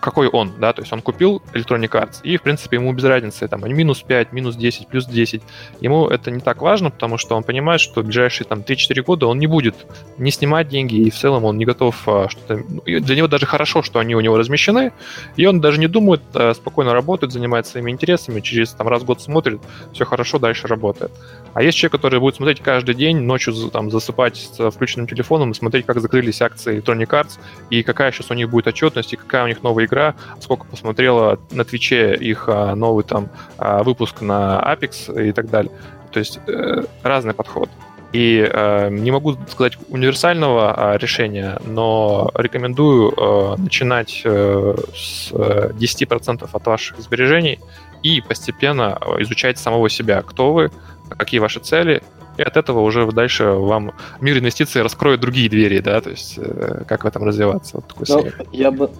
какой 0.00 0.28
он, 0.28 0.52
да, 0.58 0.72
то 0.72 0.82
есть 0.82 0.92
он 0.92 1.02
купил 1.02 1.42
Electronic 1.52 1.90
Arts, 1.90 2.20
и, 2.22 2.36
в 2.36 2.42
принципе, 2.42 2.76
ему 2.76 2.92
без 2.92 3.04
разницы, 3.04 3.48
там, 3.48 3.60
минус 3.66 4.02
5, 4.02 4.32
минус 4.32 4.56
10, 4.56 4.88
плюс 4.88 5.06
10, 5.06 5.42
ему 5.80 6.06
это 6.06 6.30
не 6.30 6.40
так 6.40 6.62
важно, 6.62 6.90
потому 6.90 7.18
что 7.18 7.36
он 7.36 7.42
понимает, 7.42 7.80
что 7.80 8.02
в 8.02 8.04
ближайшие, 8.04 8.46
там, 8.46 8.60
3-4 8.60 9.02
года 9.02 9.26
он 9.26 9.38
не 9.38 9.46
будет 9.46 9.74
не 10.18 10.30
снимать 10.30 10.68
деньги, 10.68 10.96
и 10.96 11.10
в 11.10 11.16
целом 11.16 11.44
он 11.44 11.58
не 11.58 11.64
готов 11.64 11.96
а, 12.06 12.28
что-то... 12.28 12.62
Ну, 12.68 12.82
для 12.84 13.16
него 13.16 13.28
даже 13.28 13.46
хорошо, 13.46 13.82
что 13.82 13.98
они 13.98 14.14
у 14.14 14.20
него 14.20 14.36
размещены, 14.36 14.92
и 15.36 15.46
он 15.46 15.60
даже 15.60 15.80
не 15.80 15.88
думает, 15.88 16.22
а, 16.34 16.54
спокойно 16.54 16.92
работает, 16.92 17.32
занимается 17.32 17.72
своими 17.72 17.90
интересами, 17.90 18.40
через, 18.40 18.72
там, 18.72 18.88
раз 18.88 19.02
в 19.02 19.06
год 19.06 19.20
смотрит, 19.20 19.60
все 19.92 20.04
хорошо, 20.04 20.38
дальше 20.38 20.68
работает. 20.68 21.10
А 21.54 21.62
есть 21.62 21.76
человек, 21.76 21.92
который 21.92 22.20
будет 22.20 22.36
смотреть 22.36 22.60
каждый 22.60 22.94
день, 22.94 23.18
ночью 23.18 23.54
там, 23.70 23.90
засыпать 23.90 24.36
с 24.36 24.70
включенным 24.70 25.06
телефоном 25.06 25.50
и 25.52 25.54
смотреть, 25.54 25.86
как 25.86 26.00
закрылись 26.00 26.40
акции 26.42 26.78
Electronic 26.78 27.08
Arts, 27.08 27.38
и 27.70 27.82
какая 27.82 28.12
сейчас 28.12 28.30
у 28.30 28.34
них 28.34 28.50
будет 28.50 28.66
отчетность, 28.66 29.12
и 29.12 29.16
какая 29.16 29.44
у 29.44 29.48
них 29.48 29.62
новая 29.62 29.86
игра, 29.86 30.14
сколько 30.40 30.66
посмотрела 30.66 31.38
на 31.50 31.64
Твиче 31.64 32.14
их 32.14 32.48
а, 32.48 32.74
новый 32.74 33.04
там 33.04 33.28
а, 33.56 33.82
выпуск 33.82 34.20
на 34.20 34.60
Apex 34.60 35.28
и 35.28 35.32
так 35.32 35.50
далее. 35.50 35.72
То 36.10 36.20
есть 36.20 36.40
э, 36.46 36.84
разный 37.02 37.34
подход. 37.34 37.68
И 38.12 38.48
э, 38.50 38.88
не 38.90 39.10
могу 39.10 39.36
сказать 39.48 39.76
универсального 39.88 40.94
э, 40.94 40.98
решения, 40.98 41.60
но 41.66 42.30
рекомендую 42.34 43.12
э, 43.12 43.56
начинать 43.58 44.22
э, 44.24 44.76
с 44.94 45.30
10% 45.30 46.42
э, 46.42 46.46
от 46.50 46.66
ваших 46.66 46.98
сбережений 47.00 47.60
и 48.02 48.22
постепенно 48.22 48.98
изучать 49.18 49.58
самого 49.58 49.90
себя, 49.90 50.22
кто 50.22 50.54
вы, 50.54 50.70
какие 51.16 51.40
ваши 51.40 51.60
цели, 51.60 52.02
и 52.36 52.42
от 52.42 52.56
этого 52.56 52.80
уже 52.80 53.10
дальше 53.10 53.44
вам 53.44 53.92
мир 54.20 54.38
инвестиций 54.38 54.82
раскроет 54.82 55.20
другие 55.20 55.48
двери, 55.48 55.80
да, 55.80 56.00
то 56.00 56.10
есть 56.10 56.38
э, 56.38 56.84
как 56.86 57.04
в 57.04 57.06
этом 57.06 57.24
развиваться. 57.24 57.76
Вот 57.76 57.88
такой 57.88 58.06
ну, 58.08 58.44
я 58.52 58.70
бы 58.70 58.90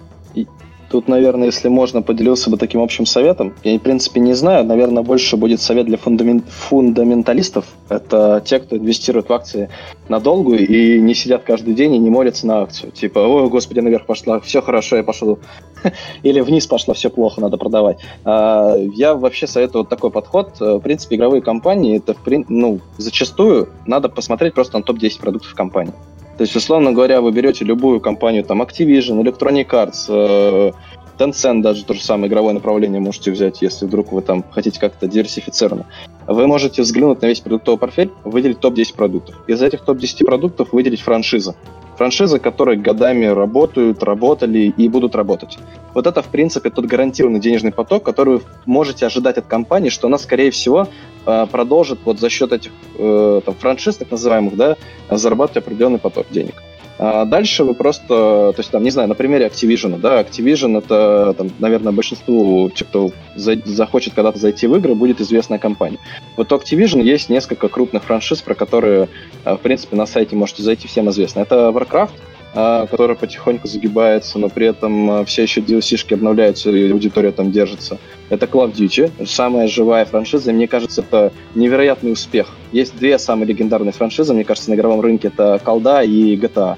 Тут, 0.89 1.07
наверное, 1.07 1.47
если 1.47 1.67
можно, 1.67 2.01
поделился 2.01 2.49
бы 2.49 2.57
таким 2.57 2.81
общим 2.81 3.05
советом. 3.05 3.53
Я, 3.63 3.77
в 3.77 3.81
принципе, 3.81 4.19
не 4.19 4.33
знаю. 4.33 4.65
Наверное, 4.65 5.03
больше 5.03 5.37
будет 5.37 5.61
совет 5.61 5.85
для 5.85 5.97
фундамент... 5.97 6.45
фундаменталистов. 6.49 7.65
Это 7.89 8.41
те, 8.43 8.59
кто 8.59 8.75
инвестирует 8.77 9.29
в 9.29 9.33
акции 9.33 9.69
надолго 10.07 10.55
и 10.55 10.99
не 10.99 11.13
сидят 11.13 11.43
каждый 11.43 11.75
день 11.75 11.93
и 11.93 11.99
не 11.99 12.09
молятся 12.09 12.47
на 12.47 12.61
акцию. 12.61 12.91
Типа, 12.91 13.19
ой, 13.19 13.47
господи, 13.49 13.81
наверх 13.81 14.07
пошла, 14.07 14.39
все 14.39 14.61
хорошо, 14.61 14.97
я 14.97 15.03
пошел. 15.03 15.37
Или 16.23 16.41
вниз 16.41 16.65
пошла, 16.65 16.95
все 16.95 17.11
плохо, 17.11 17.39
надо 17.39 17.57
продавать. 17.57 17.99
А, 18.25 18.75
я 18.95 19.13
вообще 19.13 19.45
советую 19.45 19.83
вот 19.83 19.89
такой 19.89 20.09
подход. 20.09 20.59
В 20.59 20.79
принципе, 20.79 21.17
игровые 21.17 21.43
компании, 21.43 21.97
это, 21.97 22.15
ну, 22.49 22.79
зачастую 22.97 23.69
надо 23.85 24.09
посмотреть 24.09 24.55
просто 24.55 24.77
на 24.77 24.83
топ-10 24.83 25.19
продуктов 25.19 25.53
компании. 25.53 25.93
То 26.39 26.43
есть, 26.43 26.55
условно 26.55 26.93
говоря, 26.93 27.19
вы 27.19 27.33
берете 27.33 27.65
любую 27.65 27.99
компанию, 27.99 28.45
там, 28.45 28.61
Activision, 28.61 29.21
Electronic 29.21 29.67
Arts, 29.71 30.05
э, 30.07 30.71
Tencent 31.19 31.61
даже 31.61 31.83
то 31.83 31.93
же 31.93 32.01
самое 32.01 32.29
игровое 32.29 32.53
направление 32.53 33.01
можете 33.01 33.31
взять, 33.31 33.61
если 33.61 33.85
вдруг 33.85 34.13
вы 34.13 34.21
там 34.21 34.43
хотите 34.49 34.79
как-то 34.79 35.05
диверсифицированно. 35.05 35.85
Вы 36.25 36.47
можете 36.47 36.81
взглянуть 36.81 37.21
на 37.21 37.25
весь 37.25 37.41
продуктовый 37.41 37.77
портфель, 37.77 38.11
выделить 38.23 38.59
топ-10 38.61 38.95
продуктов. 38.95 39.35
Из 39.47 39.61
этих 39.61 39.81
топ-10 39.81 40.25
продуктов 40.25 40.71
выделить 40.71 41.01
франшизы. 41.01 41.55
Франшизы, 41.97 42.39
которые 42.39 42.77
годами 42.77 43.25
работают, 43.25 44.01
работали 44.03 44.73
и 44.77 44.87
будут 44.87 45.15
работать. 45.15 45.57
Вот 45.93 46.07
это, 46.07 46.21
в 46.21 46.27
принципе, 46.27 46.69
тот 46.69 46.85
гарантированный 46.85 47.41
денежный 47.41 47.73
поток, 47.73 48.03
который 48.03 48.35
вы 48.37 48.41
можете 48.65 49.05
ожидать 49.05 49.37
от 49.37 49.47
компании, 49.47 49.89
что 49.89 50.07
она, 50.07 50.17
скорее 50.17 50.51
всего, 50.51 50.87
э, 51.25 51.47
продолжит 51.51 51.99
вот 52.05 52.21
за 52.21 52.29
счет 52.29 52.53
этих 52.53 52.71
э, 52.97 53.41
там, 53.45 53.53
франшиз, 53.55 53.97
так 53.97 54.09
называемых, 54.09 54.55
да, 54.55 54.77
зарабатывать 55.09 55.65
определенный 55.65 55.99
поток 55.99 56.27
денег. 56.31 56.63
А 57.01 57.23
дальше 57.23 57.63
вы 57.63 57.73
просто, 57.73 58.07
то 58.07 58.55
есть 58.57 58.71
там, 58.71 58.83
не 58.83 58.89
знаю, 58.89 59.07
на 59.07 59.15
примере 59.15 59.47
Activision, 59.47 59.97
да, 59.99 60.21
Activision 60.21 60.77
это, 60.77 61.33
там, 61.37 61.49
наверное, 61.59 61.93
большинству, 61.93 62.69
тех, 62.69 62.89
кто 62.89 63.11
за, 63.35 63.55
захочет 63.63 64.13
когда-то 64.13 64.37
зайти 64.37 64.67
в 64.67 64.75
игры, 64.75 64.95
будет 64.95 65.21
известная 65.21 65.59
компания. 65.59 65.97
Вот 66.35 66.51
у 66.51 66.57
Activision 66.57 67.01
есть 67.01 67.29
несколько 67.29 67.69
крупных 67.69 68.03
франшиз, 68.03 68.41
про 68.41 68.53
которые, 68.53 69.07
а, 69.45 69.55
в 69.55 69.61
принципе, 69.61 69.95
на 69.95 70.05
сайте 70.05 70.35
можете 70.35 70.61
зайти, 70.61 70.89
всем 70.89 71.09
известно. 71.09 71.39
Это 71.39 71.69
Warcraft, 71.69 72.11
а, 72.53 72.85
которая 72.85 73.15
потихоньку 73.15 73.69
загибается, 73.69 74.37
но 74.37 74.49
при 74.49 74.67
этом 74.67 75.25
все 75.25 75.43
еще 75.43 75.61
DLC-шки 75.61 76.15
обновляются, 76.15 76.69
и 76.69 76.91
аудитория 76.91 77.31
там 77.31 77.49
держится. 77.49 77.97
Это 78.29 78.45
Call 78.45 78.69
of 78.69 78.75
Duty, 78.75 79.25
самая 79.25 79.69
живая 79.69 80.03
франшиза, 80.03 80.51
и 80.51 80.53
мне 80.53 80.67
кажется, 80.67 80.99
это 80.99 81.31
невероятный 81.55 82.11
успех. 82.11 82.55
Есть 82.73 82.97
две 82.97 83.17
самые 83.19 83.47
легендарные 83.47 83.93
франшизы, 83.93 84.33
мне 84.33 84.43
кажется, 84.43 84.69
на 84.69 84.75
игровом 84.75 84.99
рынке, 84.99 85.29
это 85.29 85.61
Колда 85.63 86.03
и 86.03 86.35
GTA. 86.35 86.77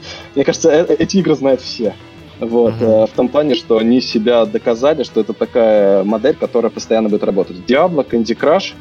Мне 0.34 0.44
кажется, 0.44 0.70
э, 0.70 0.94
эти 0.98 1.18
игры 1.18 1.34
знают 1.34 1.60
все. 1.60 1.94
Вот, 2.40 2.74
uh-huh. 2.74 3.06
в 3.06 3.10
том 3.10 3.28
плане, 3.28 3.54
что 3.54 3.78
они 3.78 4.00
себя 4.00 4.44
доказали, 4.46 5.04
что 5.04 5.20
это 5.20 5.32
такая 5.32 6.02
модель, 6.02 6.34
которая 6.34 6.70
постоянно 6.70 7.08
будет 7.08 7.22
работать. 7.22 7.58
Diablo, 7.68 8.04
Candy 8.08 8.36
Crush, 8.36 8.74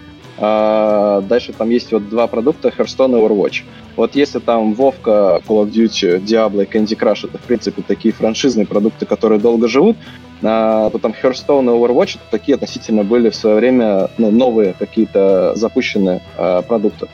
а 0.43 1.21
дальше 1.21 1.53
там 1.53 1.69
есть 1.69 1.91
вот 1.91 2.09
два 2.09 2.25
продукта, 2.25 2.73
Hearthstone 2.75 3.11
и 3.11 3.21
Overwatch. 3.21 3.61
Вот 3.95 4.15
если 4.15 4.39
там 4.39 4.73
Вовка, 4.73 5.41
Call 5.47 5.63
of 5.63 5.71
Duty, 5.71 6.19
Diablo 6.23 6.63
и 6.63 6.65
Candy 6.65 6.97
Crush 6.97 7.27
это, 7.27 7.38
в 7.38 7.41
принципе, 7.41 7.83
такие 7.83 8.11
франшизные 8.11 8.65
продукты, 8.65 9.05
которые 9.05 9.39
долго 9.39 9.67
живут, 9.67 9.97
а, 10.41 10.89
то 10.89 10.97
там 10.97 11.13
Hearthstone 11.21 11.65
и 11.65 11.77
Overwatch 11.77 12.15
это 12.15 12.23
такие 12.31 12.55
относительно 12.55 13.03
были 13.03 13.29
в 13.29 13.35
свое 13.35 13.57
время 13.57 14.09
ну, 14.17 14.31
новые 14.31 14.73
какие-то 14.73 15.53
запущенные 15.55 16.23
а, 16.38 16.63
продукты. 16.63 17.07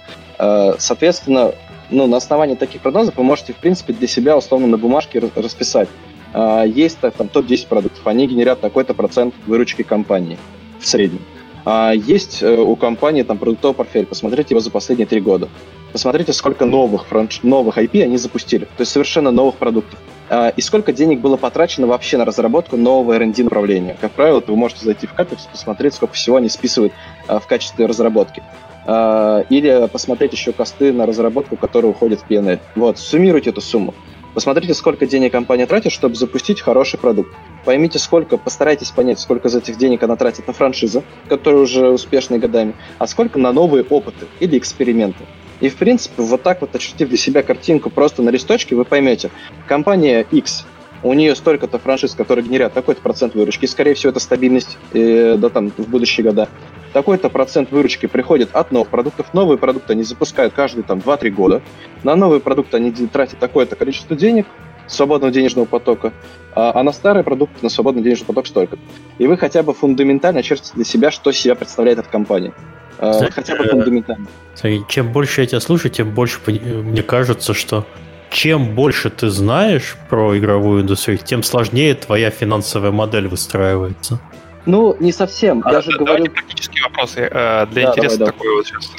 Соответственно, 0.77 1.53
ну, 1.89 2.07
на 2.07 2.17
основании 2.17 2.55
таких 2.55 2.81
прогнозов 2.81 3.15
вы 3.17 3.23
можете, 3.23 3.53
в 3.53 3.57
принципе, 3.57 3.93
для 3.93 4.07
себя 4.07 4.37
условно 4.37 4.67
на 4.67 4.77
бумажке 4.77 5.19
расписать. 5.35 5.89
А, 6.33 6.63
есть 6.63 6.99
там 6.99 7.27
топ-10 7.27 7.67
продуктов, 7.67 8.05
они 8.05 8.27
генерят 8.27 8.61
такой-то 8.61 8.93
процент 8.93 9.33
выручки 9.45 9.83
компании 9.83 10.37
в 10.79 10.87
среднем. 10.87 11.21
А 11.65 11.91
есть 11.91 12.41
э, 12.41 12.57
у 12.57 12.77
компании 12.77 13.23
там 13.23 13.37
продуктовый 13.37 13.75
портфель, 13.75 14.05
посмотрите 14.05 14.53
его 14.53 14.61
за 14.61 14.71
последние 14.71 15.05
три 15.05 15.19
года. 15.19 15.49
Посмотрите, 15.91 16.31
сколько 16.31 16.65
новых, 16.65 17.05
франш... 17.07 17.41
новых 17.43 17.77
IP 17.77 18.03
они 18.03 18.17
запустили, 18.17 18.65
то 18.65 18.81
есть 18.81 18.91
совершенно 18.91 19.31
новых 19.31 19.55
продуктов. 19.55 19.99
А, 20.29 20.49
и 20.49 20.61
сколько 20.61 20.93
денег 20.93 21.19
было 21.19 21.37
потрачено 21.37 21.87
вообще 21.87 22.17
на 22.17 22.25
разработку 22.25 22.77
нового 22.77 23.13
R&D 23.13 23.43
направления. 23.43 23.97
Как 23.99 24.11
правило, 24.11 24.43
вы 24.45 24.55
можете 24.55 24.85
зайти 24.85 25.07
в 25.07 25.13
Capex, 25.13 25.49
посмотреть, 25.51 25.93
сколько 25.93 26.13
всего 26.13 26.37
они 26.37 26.49
списывают 26.49 26.93
в 27.27 27.45
качестве 27.47 27.85
разработки. 27.85 28.43
А, 28.89 29.43
или 29.49 29.87
посмотреть 29.91 30.31
еще 30.31 30.53
косты 30.53 30.93
на 30.93 31.05
разработку, 31.05 31.57
которая 31.57 31.91
уходит 31.91 32.21
в 32.21 32.31
PNL. 32.31 32.59
Вот, 32.75 32.97
суммируйте 32.97 33.49
эту 33.49 33.59
сумму. 33.59 33.93
Посмотрите, 34.33 34.73
сколько 34.75 35.05
денег 35.05 35.31
компания 35.31 35.65
тратит, 35.65 35.91
чтобы 35.91 36.15
запустить 36.15 36.61
хороший 36.61 36.99
продукт. 36.99 37.35
Поймите, 37.65 37.99
сколько, 37.99 38.37
постарайтесь 38.37 38.91
понять, 38.91 39.19
сколько 39.19 39.47
из 39.47 39.55
этих 39.55 39.77
денег 39.77 40.03
она 40.03 40.15
тратит 40.15 40.47
на 40.47 40.53
франшизы, 40.53 41.03
которые 41.27 41.63
уже 41.63 41.89
успешны 41.89 42.37
годами, 42.37 42.75
а 42.97 43.07
сколько 43.07 43.39
на 43.39 43.51
новые 43.51 43.83
опыты 43.83 44.27
или 44.39 44.57
эксперименты. 44.57 45.25
И, 45.59 45.69
в 45.69 45.75
принципе, 45.75 46.21
вот 46.21 46.43
так 46.43 46.61
вот 46.61 46.75
очертив 46.75 47.09
для 47.09 47.17
себя 47.17 47.43
картинку 47.43 47.89
просто 47.89 48.21
на 48.21 48.29
листочке, 48.29 48.75
вы 48.75 48.85
поймете, 48.85 49.31
компания 49.67 50.25
X, 50.31 50.65
у 51.03 51.13
нее 51.13 51.35
столько-то 51.35 51.79
франшиз, 51.79 52.15
которые 52.15 52.45
генерят 52.45 52.73
такой-то 52.73 53.01
процент 53.01 53.35
выручки, 53.35 53.65
скорее 53.65 53.93
всего, 53.93 54.11
это 54.11 54.19
стабильность 54.19 54.77
э, 54.93 55.35
да, 55.37 55.49
там, 55.49 55.71
в 55.71 55.87
будущие 55.87 56.23
года 56.25 56.49
такой-то 56.97 57.29
процент 57.29 57.71
выручки 57.71 58.07
приходит 58.07 58.55
от 58.55 58.71
новых 58.71 58.89
продуктов. 58.89 59.31
Новые 59.31 59.59
продукты 59.59 59.93
они 59.93 60.01
запускают 60.01 60.53
каждые 60.53 60.83
там 60.83 60.97
2-3 60.97 61.29
года. 61.29 61.61
На 62.03 62.15
новые 62.15 62.39
продукты 62.39 62.77
они 62.77 62.91
тратят 62.91 63.37
такое-то 63.37 63.75
количество 63.75 64.15
денег, 64.15 64.47
свободного 64.87 65.31
денежного 65.31 65.65
потока, 65.65 66.11
а, 66.55 66.71
а 66.73 66.81
на 66.81 66.91
старые 66.91 67.23
продукты, 67.23 67.57
на 67.61 67.69
свободный 67.69 68.01
денежный 68.01 68.25
поток 68.25 68.47
столько. 68.47 68.79
И 69.19 69.27
вы 69.27 69.37
хотя 69.37 69.61
бы 69.61 69.75
фундаментально 69.75 70.41
чертите 70.41 70.71
для 70.73 70.85
себя, 70.85 71.11
что 71.11 71.31
себя 71.31 71.53
представляет 71.53 71.99
эта 71.99 72.09
компания. 72.09 72.53
А, 72.99 73.13
Знаете, 73.13 73.33
хотя 73.33 73.55
бы 73.55 73.65
фундаментально. 73.65 74.27
Смотри, 74.55 74.83
чем 74.87 75.11
больше 75.11 75.41
я 75.41 75.47
тебя 75.47 75.59
слушаю, 75.59 75.91
тем 75.91 76.11
больше 76.11 76.39
мне 76.47 77.03
кажется, 77.03 77.53
что 77.53 77.85
чем 78.29 78.75
больше 78.75 79.09
ты 79.09 79.29
знаешь 79.29 79.95
про 80.09 80.37
игровую 80.37 80.81
индустрию, 80.81 81.17
тем 81.17 81.43
сложнее 81.43 81.95
твоя 81.95 82.29
финансовая 82.29 82.91
модель 82.91 83.27
выстраивается. 83.27 84.19
Ну, 84.65 84.95
не 84.99 85.13
совсем. 85.13 85.61
А, 85.63 85.71
Я 85.71 85.81
же 85.81 85.97
говорю... 85.97 86.25
практические 86.25 86.83
вопросы. 86.83 87.21
Э, 87.31 87.65
для 87.67 87.85
да, 87.85 87.91
интереса 87.91 88.17
давай, 88.17 88.33
такой 88.33 88.55
вот 88.55 88.67
сейчас. 88.67 88.91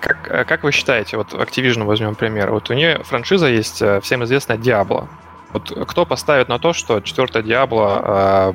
Как, 0.00 0.30
э, 0.30 0.44
как 0.44 0.62
вы 0.62 0.70
считаете, 0.70 1.16
вот 1.16 1.32
Activision 1.32 1.84
возьмем 1.84 2.14
пример, 2.14 2.52
вот 2.52 2.70
у 2.70 2.74
нее 2.74 3.02
франшиза 3.02 3.48
есть 3.48 3.82
э, 3.82 4.00
всем 4.00 4.22
известная 4.24 4.58
Diablo. 4.58 5.08
Вот 5.52 5.72
кто 5.88 6.06
поставит 6.06 6.48
на 6.48 6.58
то, 6.58 6.72
что 6.72 7.00
четвертая 7.00 7.42
Diablo 7.42 8.54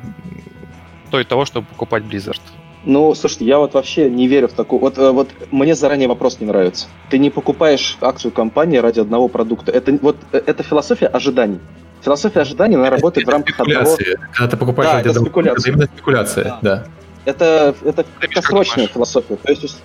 стоит 1.08 1.28
того, 1.28 1.44
чтобы 1.44 1.66
покупать 1.66 2.04
Blizzard? 2.04 2.40
Ну, 2.84 3.14
слушайте, 3.14 3.44
я 3.44 3.58
вот 3.58 3.74
вообще 3.74 4.08
не 4.08 4.28
верю 4.28 4.48
в 4.48 4.52
такую... 4.52 4.80
Вот, 4.80 4.96
вот 4.96 5.28
мне 5.50 5.74
заранее 5.74 6.08
вопрос 6.08 6.38
не 6.40 6.46
нравится. 6.46 6.86
Ты 7.10 7.18
не 7.18 7.30
покупаешь 7.30 7.98
акцию 8.00 8.30
компании 8.32 8.78
ради 8.78 9.00
одного 9.00 9.28
продукта. 9.28 9.72
Это, 9.72 9.98
вот, 10.00 10.16
это 10.32 10.62
философия 10.62 11.06
ожиданий. 11.06 11.58
Философия 12.02 12.40
ожидания, 12.40 12.76
она 12.76 12.90
работает 12.90 13.26
в 13.26 13.30
рамках 13.30 13.58
одного... 13.58 13.96
Когда 14.32 14.50
ты 14.50 14.56
покупаешь 14.56 14.90
да, 14.90 15.00
это 15.00 15.20
спекуляция. 15.20 15.60
Это 15.60 15.68
именно 15.70 15.86
спекуляция, 15.86 16.44
да. 16.44 16.58
да. 16.62 16.86
Это, 17.24 17.74
это 17.84 18.06
краткосрочная 18.20 18.86
философия. 18.86 19.36
То 19.36 19.52
есть... 19.52 19.82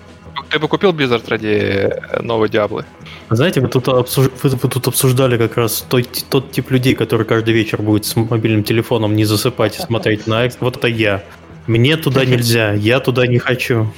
Ты 0.48 0.58
бы 0.58 0.68
купил 0.68 0.92
Blizzard 0.92 1.28
ради 1.28 1.92
новой 2.22 2.48
Диаблы? 2.48 2.84
Знаете, 3.30 3.60
вы 3.60 3.68
тут, 3.68 3.88
обсуж... 3.88 4.30
вы, 4.42 4.50
вы 4.50 4.68
тут 4.68 4.88
обсуждали 4.88 5.36
как 5.36 5.56
раз 5.56 5.84
тот, 5.88 6.06
тот 6.30 6.52
тип 6.52 6.70
людей, 6.70 6.94
который 6.94 7.26
каждый 7.26 7.52
вечер 7.54 7.82
будет 7.82 8.04
с 8.04 8.16
мобильным 8.16 8.64
телефоном 8.64 9.14
не 9.14 9.24
засыпать 9.24 9.78
и 9.78 9.82
смотреть 9.82 10.26
на 10.26 10.48
Вот 10.60 10.76
это 10.76 10.88
я. 10.88 11.24
Мне 11.66 11.96
туда 11.96 12.24
нельзя, 12.24 12.72
я 12.72 13.00
туда 13.00 13.26
не 13.26 13.38
хочу. 13.38 13.92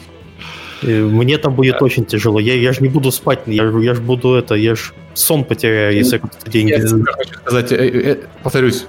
Мне 0.82 1.38
там 1.38 1.54
будет 1.54 1.82
очень 1.82 2.04
тяжело. 2.04 2.38
Я, 2.38 2.54
я 2.54 2.72
же 2.72 2.82
не 2.82 2.88
буду 2.88 3.10
спать, 3.10 3.40
я, 3.46 3.64
я 3.64 3.94
же 3.94 4.00
буду 4.00 4.34
это, 4.34 4.54
я 4.54 4.74
же 4.74 4.92
сон 5.14 5.44
потеряю, 5.44 5.96
если 5.96 6.20
я 6.44 6.50
деньги... 6.50 6.70
Я 6.70 6.80
хочу 6.80 7.34
сказать, 7.40 7.72
э, 7.72 7.76
э, 7.76 8.16
повторюсь, 8.42 8.86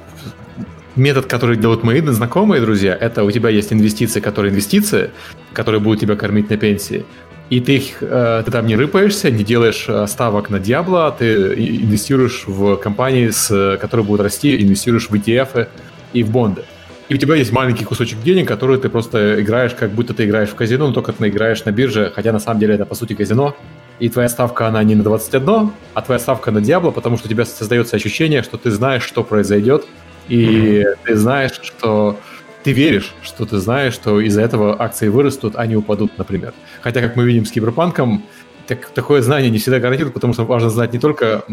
метод, 0.96 1.26
который 1.26 1.58
делают 1.58 1.84
мои 1.84 2.02
знакомые 2.02 2.62
друзья, 2.62 2.96
это 3.00 3.24
у 3.24 3.32
тебя 3.32 3.50
есть 3.50 3.72
инвестиции, 3.72 4.20
которые 4.20 4.52
инвестиции, 4.52 5.12
которые 5.54 5.80
будут 5.80 6.02
тебя 6.02 6.16
кормить 6.16 6.50
на 6.50 6.58
пенсии, 6.58 7.06
и 7.50 7.62
ты 7.62 7.78
их, 7.78 7.98
э, 8.02 8.44
ты 8.46 8.52
там 8.52 8.68
не 8.68 8.76
рыпаешься, 8.76 9.32
не 9.32 9.46
делаешь 9.46 9.88
ставок 10.10 10.50
на 10.50 10.58
Diablo, 10.58 11.16
ты 11.18 11.54
инвестируешь 11.56 12.44
в 12.48 12.76
компании, 12.76 13.30
с, 13.30 13.78
которые 13.80 14.06
будут 14.06 14.22
расти, 14.22 14.62
инвестируешь 14.62 15.10
в 15.10 15.14
ETF 15.14 15.68
и 16.12 16.24
в 16.24 16.32
бонды. 16.32 16.64
И 17.10 17.14
у 17.14 17.18
тебя 17.18 17.36
есть 17.36 17.54
маленький 17.54 17.86
кусочек 17.86 18.22
денег, 18.22 18.48
который 18.48 18.78
ты 18.78 18.90
просто 18.90 19.42
играешь, 19.42 19.74
как 19.74 19.92
будто 19.92 20.14
ты 20.14 20.26
играешь 20.26 20.50
в 20.50 20.56
казино, 20.56 20.88
но 20.88 20.94
только 20.94 21.14
ты 21.14 21.30
играешь 21.30 21.64
на 21.64 21.72
бирже, 21.72 22.12
хотя 22.14 22.34
на 22.34 22.40
самом 22.40 22.60
деле 22.60 22.76
это 22.76 22.86
по 22.86 22.96
сути 22.96 23.14
казино. 23.14 23.56
И 24.00 24.10
твоя 24.10 24.30
ставка, 24.30 24.68
она 24.68 24.84
не 24.84 24.94
на 24.96 25.04
21, 25.04 25.72
а 25.94 26.02
твоя 26.02 26.20
ставка 26.20 26.52
на 26.52 26.62
Диабло, 26.62 26.92
потому 26.92 27.18
что 27.18 27.28
у 27.28 27.30
тебя 27.30 27.46
создается 27.46 27.96
ощущение, 27.96 28.44
что 28.44 28.58
ты 28.58 28.72
знаешь, 28.72 29.04
что 29.04 29.24
произойдет, 29.24 29.86
и 30.28 30.84
mm-hmm. 30.84 30.98
ты 31.06 31.16
знаешь, 31.16 31.60
что 31.62 32.20
ты 32.64 32.74
веришь, 32.74 33.16
что 33.24 33.46
ты 33.46 33.58
знаешь, 33.58 33.94
что 33.94 34.20
из-за 34.20 34.42
этого 34.42 34.80
акции 34.80 35.08
вырастут, 35.08 35.54
а 35.56 35.66
не 35.66 35.78
упадут, 35.78 36.18
например. 36.18 36.54
Хотя, 36.82 37.02
как 37.02 37.16
мы 37.16 37.26
видим 37.26 37.46
с 37.46 37.52
Киберпанком, 37.52 38.26
так, 38.68 38.90
такое 38.90 39.22
знание 39.22 39.50
не 39.50 39.58
всегда 39.58 39.80
гарантирует, 39.80 40.14
потому 40.14 40.34
что 40.34 40.44
важно 40.44 40.70
знать 40.70 40.92
не 40.92 41.00
только 41.00 41.46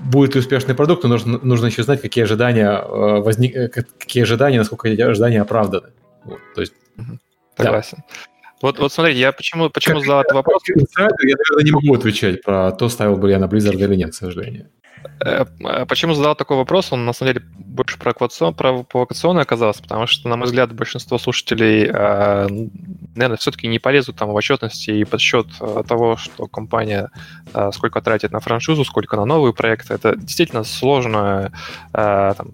будет 0.00 0.34
ли 0.34 0.40
успешный 0.40 0.74
продукт, 0.74 1.02
но 1.02 1.08
нужно, 1.08 1.38
нужно 1.42 1.66
еще 1.66 1.82
знать, 1.82 2.00
какие 2.00 2.24
ожидания 2.24 2.70
э, 2.70 3.20
возник, 3.20 3.56
э, 3.56 3.68
какие 3.68 4.22
ожидания, 4.22 4.58
насколько 4.58 4.88
эти 4.88 5.00
ожидания 5.00 5.40
оправданы. 5.40 5.88
Вот, 6.24 6.40
то 6.54 6.60
есть, 6.60 6.74
Согласен. 7.56 7.98
Да. 7.98 8.14
Вот, 8.60 8.78
вот 8.78 8.92
смотрите, 8.92 9.20
я 9.20 9.32
почему, 9.32 9.70
почему 9.70 10.00
задал 10.00 10.20
этот 10.22 10.34
вопрос? 10.34 10.62
Я, 10.66 10.74
наверное, 10.76 11.64
не 11.64 11.70
могу 11.70 11.94
отвечать 11.94 12.42
про 12.42 12.72
то, 12.72 12.88
ставил 12.88 13.16
бы 13.16 13.30
я 13.30 13.38
на 13.38 13.44
Blizzard 13.44 13.76
или 13.76 13.94
нет, 13.94 14.10
к 14.10 14.14
сожалению. 14.14 14.68
Э, 15.20 15.44
э, 15.60 15.86
почему 15.86 16.14
задал 16.14 16.34
такой 16.34 16.56
вопрос? 16.56 16.92
Он 16.92 17.04
на 17.04 17.12
самом 17.12 17.34
деле 17.34 17.46
больше 17.56 17.98
провокационный 17.98 19.42
оказался, 19.42 19.82
потому 19.82 20.06
что, 20.06 20.28
на 20.28 20.36
мой 20.36 20.46
взгляд, 20.46 20.72
большинство 20.72 21.18
слушателей, 21.18 21.88
э, 21.92 22.48
наверное, 23.14 23.36
все-таки 23.36 23.68
не 23.68 23.78
полезут 23.78 24.16
там 24.16 24.30
в 24.30 24.34
отчетности 24.34 24.90
и 24.90 25.04
подсчет 25.04 25.46
того, 25.86 26.16
что 26.16 26.46
компания 26.46 27.10
сколько 27.72 28.00
тратит 28.00 28.32
на 28.32 28.40
франшизу, 28.40 28.84
сколько 28.84 29.16
на 29.16 29.24
новые 29.24 29.52
проекты. 29.52 29.94
Это 29.94 30.16
действительно 30.16 30.64
сложная 30.64 31.52
там, 31.92 32.52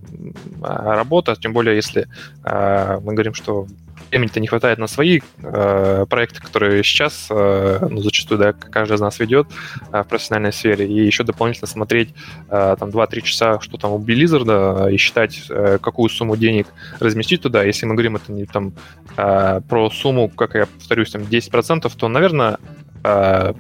работа, 0.61 1.37
тем 1.37 1.53
более 1.53 1.77
если 1.77 2.09
мы 2.45 3.13
говорим, 3.13 3.35
что 3.35 3.67
времени-то 4.15 4.41
не 4.41 4.47
хватает 4.47 4.79
на 4.79 4.87
свои 4.87 5.21
э, 5.43 6.07
проекты, 6.09 6.41
которые 6.41 6.85
сейчас, 6.85 7.27
э, 7.31 7.79
ну, 7.91 8.01
зачастую, 8.01 8.39
да, 8.39 8.53
каждый 8.53 8.95
из 8.95 9.01
нас 9.01 9.19
ведет 9.19 9.49
э, 9.93 10.03
в 10.03 10.07
профессиональной 10.07 10.53
сфере, 10.53 10.87
и 10.87 11.05
еще 11.05 11.25
дополнительно 11.25 11.67
смотреть 11.67 12.11
э, 12.44 12.44
там 12.49 12.91
2-3 12.91 13.21
часа, 13.23 13.61
что 13.61 13.77
там 13.79 13.93
у 13.93 13.99
Blizzard, 13.99 14.93
и 14.93 14.97
считать, 14.97 15.43
э, 15.49 15.79
какую 15.79 16.09
сумму 16.09 16.37
денег 16.37 16.67
разместить 17.01 17.43
туда. 17.43 17.65
Если 17.65 17.87
мы 17.87 17.95
говорим 17.95 18.17
это 18.17 18.33
не 18.33 18.45
там 18.45 18.73
э, 19.17 19.61
про 19.69 19.91
сумму, 19.91 20.29
как 20.29 20.55
я 20.55 20.67
повторюсь, 20.67 21.11
там 21.11 21.23
10%, 21.23 21.93
то, 21.97 22.09
наверное, 22.09 22.59
э, 23.03 23.55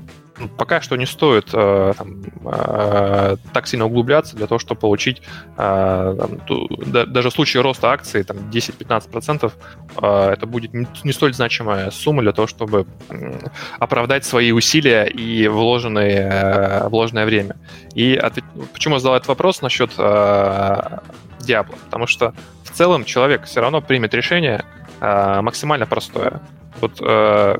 пока 0.56 0.80
что 0.80 0.96
не 0.96 1.06
стоит 1.06 1.50
э, 1.52 1.92
там, 1.96 2.22
э, 2.44 3.36
так 3.52 3.66
сильно 3.66 3.86
углубляться 3.86 4.36
для 4.36 4.46
того, 4.46 4.58
чтобы 4.58 4.80
получить 4.80 5.22
э, 5.56 6.16
там, 6.18 6.38
ту, 6.40 6.68
да, 6.86 7.06
даже 7.06 7.30
в 7.30 7.32
случае 7.32 7.62
роста 7.62 7.90
акций 7.90 8.24
там, 8.24 8.38
10-15%, 8.50 9.52
э, 9.96 10.30
это 10.30 10.46
будет 10.46 10.74
не, 10.74 10.86
не 11.04 11.12
столь 11.12 11.34
значимая 11.34 11.90
сумма 11.90 12.22
для 12.22 12.32
того, 12.32 12.46
чтобы 12.46 12.86
э, 13.10 13.38
оправдать 13.78 14.24
свои 14.24 14.52
усилия 14.52 15.04
и 15.04 15.48
вложенные, 15.48 16.28
э, 16.30 16.88
вложенное 16.88 17.26
время. 17.26 17.56
И 17.94 18.14
ответ... 18.14 18.44
почему 18.72 18.94
я 18.94 19.00
задал 19.00 19.16
этот 19.16 19.28
вопрос 19.28 19.62
насчет 19.62 19.92
э, 19.98 20.98
Diablo? 21.40 21.76
Потому 21.84 22.06
что 22.06 22.34
в 22.64 22.70
целом 22.70 23.04
человек 23.04 23.44
все 23.44 23.60
равно 23.60 23.80
примет 23.80 24.14
решение 24.14 24.64
э, 25.00 25.40
максимально 25.40 25.86
простое. 25.86 26.40
Вот 26.80 26.98
э, 27.00 27.58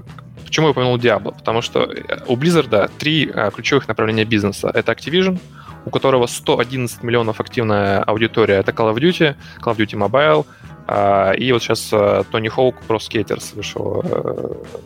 Почему 0.55 0.68
я 0.68 0.70
упомянул 0.70 0.98
Diablo? 0.98 1.35
Потому 1.36 1.62
что 1.62 1.81
э, 1.81 2.18
у 2.28 2.36
Blizzard 2.36 2.89
три 2.97 3.28
э, 3.28 3.51
ключевых 3.51 3.89
направления 3.89 4.24
бизнеса. 4.24 4.70
Это 4.72 4.93
Activision, 4.93 5.40
у 5.85 5.90
которого 5.90 6.26
111 6.26 7.02
миллионов 7.02 7.40
активная 7.40 8.05
аудитория. 8.05 8.60
Это 8.60 8.70
Call 8.70 8.94
of 8.94 8.98
Duty, 9.01 9.35
Call 9.60 9.74
of 9.74 9.78
Duty 9.78 9.98
Mobile, 9.98 10.47
э, 10.86 11.39
и 11.39 11.51
вот 11.51 11.60
сейчас 11.60 11.93
Tony 11.93 12.48
Hawk 12.56 12.76
Pro 12.86 12.98
Skaters 12.98 13.56
вышла 13.56 14.05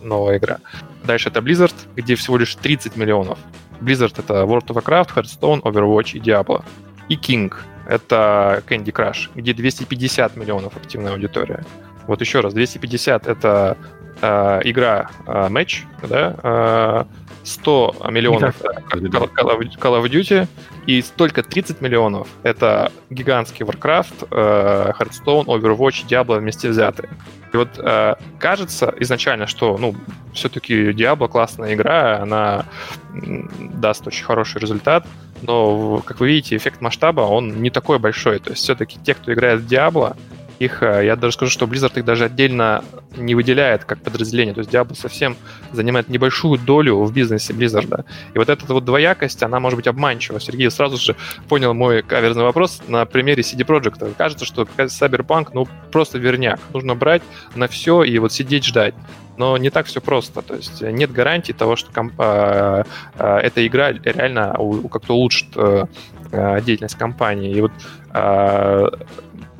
новая 0.02 0.38
игра. 0.38 0.56
Дальше 1.04 1.28
это 1.28 1.40
Blizzard, 1.40 1.74
где 1.96 2.14
всего 2.14 2.38
лишь 2.38 2.54
30 2.54 2.96
миллионов. 2.96 3.38
Blizzard— 3.82 4.14
это 4.16 4.44
World 4.44 4.68
of 4.68 4.82
Warcraft, 4.82 5.16
Hearthstone, 5.16 5.60
Overwatch 5.60 6.16
и 6.16 6.18
Diablo. 6.18 6.64
И 7.10 7.16
King— 7.16 7.52
это 7.86 8.62
Candy 8.66 8.90
Crush, 8.90 9.28
где 9.34 9.52
250 9.52 10.34
миллионов 10.36 10.74
активная 10.78 11.12
аудитория. 11.12 11.62
Вот 12.08 12.20
еще 12.22 12.40
раз, 12.40 12.54
250— 12.54 13.26
это 13.28 13.76
э, 14.22 14.60
игра 14.64 15.10
э, 15.26 15.48
матч, 15.50 15.84
да, 16.08 16.34
э, 16.42 17.04
100 17.44 17.96
миллионов 18.10 18.60
Call, 18.90 19.30
Call 19.78 20.02
of 20.02 20.04
Duty, 20.10 20.48
и 20.86 21.02
только 21.16 21.42
30 21.42 21.82
миллионов 21.82 22.26
это 22.42 22.90
гигантский 23.10 23.66
Warcraft, 23.66 24.28
э, 24.30 24.92
Hearthstone, 24.98 25.44
Overwatch, 25.44 26.06
Diablo 26.08 26.38
вместе 26.38 26.70
взятые. 26.70 27.10
И 27.52 27.56
вот 27.58 27.78
э, 27.78 28.14
кажется 28.38 28.94
изначально, 29.00 29.46
что 29.46 29.76
ну, 29.76 29.94
все-таки 30.32 30.92
Diablo 30.92 31.28
классная 31.28 31.74
игра, 31.74 32.22
она 32.22 32.64
даст 33.12 34.06
очень 34.06 34.24
хороший 34.24 34.62
результат, 34.62 35.06
но, 35.42 36.02
как 36.04 36.20
вы 36.20 36.28
видите, 36.28 36.56
эффект 36.56 36.80
масштаба, 36.80 37.20
он 37.20 37.60
не 37.62 37.70
такой 37.70 37.98
большой. 37.98 38.38
То 38.38 38.50
есть 38.50 38.62
все-таки 38.62 38.98
те, 39.04 39.14
кто 39.14 39.32
играет 39.32 39.60
в 39.60 39.66
Diablo, 39.66 40.16
их, 40.58 40.82
э, 40.82 41.06
я 41.06 41.16
даже 41.16 41.34
скажу, 41.34 41.50
что 41.50 41.66
Blizzard 41.66 41.98
их 41.98 42.04
даже 42.04 42.24
отдельно 42.24 42.84
не 43.16 43.34
выделяет 43.34 43.84
как 43.84 44.02
подразделение. 44.02 44.54
То 44.54 44.60
есть 44.60 44.70
Diablo 44.70 44.94
совсем 44.94 45.36
занимает 45.72 46.08
небольшую 46.08 46.58
долю 46.58 47.04
в 47.04 47.12
бизнесе 47.12 47.52
Blizzard. 47.52 48.04
И 48.34 48.38
вот 48.38 48.48
эта 48.48 48.72
вот 48.72 48.84
двоякость, 48.84 49.42
она 49.42 49.60
может 49.60 49.76
быть 49.76 49.86
обманчива. 49.86 50.40
Сергей 50.40 50.70
сразу 50.70 50.96
же 50.96 51.16
понял 51.48 51.74
мой 51.74 52.02
каверзный 52.02 52.42
вопрос 52.42 52.82
на 52.88 53.04
примере 53.04 53.42
CD 53.42 53.64
Projekt. 53.64 54.14
Кажется, 54.16 54.44
что 54.44 54.62
Cyberpunk, 54.62 55.50
ну, 55.54 55.68
просто 55.92 56.18
верняк. 56.18 56.60
Нужно 56.72 56.94
брать 56.94 57.22
на 57.54 57.68
все 57.68 58.02
и 58.02 58.18
вот 58.18 58.32
сидеть 58.32 58.64
ждать. 58.64 58.94
Но 59.36 59.56
не 59.56 59.70
так 59.70 59.86
все 59.86 60.00
просто. 60.00 60.42
То 60.42 60.54
есть 60.54 60.82
нет 60.82 61.12
гарантии 61.12 61.52
того, 61.52 61.76
что 61.76 61.92
комп- 61.92 62.18
э, 62.18 62.82
э, 63.14 63.36
эта 63.38 63.64
игра 63.64 63.92
реально 63.92 64.56
как-то 64.90 65.14
улучшит 65.14 65.48
э, 65.54 65.84
э, 66.32 66.60
деятельность 66.62 66.96
компании. 66.96 67.54
И 67.54 67.60
вот 67.60 67.70
э, 68.12 68.88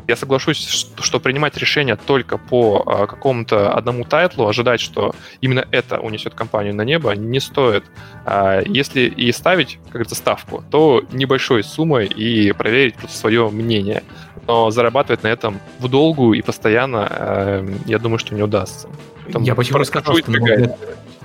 я 0.09 0.17
соглашусь, 0.17 0.89
что 1.01 1.21
принимать 1.21 1.57
решение 1.59 1.95
только 1.97 2.39
по 2.39 2.83
а, 2.87 3.07
какому-то 3.07 3.73
одному 3.75 4.05
тайтлу, 4.05 4.49
ожидать, 4.49 4.81
что 4.81 5.15
именно 5.43 5.67
это 5.71 6.01
унесет 6.01 6.35
компанию 6.35 6.75
на 6.75 6.83
небо, 6.83 7.13
не 7.13 7.41
стоит. 7.41 7.85
А, 8.25 8.63
если 8.65 9.03
и 9.03 9.31
ставить, 9.33 9.79
как 9.85 9.93
говорится, 9.93 10.15
ставку, 10.15 10.65
то 10.71 11.05
небольшой 11.13 11.63
суммой 11.63 12.07
и 12.07 12.53
проверить 12.53 12.95
просто 12.95 13.19
свое 13.19 13.51
мнение. 13.51 14.03
Но 14.47 14.71
зарабатывать 14.71 15.23
на 15.23 15.29
этом 15.29 15.61
в 15.79 15.89
долгую 15.89 16.39
и 16.39 16.43
постоянно, 16.43 17.07
а, 17.11 17.67
я 17.85 17.99
думаю, 17.99 18.19
что 18.19 18.35
не 18.35 18.43
удастся. 18.43 18.89
Поэтому 19.25 19.45
я 19.45 19.55
почему 19.55 19.85
сказал, 19.85 20.17
что 20.17 20.33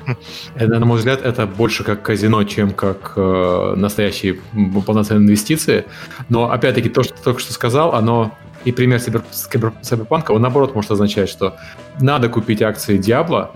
это, 0.55 0.79
на 0.79 0.85
мой 0.85 0.97
взгляд, 0.97 1.21
это 1.21 1.47
больше 1.47 1.85
как 1.85 2.01
казино, 2.01 2.43
чем 2.43 2.71
как 2.71 3.13
э, 3.15 3.73
настоящие 3.77 4.39
полноценные 4.85 5.23
инвестиции. 5.27 5.85
Но 6.27 6.51
опять-таки 6.51 6.89
то, 6.89 7.03
что 7.03 7.13
ты 7.13 7.23
только 7.23 7.39
что 7.39 7.53
сказал, 7.53 7.95
оно 7.95 8.35
и 8.65 8.71
пример 8.71 8.99
Cyberpunk, 8.99 10.31
он 10.31 10.41
наоборот 10.41 10.75
может 10.75 10.91
означать, 10.91 11.29
что 11.29 11.55
надо 11.99 12.29
купить 12.29 12.61
акции 12.61 12.97
Diablo 12.99 13.49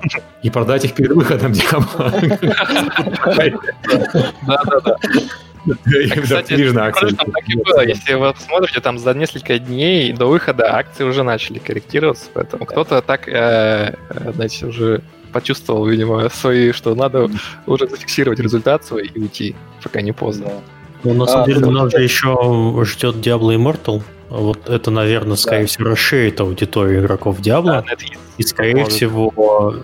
и 0.44 0.50
продать 0.50 0.86
их 0.86 0.94
перед 0.94 1.12
выходом 1.12 1.52
Diablo. 1.52 2.12
Да-да-да. 4.48 4.98
Кстати, 6.22 6.72
так 6.72 7.50
и 7.50 7.56
было. 7.56 7.86
Если 7.86 8.14
вы 8.14 8.34
посмотрите, 8.34 8.80
там 8.80 8.98
за 9.00 9.14
несколько 9.14 9.60
дней 9.60 10.14
до 10.14 10.28
выхода 10.28 10.76
акции 10.76 11.04
уже 11.04 11.24
начали 11.24 11.60
корректироваться, 11.60 12.26
поэтому 12.34 12.66
кто-то 12.66 13.02
так, 13.02 13.28
э, 13.28 13.96
э, 14.10 14.32
знаете, 14.34 14.66
уже 14.66 15.02
почувствовал, 15.34 15.86
видимо, 15.86 16.30
свои, 16.30 16.72
что 16.72 16.96
надо 16.96 17.30
уже 17.66 17.88
зафиксировать 17.88 18.40
результат 18.40 18.86
свой 18.86 19.08
и 19.08 19.20
уйти, 19.20 19.56
пока 19.84 20.02
не 20.02 20.14
поздно. 20.14 20.52
Ну, 21.04 21.14
на 21.14 21.26
самом 21.26 21.44
а, 21.44 21.46
деле, 21.48 21.66
нас 21.68 21.92
же 21.92 22.02
еще 22.02 22.84
ждет 22.84 23.16
Diablo 23.16 23.56
Immortal. 23.56 24.02
Вот 24.30 24.70
это, 24.70 24.92
наверное, 24.92 25.38
скорее 25.38 25.62
да. 25.62 25.68
всего, 25.68 25.90
расширит 25.90 26.40
аудиторию 26.42 27.02
игроков 27.02 27.40
Diablo. 27.40 27.84
Да, 27.84 27.84
и, 28.38 28.44
скорее 28.44 28.78
может. 28.78 28.94
всего, 28.94 29.76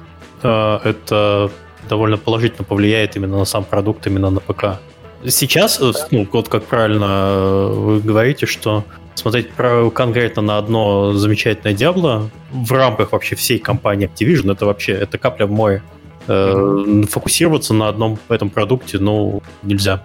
э, 0.42 0.80
это 0.84 1.52
довольно 1.88 2.18
положительно 2.18 2.66
повлияет 2.66 3.16
именно 3.16 3.38
на 3.38 3.46
сам 3.46 3.64
продукт, 3.64 4.06
именно 4.08 4.30
на 4.30 4.40
ПК. 4.40 4.80
Сейчас, 5.26 5.80
э, 5.80 5.92
да. 5.94 6.08
ну, 6.12 6.28
вот 6.32 6.50
как 6.50 6.66
правильно 6.66 7.06
э, 7.06 7.74
вы 7.74 8.00
говорите, 8.02 8.46
что 8.46 8.84
смотреть 9.16 9.50
конкретно 9.94 10.42
на 10.42 10.58
одно 10.58 11.14
замечательное 11.14 11.74
Diablo 11.74 12.30
в 12.52 12.72
рамках 12.72 13.12
вообще 13.14 13.36
всей 13.36 13.60
компании 13.60 14.10
Activision, 14.10 14.52
это 14.52 14.66
вообще 14.66 14.94
это 14.94 15.18
капля 15.18 15.46
в 15.46 15.52
море. 15.52 15.84
Фокусироваться 16.26 17.74
на 17.74 17.90
одном 17.90 18.18
этом 18.30 18.50
продукте, 18.50 18.98
ну, 18.98 19.44
нельзя. 19.62 20.04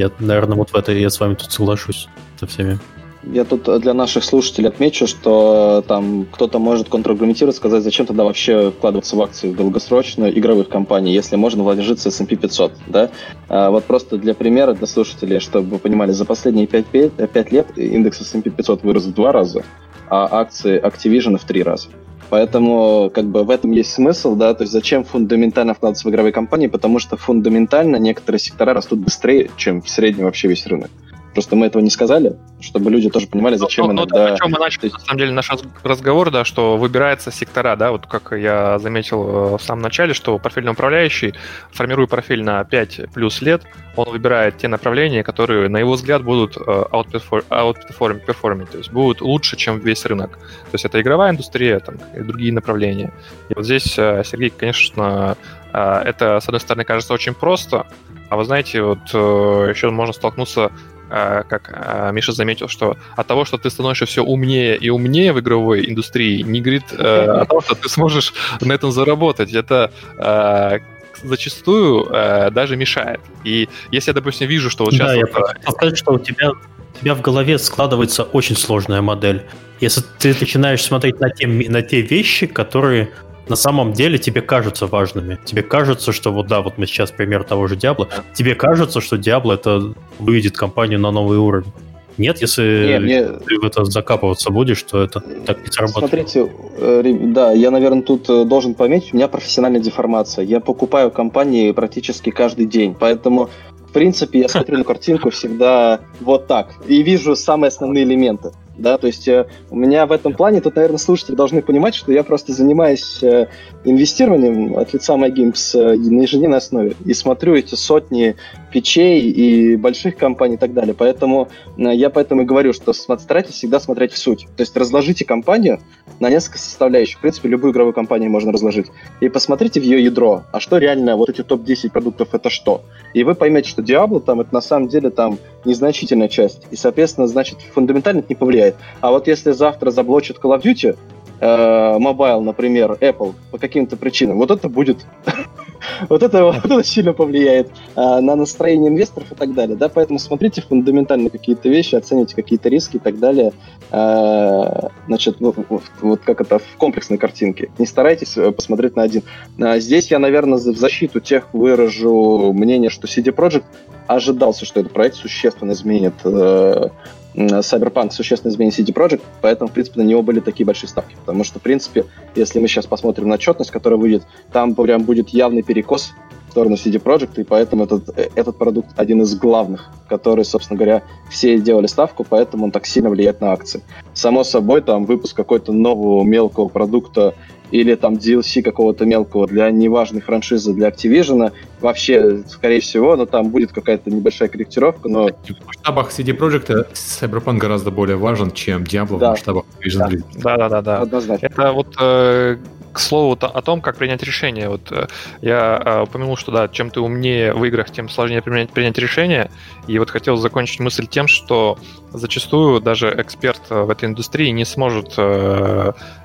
Я, 0.00 0.10
наверное, 0.18 0.56
вот 0.56 0.70
в 0.70 0.74
это 0.74 0.92
я 0.92 1.10
с 1.10 1.20
вами 1.20 1.34
тут 1.34 1.52
соглашусь 1.52 2.08
со 2.38 2.46
всеми. 2.46 2.78
Я 3.22 3.44
тут 3.44 3.64
для 3.82 3.92
наших 3.92 4.24
слушателей 4.24 4.70
отмечу, 4.70 5.06
что 5.06 5.84
там 5.86 6.24
кто-то 6.32 6.58
может 6.58 6.88
контраргументировать, 6.88 7.54
сказать, 7.54 7.82
зачем 7.82 8.06
тогда 8.06 8.24
вообще 8.24 8.70
вкладываться 8.70 9.14
в 9.14 9.20
акции 9.20 9.52
долгосрочную 9.52 10.38
игровых 10.38 10.70
компаний, 10.70 11.12
если 11.12 11.36
можно 11.36 11.64
вложиться 11.64 12.08
S&P 12.08 12.36
500, 12.36 12.72
да? 12.86 13.10
А 13.48 13.68
вот 13.70 13.84
просто 13.84 14.16
для 14.16 14.32
примера, 14.32 14.72
для 14.72 14.86
слушателей, 14.86 15.38
чтобы 15.38 15.68
вы 15.72 15.78
понимали, 15.78 16.12
за 16.12 16.24
последние 16.24 16.66
5, 16.66 16.86
5, 16.86 17.30
5 17.30 17.52
лет 17.52 17.66
индекс 17.76 18.22
S&P 18.22 18.48
500 18.48 18.82
вырос 18.82 19.04
в 19.04 19.12
два 19.12 19.32
раза, 19.32 19.64
а 20.08 20.26
акции 20.40 20.82
Activision 20.82 21.36
в 21.36 21.44
три 21.44 21.62
раза. 21.62 21.88
Поэтому 22.30 23.10
как 23.12 23.26
бы 23.26 23.42
в 23.42 23.50
этом 23.50 23.72
есть 23.72 23.92
смысл, 23.92 24.36
да, 24.36 24.54
то 24.54 24.62
есть 24.62 24.72
зачем 24.72 25.02
фундаментально 25.02 25.74
вкладываться 25.74 26.08
в 26.08 26.10
игровые 26.12 26.32
компании, 26.32 26.68
потому 26.68 27.00
что 27.00 27.16
фундаментально 27.16 27.96
некоторые 27.96 28.38
сектора 28.38 28.72
растут 28.72 29.00
быстрее, 29.00 29.50
чем 29.56 29.82
в 29.82 29.90
среднем 29.90 30.24
вообще 30.26 30.46
весь 30.46 30.64
рынок. 30.66 30.90
Просто 31.32 31.54
мы 31.54 31.66
этого 31.66 31.80
не 31.80 31.90
сказали, 31.90 32.36
чтобы 32.60 32.90
люди 32.90 33.08
тоже 33.08 33.28
понимали, 33.28 33.56
зачем 33.56 33.86
ну, 33.86 33.92
иногда... 33.92 34.28
Ну, 34.28 34.34
о 34.34 34.36
чем 34.36 34.50
мы 34.50 34.58
начали, 34.58 34.90
на 34.90 34.98
самом 34.98 35.18
деле, 35.18 35.32
наш 35.32 35.50
разговор, 35.84 36.30
да, 36.30 36.44
что 36.44 36.76
выбирается 36.76 37.30
сектора, 37.30 37.76
да, 37.76 37.92
вот 37.92 38.06
как 38.06 38.32
я 38.32 38.78
заметил 38.80 39.54
э, 39.54 39.58
в 39.58 39.62
самом 39.62 39.82
начале, 39.82 40.12
что 40.12 40.38
портфельный 40.38 40.72
управляющий, 40.72 41.34
формируя 41.70 42.08
портфель 42.08 42.42
на 42.42 42.64
5 42.64 43.12
плюс 43.14 43.42
лет, 43.42 43.62
он 43.94 44.10
выбирает 44.10 44.58
те 44.58 44.66
направления, 44.66 45.22
которые, 45.22 45.68
на 45.68 45.78
его 45.78 45.92
взгляд, 45.92 46.24
будут 46.24 46.56
э, 46.56 46.60
outperforming, 46.60 48.68
то 48.68 48.78
есть 48.78 48.90
будут 48.90 49.20
лучше, 49.20 49.56
чем 49.56 49.78
весь 49.78 50.04
рынок. 50.06 50.32
То 50.32 50.74
есть 50.74 50.84
это 50.84 51.00
игровая 51.00 51.30
индустрия 51.30 51.78
там, 51.78 51.96
и 52.16 52.20
другие 52.20 52.52
направления. 52.52 53.12
И 53.48 53.54
вот 53.54 53.64
здесь 53.64 53.96
э, 53.98 54.22
Сергей, 54.24 54.50
конечно, 54.50 55.36
это, 55.72 56.40
с 56.40 56.46
одной 56.46 56.58
стороны, 56.58 56.82
кажется 56.82 57.14
очень 57.14 57.32
просто, 57.32 57.86
а 58.28 58.36
вы 58.36 58.44
знаете, 58.44 58.82
вот 58.82 59.08
еще 59.12 59.90
можно 59.90 60.12
столкнуться 60.12 60.72
как 61.10 61.70
а, 61.74 62.12
Миша 62.12 62.32
заметил, 62.32 62.68
что 62.68 62.96
от 63.16 63.26
того, 63.26 63.44
что 63.44 63.58
ты 63.58 63.68
становишься 63.68 64.06
все 64.06 64.22
умнее 64.22 64.76
и 64.76 64.90
умнее 64.90 65.32
в 65.32 65.40
игровой 65.40 65.90
индустрии, 65.90 66.42
не 66.42 66.60
говорит 66.60 66.84
э, 66.92 66.96
о 66.96 67.44
том, 67.46 67.60
что 67.62 67.74
ты 67.74 67.88
сможешь 67.88 68.32
на 68.60 68.72
этом 68.72 68.92
заработать. 68.92 69.52
Это 69.52 69.90
э, 70.18 70.78
зачастую 71.22 72.06
э, 72.10 72.50
даже 72.50 72.76
мешает. 72.76 73.20
И 73.44 73.68
если 73.90 74.10
я, 74.10 74.14
допустим, 74.14 74.48
вижу, 74.48 74.70
что 74.70 74.84
вот 74.84 74.94
сейчас... 74.94 75.12
Да, 75.12 75.18
вот, 75.20 75.38
я 75.38 75.44
хотел 75.54 75.72
сказать, 75.72 75.98
что 75.98 76.12
у 76.12 76.18
тебя, 76.18 76.50
у 76.50 77.00
тебя 77.00 77.14
в 77.14 77.20
голове 77.20 77.58
складывается 77.58 78.22
очень 78.22 78.56
сложная 78.56 79.02
модель. 79.02 79.42
Если 79.80 80.02
ты 80.18 80.34
начинаешь 80.38 80.82
смотреть 80.82 81.20
на 81.20 81.30
те, 81.30 81.46
на 81.46 81.82
те 81.82 82.02
вещи, 82.02 82.46
которые 82.46 83.10
на 83.50 83.56
самом 83.56 83.92
деле 83.92 84.16
тебе 84.16 84.40
кажутся 84.40 84.86
важными. 84.86 85.38
Тебе 85.44 85.62
кажется, 85.62 86.12
что 86.12 86.32
вот 86.32 86.46
да, 86.46 86.62
вот 86.62 86.78
мы 86.78 86.86
сейчас 86.86 87.10
пример 87.10 87.42
того 87.44 87.66
же 87.66 87.76
Диабло. 87.76 88.08
Тебе 88.32 88.54
кажется, 88.54 89.00
что 89.00 89.18
Диабло 89.18 89.54
это 89.54 89.92
выведет 90.20 90.56
компанию 90.56 91.00
на 91.00 91.10
новый 91.10 91.38
уровень. 91.38 91.72
Нет, 92.16 92.40
если 92.40 92.86
не, 92.86 93.00
мне... 93.00 93.24
ты 93.24 93.58
в 93.58 93.64
это 93.64 93.84
закапываться 93.84 94.50
будешь, 94.50 94.82
то 94.82 95.02
это 95.02 95.20
так 95.20 95.62
не 95.64 95.70
сработает. 95.72 96.10
Смотрите, 96.10 96.52
э, 96.76 97.02
да, 97.32 97.52
я, 97.52 97.70
наверное, 97.70 98.02
тут 98.02 98.28
э, 98.28 98.44
должен 98.44 98.74
пометить, 98.74 99.14
у 99.14 99.16
меня 99.16 99.26
профессиональная 99.26 99.80
деформация. 99.80 100.44
Я 100.44 100.60
покупаю 100.60 101.10
компании 101.10 101.72
практически 101.72 102.30
каждый 102.30 102.66
день, 102.66 102.94
поэтому 102.98 103.48
в 103.88 103.92
принципе, 103.92 104.38
я 104.38 104.48
смотрю 104.48 104.78
на 104.78 104.84
картинку 104.84 105.30
всегда 105.30 105.98
вот 106.20 106.46
так 106.46 106.74
и 106.86 107.02
вижу 107.02 107.34
самые 107.34 107.68
основные 107.68 108.04
элементы 108.04 108.52
да, 108.80 108.98
то 108.98 109.06
есть 109.06 109.28
э, 109.28 109.46
у 109.70 109.76
меня 109.76 110.06
в 110.06 110.12
этом 110.12 110.32
плане, 110.32 110.60
тут, 110.60 110.76
наверное, 110.76 110.98
слушатели 110.98 111.34
должны 111.34 111.62
понимать, 111.62 111.94
что 111.94 112.12
я 112.12 112.24
просто 112.24 112.52
занимаюсь 112.52 113.22
э, 113.22 113.46
инвестированием 113.84 114.76
от 114.76 114.92
лица 114.92 115.14
MyGames 115.14 115.78
э, 115.78 115.96
на 115.96 116.22
ежедневной 116.22 116.58
основе 116.58 116.94
и 117.04 117.14
смотрю 117.14 117.54
эти 117.54 117.74
сотни 117.74 118.36
печей 118.72 119.20
и 119.20 119.76
больших 119.76 120.16
компаний 120.16 120.54
и 120.54 120.58
так 120.58 120.72
далее, 120.72 120.94
поэтому 120.94 121.48
э, 121.76 121.94
я 121.94 122.10
поэтому 122.10 122.42
и 122.42 122.44
говорю, 122.44 122.72
что 122.72 122.92
старайтесь 122.92 123.54
всегда 123.54 123.80
смотреть 123.80 124.12
в 124.12 124.18
суть, 124.18 124.48
то 124.56 124.62
есть 124.62 124.76
разложите 124.76 125.24
компанию 125.24 125.80
на 126.18 126.30
несколько 126.30 126.58
составляющих, 126.58 127.18
в 127.18 127.20
принципе, 127.20 127.48
любую 127.48 127.72
игровую 127.72 127.92
компанию 127.92 128.30
можно 128.30 128.52
разложить, 128.52 128.86
и 129.20 129.28
посмотрите 129.28 129.80
в 129.80 129.84
ее 129.84 130.02
ядро, 130.02 130.44
а 130.52 130.60
что 130.60 130.78
реально, 130.78 131.16
вот 131.16 131.28
эти 131.28 131.42
топ-10 131.42 131.90
продуктов 131.90 132.34
это 132.34 132.50
что, 132.50 132.82
и 133.14 133.24
вы 133.24 133.34
поймете, 133.34 133.68
что 133.68 133.82
Diablo 133.82 134.20
там 134.20 134.40
это 134.40 134.54
на 134.54 134.60
самом 134.60 134.88
деле 134.88 135.10
там 135.10 135.38
незначительная 135.64 136.28
часть, 136.28 136.62
и, 136.70 136.76
соответственно, 136.76 137.26
значит, 137.26 137.58
фундаментально 137.60 138.20
это 138.20 138.28
не 138.28 138.34
повлияет 138.34 138.60
влияет. 138.60 138.76
А 139.00 139.10
вот 139.10 139.26
если 139.26 139.52
завтра 139.52 139.90
заблочат 139.90 140.38
Call 140.38 140.58
of 140.58 140.62
Duty, 140.62 140.96
Mobile, 141.40 142.40
например, 142.40 142.98
Apple, 143.00 143.34
по 143.50 143.58
каким-то 143.58 143.96
причинам, 143.96 144.38
вот 144.38 144.50
это 144.50 144.68
будет... 144.68 145.06
вот, 146.08 146.22
это, 146.22 146.82
сильно 146.84 147.12
повлияет 147.12 147.70
э, 147.96 148.20
на 148.20 148.36
настроение 148.36 148.90
инвесторов 148.90 149.32
и 149.32 149.34
так 149.34 149.54
далее. 149.54 149.76
Да? 149.76 149.88
Поэтому 149.88 150.18
смотрите 150.18 150.62
фундаментально 150.62 151.30
какие-то 151.30 151.68
вещи, 151.68 151.94
оцените 151.94 152.36
какие-то 152.36 152.68
риски 152.68 152.96
и 152.96 153.00
так 153.00 153.18
далее. 153.18 153.52
Э, 153.90 154.88
значит, 155.06 155.36
вот, 155.40 156.20
как 156.20 156.40
это 156.40 156.58
в 156.58 156.76
комплексной 156.76 157.18
картинке. 157.18 157.70
Не 157.78 157.86
старайтесь 157.86 158.36
э, 158.36 158.50
посмотреть 158.52 158.96
на 158.96 159.02
один. 159.02 159.22
Э, 159.58 159.78
здесь 159.80 160.10
я, 160.10 160.18
наверное, 160.18 160.58
в 160.58 160.62
защиту 160.62 161.20
тех 161.20 161.52
выражу 161.52 162.52
мнение, 162.52 162.90
что 162.90 163.06
CD 163.06 163.34
Projekt 163.34 163.64
ожидался, 164.06 164.64
что 164.64 164.80
этот 164.80 164.92
проект 164.92 165.16
существенно 165.16 165.72
изменит 165.72 166.14
э, 166.24 166.88
Cyberpunk 167.34 168.10
существенно 168.10 168.50
изменит 168.50 168.78
CD 168.78 168.92
Projekt, 168.92 169.22
поэтому, 169.40 169.70
в 169.70 169.72
принципе, 169.72 170.00
на 170.00 170.04
него 170.04 170.22
были 170.22 170.40
такие 170.40 170.66
большие 170.66 170.88
ставки. 170.88 171.16
Потому 171.24 171.44
что, 171.44 171.58
в 171.58 171.62
принципе, 171.62 172.06
если 172.34 172.58
мы 172.58 172.68
сейчас 172.68 172.86
посмотрим 172.86 173.28
на 173.28 173.34
отчетность, 173.34 173.70
которая 173.70 173.98
выйдет, 173.98 174.24
там 174.52 174.74
прям 174.74 175.04
будет 175.04 175.30
явный 175.30 175.62
перекос 175.62 176.12
в 176.48 176.50
сторону 176.50 176.74
CD 176.74 177.00
Projekt, 177.00 177.40
и 177.40 177.44
поэтому 177.44 177.84
этот, 177.84 178.08
э, 178.18 178.28
этот 178.34 178.58
продукт 178.58 178.88
один 178.96 179.22
из 179.22 179.34
главных, 179.36 179.90
который, 180.08 180.44
собственно 180.44 180.76
говоря, 180.76 181.02
все 181.30 181.58
делали 181.58 181.86
ставку, 181.86 182.26
поэтому 182.28 182.64
он 182.64 182.72
так 182.72 182.86
сильно 182.86 183.08
влияет 183.08 183.40
на 183.40 183.52
акции. 183.52 183.82
Само 184.14 184.42
собой, 184.42 184.82
там 184.82 185.04
выпуск 185.04 185.36
какой-то 185.36 185.72
нового 185.72 186.24
мелкого 186.24 186.68
продукта 186.68 187.34
или 187.70 187.94
там 187.94 188.14
DLC 188.14 188.62
какого-то 188.62 189.04
мелкого 189.04 189.46
для 189.46 189.70
неважной 189.70 190.20
франшизы 190.20 190.72
для 190.72 190.88
Activision, 190.88 191.52
вообще, 191.80 192.42
скорее 192.48 192.80
всего, 192.80 193.16
но 193.16 193.26
там 193.26 193.50
будет 193.50 193.72
какая-то 193.72 194.10
небольшая 194.10 194.48
корректировка, 194.48 195.08
но... 195.08 195.28
В 195.28 195.66
масштабах 195.66 196.10
CD 196.10 196.36
Projekt 196.36 196.86
Cyberpunk 196.92 197.58
гораздо 197.58 197.90
более 197.90 198.16
важен, 198.16 198.50
чем 198.50 198.82
Diablo 198.82 199.18
да. 199.18 199.28
в 199.28 199.30
масштабах 199.30 199.64
Activision 199.78 200.22
да. 200.34 200.56
да, 200.56 200.68
да, 200.68 200.82
да, 200.82 200.98
Однозначно. 201.00 201.46
Это 201.46 201.72
вот 201.72 201.94
э, 202.00 202.56
к 202.92 202.98
слову 202.98 203.38
о 203.40 203.62
том, 203.62 203.80
как 203.80 203.96
принять 203.96 204.22
решение. 204.22 204.68
Вот 204.68 204.90
э, 204.90 205.06
я 205.40 205.80
э, 205.84 206.02
упомянул, 206.02 206.36
что 206.36 206.52
да, 206.52 206.68
чем 206.68 206.90
ты 206.90 207.00
умнее 207.00 207.54
в 207.54 207.64
играх, 207.64 207.90
тем 207.90 208.08
сложнее 208.08 208.42
принять, 208.42 208.70
принять 208.70 208.98
решение. 208.98 209.50
И 209.86 209.98
вот 209.98 210.10
хотел 210.10 210.36
закончить 210.36 210.80
мысль 210.80 211.06
тем, 211.06 211.28
что 211.28 211.78
зачастую 212.12 212.80
даже 212.80 213.14
эксперт 213.18 213.60
э, 213.70 213.82
в 213.82 213.90
этой 213.90 214.06
индустрии 214.06 214.48
не 214.50 214.64
сможет 214.64 215.18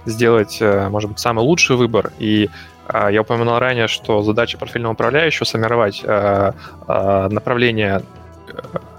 сделать, 0.05 0.61
может 0.61 1.09
быть, 1.09 1.19
самый 1.19 1.41
лучший 1.41 1.75
выбор. 1.75 2.11
И 2.19 2.49
я 2.93 3.21
упоминал 3.21 3.59
ранее, 3.59 3.87
что 3.87 4.21
задача 4.21 4.57
портфельного 4.57 4.93
управляющего 4.93 5.45
сформировать 5.45 6.03
направление 6.83 8.03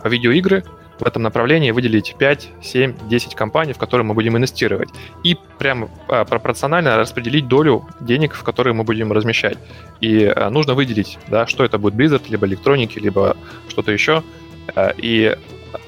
видеоигры, 0.04 0.64
в 0.98 1.06
этом 1.06 1.22
направлении 1.22 1.70
выделить 1.70 2.14
5, 2.18 2.48
7, 2.62 3.08
10 3.08 3.34
компаний, 3.34 3.72
в 3.72 3.78
которые 3.78 4.04
мы 4.04 4.14
будем 4.14 4.36
инвестировать. 4.36 4.88
И 5.22 5.36
прямо 5.58 5.88
а, 6.08 6.24
пропорционально 6.24 6.96
распределить 6.96 7.48
долю 7.48 7.86
денег, 8.00 8.34
в 8.34 8.42
которые 8.42 8.74
мы 8.74 8.84
будем 8.84 9.12
размещать. 9.12 9.58
И 10.00 10.24
а, 10.24 10.50
нужно 10.50 10.74
выделить, 10.74 11.18
да, 11.28 11.46
что 11.46 11.64
это 11.64 11.78
будет 11.78 11.94
Blizzard, 11.94 12.24
либо 12.28 12.46
электроники, 12.46 12.98
либо 12.98 13.36
что-то 13.68 13.92
еще. 13.92 14.22
А, 14.74 14.94
и 14.96 15.36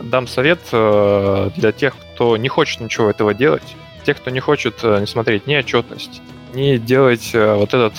дам 0.00 0.26
совет 0.26 0.60
для 0.70 1.72
тех, 1.72 1.94
кто 2.14 2.36
не 2.36 2.48
хочет 2.48 2.80
ничего 2.80 3.08
этого 3.08 3.32
делать, 3.32 3.76
тех, 4.04 4.18
кто 4.18 4.30
не 4.30 4.40
хочет 4.40 4.82
не 4.82 5.06
смотреть 5.06 5.46
ни 5.46 5.54
отчетность, 5.54 6.20
не 6.52 6.78
делать 6.78 7.30
вот 7.32 7.72
этот 7.72 7.94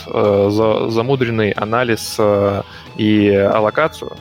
замудренный 0.93 1.51
анализ 1.51 2.19
и 2.97 3.29
аллокацию, 3.29 4.11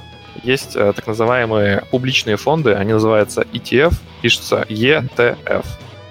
есть 0.43 0.77
э, 0.77 0.93
так 0.95 1.07
называемые 1.07 1.85
публичные 1.91 2.37
фонды, 2.37 2.75
они 2.75 2.93
называются 2.93 3.43
ETF, 3.53 3.95
пишется 4.23 4.65
ETF. 4.69 5.65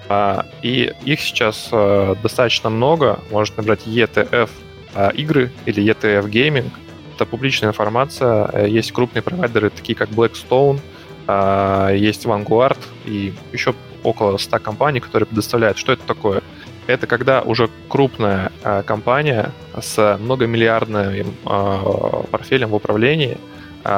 А, 0.08 0.46
и 0.62 0.92
их 1.04 1.20
сейчас 1.20 1.68
э, 1.70 2.14
достаточно 2.22 2.70
много, 2.70 3.20
можно 3.30 3.56
набрать 3.58 3.86
ETF 3.86 4.50
а, 4.94 5.10
игры 5.10 5.50
или 5.66 5.84
ETF 5.84 6.30
Gaming. 6.30 6.70
Это 7.14 7.26
публичная 7.26 7.70
информация, 7.70 8.48
э, 8.52 8.68
есть 8.68 8.92
крупные 8.92 9.22
провайдеры, 9.22 9.70
такие 9.70 9.96
как 9.96 10.10
Blackstone, 10.10 10.80
есть 11.94 12.24
Vanguard 12.24 12.78
и 13.04 13.34
еще 13.52 13.74
около 14.02 14.38
100 14.38 14.60
компаний, 14.60 15.00
которые 15.00 15.26
предоставляют. 15.26 15.76
Что 15.76 15.92
это 15.92 16.06
такое? 16.06 16.42
Это 16.86 17.06
когда 17.06 17.42
уже 17.42 17.68
крупная 17.90 18.50
компания 18.86 19.52
с 19.78 20.16
многомиллиардным 20.18 21.34
портфелем 21.44 22.70
в 22.70 22.76
управлении– 22.76 23.36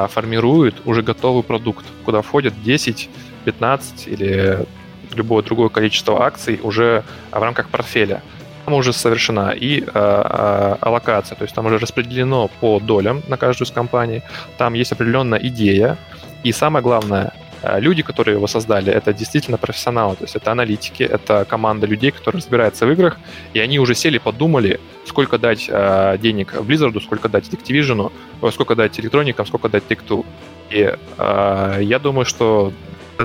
формирует 0.09 0.75
уже 0.85 1.03
готовый 1.03 1.43
продукт, 1.43 1.85
куда 2.05 2.23
входит 2.23 2.55
10, 2.63 3.09
15 3.45 4.09
или 4.09 4.67
любое 5.15 5.43
другое 5.43 5.69
количество 5.69 6.25
акций 6.25 6.61
уже 6.63 7.03
в 7.31 7.43
рамках 7.43 7.69
портфеля. 7.69 8.23
Там 8.65 8.75
уже 8.75 8.93
совершена 8.93 9.51
и 9.51 9.83
э, 9.83 10.77
аллокация, 10.81 11.35
то 11.35 11.43
есть 11.43 11.55
там 11.55 11.67
уже 11.67 11.79
распределено 11.79 12.49
по 12.61 12.79
долям 12.79 13.23
на 13.29 13.37
каждую 13.37 13.67
из 13.67 13.73
компаний, 13.73 14.23
там 14.59 14.75
есть 14.75 14.93
определенная 14.93 15.41
идея, 15.41 15.97
и 16.45 16.53
самое 16.53 16.83
главное, 16.83 17.33
Э, 17.33 17.40
люди, 17.63 18.03
которые 18.03 18.37
его 18.37 18.47
создали, 18.47 18.93
это 18.93 19.13
действительно 19.13 19.59
профессионалы, 19.59 20.17
то 20.17 20.25
есть 20.25 20.37
это 20.37 20.53
аналитики, 20.53 21.03
это 21.03 21.45
команда 21.45 21.87
людей, 21.87 22.11
которые 22.11 22.41
разбираются 22.41 22.87
в 22.87 22.91
играх, 22.91 23.19
и 23.53 23.61
они 23.61 23.79
уже 23.79 23.95
сели, 23.95 24.19
подумали, 24.19 24.81
сколько 25.07 25.39
дать 25.39 25.67
э, 25.69 26.19
денег 26.19 26.55
Blizzard, 26.55 27.01
сколько 27.03 27.29
дать 27.29 27.49
Activision, 27.49 28.11
сколько 28.53 28.75
дать 28.75 28.99
электроникам, 29.01 29.47
сколько 29.47 29.69
дать 29.69 29.85
Take-Two. 29.89 30.25
И 30.71 30.95
э, 31.19 31.79
я 31.83 31.99
думаю, 31.99 32.25
что, 32.25 32.73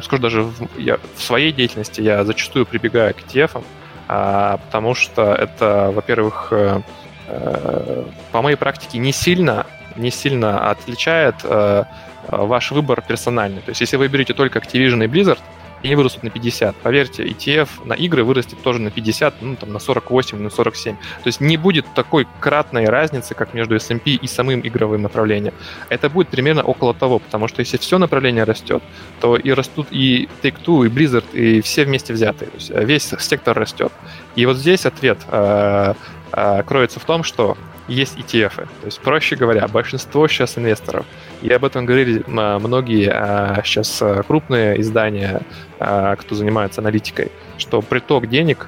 скажу, 0.02 0.22
даже 0.22 0.42
в, 0.44 0.68
я, 0.78 0.98
в 1.16 1.22
своей 1.22 1.52
деятельности 1.52 2.02
я 2.02 2.26
зачастую 2.26 2.66
прибегаю 2.66 3.14
к 3.14 3.20
ETF, 3.20 3.62
э, 4.10 4.58
потому 4.66 4.96
что 4.96 5.34
это, 5.34 5.92
во-первых, 5.94 6.48
э, 6.52 6.82
э, 7.28 8.04
по 8.32 8.42
моей 8.42 8.58
практике 8.58 8.98
не 8.98 9.12
сильно, 9.12 9.66
не 9.96 10.12
сильно 10.12 10.72
отличает 10.72 11.36
э, 11.44 11.84
ваш 12.30 12.72
выбор 12.72 13.02
персональный. 13.02 13.62
То 13.62 13.70
есть, 13.70 13.82
если 13.82 13.98
вы 13.98 14.08
берете 14.08 14.34
только 14.34 14.60
Activision 14.60 15.04
и 15.04 15.08
Blizzard, 15.08 15.40
они 15.86 15.96
вырастут 15.96 16.24
на 16.24 16.30
50. 16.30 16.76
Поверьте, 16.78 17.24
ETF 17.24 17.70
на 17.86 17.94
игры 17.94 18.24
вырастет 18.24 18.62
тоже 18.62 18.80
на 18.80 18.92
50, 18.92 19.42
ну, 19.42 19.56
там, 19.56 19.72
на 19.72 19.80
48, 19.80 20.38
на 20.40 20.50
47. 20.50 20.96
То 20.96 21.02
есть 21.26 21.42
не 21.42 21.58
будет 21.58 21.86
такой 21.94 22.28
кратной 22.40 22.86
разницы, 22.86 23.36
как 23.36 23.54
между 23.54 23.76
S&P 23.76 24.12
и 24.12 24.28
самым 24.28 24.62
игровым 24.68 25.02
направлением. 25.02 25.54
Это 25.90 26.10
будет 26.10 26.30
примерно 26.30 26.64
около 26.64 26.94
того, 26.94 27.20
потому 27.20 27.48
что 27.48 27.60
если 27.60 27.78
все 27.78 27.98
направление 27.98 28.44
растет, 28.44 28.84
то 29.20 29.38
и 29.38 29.52
растут 29.52 29.88
и 29.92 30.28
Take-Two, 30.42 30.88
и 30.88 30.90
Blizzard, 30.90 31.26
и 31.34 31.62
все 31.62 31.86
вместе 31.86 32.14
взятые. 32.14 32.50
То 32.50 32.58
есть 32.58 32.72
э, 32.72 32.86
весь 32.86 33.14
сектор 33.20 33.58
растет. 33.58 33.92
И 34.36 34.46
вот 34.46 34.58
здесь 34.58 34.86
ответ 34.86 35.20
э, 35.28 35.94
э, 36.32 36.64
кроется 36.64 37.00
в 37.00 37.06
том, 37.06 37.24
что 37.24 37.58
есть 37.88 38.18
ETF. 38.18 38.56
То 38.56 38.86
есть, 38.86 39.00
проще 39.00 39.36
говоря, 39.36 39.68
большинство 39.68 40.28
сейчас 40.28 40.58
инвесторов, 40.58 41.06
и 41.46 41.52
об 41.52 41.64
этом 41.64 41.86
говорили 41.86 42.24
многие 42.28 43.64
сейчас 43.64 44.02
а, 44.02 44.24
крупные 44.24 44.82
издания, 44.82 45.42
а, 45.80 46.16
кто 46.16 46.34
занимается 46.34 46.82
аналитикой, 46.82 47.32
что 47.58 47.82
приток 47.82 48.28
денег 48.28 48.68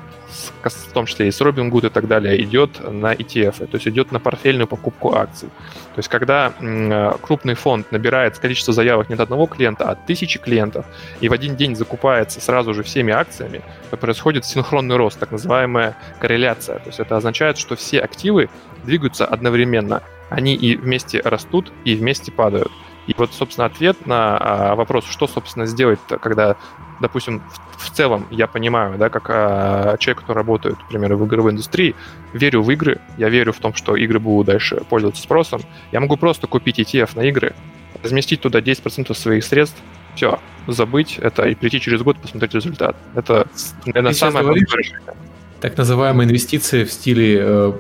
в 0.64 0.94
том 0.94 1.06
числе 1.06 1.30
и 1.30 1.32
с 1.32 1.42
Robinhood 1.42 1.88
и 1.88 1.90
так 1.90 2.08
далее, 2.08 2.40
идет 2.44 2.80
на 2.84 3.14
ETF, 3.14 3.66
то 3.66 3.76
есть 3.76 3.88
идет 3.88 4.12
на 4.12 4.20
портфельную 4.20 4.68
покупку 4.68 5.16
акций. 5.16 5.48
То 5.48 6.00
есть 6.00 6.10
когда 6.10 6.54
крупный 7.22 7.56
фонд 7.56 7.92
набирает 7.92 8.38
количество 8.38 8.74
заявок 8.74 9.10
не 9.10 9.16
от 9.16 9.22
одного 9.22 9.48
клиента, 9.48 9.86
а 9.86 9.92
от 9.92 10.06
тысячи 10.06 10.38
клиентов, 10.38 10.86
и 11.22 11.30
в 11.30 11.34
один 11.34 11.56
день 11.56 11.76
закупается 11.76 12.42
сразу 12.42 12.74
же 12.74 12.84
всеми 12.84 13.14
акциями, 13.14 13.62
то 13.90 13.98
происходит 13.98 14.46
синхронный 14.46 14.98
рост, 14.98 15.18
так 15.18 15.32
называемая 15.32 15.98
корреляция. 16.20 16.80
То 16.80 16.88
есть 16.88 17.00
это 17.00 17.16
означает, 17.18 17.58
что 17.58 17.76
все 17.76 18.00
активы 18.00 18.50
двигаются 18.84 19.26
одновременно. 19.26 20.04
Они 20.30 20.56
и 20.56 20.76
вместе 20.76 21.22
растут, 21.22 21.72
и 21.86 21.96
вместе 21.96 22.32
падают. 22.32 22.72
И 23.08 23.16
вот, 23.18 23.34
собственно, 23.34 23.66
ответ 23.66 24.06
на 24.06 24.38
а, 24.38 24.76
вопрос, 24.76 25.06
что, 25.06 25.28
собственно, 25.28 25.66
сделать, 25.66 26.00
когда, 26.22 26.58
допустим, 27.00 27.42
в, 27.78 27.86
в 27.86 27.90
целом 27.92 28.28
я 28.32 28.48
понимаю, 28.48 28.98
да, 28.98 29.10
как 29.10 29.30
а, 29.30 29.98
человек, 29.98 30.22
который 30.22 30.38
работает, 30.38 30.78
например, 30.80 31.16
в 31.16 31.26
игровой 31.26 31.54
индустрии, 31.54 31.96
верю 32.34 32.62
в 32.62 32.70
игры, 32.70 33.00
я 33.18 33.30
верю 33.30 33.54
в 33.54 33.60
том, 33.60 33.74
что 33.74 33.96
игры 33.96 34.20
будут 34.20 34.48
дальше 34.48 34.84
пользоваться 34.90 35.24
спросом, 35.24 35.62
я 35.94 36.02
могу 36.02 36.18
просто 36.18 36.48
купить 36.48 36.80
ETF 36.80 37.12
на 37.16 37.22
игры, 37.22 37.56
разместить 38.04 38.42
туда 38.42 38.60
10% 38.60 39.14
своих 39.14 39.46
средств, 39.46 39.82
все, 40.16 40.40
забыть 40.68 41.18
это 41.20 41.48
и 41.48 41.56
прийти 41.56 41.80
через 41.80 42.02
год 42.02 42.18
посмотреть 42.18 42.56
результат. 42.56 42.98
Это, 43.16 43.48
наверное, 43.86 44.12
Ты 44.12 44.18
самое 44.18 44.44
говоришь, 44.44 44.92
так 45.60 45.78
называемые 45.78 46.28
инвестиции 46.28 46.84
в 46.84 46.92
стиле 46.92 47.40
э, 47.42 47.74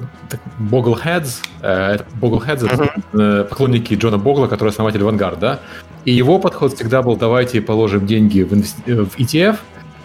Bogleheads. 0.60 1.42
Э, 1.62 1.98
Bogleheads 2.20 2.64
uh-huh. 2.64 2.74
это 2.74 3.02
э, 3.14 3.46
поклонники 3.50 3.94
Джона 3.94 4.18
Богла, 4.18 4.48
который 4.48 4.70
основатель 4.70 5.02
Vanguard, 5.02 5.40
да? 5.40 5.60
И 6.06 6.12
его 6.12 6.40
подход 6.40 6.74
всегда 6.74 7.02
был, 7.02 7.18
давайте 7.18 7.62
положим 7.62 8.06
деньги 8.08 8.42
в, 8.42 8.54
инвести- 8.54 8.84
э, 8.88 9.04
в 9.04 9.18
ETF, 9.20 9.58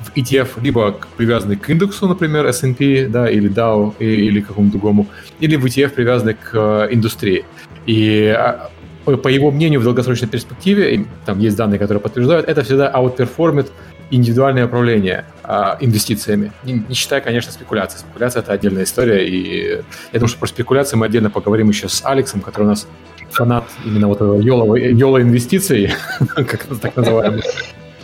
в 0.03 0.17
ETF 0.17 0.49
либо 0.63 0.97
привязанный 1.17 1.57
к 1.57 1.71
индексу, 1.71 2.09
например, 2.09 2.45
S&P, 2.47 3.07
да, 3.07 3.31
или 3.31 3.51
Dow, 3.51 3.95
и, 3.99 4.05
или 4.05 4.41
какому-то 4.41 4.73
другому, 4.73 5.07
или 5.41 5.57
в 5.57 5.65
ETF 5.65 5.91
привязанный 5.91 6.35
к 6.35 6.51
э, 6.55 6.89
индустрии. 6.91 7.45
И 7.87 8.27
а, 8.27 8.71
по 9.05 9.29
его 9.29 9.51
мнению, 9.51 9.81
в 9.81 9.85
долгосрочной 9.85 10.29
перспективе, 10.29 11.07
там 11.25 11.41
есть 11.41 11.57
данные, 11.57 11.79
которые 11.79 12.01
подтверждают, 12.01 12.49
это 12.49 12.63
всегда 12.63 12.89
аутперформит 12.89 13.73
индивидуальное 14.13 14.67
управление 14.67 15.25
а, 15.43 15.79
инвестициями. 15.81 16.53
Не, 16.65 16.85
не 16.89 16.95
считая, 16.95 17.21
конечно, 17.21 17.51
спекуляции. 17.51 17.99
Спекуляция— 17.99 18.43
это 18.43 18.53
отдельная 18.53 18.85
история, 18.85 19.27
и 19.27 19.83
я 20.13 20.19
думаю, 20.19 20.29
что 20.29 20.39
про 20.39 20.47
спекуляции 20.47 20.97
мы 20.97 21.07
отдельно 21.07 21.31
поговорим 21.31 21.69
еще 21.69 21.89
с 21.89 22.05
Алексом, 22.05 22.43
который 22.43 22.65
у 22.65 22.69
нас 22.69 22.87
фанат 23.31 23.65
именно 23.85 24.09
вот 24.09 24.17
этого 24.17 24.41
YOLO, 24.41 24.77
YOLO 24.77 25.23
инвестиций, 25.23 25.93
как 26.37 26.67
так 26.81 26.97
называемых, 26.97 27.45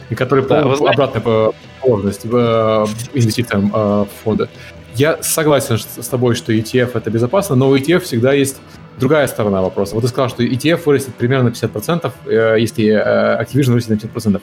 и 0.09 0.15
который 0.15 0.47
да, 0.47 0.63
обратная 0.63 1.53
положенность 1.81 2.25
э, 2.25 2.87
инвестициям 3.13 3.71
э, 3.75 3.79
в 3.79 4.09
фонды. 4.25 4.49
Я 4.95 5.23
согласен 5.23 5.79
с 5.79 6.09
тобой, 6.09 6.35
что 6.35 6.53
ETF 6.53 6.93
это 6.95 7.11
безопасно, 7.11 7.55
но 7.55 7.69
у 7.69 7.77
ETF 7.77 8.01
всегда 8.01 8.33
есть 8.33 8.57
другая 8.99 9.27
сторона 9.29 9.63
вопроса. 9.63 9.95
Вот 9.95 10.01
ты 10.01 10.09
сказал, 10.09 10.29
что 10.29 10.43
ETF 10.43 10.83
вырастет 10.87 11.15
примерно 11.15 11.51
на 11.51 11.53
50%, 11.53 12.13
э, 12.27 12.57
если 12.59 12.87
Activision 12.87 13.73
вырастет 13.73 14.03
на 14.03 14.09
50%. 14.09 14.41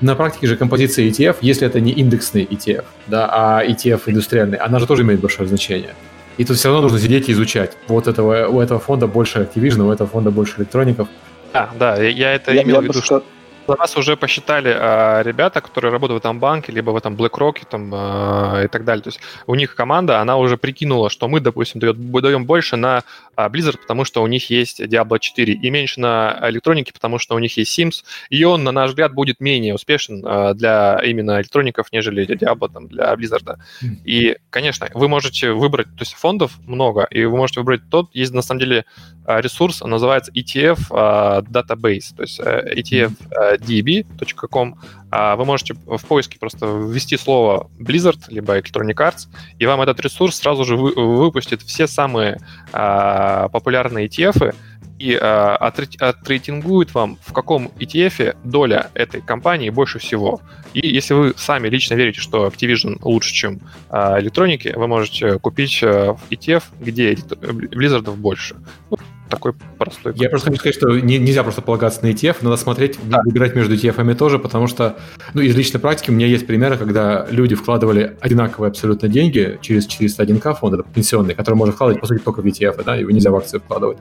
На 0.00 0.14
практике 0.14 0.46
же 0.46 0.56
композиция 0.56 1.08
ETF, 1.08 1.36
если 1.40 1.66
это 1.66 1.80
не 1.80 1.90
индексный 1.90 2.44
ETF, 2.44 2.84
да, 3.08 3.28
а 3.30 3.64
ETF 3.64 4.02
индустриальный, 4.06 4.58
она 4.58 4.78
же 4.78 4.86
тоже 4.86 5.02
имеет 5.02 5.20
большое 5.20 5.48
значение. 5.48 5.94
И 6.36 6.44
тут 6.44 6.56
все 6.56 6.68
равно 6.68 6.82
нужно 6.82 7.00
сидеть 7.00 7.28
и 7.28 7.32
изучать. 7.32 7.76
Вот 7.88 8.06
этого, 8.06 8.46
у 8.46 8.60
этого 8.60 8.78
фонда 8.78 9.08
больше 9.08 9.40
Activision, 9.40 9.88
у 9.88 9.92
этого 9.92 10.08
фонда 10.08 10.30
больше 10.30 10.58
электроников. 10.58 11.08
А, 11.52 11.68
да, 11.76 11.96
я 11.96 12.34
это 12.34 12.52
я, 12.52 12.62
имел 12.62 12.76
я 12.76 12.80
в 12.80 12.84
виду, 12.84 13.02
что 13.02 13.24
за 13.68 13.76
нас 13.76 13.96
уже 13.96 14.16
посчитали 14.16 14.74
а, 14.74 15.22
ребята, 15.22 15.60
которые 15.60 15.92
работают 15.92 16.22
в 16.22 16.24
этом 16.24 16.40
банке, 16.40 16.72
либо 16.72 16.90
в 16.90 16.96
этом 16.96 17.14
BlackRock 17.14 17.66
там, 17.70 17.90
а, 17.94 18.62
и 18.64 18.68
так 18.68 18.84
далее. 18.84 19.02
То 19.02 19.08
есть 19.08 19.20
у 19.46 19.54
них 19.54 19.74
команда, 19.74 20.20
она 20.20 20.38
уже 20.38 20.56
прикинула, 20.56 21.10
что 21.10 21.28
мы, 21.28 21.40
допустим, 21.40 21.80
дает, 21.80 22.10
даем 22.10 22.46
больше 22.46 22.76
на 22.76 23.02
а, 23.36 23.48
Blizzard, 23.50 23.78
потому 23.78 24.04
что 24.04 24.22
у 24.22 24.26
них 24.26 24.48
есть 24.48 24.80
Diablo 24.80 25.18
4, 25.18 25.52
и 25.52 25.70
меньше 25.70 26.00
на 26.00 26.38
электронике, 26.44 26.92
потому 26.94 27.18
что 27.18 27.34
у 27.34 27.38
них 27.38 27.56
есть 27.58 27.78
Sims, 27.78 28.04
и 28.30 28.42
он, 28.44 28.64
на 28.64 28.72
наш 28.72 28.90
взгляд, 28.90 29.12
будет 29.12 29.38
менее 29.38 29.74
успешен 29.74 30.24
а, 30.24 30.54
для 30.54 30.98
именно 31.04 31.38
электроников, 31.38 31.92
нежели 31.92 32.24
для 32.24 32.36
Diablo, 32.36 32.72
там, 32.72 32.88
для 32.88 33.12
Blizzard. 33.14 33.58
И, 34.04 34.38
конечно, 34.48 34.88
вы 34.94 35.08
можете 35.08 35.52
выбрать, 35.52 35.88
то 35.88 36.00
есть 36.00 36.14
фондов 36.14 36.52
много, 36.66 37.06
и 37.10 37.24
вы 37.26 37.36
можете 37.36 37.60
выбрать 37.60 37.82
тот, 37.90 38.08
есть 38.14 38.32
на 38.32 38.42
самом 38.42 38.60
деле 38.60 38.86
ресурс, 39.26 39.82
он 39.82 39.90
называется 39.90 40.32
ETF 40.32 40.78
а, 40.90 41.42
Database, 41.42 42.14
то 42.16 42.22
есть 42.22 42.40
э, 42.40 42.74
ETF 42.76 43.12
э, 43.30 43.57
db.com, 43.60 44.76
а 45.10 45.36
вы 45.36 45.44
можете 45.44 45.74
в 45.74 46.04
поиске 46.06 46.38
просто 46.38 46.66
ввести 46.66 47.16
слово 47.16 47.70
Blizzard, 47.78 48.20
либо 48.28 48.58
Electronic 48.58 48.94
Arts, 48.94 49.28
и 49.58 49.66
вам 49.66 49.80
этот 49.80 50.00
ресурс 50.00 50.36
сразу 50.36 50.64
же 50.64 50.76
вы, 50.76 50.92
выпустит 50.92 51.62
все 51.62 51.86
самые 51.86 52.38
а, 52.72 53.48
популярные 53.48 54.08
ETF 54.08 54.54
и 54.98 55.14
а, 55.14 55.56
отрейтингует 55.56 56.92
вам, 56.94 57.18
в 57.24 57.32
каком 57.32 57.68
ETF 57.78 58.36
доля 58.44 58.90
этой 58.94 59.20
компании 59.20 59.70
больше 59.70 59.98
всего. 59.98 60.40
И 60.74 60.86
если 60.86 61.14
вы 61.14 61.34
сами 61.36 61.68
лично 61.68 61.94
верите, 61.94 62.20
что 62.20 62.46
Activision 62.46 62.98
лучше, 63.02 63.32
чем 63.32 63.60
электроники, 63.90 64.72
вы 64.76 64.88
можете 64.88 65.38
купить 65.38 65.82
ETF, 65.82 66.64
где 66.80 67.14
Blizzard 67.14 68.10
больше. 68.16 68.56
Ну, 68.90 68.98
такой 69.28 69.52
простой. 69.78 70.12
Я 70.16 70.28
просто 70.28 70.50
хочу 70.50 70.60
сказать, 70.60 70.76
что 70.76 70.98
не, 70.98 71.18
нельзя 71.18 71.42
просто 71.42 71.62
полагаться 71.62 72.02
на 72.02 72.10
ETF, 72.10 72.36
надо 72.42 72.56
смотреть, 72.56 72.98
да. 73.04 73.20
выбирать 73.24 73.54
между 73.54 73.74
ETF 73.74 74.14
тоже, 74.14 74.38
потому 74.38 74.66
что, 74.66 74.96
ну, 75.34 75.40
из 75.40 75.54
личной 75.56 75.80
практики 75.80 76.10
у 76.10 76.14
меня 76.14 76.26
есть 76.26 76.46
примеры, 76.46 76.76
когда 76.76 77.26
люди 77.30 77.54
вкладывали 77.54 78.16
одинаковые 78.20 78.70
абсолютно 78.70 79.08
деньги 79.08 79.58
через 79.60 79.86
401к 79.88 80.54
фонды 80.56 80.82
пенсионные, 80.94 81.34
которые 81.34 81.58
можно 81.58 81.74
вкладывать, 81.74 82.00
по 82.00 82.06
сути, 82.06 82.20
только 82.22 82.42
в 82.42 82.46
ETF, 82.46 82.82
да, 82.84 82.96
его 82.96 83.10
нельзя 83.10 83.30
в 83.30 83.36
акции 83.36 83.58
вкладывать, 83.58 83.98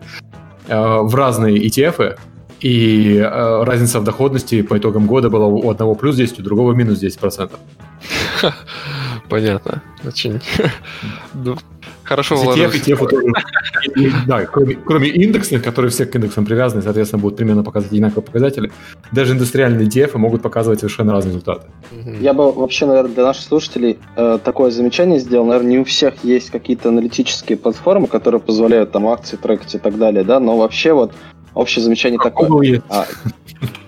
э, 0.68 0.78
в 0.78 1.14
разные 1.16 1.58
ETF, 1.68 2.18
и 2.60 3.18
э, 3.18 3.64
разница 3.64 4.00
в 4.00 4.04
доходности 4.04 4.62
по 4.64 4.78
итогам 4.78 5.06
года 5.06 5.30
была 5.30 5.46
у 5.46 5.70
одного 5.70 5.94
плюс 5.96 6.16
10, 6.16 6.40
у 6.40 6.44
другого 6.44 6.74
минус 6.74 7.02
10%. 7.02 7.52
Понятно. 9.30 9.84
Очень 10.06 10.42
Хорошо 12.08 12.36
тоже. 13.08 13.26
Да, 14.26 14.46
кроме, 14.46 14.76
кроме 14.76 15.10
индексных, 15.10 15.62
которые 15.62 15.92
все 15.92 16.06
к 16.06 16.16
индексам 16.16 16.46
привязаны, 16.46 16.82
соответственно, 16.82 17.22
будут 17.22 17.38
примерно 17.38 17.64
показывать 17.64 17.92
одинаковые 17.92 18.24
показатели, 18.24 18.72
даже 19.12 19.34
индустриальные 19.34 19.88
ETF 19.88 20.18
могут 20.18 20.42
показывать 20.42 20.80
совершенно 20.80 21.12
разные 21.12 21.32
результаты. 21.32 21.68
Я 22.22 22.34
бы 22.34 22.52
вообще, 22.52 22.86
наверное, 22.86 23.14
для 23.14 23.24
наших 23.24 23.44
слушателей 23.44 24.00
э, 24.16 24.40
такое 24.44 24.72
замечание 24.72 25.20
сделал. 25.20 25.46
Наверное, 25.46 25.72
не 25.72 25.80
у 25.80 25.84
всех 25.84 26.24
есть 26.24 26.50
какие-то 26.50 26.90
аналитические 26.90 27.58
платформы, 27.58 28.08
которые 28.08 28.40
позволяют 28.40 28.92
там 28.92 29.08
акции 29.08 29.36
трекать 29.36 29.76
и 29.76 29.78
так 29.78 29.98
далее, 29.98 30.24
да, 30.24 30.40
но 30.40 30.58
вообще 30.58 30.94
вот 30.94 31.12
общее 31.54 31.84
замечание 31.84 32.20
такое. 32.24 32.82
А, 32.90 33.06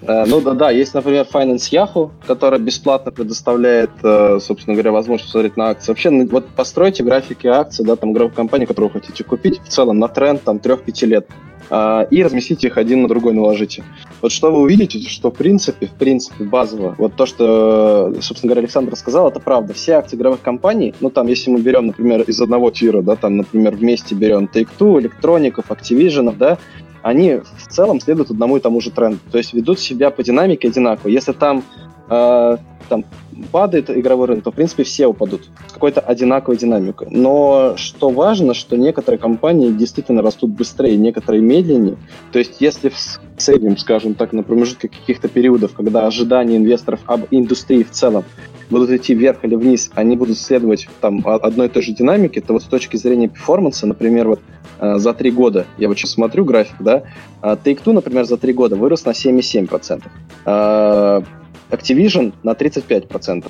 ну 0.02 0.42
да, 0.42 0.54
да, 0.54 0.72
есть, 0.72 0.94
например, 0.94 1.28
Finance 1.32 1.72
Yahoo, 1.72 2.12
которая 2.26 2.60
бесплатно 2.60 3.12
предоставляет, 3.12 3.92
э, 4.04 4.40
собственно 4.42 4.76
говоря, 4.76 4.92
возможность 4.92 5.32
посмотреть 5.32 5.58
на 5.58 5.70
акции. 5.70 5.92
Вообще, 5.92 6.10
ну, 6.10 6.28
вот 6.28 6.48
постройте 6.48 7.04
графики 7.04 7.48
акций, 7.48 7.86
да, 7.86 7.96
там, 7.96 8.14
игровой 8.14 8.34
компании, 8.34 8.66
которую 8.66 8.92
вы 8.92 9.00
хотите 9.00 9.24
купить, 9.24 9.60
в 9.60 9.68
целом 9.68 10.00
на 10.00 10.08
тренд 10.08 10.44
там 10.44 10.58
3-5 10.58 11.06
лет 11.06 11.28
э, 11.70 12.08
и 12.10 12.24
разместите 12.24 12.68
их 12.68 12.78
один 12.78 13.04
на 13.04 13.08
другой 13.08 13.34
наложите. 13.34 13.84
Вот 14.22 14.32
что 14.32 14.52
вы 14.52 14.62
увидите, 14.62 15.00
что 15.08 15.30
в 15.30 15.36
принципе, 15.36 15.86
в 15.86 15.94
принципе, 15.94 16.44
базово, 16.44 16.96
вот 16.98 17.16
то, 17.16 17.26
что, 17.26 18.14
собственно 18.22 18.52
говоря, 18.52 18.62
Александр 18.62 18.96
сказал, 18.96 19.30
это 19.30 19.40
правда. 19.40 19.74
Все 19.74 19.94
акции 19.94 20.18
игровых 20.18 20.42
компаний, 20.42 20.96
ну 21.00 21.10
там, 21.10 21.28
если 21.28 21.52
мы 21.52 21.60
берем, 21.60 21.88
например, 21.88 22.22
из 22.22 22.42
одного 22.42 22.72
тира, 22.72 23.02
да, 23.02 23.16
там, 23.16 23.38
например, 23.38 23.76
вместе 23.76 24.16
берем 24.16 24.50
Take-Two, 24.52 25.00
Электроников, 25.00 25.70
Activision, 25.70 26.36
да, 26.36 26.58
они 27.02 27.36
в 27.36 27.68
целом 27.70 28.00
следуют 28.00 28.32
одному 28.32 28.58
и 28.58 28.60
тому 28.60 28.82
же 28.82 28.92
тренду. 28.92 29.20
То 29.32 29.38
есть 29.38 29.54
ведут 29.54 29.80
себя 29.80 30.12
по 30.12 30.24
динамике 30.24 30.68
одинаково. 30.68 31.10
Если 31.10 31.32
там 31.32 31.64
э, 32.10 32.58
там 32.90 33.06
падает 33.52 33.90
игровой 33.90 34.28
рынок, 34.28 34.44
то, 34.44 34.52
в 34.52 34.56
принципе, 34.56 34.84
все 34.84 35.08
упадут 35.08 35.50
с 35.68 35.74
какой-то 35.74 36.02
одинаковой 36.02 36.58
динамикой. 36.58 37.08
Но 37.10 37.74
что 37.78 38.10
важно, 38.10 38.54
что 38.54 38.76
некоторые 38.76 39.20
компании 39.20 39.72
действительно 39.72 40.22
растут 40.22 40.52
быстрее, 40.52 40.98
некоторые 40.98 41.42
медленнее. 41.42 41.98
То 42.32 42.40
есть, 42.40 42.58
если 42.60 42.90
в 42.90 43.42
среднем, 43.42 43.78
скажем 43.78 44.16
так, 44.16 44.34
на 44.34 44.44
промежутке 44.44 44.90
каких-то 44.90 45.30
периодов, 45.30 45.74
когда 45.74 46.06
ожидания 46.06 46.58
инвесторов 46.58 47.00
об 47.06 47.22
индустрии 47.32 47.84
в 47.84 47.92
целом 47.92 48.26
будут 48.70 48.92
идти 48.92 49.14
вверх 49.14 49.44
или 49.44 49.56
вниз, 49.56 49.90
они 49.96 50.16
будут 50.16 50.38
следовать 50.38 50.88
там 51.02 51.24
одной 51.26 51.68
и 51.68 51.70
той 51.70 51.82
же 51.82 51.94
динамике, 51.94 52.42
то 52.42 52.54
вот 52.54 52.64
с 52.64 52.66
точки 52.66 52.98
зрения 52.98 53.28
перформанса, 53.28 53.88
например, 53.88 54.28
вот 54.28 54.40
э, 54.80 54.98
за 54.98 55.14
три 55.14 55.32
года, 55.32 55.66
я 55.78 55.88
вот 55.88 55.98
сейчас 55.98 56.12
смотрю 56.12 56.46
график, 56.46 56.76
да, 56.80 57.04
э, 57.42 57.56
Take-Two, 57.64 57.94
например, 57.94 58.26
за 58.26 58.38
три 58.38 58.54
года 58.54 58.76
вырос 58.76 59.06
на 59.06 59.12
7,7%. 59.12 60.04
Э, 60.46 61.22
Activision 61.70 62.34
на 62.44 62.52
35%. 62.52 63.46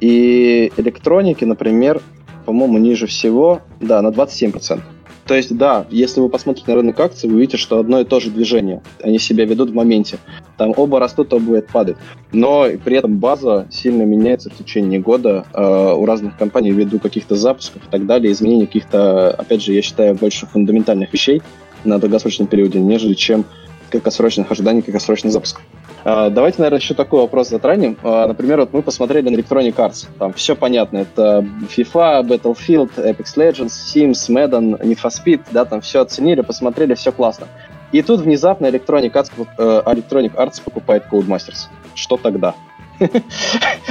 И 0.00 0.72
электроники, 0.76 1.44
например, 1.44 2.00
по-моему, 2.44 2.78
ниже 2.78 3.06
всего, 3.06 3.62
да, 3.80 4.02
на 4.02 4.08
27%. 4.08 4.80
То 5.26 5.34
есть, 5.34 5.56
да, 5.56 5.86
если 5.90 6.20
вы 6.20 6.28
посмотрите 6.28 6.70
на 6.70 6.76
рынок 6.76 7.00
акций, 7.00 7.30
вы 7.30 7.36
увидите, 7.36 7.56
что 7.56 7.78
одно 7.78 8.00
и 8.00 8.04
то 8.04 8.20
же 8.20 8.30
движение. 8.30 8.82
Они 9.02 9.18
себя 9.18 9.46
ведут 9.46 9.70
в 9.70 9.74
моменте. 9.74 10.18
Там 10.58 10.74
оба 10.76 11.00
растут, 11.00 11.32
оба 11.32 11.62
падают. 11.62 11.98
Но 12.32 12.66
при 12.84 12.96
этом 12.98 13.18
база 13.18 13.66
сильно 13.70 14.02
меняется 14.02 14.50
в 14.50 14.54
течение 14.54 15.00
года 15.00 15.46
э, 15.54 15.94
у 15.96 16.04
разных 16.04 16.36
компаний 16.36 16.72
ввиду 16.72 16.98
каких-то 16.98 17.36
запусков 17.36 17.86
и 17.86 17.90
так 17.90 18.04
далее, 18.04 18.32
изменений 18.32 18.66
каких-то, 18.66 19.30
опять 19.30 19.62
же, 19.62 19.72
я 19.72 19.80
считаю, 19.80 20.14
больше 20.14 20.46
фундаментальных 20.46 21.10
вещей 21.10 21.40
на 21.84 21.98
долгосрочном 21.98 22.46
периоде, 22.46 22.78
нежели 22.78 23.14
чем 23.14 23.46
краткосрочных 23.90 24.50
ожиданий 24.50 24.82
краткосрочных 24.82 25.32
запусков. 25.32 25.62
А, 26.04 26.28
давайте, 26.28 26.58
наверное, 26.58 26.80
еще 26.80 26.94
такой 26.94 27.20
вопрос 27.20 27.48
затронем. 27.48 27.96
А, 28.02 28.26
например, 28.26 28.60
вот 28.60 28.72
мы 28.72 28.82
посмотрели 28.82 29.30
на 29.30 29.36
Electronic 29.36 29.74
Arts. 29.74 30.06
Там 30.18 30.32
все 30.34 30.54
понятно. 30.54 30.98
Это 30.98 31.46
FIFA, 31.74 32.22
Battlefield, 32.22 32.90
Apex 32.96 33.36
Legends, 33.36 33.72
Sims, 33.94 34.28
Madden, 34.28 34.80
Need 34.80 35.00
for 35.02 35.10
Speed. 35.10 35.42
Да, 35.50 35.64
там 35.64 35.80
все 35.80 36.00
оценили, 36.00 36.42
посмотрели, 36.42 36.94
все 36.94 37.10
классно. 37.10 37.48
И 37.92 38.02
тут 38.02 38.20
внезапно 38.20 38.66
Electronic 38.66 39.12
Arts, 39.12 39.30
э, 39.56 39.82
Electronic 39.86 40.34
Arts 40.34 40.62
покупает 40.62 41.04
Codemasters. 41.10 41.68
Что 41.94 42.16
тогда? 42.16 42.54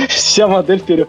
Вся 0.07 0.48
модель 0.48 0.81
пере, 0.81 1.07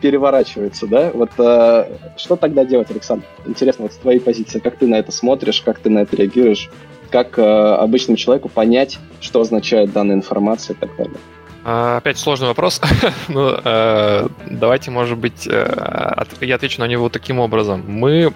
переворачивается, 0.00 0.86
да? 0.86 1.10
Вот 1.12 1.30
э, 1.38 1.92
что 2.16 2.36
тогда 2.36 2.64
делать, 2.64 2.90
Александр? 2.90 3.24
Интересно, 3.46 3.84
вот 3.84 3.92
с 3.92 3.96
твоей 3.96 4.20
позиции, 4.20 4.58
как 4.60 4.76
ты 4.76 4.86
на 4.86 4.96
это 4.96 5.12
смотришь, 5.12 5.60
как 5.62 5.78
ты 5.78 5.90
на 5.90 6.00
это 6.00 6.16
реагируешь? 6.16 6.70
как 7.10 7.38
э, 7.38 7.42
обычному 7.42 8.16
человеку 8.16 8.48
понять, 8.48 8.98
что 9.20 9.40
означает 9.40 9.92
данная 9.92 10.16
информация 10.16 10.74
и 10.74 10.78
так 10.78 10.96
далее. 10.96 11.16
А, 11.64 11.98
опять 11.98 12.18
сложный 12.18 12.48
вопрос. 12.48 12.80
ну, 13.28 13.54
э, 13.62 14.28
давайте, 14.48 14.90
может 14.90 15.18
быть, 15.18 15.46
э, 15.46 16.24
я 16.40 16.54
отвечу 16.54 16.80
на 16.80 16.86
него 16.86 17.08
таким 17.08 17.38
образом. 17.38 17.84
Мы 17.86 18.32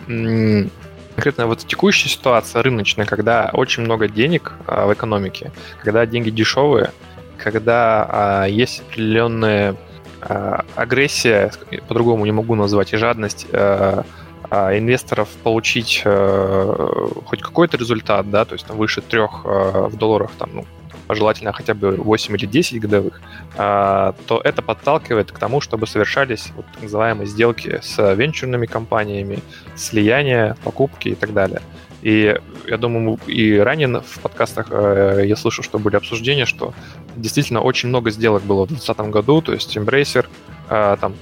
конкретно 1.14 1.46
вот 1.46 1.60
текущая 1.60 2.08
ситуация 2.08 2.62
рыночная, 2.62 3.06
когда 3.06 3.50
очень 3.52 3.82
много 3.84 4.08
денег 4.08 4.52
э, 4.66 4.86
в 4.86 4.92
экономике, 4.92 5.52
когда 5.82 6.04
деньги 6.04 6.30
дешевые, 6.30 6.90
когда 7.38 8.44
э, 8.46 8.50
есть 8.50 8.80
определенная 8.80 9.72
э, 9.72 9.74
агрессия, 10.74 11.52
по-другому 11.88 12.24
не 12.24 12.32
могу 12.32 12.54
назвать, 12.54 12.92
и 12.92 12.96
жадность 12.96 13.46
э, 13.52 14.02
а, 14.50 14.78
инвесторов 14.78 15.28
получить 15.42 16.02
э, 16.04 17.08
хоть 17.24 17.40
какой-то 17.40 17.76
результат, 17.76 18.30
да, 18.30 18.44
то 18.44 18.54
есть 18.54 18.66
там 18.66 18.76
выше 18.76 19.00
трех 19.00 19.42
э, 19.44 19.88
в 19.88 19.96
долларах, 19.96 20.30
там, 20.38 20.50
ну, 20.54 20.64
желательно 21.08 21.52
хотя 21.52 21.74
бы 21.74 21.96
8 21.96 22.36
или 22.36 22.46
10 22.46 22.80
годовых, 22.80 23.20
э, 23.56 24.12
то 24.26 24.40
это 24.44 24.62
подталкивает 24.62 25.32
к 25.32 25.38
тому, 25.38 25.60
чтобы 25.60 25.86
совершались 25.86 26.52
вот 26.56 26.66
так 26.72 26.82
называемые 26.82 27.26
сделки 27.26 27.80
с 27.82 28.14
венчурными 28.14 28.66
компаниями, 28.66 29.40
слияния, 29.76 30.56
покупки 30.62 31.08
и 31.08 31.14
так 31.14 31.32
далее. 31.32 31.60
И 32.02 32.38
я 32.66 32.76
думаю, 32.76 33.18
и 33.26 33.56
ранее 33.56 34.00
в 34.00 34.20
подкастах 34.20 34.68
э, 34.70 35.22
я 35.24 35.36
слышал, 35.36 35.64
что 35.64 35.78
были 35.78 35.96
обсуждения, 35.96 36.44
что 36.44 36.74
действительно 37.16 37.60
очень 37.60 37.88
много 37.88 38.10
сделок 38.10 38.42
было 38.42 38.64
в 38.64 38.68
2020 38.68 39.10
году, 39.10 39.42
то 39.42 39.52
есть 39.52 39.76
Embracer, 39.76 40.26
э, 40.70 40.96
там 41.00 41.14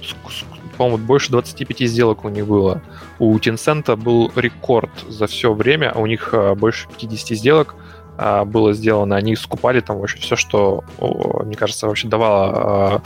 по-моему, 0.77 0.97
больше 0.97 1.31
25 1.31 1.87
сделок 1.87 2.25
у 2.25 2.29
них 2.29 2.47
было. 2.47 2.81
У 3.19 3.37
Tencent 3.37 3.95
был 3.95 4.31
рекорд 4.35 4.91
за 5.07 5.27
все 5.27 5.53
время, 5.53 5.93
у 5.93 6.05
них 6.05 6.29
а, 6.33 6.55
больше 6.55 6.87
50 6.99 7.37
сделок 7.37 7.75
а, 8.17 8.45
было 8.45 8.73
сделано. 8.73 9.15
Они 9.15 9.35
скупали 9.35 9.79
там 9.79 9.99
вообще 9.99 10.17
все, 10.19 10.35
что, 10.35 10.83
мне 10.99 11.55
кажется, 11.55 11.87
вообще 11.87 12.07
давало... 12.07 13.01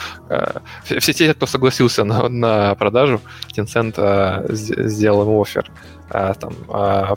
Все 0.84 1.14
те, 1.14 1.34
кто 1.34 1.46
согласился 1.46 2.04
на, 2.04 2.30
на 2.30 2.76
продажу, 2.76 3.22
Tencent 3.56 4.52
сделал 4.54 5.24
им 5.24 5.42
офер. 5.42 5.70
Там, 6.10 6.54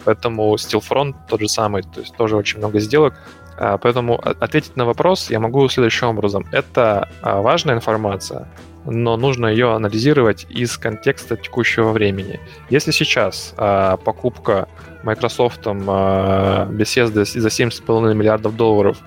поэтому 0.05 0.55
Steelfront 0.57 1.15
тот 1.29 1.41
же 1.41 1.49
самый, 1.49 1.83
то 1.83 2.01
есть 2.01 2.15
тоже 2.17 2.37
очень 2.37 2.59
много 2.59 2.81
сделок. 2.81 3.15
Поэтому 3.83 4.19
ответить 4.19 4.75
на 4.77 4.87
вопрос 4.87 5.31
я 5.31 5.39
могу 5.39 5.69
следующим 5.69 6.09
образом. 6.09 6.47
Это 6.51 7.11
важная 7.23 7.75
информация, 7.75 8.49
но 8.87 9.19
нужно 9.19 9.49
ее 9.49 9.75
анализировать 9.75 10.47
из 10.49 10.79
контекста 10.79 11.37
текущего 11.37 11.93
времени. 11.93 12.41
Если 12.71 12.91
сейчас 12.91 13.55
э, 13.59 13.99
покупка 14.03 14.67
Microsoft 15.03 15.67
э, 15.67 15.71
Bethesda 15.71 17.25
за 17.25 17.49
7,5 17.49 18.15
миллиардов 18.15 18.57
долларов 18.57 18.99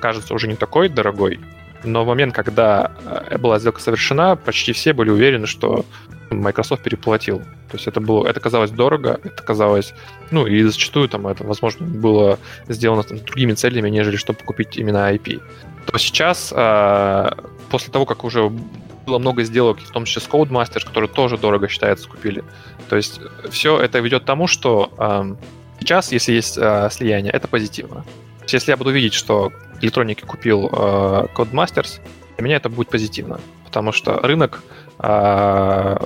кажется 0.00 0.32
уже 0.32 0.46
не 0.46 0.54
такой 0.54 0.88
дорогой, 0.88 1.40
но 1.82 2.04
в 2.04 2.06
момент, 2.06 2.34
когда 2.34 2.92
была 3.40 3.58
сделка 3.58 3.80
совершена, 3.80 4.36
почти 4.36 4.72
все 4.72 4.92
были 4.92 5.10
уверены, 5.10 5.48
что 5.48 5.84
Microsoft 6.30 6.82
переплатил. 6.82 7.42
То 7.70 7.76
есть 7.76 7.86
это 7.86 8.00
было, 8.00 8.26
это 8.26 8.40
казалось 8.40 8.70
дорого, 8.70 9.20
это 9.22 9.42
казалось, 9.42 9.94
ну 10.30 10.46
и 10.46 10.62
зачастую 10.62 11.08
там 11.08 11.26
это, 11.26 11.44
возможно, 11.44 11.86
было 11.86 12.38
сделано 12.68 13.02
там, 13.02 13.18
другими 13.18 13.52
целями, 13.52 13.88
нежели 13.90 14.16
чтобы 14.16 14.40
купить 14.40 14.76
именно 14.76 15.12
IP. 15.12 15.40
То 15.86 15.98
сейчас, 15.98 16.48
после 17.70 17.92
того, 17.92 18.06
как 18.06 18.24
уже 18.24 18.50
было 19.06 19.18
много 19.18 19.42
сделок, 19.42 19.78
в 19.80 19.90
том 19.90 20.04
числе 20.04 20.22
с 20.22 20.28
Codemasters, 20.28 20.86
который 20.86 21.08
тоже 21.08 21.36
дорого 21.36 21.68
считается, 21.68 22.08
купили. 22.08 22.44
То 22.88 22.96
есть 22.96 23.20
все 23.50 23.80
это 23.80 23.98
ведет 23.98 24.22
к 24.22 24.26
тому, 24.26 24.46
что 24.46 24.92
э, 24.98 25.34
сейчас, 25.80 26.12
если 26.12 26.32
есть 26.32 26.58
э, 26.58 26.88
слияние, 26.90 27.32
это 27.32 27.48
позитивно. 27.48 28.02
То 28.38 28.44
есть, 28.44 28.54
если 28.54 28.70
я 28.70 28.76
буду 28.76 28.90
видеть, 28.90 29.14
что 29.14 29.52
электроники 29.80 30.22
купил 30.24 30.66
э, 30.66 31.26
Codemasters, 31.34 32.00
для 32.36 32.44
меня 32.44 32.56
это 32.56 32.68
будет 32.68 32.88
позитивно, 32.88 33.40
потому 33.64 33.92
что 33.92 34.18
рынок 34.20 34.62
э, 34.98 35.96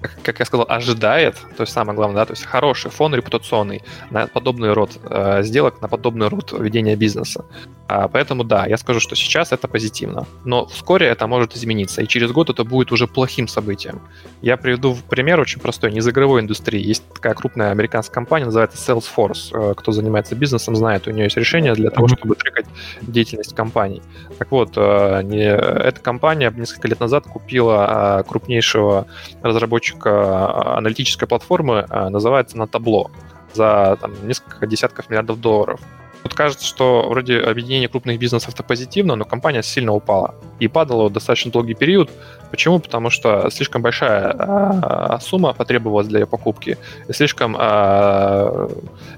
как 0.00 0.38
я 0.38 0.46
сказал, 0.46 0.66
ожидает, 0.68 1.34
то 1.56 1.62
есть 1.62 1.72
самое 1.72 1.96
главное, 1.96 2.16
да, 2.16 2.26
то 2.26 2.32
есть 2.32 2.44
хороший 2.44 2.90
фон 2.90 3.14
репутационный 3.14 3.82
на 4.10 4.26
подобный 4.26 4.72
род 4.72 4.98
э, 5.02 5.42
сделок, 5.42 5.82
на 5.82 5.88
подобный 5.88 6.28
род 6.28 6.52
ведения 6.52 6.96
бизнеса. 6.96 7.44
А, 7.86 8.08
поэтому 8.08 8.44
да, 8.44 8.66
я 8.66 8.76
скажу, 8.76 9.00
что 9.00 9.16
сейчас 9.16 9.52
это 9.52 9.68
позитивно, 9.68 10.26
но 10.44 10.66
вскоре 10.66 11.06
это 11.06 11.26
может 11.26 11.56
измениться, 11.56 12.02
и 12.02 12.06
через 12.06 12.30
год 12.32 12.48
это 12.48 12.64
будет 12.64 12.92
уже 12.92 13.06
плохим 13.06 13.48
событием. 13.48 14.00
Я 14.42 14.56
приведу 14.56 14.96
пример 15.08 15.40
очень 15.40 15.60
простой, 15.60 15.92
не 15.92 15.98
из 15.98 16.08
игровой 16.08 16.40
индустрии. 16.40 16.80
Есть 16.80 17.04
такая 17.12 17.34
крупная 17.34 17.70
американская 17.70 18.14
компания, 18.14 18.46
называется 18.46 18.78
Salesforce. 18.78 19.50
Э, 19.52 19.74
кто 19.74 19.92
занимается 19.92 20.34
бизнесом, 20.34 20.76
знает, 20.76 21.06
у 21.08 21.10
нее 21.10 21.24
есть 21.24 21.36
решение 21.36 21.74
для 21.74 21.90
того, 21.90 22.08
чтобы 22.08 22.36
трекать 22.36 22.66
деятельность 23.02 23.54
компаний. 23.54 24.02
Так 24.38 24.50
вот, 24.50 24.72
э, 24.76 25.22
не, 25.24 25.44
эта 25.44 26.00
компания 26.00 26.50
несколько 26.56 26.88
лет 26.88 27.00
назад 27.00 27.24
купила 27.26 28.24
крупнейшего 28.26 29.06
разработчика 29.42 29.89
разработчика 29.90 30.76
аналитической 30.76 31.26
платформы 31.26 31.86
а, 31.88 32.10
называется 32.10 32.56
на 32.56 32.66
табло 32.66 33.10
за 33.54 33.98
там, 34.00 34.12
несколько 34.26 34.66
десятков 34.66 35.10
миллиардов 35.10 35.40
долларов. 35.40 35.80
Тут 36.22 36.34
кажется, 36.34 36.66
что 36.66 37.08
вроде 37.08 37.38
объединение 37.38 37.88
крупных 37.88 38.18
бизнесов 38.18 38.52
это 38.52 38.62
позитивно, 38.62 39.16
но 39.16 39.24
компания 39.24 39.62
сильно 39.62 39.92
упала. 39.92 40.34
И 40.58 40.68
падала 40.68 41.08
достаточно 41.08 41.50
долгий 41.50 41.74
период. 41.74 42.10
Почему? 42.50 42.78
Потому 42.78 43.08
что 43.08 43.48
слишком 43.50 43.80
большая 43.80 44.34
а, 44.38 45.18
сумма 45.20 45.54
потребовалась 45.54 46.08
для 46.08 46.20
ее 46.20 46.26
покупки, 46.26 46.76
и 47.08 47.12
слишком 47.12 47.56
а, 47.58 48.68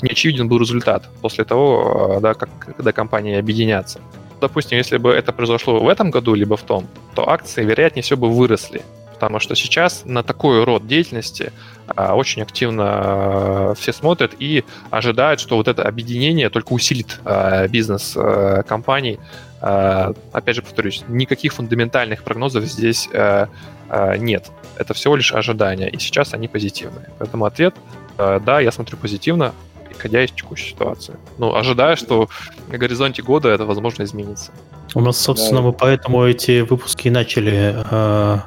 неочевиден 0.01 0.49
был 0.49 0.59
результат 0.59 1.09
после 1.21 1.45
того, 1.45 2.19
да, 2.23 2.35
как, 2.35 2.49
когда 2.77 2.93
компании 2.93 3.37
объединятся. 3.37 4.01
Допустим, 4.41 4.79
если 4.79 4.99
бы 4.99 5.11
это 5.11 5.33
произошло 5.33 5.81
в 5.81 5.89
этом 5.89 6.11
году, 6.11 6.35
либо 6.35 6.57
в 6.57 6.63
том, 6.63 6.87
то 7.15 7.29
акции, 7.29 7.65
вероятнее 7.65 8.03
всего, 8.03 8.29
бы 8.29 8.33
выросли 8.33 8.83
потому 9.23 9.39
что 9.39 9.55
сейчас 9.55 10.03
на 10.05 10.25
такой 10.25 10.65
род 10.65 10.89
деятельности 10.89 11.53
а, 11.87 12.17
очень 12.17 12.43
активно 12.43 12.85
а, 12.87 13.75
все 13.79 13.93
смотрят 13.93 14.33
и 14.37 14.65
ожидают, 14.91 15.39
что 15.39 15.55
вот 15.55 15.69
это 15.69 15.85
объединение 15.85 16.51
только 16.51 16.73
усилит 16.73 17.21
а, 17.25 17.69
бизнес 17.69 18.19
компаний. 18.67 19.21
Опять 19.61 20.57
же 20.57 20.63
повторюсь, 20.63 21.05
никаких 21.07 21.53
фундаментальных 21.53 22.25
прогнозов 22.25 22.65
здесь 22.65 23.09
нет. 24.19 24.51
Это 24.77 24.93
всего 24.93 25.15
лишь 25.15 25.33
ожидания, 25.33 25.89
и 25.89 26.01
сейчас 26.01 26.35
они 26.35 26.49
позитивные. 26.49 27.07
Поэтому 27.21 27.45
ответ– 27.45 27.77
да, 28.19 28.59
я 28.59 28.73
смотрю 28.73 28.99
позитивно, 28.99 29.55
исходя 29.93 30.25
из 30.25 30.33
текущей 30.33 30.71
ситуации. 30.71 31.15
Ну, 31.39 31.55
ожидая, 31.55 31.95
что 31.95 32.29
на 32.69 32.77
горизонте 32.77 33.23
года 33.23 33.51
это, 33.51 33.65
возможно, 33.67 34.03
изменится. 34.03 34.51
У 34.95 35.01
нас, 35.01 35.17
собственно, 35.17 35.61
да. 35.61 35.67
мы 35.69 35.73
поэтому 35.73 36.25
эти 36.25 36.63
выпуски 36.63 37.09
начали 37.09 37.75
э, 37.91 38.39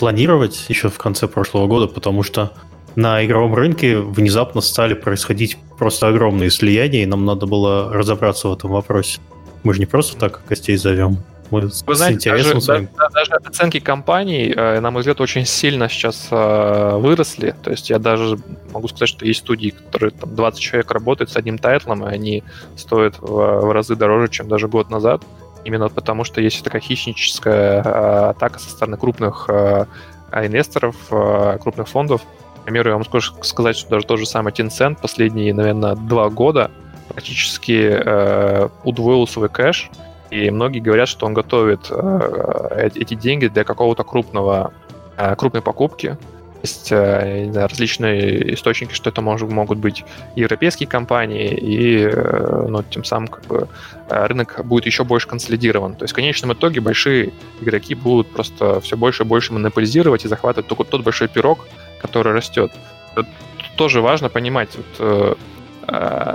планировать 0.00 0.64
еще 0.68 0.88
в 0.88 0.96
конце 0.96 1.28
прошлого 1.28 1.66
года, 1.66 1.86
потому 1.86 2.22
что 2.22 2.52
на 2.96 3.24
игровом 3.24 3.54
рынке 3.54 3.98
внезапно 3.98 4.62
стали 4.62 4.94
происходить 4.94 5.58
просто 5.78 6.08
огромные 6.08 6.50
слияния, 6.50 7.02
и 7.02 7.06
нам 7.06 7.26
надо 7.26 7.46
было 7.46 7.92
разобраться 7.92 8.48
в 8.48 8.54
этом 8.54 8.70
вопросе. 8.70 9.20
Мы 9.62 9.74
же 9.74 9.80
не 9.80 9.86
просто 9.86 10.18
так 10.18 10.40
гостей 10.48 10.76
зовем. 10.76 11.18
Мы 11.50 11.68
Вы 11.86 11.94
знаете, 11.94 12.30
даже, 12.30 12.54
даже, 12.54 12.88
даже 13.12 13.32
оценки 13.44 13.80
компаний, 13.80 14.54
э, 14.56 14.80
на 14.80 14.90
мой 14.90 15.00
взгляд, 15.00 15.20
очень 15.20 15.44
сильно 15.44 15.88
сейчас 15.88 16.28
э, 16.30 16.96
выросли. 16.96 17.54
То 17.62 17.70
есть 17.70 17.90
я 17.90 17.98
даже 17.98 18.38
могу 18.72 18.88
сказать, 18.88 19.08
что 19.10 19.26
есть 19.26 19.40
студии, 19.40 19.70
которые 19.70 20.12
там 20.12 20.34
20 20.34 20.60
человек 20.60 20.90
работают 20.92 21.30
с 21.30 21.36
одним 21.36 21.58
тайтлом, 21.58 22.06
и 22.06 22.08
они 22.08 22.44
стоят 22.76 23.18
в, 23.18 23.26
в 23.26 23.72
разы 23.72 23.96
дороже, 23.96 24.28
чем 24.28 24.48
даже 24.48 24.66
год 24.66 24.90
назад. 24.90 25.22
Именно 25.64 25.88
потому, 25.88 26.24
что 26.24 26.40
есть 26.40 26.62
такая 26.64 26.80
хищническая 26.80 27.82
э, 27.82 28.30
атака 28.30 28.58
со 28.58 28.70
стороны 28.70 28.96
крупных 28.96 29.48
инвесторов, 30.32 30.94
крупных 31.60 31.88
фондов. 31.88 32.22
К 32.60 32.64
примеру, 32.64 32.90
я 32.90 32.94
вам 32.94 33.04
скажу 33.04 33.34
сказать, 33.42 33.76
что 33.76 33.90
даже 33.90 34.06
тот 34.06 34.18
же 34.18 34.26
самый 34.26 34.52
Tencent 34.52 34.98
последние, 35.00 35.52
наверное, 35.52 35.96
два 35.96 36.28
года 36.28 36.70
практически 37.08 37.98
удвоил 38.86 39.26
свой 39.26 39.48
кэш, 39.48 39.90
и 40.30 40.50
многие 40.50 40.78
говорят, 40.78 41.08
что 41.08 41.26
он 41.26 41.34
готовит 41.34 41.90
эти 42.76 43.14
деньги 43.14 43.48
для 43.48 43.64
какого-то 43.64 44.04
крупного, 44.04 44.72
крупной 45.36 45.62
покупки. 45.62 46.16
Есть 46.62 46.92
э, 46.92 47.48
знаю, 47.50 47.68
различные 47.68 48.54
источники, 48.54 48.92
что 48.92 49.08
это 49.08 49.22
может, 49.22 49.50
могут 49.50 49.78
быть 49.78 50.04
европейские 50.36 50.88
компании, 50.88 51.48
и 51.48 52.04
э, 52.04 52.66
ну, 52.68 52.82
тем 52.82 53.04
самым 53.04 53.28
как 53.28 53.46
бы, 53.46 53.68
э, 54.10 54.26
рынок 54.26 54.60
будет 54.64 54.84
еще 54.84 55.04
больше 55.04 55.26
консолидирован. 55.26 55.94
То 55.94 56.04
есть 56.04 56.12
в 56.12 56.16
конечном 56.16 56.52
итоге 56.52 56.80
большие 56.80 57.32
игроки 57.62 57.94
будут 57.94 58.30
просто 58.30 58.80
все 58.80 58.96
больше 58.96 59.22
и 59.22 59.26
больше 59.26 59.54
монополизировать 59.54 60.26
и 60.26 60.28
захватывать 60.28 60.66
только 60.66 60.84
тот 60.84 61.02
большой 61.02 61.28
пирог, 61.28 61.66
который 62.02 62.34
растет. 62.34 62.72
Тут 63.14 63.26
тоже 63.76 64.02
важно 64.02 64.28
понимать, 64.28 64.70
вот, 64.76 65.38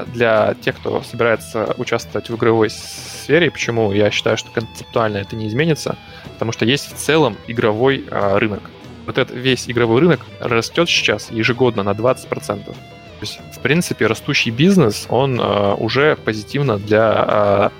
для 0.07 0.53
тех, 0.55 0.75
кто 0.75 1.01
собирается 1.01 1.75
участвовать 1.77 2.29
в 2.29 2.35
игровой 2.35 2.69
сфере. 2.69 3.49
Почему 3.51 3.93
я 3.93 4.11
считаю, 4.11 4.35
что 4.35 4.49
концептуально 4.51 5.17
это 5.17 5.37
не 5.37 5.47
изменится? 5.47 5.97
Потому 6.33 6.51
что 6.51 6.65
есть 6.65 6.91
в 6.91 6.97
целом 6.97 7.37
игровой 7.47 8.03
рынок. 8.09 8.63
Вот 9.05 9.17
этот 9.17 9.35
весь 9.35 9.69
игровой 9.69 10.01
рынок 10.01 10.21
растет 10.39 10.89
сейчас 10.89 11.31
ежегодно 11.31 11.83
на 11.83 11.91
20%. 11.91 12.27
То 12.65 12.75
есть, 13.21 13.39
в 13.53 13.59
принципе, 13.59 14.07
растущий 14.07 14.51
бизнес, 14.51 15.05
он 15.09 15.39
э, 15.39 15.73
уже 15.75 16.15
позитивно 16.15 16.77
для 16.77 17.71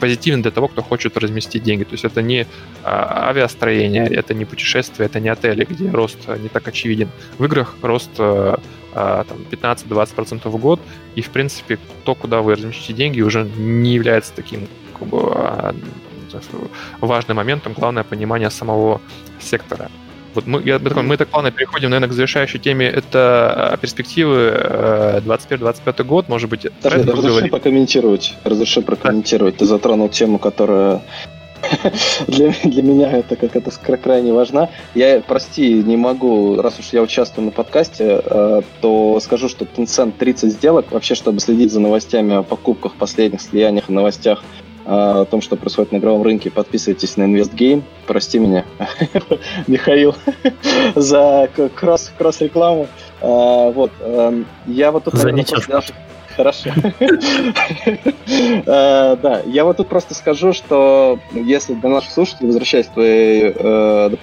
позитивен 0.00 0.42
для 0.42 0.50
того, 0.50 0.66
кто 0.66 0.82
хочет 0.82 1.16
разместить 1.16 1.62
деньги. 1.62 1.84
То 1.84 1.92
есть 1.92 2.04
это 2.04 2.22
не 2.22 2.44
авиастроение, 2.84 4.04
это 4.04 4.34
не 4.34 4.44
путешествие, 4.44 5.06
это 5.06 5.20
не 5.20 5.28
отели, 5.28 5.64
где 5.64 5.88
рост 5.90 6.18
не 6.26 6.48
так 6.48 6.66
очевиден. 6.66 7.08
В 7.38 7.44
играх 7.44 7.76
рост 7.80 8.10
а, 8.92 9.24
там, 9.24 9.38
15-20% 9.50 10.48
в 10.48 10.56
год, 10.56 10.80
и, 11.14 11.22
в 11.22 11.30
принципе, 11.30 11.78
то, 12.04 12.14
куда 12.14 12.40
вы 12.40 12.54
разместите 12.54 12.92
деньги, 12.92 13.20
уже 13.20 13.44
не 13.44 13.94
является 13.94 14.32
таким 14.34 14.66
как 14.98 15.08
бы, 15.08 15.18
а, 15.32 15.74
важным 17.00 17.36
моментом, 17.36 17.72
главное 17.72 18.02
понимание 18.02 18.50
самого 18.50 19.00
сектора. 19.38 19.90
Вот 20.34 20.46
мы, 20.46 20.62
я, 20.62 20.78
мы 20.78 21.16
так 21.16 21.28
плавно 21.28 21.50
переходим, 21.50 21.90
наверное, 21.90 22.08
к 22.08 22.12
завершающей 22.12 22.58
теме. 22.58 22.86
Это 22.86 23.72
а, 23.72 23.76
перспективы 23.76 24.50
21-25 25.24 26.04
год, 26.04 26.28
может 26.28 26.48
быть. 26.48 26.66
Подожди, 26.82 27.10
разреши 27.10 27.28
говорить. 27.28 27.50
прокомментировать. 27.50 28.34
Разреши 28.44 28.82
прокомментировать. 28.82 29.56
Ты 29.56 29.66
затронул 29.66 30.08
тему, 30.08 30.38
которая 30.38 31.02
для, 32.26 32.52
для 32.64 32.82
меня 32.82 33.10
это 33.10 33.36
как 33.36 33.56
это 33.56 33.70
крайне 33.96 34.32
важно. 34.32 34.70
Я, 34.94 35.20
прости, 35.20 35.74
не 35.82 35.96
могу, 35.96 36.60
раз 36.60 36.78
уж 36.78 36.86
я 36.92 37.02
участвую 37.02 37.46
на 37.46 37.50
подкасте, 37.50 38.22
э, 38.24 38.62
то 38.80 39.20
скажу, 39.20 39.48
что 39.48 39.64
Tencent 39.64 40.12
30 40.18 40.52
сделок, 40.52 40.92
вообще, 40.92 41.14
чтобы 41.14 41.40
следить 41.40 41.72
за 41.72 41.80
новостями 41.80 42.34
о 42.34 42.42
покупках, 42.42 42.94
последних 42.94 43.40
слияниях, 43.40 43.88
новостях 43.88 44.42
э, 44.42 44.69
о 44.90 45.24
том, 45.24 45.40
что 45.40 45.54
происходит 45.56 45.92
на 45.92 45.98
игровом 45.98 46.22
рынке, 46.22 46.50
подписывайтесь 46.50 47.16
на 47.16 47.22
InvestGame. 47.22 47.82
Прости 48.06 48.40
меня, 48.40 48.64
Михаил, 49.68 50.16
за 50.96 51.48
кросс, 51.76 52.12
кросс-рекламу. 52.18 52.88
Э, 53.20 53.70
вот, 53.72 53.92
эм, 54.00 54.46
я 54.66 54.90
вот 54.90 55.04
тут... 55.04 55.14
Хорошо. 56.36 56.70
Э, 58.66 59.16
да, 59.16 59.42
я 59.46 59.64
вот 59.64 59.78
тут 59.78 59.88
просто 59.88 60.14
скажу, 60.14 60.52
что 60.52 61.18
если 61.32 61.74
для 61.74 61.88
наших 61.88 62.12
слушателей, 62.12 62.46
возвращаясь 62.46 62.86
к 62.86 62.92
э, 62.96 64.16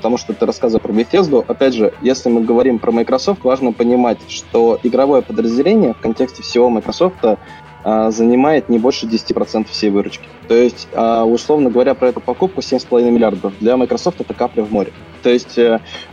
тому, 0.00 0.16
что 0.16 0.32
ты 0.32 0.46
рассказывал 0.46 0.80
про 0.80 0.92
Bethesda, 0.92 1.44
опять 1.46 1.74
же, 1.74 1.92
если 2.02 2.28
мы 2.28 2.42
говорим 2.42 2.78
про 2.78 2.92
Microsoft, 2.92 3.42
важно 3.42 3.72
понимать, 3.72 4.18
что 4.28 4.78
игровое 4.82 5.22
подразделение 5.22 5.94
в 5.94 5.98
контексте 5.98 6.42
всего 6.42 6.70
Microsoft 6.70 7.16
э, 7.24 7.36
занимает 7.84 8.68
не 8.68 8.78
больше 8.78 9.06
10% 9.06 9.66
всей 9.70 9.90
выручки. 9.90 10.26
То 10.48 10.54
есть, 10.54 10.88
условно 10.92 11.70
говоря, 11.70 11.94
про 11.94 12.08
эту 12.08 12.20
покупку 12.20 12.60
7,5 12.60 13.10
миллиардов 13.10 13.52
для 13.60 13.76
Microsoft 13.76 14.20
это 14.20 14.34
капля 14.34 14.62
в 14.62 14.72
море. 14.72 14.92
То 15.22 15.30
есть, 15.30 15.58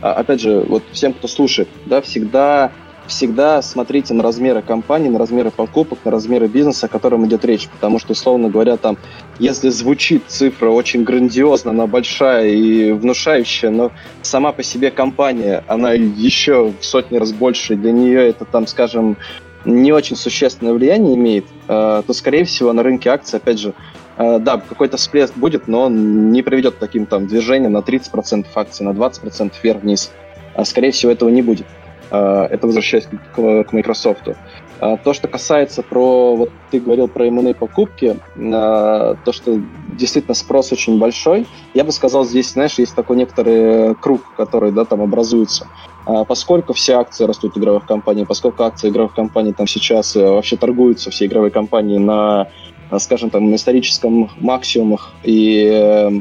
опять 0.00 0.40
же, 0.40 0.60
вот 0.68 0.82
всем, 0.92 1.12
кто 1.12 1.28
слушает, 1.28 1.68
да, 1.86 2.00
всегда 2.00 2.72
всегда 3.10 3.60
смотрите 3.60 4.14
на 4.14 4.22
размеры 4.22 4.62
компании, 4.62 5.08
на 5.08 5.18
размеры 5.18 5.50
покупок, 5.50 5.98
на 6.04 6.10
размеры 6.10 6.46
бизнеса, 6.46 6.86
о 6.86 6.88
котором 6.88 7.26
идет 7.26 7.44
речь. 7.44 7.68
Потому 7.68 7.98
что, 7.98 8.12
условно 8.12 8.48
говоря, 8.48 8.76
там, 8.76 8.96
если 9.38 9.68
звучит 9.68 10.24
цифра 10.28 10.70
очень 10.70 11.02
грандиозно, 11.02 11.72
она 11.72 11.86
большая 11.86 12.48
и 12.48 12.92
внушающая, 12.92 13.70
но 13.70 13.92
сама 14.22 14.52
по 14.52 14.62
себе 14.62 14.90
компания, 14.90 15.64
она 15.66 15.92
еще 15.92 16.72
в 16.80 16.84
сотни 16.84 17.18
раз 17.18 17.32
больше, 17.32 17.74
для 17.74 17.92
нее 17.92 18.28
это 18.28 18.44
там, 18.44 18.66
скажем, 18.66 19.16
не 19.64 19.92
очень 19.92 20.16
существенное 20.16 20.72
влияние 20.72 21.14
имеет, 21.16 21.44
э, 21.68 22.02
то, 22.06 22.12
скорее 22.12 22.44
всего, 22.44 22.72
на 22.72 22.82
рынке 22.82 23.10
акций, 23.10 23.36
опять 23.36 23.58
же, 23.58 23.74
э, 24.16 24.38
да, 24.38 24.58
какой-то 24.58 24.96
всплеск 24.96 25.36
будет, 25.36 25.68
но 25.68 25.82
он 25.82 26.32
не 26.32 26.42
приведет 26.42 26.76
к 26.76 26.78
таким 26.78 27.06
там 27.06 27.26
движениям 27.26 27.72
на 27.72 27.82
30% 27.82 28.46
акций, 28.54 28.84
на 28.84 28.90
20% 28.90 29.52
вверх-вниз. 29.62 30.12
А, 30.54 30.64
скорее 30.64 30.90
всего, 30.90 31.12
этого 31.12 31.28
не 31.28 31.42
будет. 31.42 31.66
А, 32.10 32.46
это 32.46 32.66
возвращаясь 32.66 33.06
к, 33.06 33.64
к 33.64 33.72
Microsoft. 33.72 34.28
А, 34.80 34.96
то, 34.96 35.12
что 35.12 35.28
касается 35.28 35.82
про, 35.82 36.36
вот 36.36 36.50
ты 36.70 36.80
говорил 36.80 37.08
про 37.08 37.26
M&A 37.26 37.54
покупки, 37.54 38.16
то, 38.36 39.32
что 39.32 39.60
действительно 39.96 40.34
спрос 40.34 40.72
очень 40.72 40.98
большой, 40.98 41.46
я 41.74 41.84
бы 41.84 41.92
сказал, 41.92 42.24
здесь, 42.24 42.52
знаешь, 42.52 42.78
есть 42.78 42.94
такой 42.94 43.16
некоторый 43.16 43.94
круг, 43.96 44.22
который, 44.36 44.72
да, 44.72 44.84
там 44.84 45.02
образуется. 45.02 45.66
Поскольку 46.04 46.72
все 46.72 46.94
акции 46.94 47.24
растут 47.24 47.56
игровых 47.58 47.86
компаний, 47.86 48.24
поскольку 48.24 48.64
акции 48.64 48.88
игровых 48.88 49.14
компаний 49.14 49.52
там 49.52 49.66
сейчас 49.66 50.16
э, 50.16 50.26
вообще 50.26 50.56
торгуются, 50.56 51.10
все 51.10 51.26
игровые 51.26 51.50
компании 51.50 51.98
на, 51.98 52.48
скажем, 52.98 53.30
там, 53.30 53.50
на 53.50 53.56
историческом 53.56 54.30
максимумах, 54.38 55.12
и 55.22 55.68
э, 55.70 56.20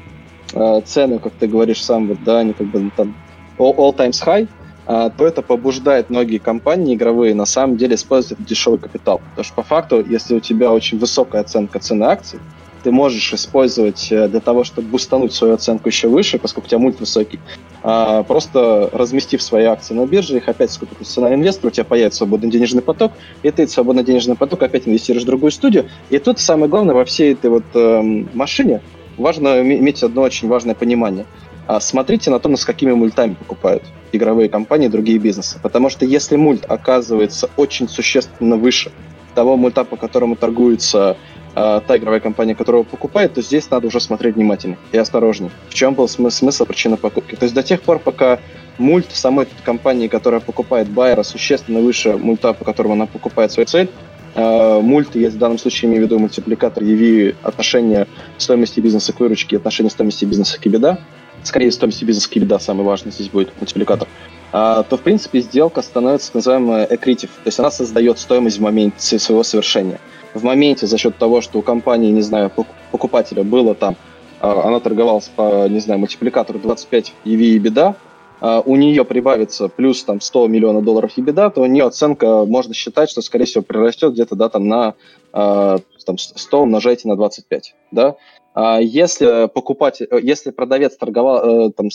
э, 0.54 0.82
цены, 0.86 1.20
как 1.20 1.34
ты 1.34 1.48
говоришь 1.48 1.84
сам, 1.84 2.08
вот, 2.08 2.24
да, 2.24 2.40
они 2.40 2.54
как 2.54 2.68
бы 2.68 2.92
там 2.96 3.16
all 3.58 3.96
times 3.96 4.22
high, 4.26 4.48
а, 4.92 5.12
то 5.12 5.28
это 5.28 5.44
побуждает 5.44 6.10
многие 6.10 6.40
компании 6.40 6.96
игровые 6.96 7.36
на 7.36 7.46
самом 7.46 7.78
деле 7.78 7.94
использовать 7.94 8.44
дешевый 8.44 8.80
капитал. 8.80 9.22
Потому 9.30 9.46
что 9.46 9.54
по 9.54 9.62
факту, 9.62 10.04
если 10.04 10.34
у 10.34 10.40
тебя 10.40 10.72
очень 10.72 10.98
высокая 10.98 11.42
оценка 11.42 11.78
цены 11.78 12.06
акций, 12.06 12.40
ты 12.84 12.92
можешь 12.92 13.34
использовать 13.34 14.12
э, 14.12 14.28
для 14.28 14.40
того, 14.40 14.64
чтобы 14.64 14.88
бустануть 14.88 15.34
свою 15.34 15.54
оценку 15.54 15.90
еще 15.90 16.08
выше, 16.08 16.40
поскольку 16.40 16.68
у 16.68 16.70
тебя 16.70 16.80
мульт 16.80 17.00
высокий, 17.00 17.40
а, 17.82 18.24
просто 18.24 18.90
разместив 18.92 19.42
свои 19.42 19.66
акции 19.66 19.94
на 19.94 20.06
бирже, 20.06 20.38
их 20.38 20.50
опять 20.50 20.72
сколько 20.72 21.04
цена 21.04 21.34
инвестора, 21.34 21.68
у 21.68 21.72
тебя 21.72 21.84
появится 21.84 22.20
свободный 22.20 22.50
денежный 22.50 22.82
поток, 22.82 23.14
и 23.44 23.52
ты 23.52 23.68
свободный 23.68 24.04
денежный 24.04 24.36
поток 24.36 24.64
опять 24.64 24.88
инвестируешь 24.88 25.24
в 25.24 25.28
другую 25.28 25.52
студию. 25.52 25.86
И 26.10 26.18
тут 26.20 26.40
самое 26.40 26.70
главное 26.70 26.96
во 26.96 27.06
всей 27.06 27.34
этой 27.34 27.50
вот 27.50 27.66
э, 27.74 28.02
машине 28.34 28.82
важно 29.18 29.62
иметь 29.62 30.04
одно 30.04 30.22
очень 30.22 30.48
важное 30.48 30.76
понимание– 30.76 31.26
а 31.70 31.80
смотрите 31.80 32.32
на 32.32 32.40
то, 32.40 32.56
с 32.58 32.66
какими 32.66 32.94
мультами 32.94 33.36
покупают 33.36 33.84
игровые 34.12 34.50
компании 34.50 34.88
другие 34.88 35.20
бизнесы. 35.20 35.60
Потому 35.62 35.92
что 35.92 36.04
если 36.04 36.36
мульт 36.36 36.66
оказывается 36.68 37.48
очень 37.58 37.88
существенно 37.88 38.58
выше 38.58 38.92
того 39.36 39.56
мульта, 39.56 39.84
по 39.84 39.96
которому 39.96 40.36
торгуется 40.36 41.16
э, 41.56 41.82
та 41.86 41.98
игровая 41.98 42.20
компания, 42.20 42.56
которая 42.56 42.82
его 42.82 42.90
покупает, 42.90 43.34
то 43.34 43.42
здесь 43.42 43.70
надо 43.70 43.88
уже 43.88 44.00
смотреть 44.00 44.36
внимательно 44.36 44.78
и 44.92 44.98
осторожнее. 44.98 45.52
В 45.70 45.74
чем 45.74 45.94
был 45.94 46.08
смысл, 46.08 46.38
смысл 46.38 46.66
причина 46.66 46.98
покупки? 46.98 47.36
То 47.36 47.44
есть 47.44 47.56
до 47.56 47.64
тех 47.64 47.82
пор, 47.82 48.00
пока 48.00 48.40
мульт 48.78 49.08
самой 49.12 49.48
компании, 49.64 50.08
которая 50.08 50.40
покупает 50.40 50.90
байера, 50.90 51.24
существенно 51.24 51.80
выше 51.80 52.18
мульта, 52.18 52.54
по 52.54 52.66
которому 52.66 52.94
она 52.94 53.06
покупает 53.06 53.52
свою 53.52 53.68
цель, 53.68 53.90
э, 54.36 54.80
мульт, 54.82 55.16
я 55.16 55.30
в 55.30 55.38
данном 55.38 55.58
случае 55.58 55.90
имею 55.90 56.04
в 56.04 56.06
виду 56.06 56.20
мультипликатор 56.20 56.84
EV, 56.84 57.36
отношение 57.44 58.08
стоимости 58.38 58.80
бизнеса 58.80 59.14
к 59.14 59.20
выручке, 59.20 59.58
отношение 59.58 59.92
стоимости 59.92 60.26
бизнеса 60.26 60.60
к 60.60 60.66
EBITDA, 60.66 60.98
скорее 61.44 61.72
стоимости 61.72 62.06
бизнеса 62.06 62.30
к 62.30 62.36
EBITDA 62.36 62.60
самый 62.60 62.86
важный 62.86 63.12
здесь 63.12 63.30
будет 63.30 63.50
мультипликатор. 63.60 64.08
то, 64.52 64.86
в 64.90 65.00
принципе, 65.02 65.40
сделка 65.42 65.82
становится 65.82 66.32
называемая 66.34 66.86
accretive, 66.88 67.30
то 67.44 67.48
есть 67.48 67.60
она 67.60 67.72
создает 67.72 68.20
стоимость 68.20 68.58
в 68.58 68.62
моменте 68.62 69.20
своего 69.20 69.44
совершения. 69.44 70.00
В 70.34 70.44
моменте 70.44 70.88
за 70.88 70.98
счет 70.98 71.18
того, 71.18 71.42
что 71.42 71.60
у 71.60 71.62
компании, 71.62 72.12
не 72.12 72.22
знаю, 72.22 72.52
покупателя 72.92 73.44
было 73.44 73.76
там, 73.76 73.96
она 74.40 74.80
торговалась 74.80 75.30
по, 75.36 75.68
не 75.68 75.80
знаю, 75.80 76.00
мультипликатору 76.00 76.60
25 76.60 77.14
EV 77.26 77.42
и 77.42 77.60
беда, 77.60 77.96
у 78.42 78.78
нее 78.78 79.04
прибавится 79.04 79.68
плюс 79.68 80.04
там 80.04 80.22
100 80.22 80.48
миллионов 80.48 80.86
долларов 80.86 81.12
и 81.18 81.22
беда, 81.22 81.50
то 81.50 81.62
у 81.62 81.66
нее 81.66 81.86
оценка, 81.86 82.46
можно 82.46 82.74
считать, 82.74 83.10
что, 83.10 83.22
скорее 83.22 83.46
всего, 83.46 83.64
прирастет 83.64 84.14
где-то, 84.14 84.36
да, 84.36 84.48
там 84.48 84.68
на 84.68 84.94
там, 85.32 86.18
100 86.18 86.62
умножайте 86.62 87.08
на 87.08 87.16
25, 87.16 87.76
да. 87.92 88.16
А 88.54 88.80
если 88.80 89.48
покупатель, 89.48 90.08
э, 90.10 90.20
если 90.22 90.52
продавец 90.52 90.98
торговал, 90.98 91.68
э, 91.68 91.72
там, 91.72 91.90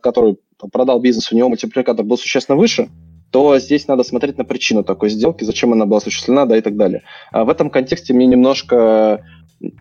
который 0.00 0.38
продал 0.72 1.00
бизнес, 1.00 1.30
у 1.32 1.36
него 1.36 1.48
мультипликатор 1.48 2.04
был 2.04 2.16
существенно 2.16 2.56
выше, 2.56 2.88
то 3.32 3.58
здесь 3.58 3.88
надо 3.88 4.04
смотреть 4.04 4.38
на 4.38 4.44
причину 4.44 4.84
такой 4.84 5.08
сделки, 5.08 5.42
зачем 5.42 5.72
она 5.72 5.86
была 5.86 5.98
осуществлена, 5.98 6.46
да, 6.46 6.56
и 6.56 6.60
так 6.60 6.76
далее. 6.76 7.02
А 7.32 7.44
в 7.44 7.48
этом 7.48 7.70
контексте 7.70 8.12
мне 8.12 8.26
немножко 8.26 9.24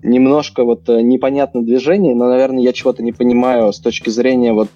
немножко 0.03 0.63
вот 0.63 0.87
э, 0.89 1.01
непонятно 1.01 1.63
движение, 1.63 2.15
но, 2.15 2.27
наверное, 2.29 2.61
я 2.61 2.71
чего-то 2.71 3.01
не 3.03 3.11
понимаю 3.11 3.73
с 3.73 3.79
точки 3.79 4.09
зрения 4.11 4.53
вот, 4.53 4.69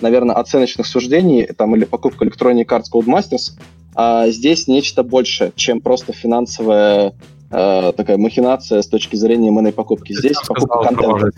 наверное, 0.00 0.34
оценочных 0.34 0.86
суждений 0.86 1.44
там 1.44 1.76
или 1.76 1.84
покупка 1.84 2.24
Electronic 2.24 2.66
Arts 2.66 2.84
Codemasters. 2.92 3.52
А 3.94 4.28
здесь 4.28 4.66
нечто 4.66 5.02
большее, 5.02 5.52
чем 5.56 5.80
просто 5.80 6.12
финансовая 6.12 7.14
э, 7.50 7.92
такая 7.96 8.18
махинация 8.18 8.82
с 8.82 8.88
точки 8.88 9.16
зрения 9.16 9.50
моей 9.50 9.72
покупки. 9.72 10.12
Ты 10.12 10.18
Здесь 10.18 10.38
покупка 10.46 10.88
контента. 10.88 11.30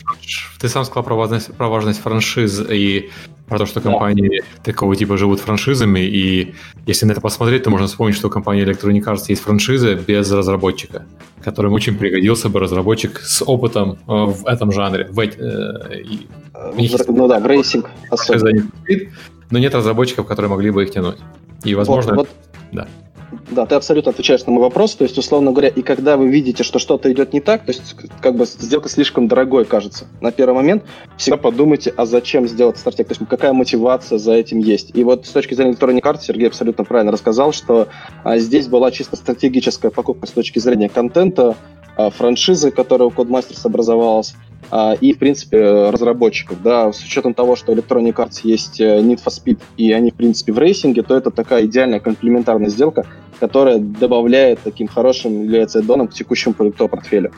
Ты 0.61 0.69
сам 0.69 0.85
сказал 0.85 1.05
про 1.05 1.15
важность, 1.15 1.55
про 1.55 1.69
важность 1.69 2.01
франшиз 2.01 2.61
и 2.71 3.11
про 3.49 3.59
то, 3.59 3.67
что 3.67 3.81
компании 3.81 4.41
да. 4.41 4.63
такого 4.63 4.95
типа 4.95 5.17
живут 5.17 5.41
франшизами, 5.41 6.01
и 6.01 6.55
если 6.87 7.07
на 7.07 7.13
это 7.13 7.21
посмотреть, 7.21 7.63
то 7.63 7.71
можно 7.71 7.87
вспомнить, 7.87 8.17
что 8.17 8.29
у 8.29 8.31
компании 8.31 8.65
Electronic 8.65 9.03
Arts 9.05 9.25
есть 9.29 9.43
франшиза 9.43 9.95
без 9.95 10.31
разработчика, 10.31 11.07
которым 11.43 11.73
очень 11.73 11.97
пригодился 11.97 12.49
бы 12.49 12.61
разработчик 12.61 13.21
с 13.21 13.43
опытом 13.43 13.93
э, 13.93 13.97
в 14.07 14.47
этом 14.47 14.73
жанре. 14.73 15.09
В, 15.11 15.21
э, 15.21 16.01
и, 16.01 16.29
в, 16.55 17.09
ну 17.09 17.29
да, 17.29 17.41
в 17.41 17.47
racing 17.47 17.91
особенно. 18.11 18.69
Но 19.51 19.59
нет 19.59 19.75
разработчиков, 19.75 20.27
которые 20.27 20.51
могли 20.51 20.71
бы 20.71 20.83
их 20.85 20.91
тянуть. 20.91 21.17
И, 21.65 21.75
возможно, 21.75 22.15
вот, 22.15 22.29
вот. 22.29 22.37
да. 22.73 22.89
Да, 23.51 23.67
ты 23.67 23.75
абсолютно 23.75 24.11
отвечаешь 24.11 24.45
на 24.47 24.53
мой 24.53 24.63
вопрос. 24.63 24.95
То 24.95 25.05
есть, 25.05 25.19
условно 25.19 25.53
говоря, 25.53 25.69
и 25.69 25.83
когда 25.83 26.17
вы 26.17 26.29
видите, 26.29 26.63
что 26.63 26.79
что-то 26.79 27.13
идет 27.13 27.33
не 27.33 27.41
так, 27.41 27.65
то 27.65 27.73
есть, 27.73 27.95
как 28.21 28.37
бы 28.37 28.47
сделка 28.47 28.89
слишком 28.89 29.29
дорогой 29.29 29.65
кажется 29.65 30.07
на 30.21 30.33
первый 30.33 30.55
момент, 30.55 30.85
всегда 31.17 31.37
подумайте, 31.37 31.93
а 31.97 32.07
зачем 32.07 32.49
сделать 32.49 32.79
стратег, 32.79 33.09
то 33.09 33.13
есть, 33.13 33.29
какая 33.29 33.53
мотивация 33.53 34.19
за 34.19 34.33
этим 34.33 34.59
есть. 34.59 34.93
И 34.95 35.05
вот 35.05 35.27
с 35.27 35.31
точки 35.31 35.55
зрения 35.55 35.73
электронной 35.73 36.01
карты 36.01 36.25
Сергей 36.25 36.49
абсолютно 36.49 36.85
правильно 36.85 37.13
рассказал, 37.13 37.53
что 37.53 37.89
а, 38.25 38.39
здесь 38.39 38.67
была 38.67 38.91
чисто 38.91 39.17
стратегическая 39.17 39.91
покупка 39.91 40.27
с 40.27 40.31
точки 40.31 40.59
зрения 40.59 40.89
контента, 40.89 41.57
а, 41.97 42.11
франшизы, 42.11 42.71
которая 42.71 43.09
у 43.09 43.11
Codemasters 43.11 43.61
образовалась, 43.65 44.35
и, 45.01 45.13
в 45.13 45.19
принципе, 45.19 45.91
разработчиков. 45.91 46.63
Да, 46.63 46.93
с 46.93 47.03
учетом 47.03 47.35
того, 47.35 47.57
что 47.57 47.73
Electronic 47.73 48.15
Arts 48.15 48.41
есть 48.43 48.81
э, 48.81 49.01
Need 49.01 49.23
for 49.25 49.33
Speed, 49.33 49.61
и 49.77 49.93
они, 49.93 50.11
в 50.11 50.15
принципе, 50.15 50.53
в 50.53 50.59
рейсинге, 50.59 51.03
то 51.03 51.17
это 51.17 51.31
такая 51.31 51.65
идеальная 51.65 52.01
комплементарная 52.01 52.69
сделка, 52.69 53.07
которая 53.41 53.79
добавляет 53.79 54.61
таким 54.63 54.89
хорошим, 54.89 55.45
является 55.45 55.79
аддоном 55.79 56.09
к 56.09 56.15
текущему 56.15 56.55
продуктовому 56.55 56.97
портфелю. 56.97 57.33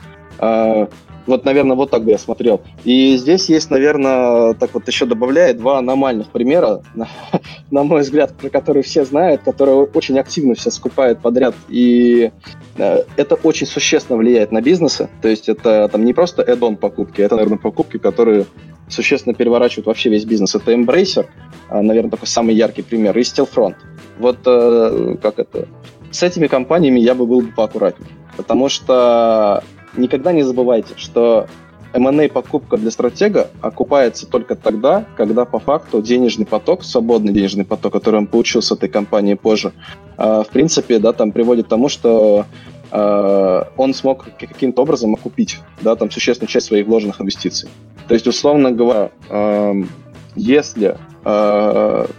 Вот, 1.27 1.45
наверное, 1.45 1.75
вот 1.75 1.91
так 1.91 2.03
бы 2.03 2.11
я 2.11 2.17
смотрел. 2.17 2.61
И 2.83 3.15
здесь 3.17 3.49
есть, 3.49 3.69
наверное, 3.69 4.53
так 4.55 4.73
вот 4.73 4.87
еще 4.87 5.05
добавляет 5.05 5.57
два 5.57 5.77
аномальных 5.77 6.29
примера, 6.29 6.81
на, 7.71 7.83
мой 7.83 8.01
взгляд, 8.01 8.35
про 8.35 8.49
которые 8.49 8.83
все 8.83 9.05
знают, 9.05 9.43
которые 9.43 9.83
очень 9.83 10.17
активно 10.19 10.55
все 10.55 10.71
скупают 10.71 11.19
подряд. 11.19 11.55
И 11.69 12.31
э, 12.77 13.03
это 13.17 13.35
очень 13.35 13.67
существенно 13.67 14.17
влияет 14.17 14.51
на 14.51 14.61
бизнесы. 14.61 15.09
То 15.21 15.27
есть 15.27 15.47
это 15.49 15.87
там 15.91 16.05
не 16.05 16.13
просто 16.13 16.41
add-on 16.41 16.75
покупки, 16.75 17.21
это, 17.21 17.35
наверное, 17.35 17.59
покупки, 17.59 17.97
которые 17.97 18.45
существенно 18.89 19.33
переворачивают 19.33 19.87
вообще 19.87 20.09
весь 20.09 20.25
бизнес. 20.25 20.55
Это 20.55 20.73
Embracer, 20.73 21.25
а, 21.69 21.81
наверное, 21.81 22.11
такой 22.11 22.27
самый 22.27 22.55
яркий 22.55 22.81
пример, 22.81 23.17
и 23.17 23.21
Stillfront. 23.21 23.75
Вот 24.19 24.39
э, 24.45 25.17
как 25.21 25.39
это... 25.39 25.67
С 26.11 26.23
этими 26.23 26.47
компаниями 26.47 26.99
я 26.99 27.15
бы 27.15 27.25
был 27.25 27.41
бы 27.41 27.51
поаккуратнее. 27.55 28.09
Потому 28.35 28.69
что 28.69 29.63
никогда 29.95 30.31
не 30.31 30.43
забывайте, 30.43 30.93
что 30.97 31.47
M&A 31.93 32.29
покупка 32.29 32.77
для 32.77 32.91
стратега 32.91 33.49
окупается 33.61 34.25
только 34.25 34.55
тогда, 34.55 35.05
когда 35.17 35.45
по 35.45 35.59
факту 35.59 36.01
денежный 36.01 36.45
поток, 36.45 36.83
свободный 36.83 37.33
денежный 37.33 37.65
поток, 37.65 37.93
который 37.93 38.17
он 38.17 38.27
получил 38.27 38.61
с 38.61 38.71
этой 38.71 38.87
компании 38.87 39.33
позже, 39.33 39.73
э, 40.17 40.43
в 40.47 40.51
принципе, 40.51 40.99
да, 40.99 41.11
там 41.11 41.31
приводит 41.31 41.65
к 41.65 41.69
тому, 41.69 41.89
что 41.89 42.45
э, 42.91 43.63
он 43.77 43.93
смог 43.93 44.25
каким-то 44.39 44.83
образом 44.83 45.13
окупить, 45.13 45.59
да, 45.81 45.95
там 45.95 46.09
существенную 46.09 46.49
часть 46.49 46.67
своих 46.67 46.87
вложенных 46.87 47.19
инвестиций. 47.19 47.69
То 48.07 48.13
есть, 48.13 48.27
условно 48.27 48.71
говоря, 48.71 49.11
э, 49.29 49.73
если 50.35 50.97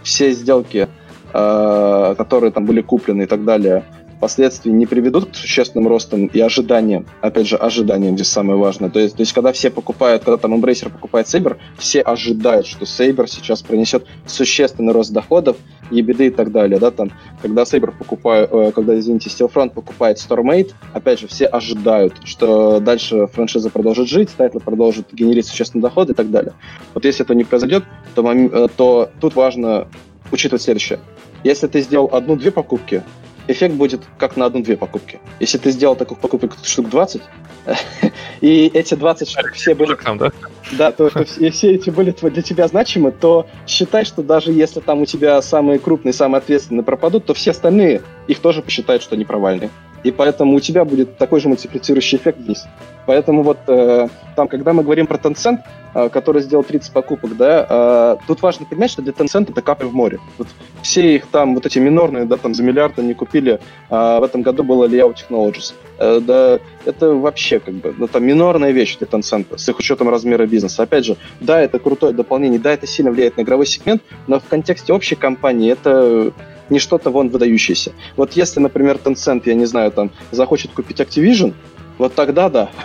все 0.03 0.31
сделки, 0.31 0.87
которые 1.33 2.51
там 2.53 2.65
были 2.65 2.79
куплены 2.79 3.23
и 3.23 3.25
так 3.25 3.43
далее, 3.43 3.83
впоследствии 4.23 4.71
не 4.71 4.85
приведут 4.85 5.31
к 5.31 5.35
существенным 5.35 5.89
ростам 5.89 6.27
и 6.27 6.39
ожиданиям. 6.39 7.05
Опять 7.19 7.45
же, 7.45 7.57
ожиданиям 7.57 8.15
здесь 8.15 8.29
самое 8.29 8.57
важное. 8.57 8.89
То 8.89 8.99
есть, 8.99 9.17
то 9.17 9.21
есть 9.21 9.33
когда 9.33 9.51
все 9.51 9.69
покупают, 9.69 10.23
когда 10.23 10.37
там 10.37 10.53
Embracer 10.53 10.89
покупает 10.89 11.27
Saber, 11.27 11.57
все 11.77 11.99
ожидают, 11.99 12.65
что 12.65 12.85
Saber 12.85 13.27
сейчас 13.27 13.61
принесет 13.61 14.05
существенный 14.25 14.93
рост 14.93 15.11
доходов, 15.11 15.57
EBITDA 15.91 16.27
и 16.27 16.29
так 16.29 16.53
далее. 16.53 16.79
Да, 16.79 16.91
там, 16.91 17.11
когда 17.41 17.63
Saber 17.63 17.91
покупает, 17.91 18.47
э, 18.49 18.71
когда, 18.73 18.97
извините, 18.97 19.29
Stillfront 19.29 19.71
покупает 19.71 20.19
Storm8, 20.19 20.71
опять 20.93 21.19
же, 21.19 21.27
все 21.27 21.45
ожидают, 21.45 22.13
что 22.23 22.79
дальше 22.79 23.27
франшиза 23.27 23.71
продолжит 23.71 24.07
жить, 24.07 24.29
тайтл 24.37 24.59
продолжит 24.59 25.07
генерить 25.11 25.47
существенный 25.47 25.81
доход 25.81 26.09
и 26.11 26.13
так 26.13 26.31
далее. 26.31 26.53
Вот 26.93 27.03
если 27.03 27.25
это 27.25 27.35
не 27.35 27.43
произойдет, 27.43 27.83
то, 28.15 28.31
э, 28.31 28.67
то 28.77 29.09
тут 29.19 29.35
важно 29.35 29.89
учитывать 30.31 30.61
следующее. 30.61 30.99
Если 31.43 31.67
ты 31.67 31.81
сделал 31.81 32.09
одну-две 32.13 32.51
покупки, 32.51 33.03
эффект 33.47 33.75
будет 33.75 34.01
как 34.17 34.37
на 34.37 34.45
одну-две 34.45 34.77
покупки. 34.77 35.19
Если 35.39 35.57
ты 35.57 35.71
сделал 35.71 35.95
таких 35.95 36.17
покупок 36.17 36.53
штук 36.63 36.89
20, 36.89 37.21
и 38.41 38.71
эти 38.73 38.95
20 38.95 39.29
штук 39.29 39.51
все 39.53 39.75
были... 39.75 39.97
да? 40.17 40.31
Да, 40.71 40.91
то, 40.91 41.09
то 41.09 41.25
все, 41.25 41.51
все 41.51 41.71
эти 41.73 41.89
были 41.89 42.11
для 42.11 42.41
тебя 42.41 42.67
значимы, 42.67 43.11
то 43.11 43.47
считай, 43.67 44.05
что 44.05 44.23
даже 44.23 44.51
если 44.51 44.79
там 44.79 45.01
у 45.01 45.05
тебя 45.05 45.41
самые 45.41 45.79
крупные, 45.79 46.13
самые 46.13 46.39
ответственные 46.39 46.83
пропадут, 46.83 47.25
то 47.25 47.33
все 47.33 47.51
остальные 47.51 48.01
их 48.27 48.39
тоже 48.39 48.61
посчитают, 48.61 49.03
что 49.03 49.15
они 49.15 49.25
провальные. 49.25 49.69
И 50.03 50.11
поэтому 50.11 50.55
у 50.55 50.59
тебя 50.59 50.83
будет 50.83 51.17
такой 51.17 51.39
же 51.39 51.47
мультиплицирующий 51.47 52.17
эффект 52.17 52.39
вниз. 52.39 52.65
Поэтому 53.05 53.43
вот 53.43 53.59
э, 53.67 54.07
там, 54.35 54.47
когда 54.47 54.73
мы 54.73 54.83
говорим 54.83 55.07
про 55.07 55.17
Tencent, 55.17 55.59
э, 55.93 56.09
который 56.09 56.41
сделал 56.41 56.63
30 56.63 56.91
покупок, 56.93 57.35
да, 57.35 57.67
э, 57.69 58.17
тут 58.27 58.41
важно 58.41 58.65
понимать, 58.65 58.91
что 58.91 59.01
для 59.01 59.11
Tencent 59.11 59.51
это 59.51 59.61
капля 59.61 59.87
в 59.87 59.93
море. 59.93 60.19
Вот 60.37 60.47
все 60.81 61.15
их 61.15 61.27
там, 61.27 61.55
вот 61.55 61.65
эти 61.65 61.79
минорные, 61.79 62.25
да, 62.25 62.37
там 62.37 62.53
за 62.53 62.63
миллиард 62.63 62.99
они 62.99 63.13
купили, 63.13 63.59
э, 63.89 64.19
в 64.19 64.23
этом 64.23 64.41
году 64.41 64.63
было 64.63 64.87
Liao 64.87 65.13
Technologies. 65.13 65.73
Э, 65.99 66.19
да, 66.21 66.59
это 66.85 67.13
вообще 67.13 67.59
как 67.59 67.75
бы, 67.75 67.93
ну, 67.97 68.07
там 68.07 68.23
минорная 68.23 68.71
вещь 68.71 68.97
для 68.97 69.07
Tencent 69.07 69.57
с 69.57 69.69
их 69.69 69.79
учетом 69.79 70.09
размера 70.09 70.45
бизнеса. 70.45 70.83
Опять 70.83 71.05
же, 71.05 71.17
да, 71.39 71.61
это 71.61 71.79
крутое 71.79 72.13
дополнение, 72.13 72.59
да, 72.59 72.73
это 72.73 72.87
сильно 72.87 73.11
влияет 73.11 73.37
на 73.37 73.41
игровой 73.41 73.65
сегмент, 73.65 74.01
но 74.27 74.39
в 74.39 74.45
контексте 74.45 74.93
общей 74.93 75.15
компании 75.15 75.71
это 75.71 76.31
не 76.69 76.79
что-то 76.79 77.09
вон 77.09 77.29
выдающееся. 77.29 77.91
Вот 78.15 78.33
если, 78.33 78.59
например, 78.59 78.97
Tencent, 79.03 79.43
я 79.45 79.53
не 79.53 79.65
знаю, 79.65 79.91
там, 79.91 80.11
захочет 80.31 80.71
купить 80.71 80.99
Activision, 80.99 81.53
вот 81.97 82.13
тогда 82.15 82.49
да. 82.49 82.69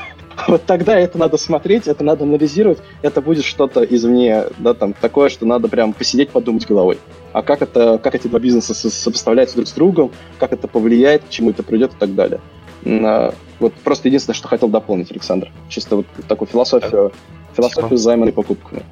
Вот 0.47 0.65
тогда 0.65 0.97
это 0.97 1.19
надо 1.19 1.37
смотреть, 1.37 1.89
это 1.89 2.05
надо 2.05 2.23
анализировать, 2.23 2.79
это 3.03 3.21
будет 3.21 3.45
что-то 3.45 3.83
извне, 3.83 4.45
да, 4.59 4.73
там, 4.73 4.93
такое, 4.93 5.31
что 5.31 5.45
надо 5.47 5.67
прям 5.69 5.93
посидеть, 5.93 6.31
подумать 6.31 6.65
головой. 6.65 6.99
А 7.33 7.43
как 7.43 7.61
это, 7.61 7.99
как 7.99 8.15
эти 8.15 8.29
два 8.29 8.39
бизнеса 8.39 8.73
сопоставляются 8.73 9.57
друг 9.57 9.67
с 9.67 9.73
другом, 9.73 10.13
как 10.39 10.53
это 10.53 10.69
повлияет, 10.69 11.25
к 11.25 11.29
чему 11.29 11.51
это 11.51 11.65
придет 11.65 11.93
и 11.93 11.97
так 11.97 12.15
далее. 12.15 12.41
Вот 13.59 13.75
просто 13.83 14.09
единственное, 14.09 14.37
что 14.37 14.47
хотел 14.47 14.69
дополнить, 14.69 15.11
Александр. 15.11 15.51
Чисто 15.69 15.97
вот 15.97 16.07
такую 16.29 16.47
философию, 16.49 17.13
философию 17.57 17.99
займа 17.99 18.29
и 18.29 18.31
покупки. 18.31 18.83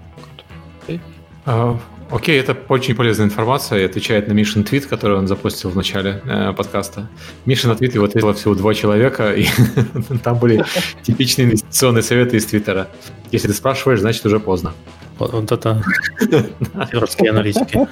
А, 1.44 1.78
Окей, 2.10 2.38
это 2.38 2.56
очень 2.68 2.94
полезная 2.94 3.26
информация 3.26 3.80
и 3.80 3.84
отвечает 3.84 4.28
на 4.28 4.32
Мишин 4.32 4.62
твит, 4.62 4.86
который 4.86 5.16
он 5.16 5.26
запустил 5.26 5.70
в 5.70 5.76
начале 5.76 6.22
э, 6.24 6.52
подкаста. 6.52 7.08
Мишин 7.46 7.70
на 7.70 7.76
твит 7.76 7.94
его 7.94 8.04
ответило 8.04 8.32
всего 8.32 8.54
два 8.54 8.74
человека, 8.74 9.32
и 9.34 9.46
там 10.22 10.38
были 10.38 10.64
типичные 11.02 11.46
инвестиционные 11.46 12.02
советы 12.02 12.36
из 12.36 12.46
Твиттера. 12.46 12.88
Если 13.32 13.48
ты 13.48 13.54
спрашиваешь, 13.54 14.00
значит 14.00 14.24
уже 14.24 14.38
поздно. 14.38 14.72
Вот 15.18 15.50
это 15.50 15.82
твиттерские 16.18 17.30
аналитики. 17.30 17.88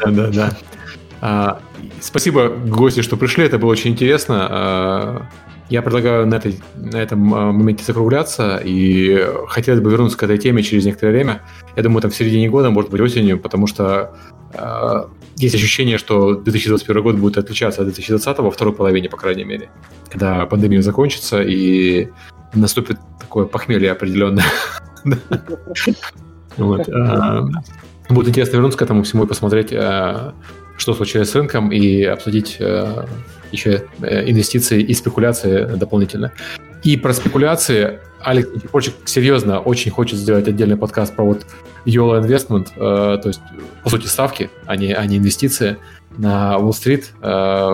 Да, 0.00 0.10
да, 0.10 0.56
да. 1.20 1.60
Спасибо, 2.00 2.48
гости, 2.48 3.02
что 3.02 3.16
пришли, 3.16 3.44
это 3.44 3.58
было 3.58 3.70
очень 3.70 3.90
интересно. 3.90 5.28
Я 5.68 5.82
предлагаю 5.82 6.26
на, 6.26 6.36
этой, 6.36 6.58
на 6.76 6.96
этом 6.96 7.34
а, 7.34 7.52
моменте 7.52 7.84
закругляться, 7.84 8.60
и 8.64 9.22
хотелось 9.48 9.80
бы 9.80 9.90
вернуться 9.90 10.16
к 10.16 10.22
этой 10.22 10.38
теме 10.38 10.62
через 10.62 10.86
некоторое 10.86 11.12
время. 11.12 11.42
Я 11.76 11.82
думаю, 11.82 12.00
там 12.00 12.10
в 12.10 12.16
середине 12.16 12.48
года, 12.48 12.70
может 12.70 12.90
быть, 12.90 13.00
осенью, 13.00 13.38
потому 13.38 13.66
что 13.66 14.16
э, 14.54 15.04
есть 15.36 15.54
ощущение, 15.54 15.98
что 15.98 16.34
2021 16.34 17.02
год 17.02 17.16
будет 17.16 17.36
отличаться 17.36 17.82
от 17.82 17.88
2020 17.88 18.38
во 18.38 18.50
второй 18.50 18.74
половине, 18.74 19.10
по 19.10 19.18
крайней 19.18 19.44
мере, 19.44 19.68
когда 20.10 20.46
пандемия 20.46 20.80
закончится 20.80 21.42
и 21.42 22.08
наступит 22.54 22.98
такое 23.20 23.44
похмелье 23.44 23.92
определенное. 23.92 24.44
А, 26.60 27.46
будет 28.10 28.30
интересно 28.30 28.56
вернуться 28.56 28.76
к 28.76 28.82
этому 28.82 29.04
всему 29.04 29.22
и 29.22 29.26
посмотреть, 29.28 29.72
а, 29.72 30.34
что 30.76 30.92
случилось 30.92 31.30
с 31.30 31.34
рынком, 31.36 31.70
и 31.70 32.02
обсудить 32.02 32.58
еще 33.52 33.84
э, 34.00 34.30
инвестиции 34.30 34.80
и 34.82 34.94
спекуляции 34.94 35.64
дополнительно. 35.76 36.32
И 36.82 36.96
про 36.96 37.12
спекуляции 37.12 37.98
Алекс 38.20 38.48
Никифорчик 38.54 38.94
серьезно 39.04 39.60
очень 39.60 39.90
хочет 39.90 40.18
сделать 40.18 40.46
отдельный 40.48 40.76
подкаст 40.76 41.14
про 41.14 41.24
вот 41.24 41.46
YOLO 41.84 42.22
Investment, 42.22 42.68
э, 42.76 43.18
то 43.18 43.28
есть, 43.28 43.40
по 43.82 43.90
сути, 43.90 44.06
ставки, 44.06 44.50
а 44.66 44.76
не, 44.76 44.92
а 44.92 45.04
не 45.06 45.18
инвестиции 45.18 45.76
на 46.16 46.58
Уолл-стрит 46.58 47.12
э, 47.22 47.28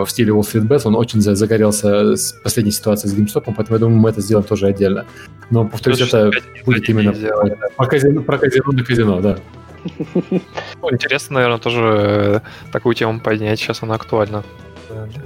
в 0.05 0.07
стиле 0.09 0.33
Street 0.33 0.69
Bets. 0.69 0.83
Он 0.85 0.97
очень 0.97 1.21
загорелся 1.21 2.17
с 2.17 2.33
последней 2.43 2.73
ситуацией 2.73 3.13
с 3.13 3.17
GameStop, 3.17 3.45
поэтому 3.47 3.77
я 3.77 3.79
думаю, 3.79 3.99
мы 3.99 4.11
это 4.11 4.21
сделаем 4.21 4.47
тоже 4.47 4.67
отдельно. 4.67 5.07
Но, 5.51 5.67
повторюсь, 5.67 6.01
это 6.01 6.31
будет 6.65 6.89
именно 6.89 7.15
сделали, 7.15 7.57
да. 7.61 7.69
про, 7.77 7.87
казино, 7.87 8.23
про 8.23 8.39
казино 8.39 8.73
на 8.73 8.85
казино, 8.85 9.21
да. 9.21 9.39
Ну, 10.01 10.91
интересно, 10.91 11.35
наверное, 11.35 11.59
тоже 11.59 11.81
э, 11.83 12.41
такую 12.73 12.95
тему 12.95 13.21
поднять. 13.21 13.59
Сейчас 13.59 13.83
она 13.83 13.95
актуальна. 13.95 14.43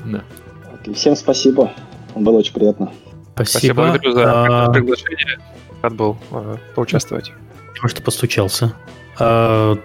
Да. 0.04 0.24
Всем 0.94 1.16
спасибо. 1.16 1.72
Было 2.14 2.38
очень 2.38 2.54
приятно. 2.54 2.92
Спасибо. 3.34 3.50
Спасибо 3.50 3.74
благодарю 3.74 4.12
за 4.12 4.66
а... 4.66 4.72
приглашение. 4.72 5.38
Рад 5.82 5.94
был 5.94 6.16
э, 6.32 6.56
поучаствовать. 6.74 7.32
Потому 7.74 7.88
что 7.88 8.02
постучался. 8.02 8.74
А, 9.18 9.76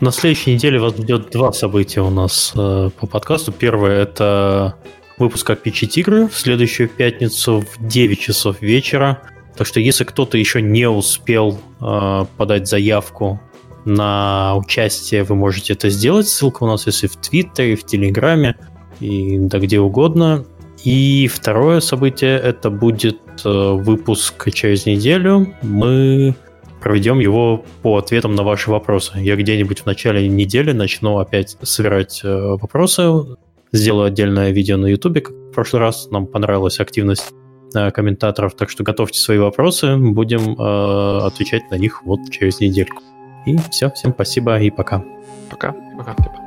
на 0.00 0.10
следующей 0.10 0.54
неделе 0.54 0.78
вас 0.78 0.96
ждет 0.96 1.30
два 1.30 1.52
события 1.52 2.00
у 2.00 2.10
нас 2.10 2.52
э, 2.56 2.90
по 2.98 3.06
подкасту. 3.06 3.52
Первое 3.52 4.02
это 4.02 4.76
выпуск 5.18 5.50
о 5.50 5.56
Пичи 5.56 5.86
Тигры 5.86 6.28
в 6.28 6.36
следующую 6.36 6.88
пятницу 6.88 7.64
в 7.68 7.86
9 7.86 8.20
часов 8.20 8.60
вечера. 8.60 9.22
Так 9.56 9.66
что 9.66 9.80
если 9.80 10.04
кто-то 10.04 10.36
еще 10.36 10.62
не 10.62 10.88
успел 10.88 11.60
э, 11.80 12.24
подать 12.36 12.68
заявку 12.68 13.40
на 13.84 14.56
участие, 14.56 15.24
вы 15.24 15.34
можете 15.34 15.74
это 15.74 15.90
сделать. 15.90 16.28
Ссылка 16.28 16.64
у 16.64 16.66
нас 16.66 16.86
есть 16.86 17.04
и 17.04 17.06
в 17.06 17.16
Твиттере, 17.16 17.74
и 17.74 17.76
в 17.76 17.84
Телеграме, 17.84 18.56
и 19.00 19.38
да 19.38 19.58
где 19.58 19.80
угодно. 19.80 20.44
И 20.84 21.28
второе 21.28 21.80
событие 21.80 22.38
это 22.38 22.68
будет 22.68 23.18
э, 23.44 23.72
выпуск 23.72 24.50
через 24.52 24.84
неделю. 24.84 25.54
Мы 25.62 26.34
проведем 26.82 27.20
его 27.20 27.64
по 27.82 27.96
ответам 27.96 28.34
на 28.34 28.42
ваши 28.42 28.70
вопросы. 28.70 29.12
Я 29.16 29.36
где-нибудь 29.36 29.80
в 29.80 29.86
начале 29.86 30.28
недели 30.28 30.72
начну 30.72 31.18
опять 31.18 31.56
собирать 31.62 32.20
э, 32.22 32.56
вопросы. 32.60 33.10
Сделаю 33.72 34.08
отдельное 34.08 34.50
видео 34.50 34.76
на 34.76 34.86
YouTube, 34.86 35.22
как 35.22 35.34
в 35.34 35.52
прошлый 35.52 35.80
раз. 35.80 36.10
Нам 36.10 36.26
понравилась 36.26 36.78
активность 36.78 37.32
э, 37.74 37.90
комментаторов, 37.90 38.54
так 38.54 38.68
что 38.68 38.84
готовьте 38.84 39.18
свои 39.18 39.38
вопросы. 39.38 39.96
Будем 39.96 40.60
отвечать 40.60 41.70
на 41.70 41.76
них 41.76 42.02
вот 42.04 42.20
через 42.30 42.60
недельку. 42.60 43.02
И 43.46 43.56
все, 43.70 43.90
всем 43.90 44.12
спасибо 44.12 44.60
и 44.60 44.70
пока. 44.70 45.02
Пока. 45.50 45.74
Пока. 45.96 46.43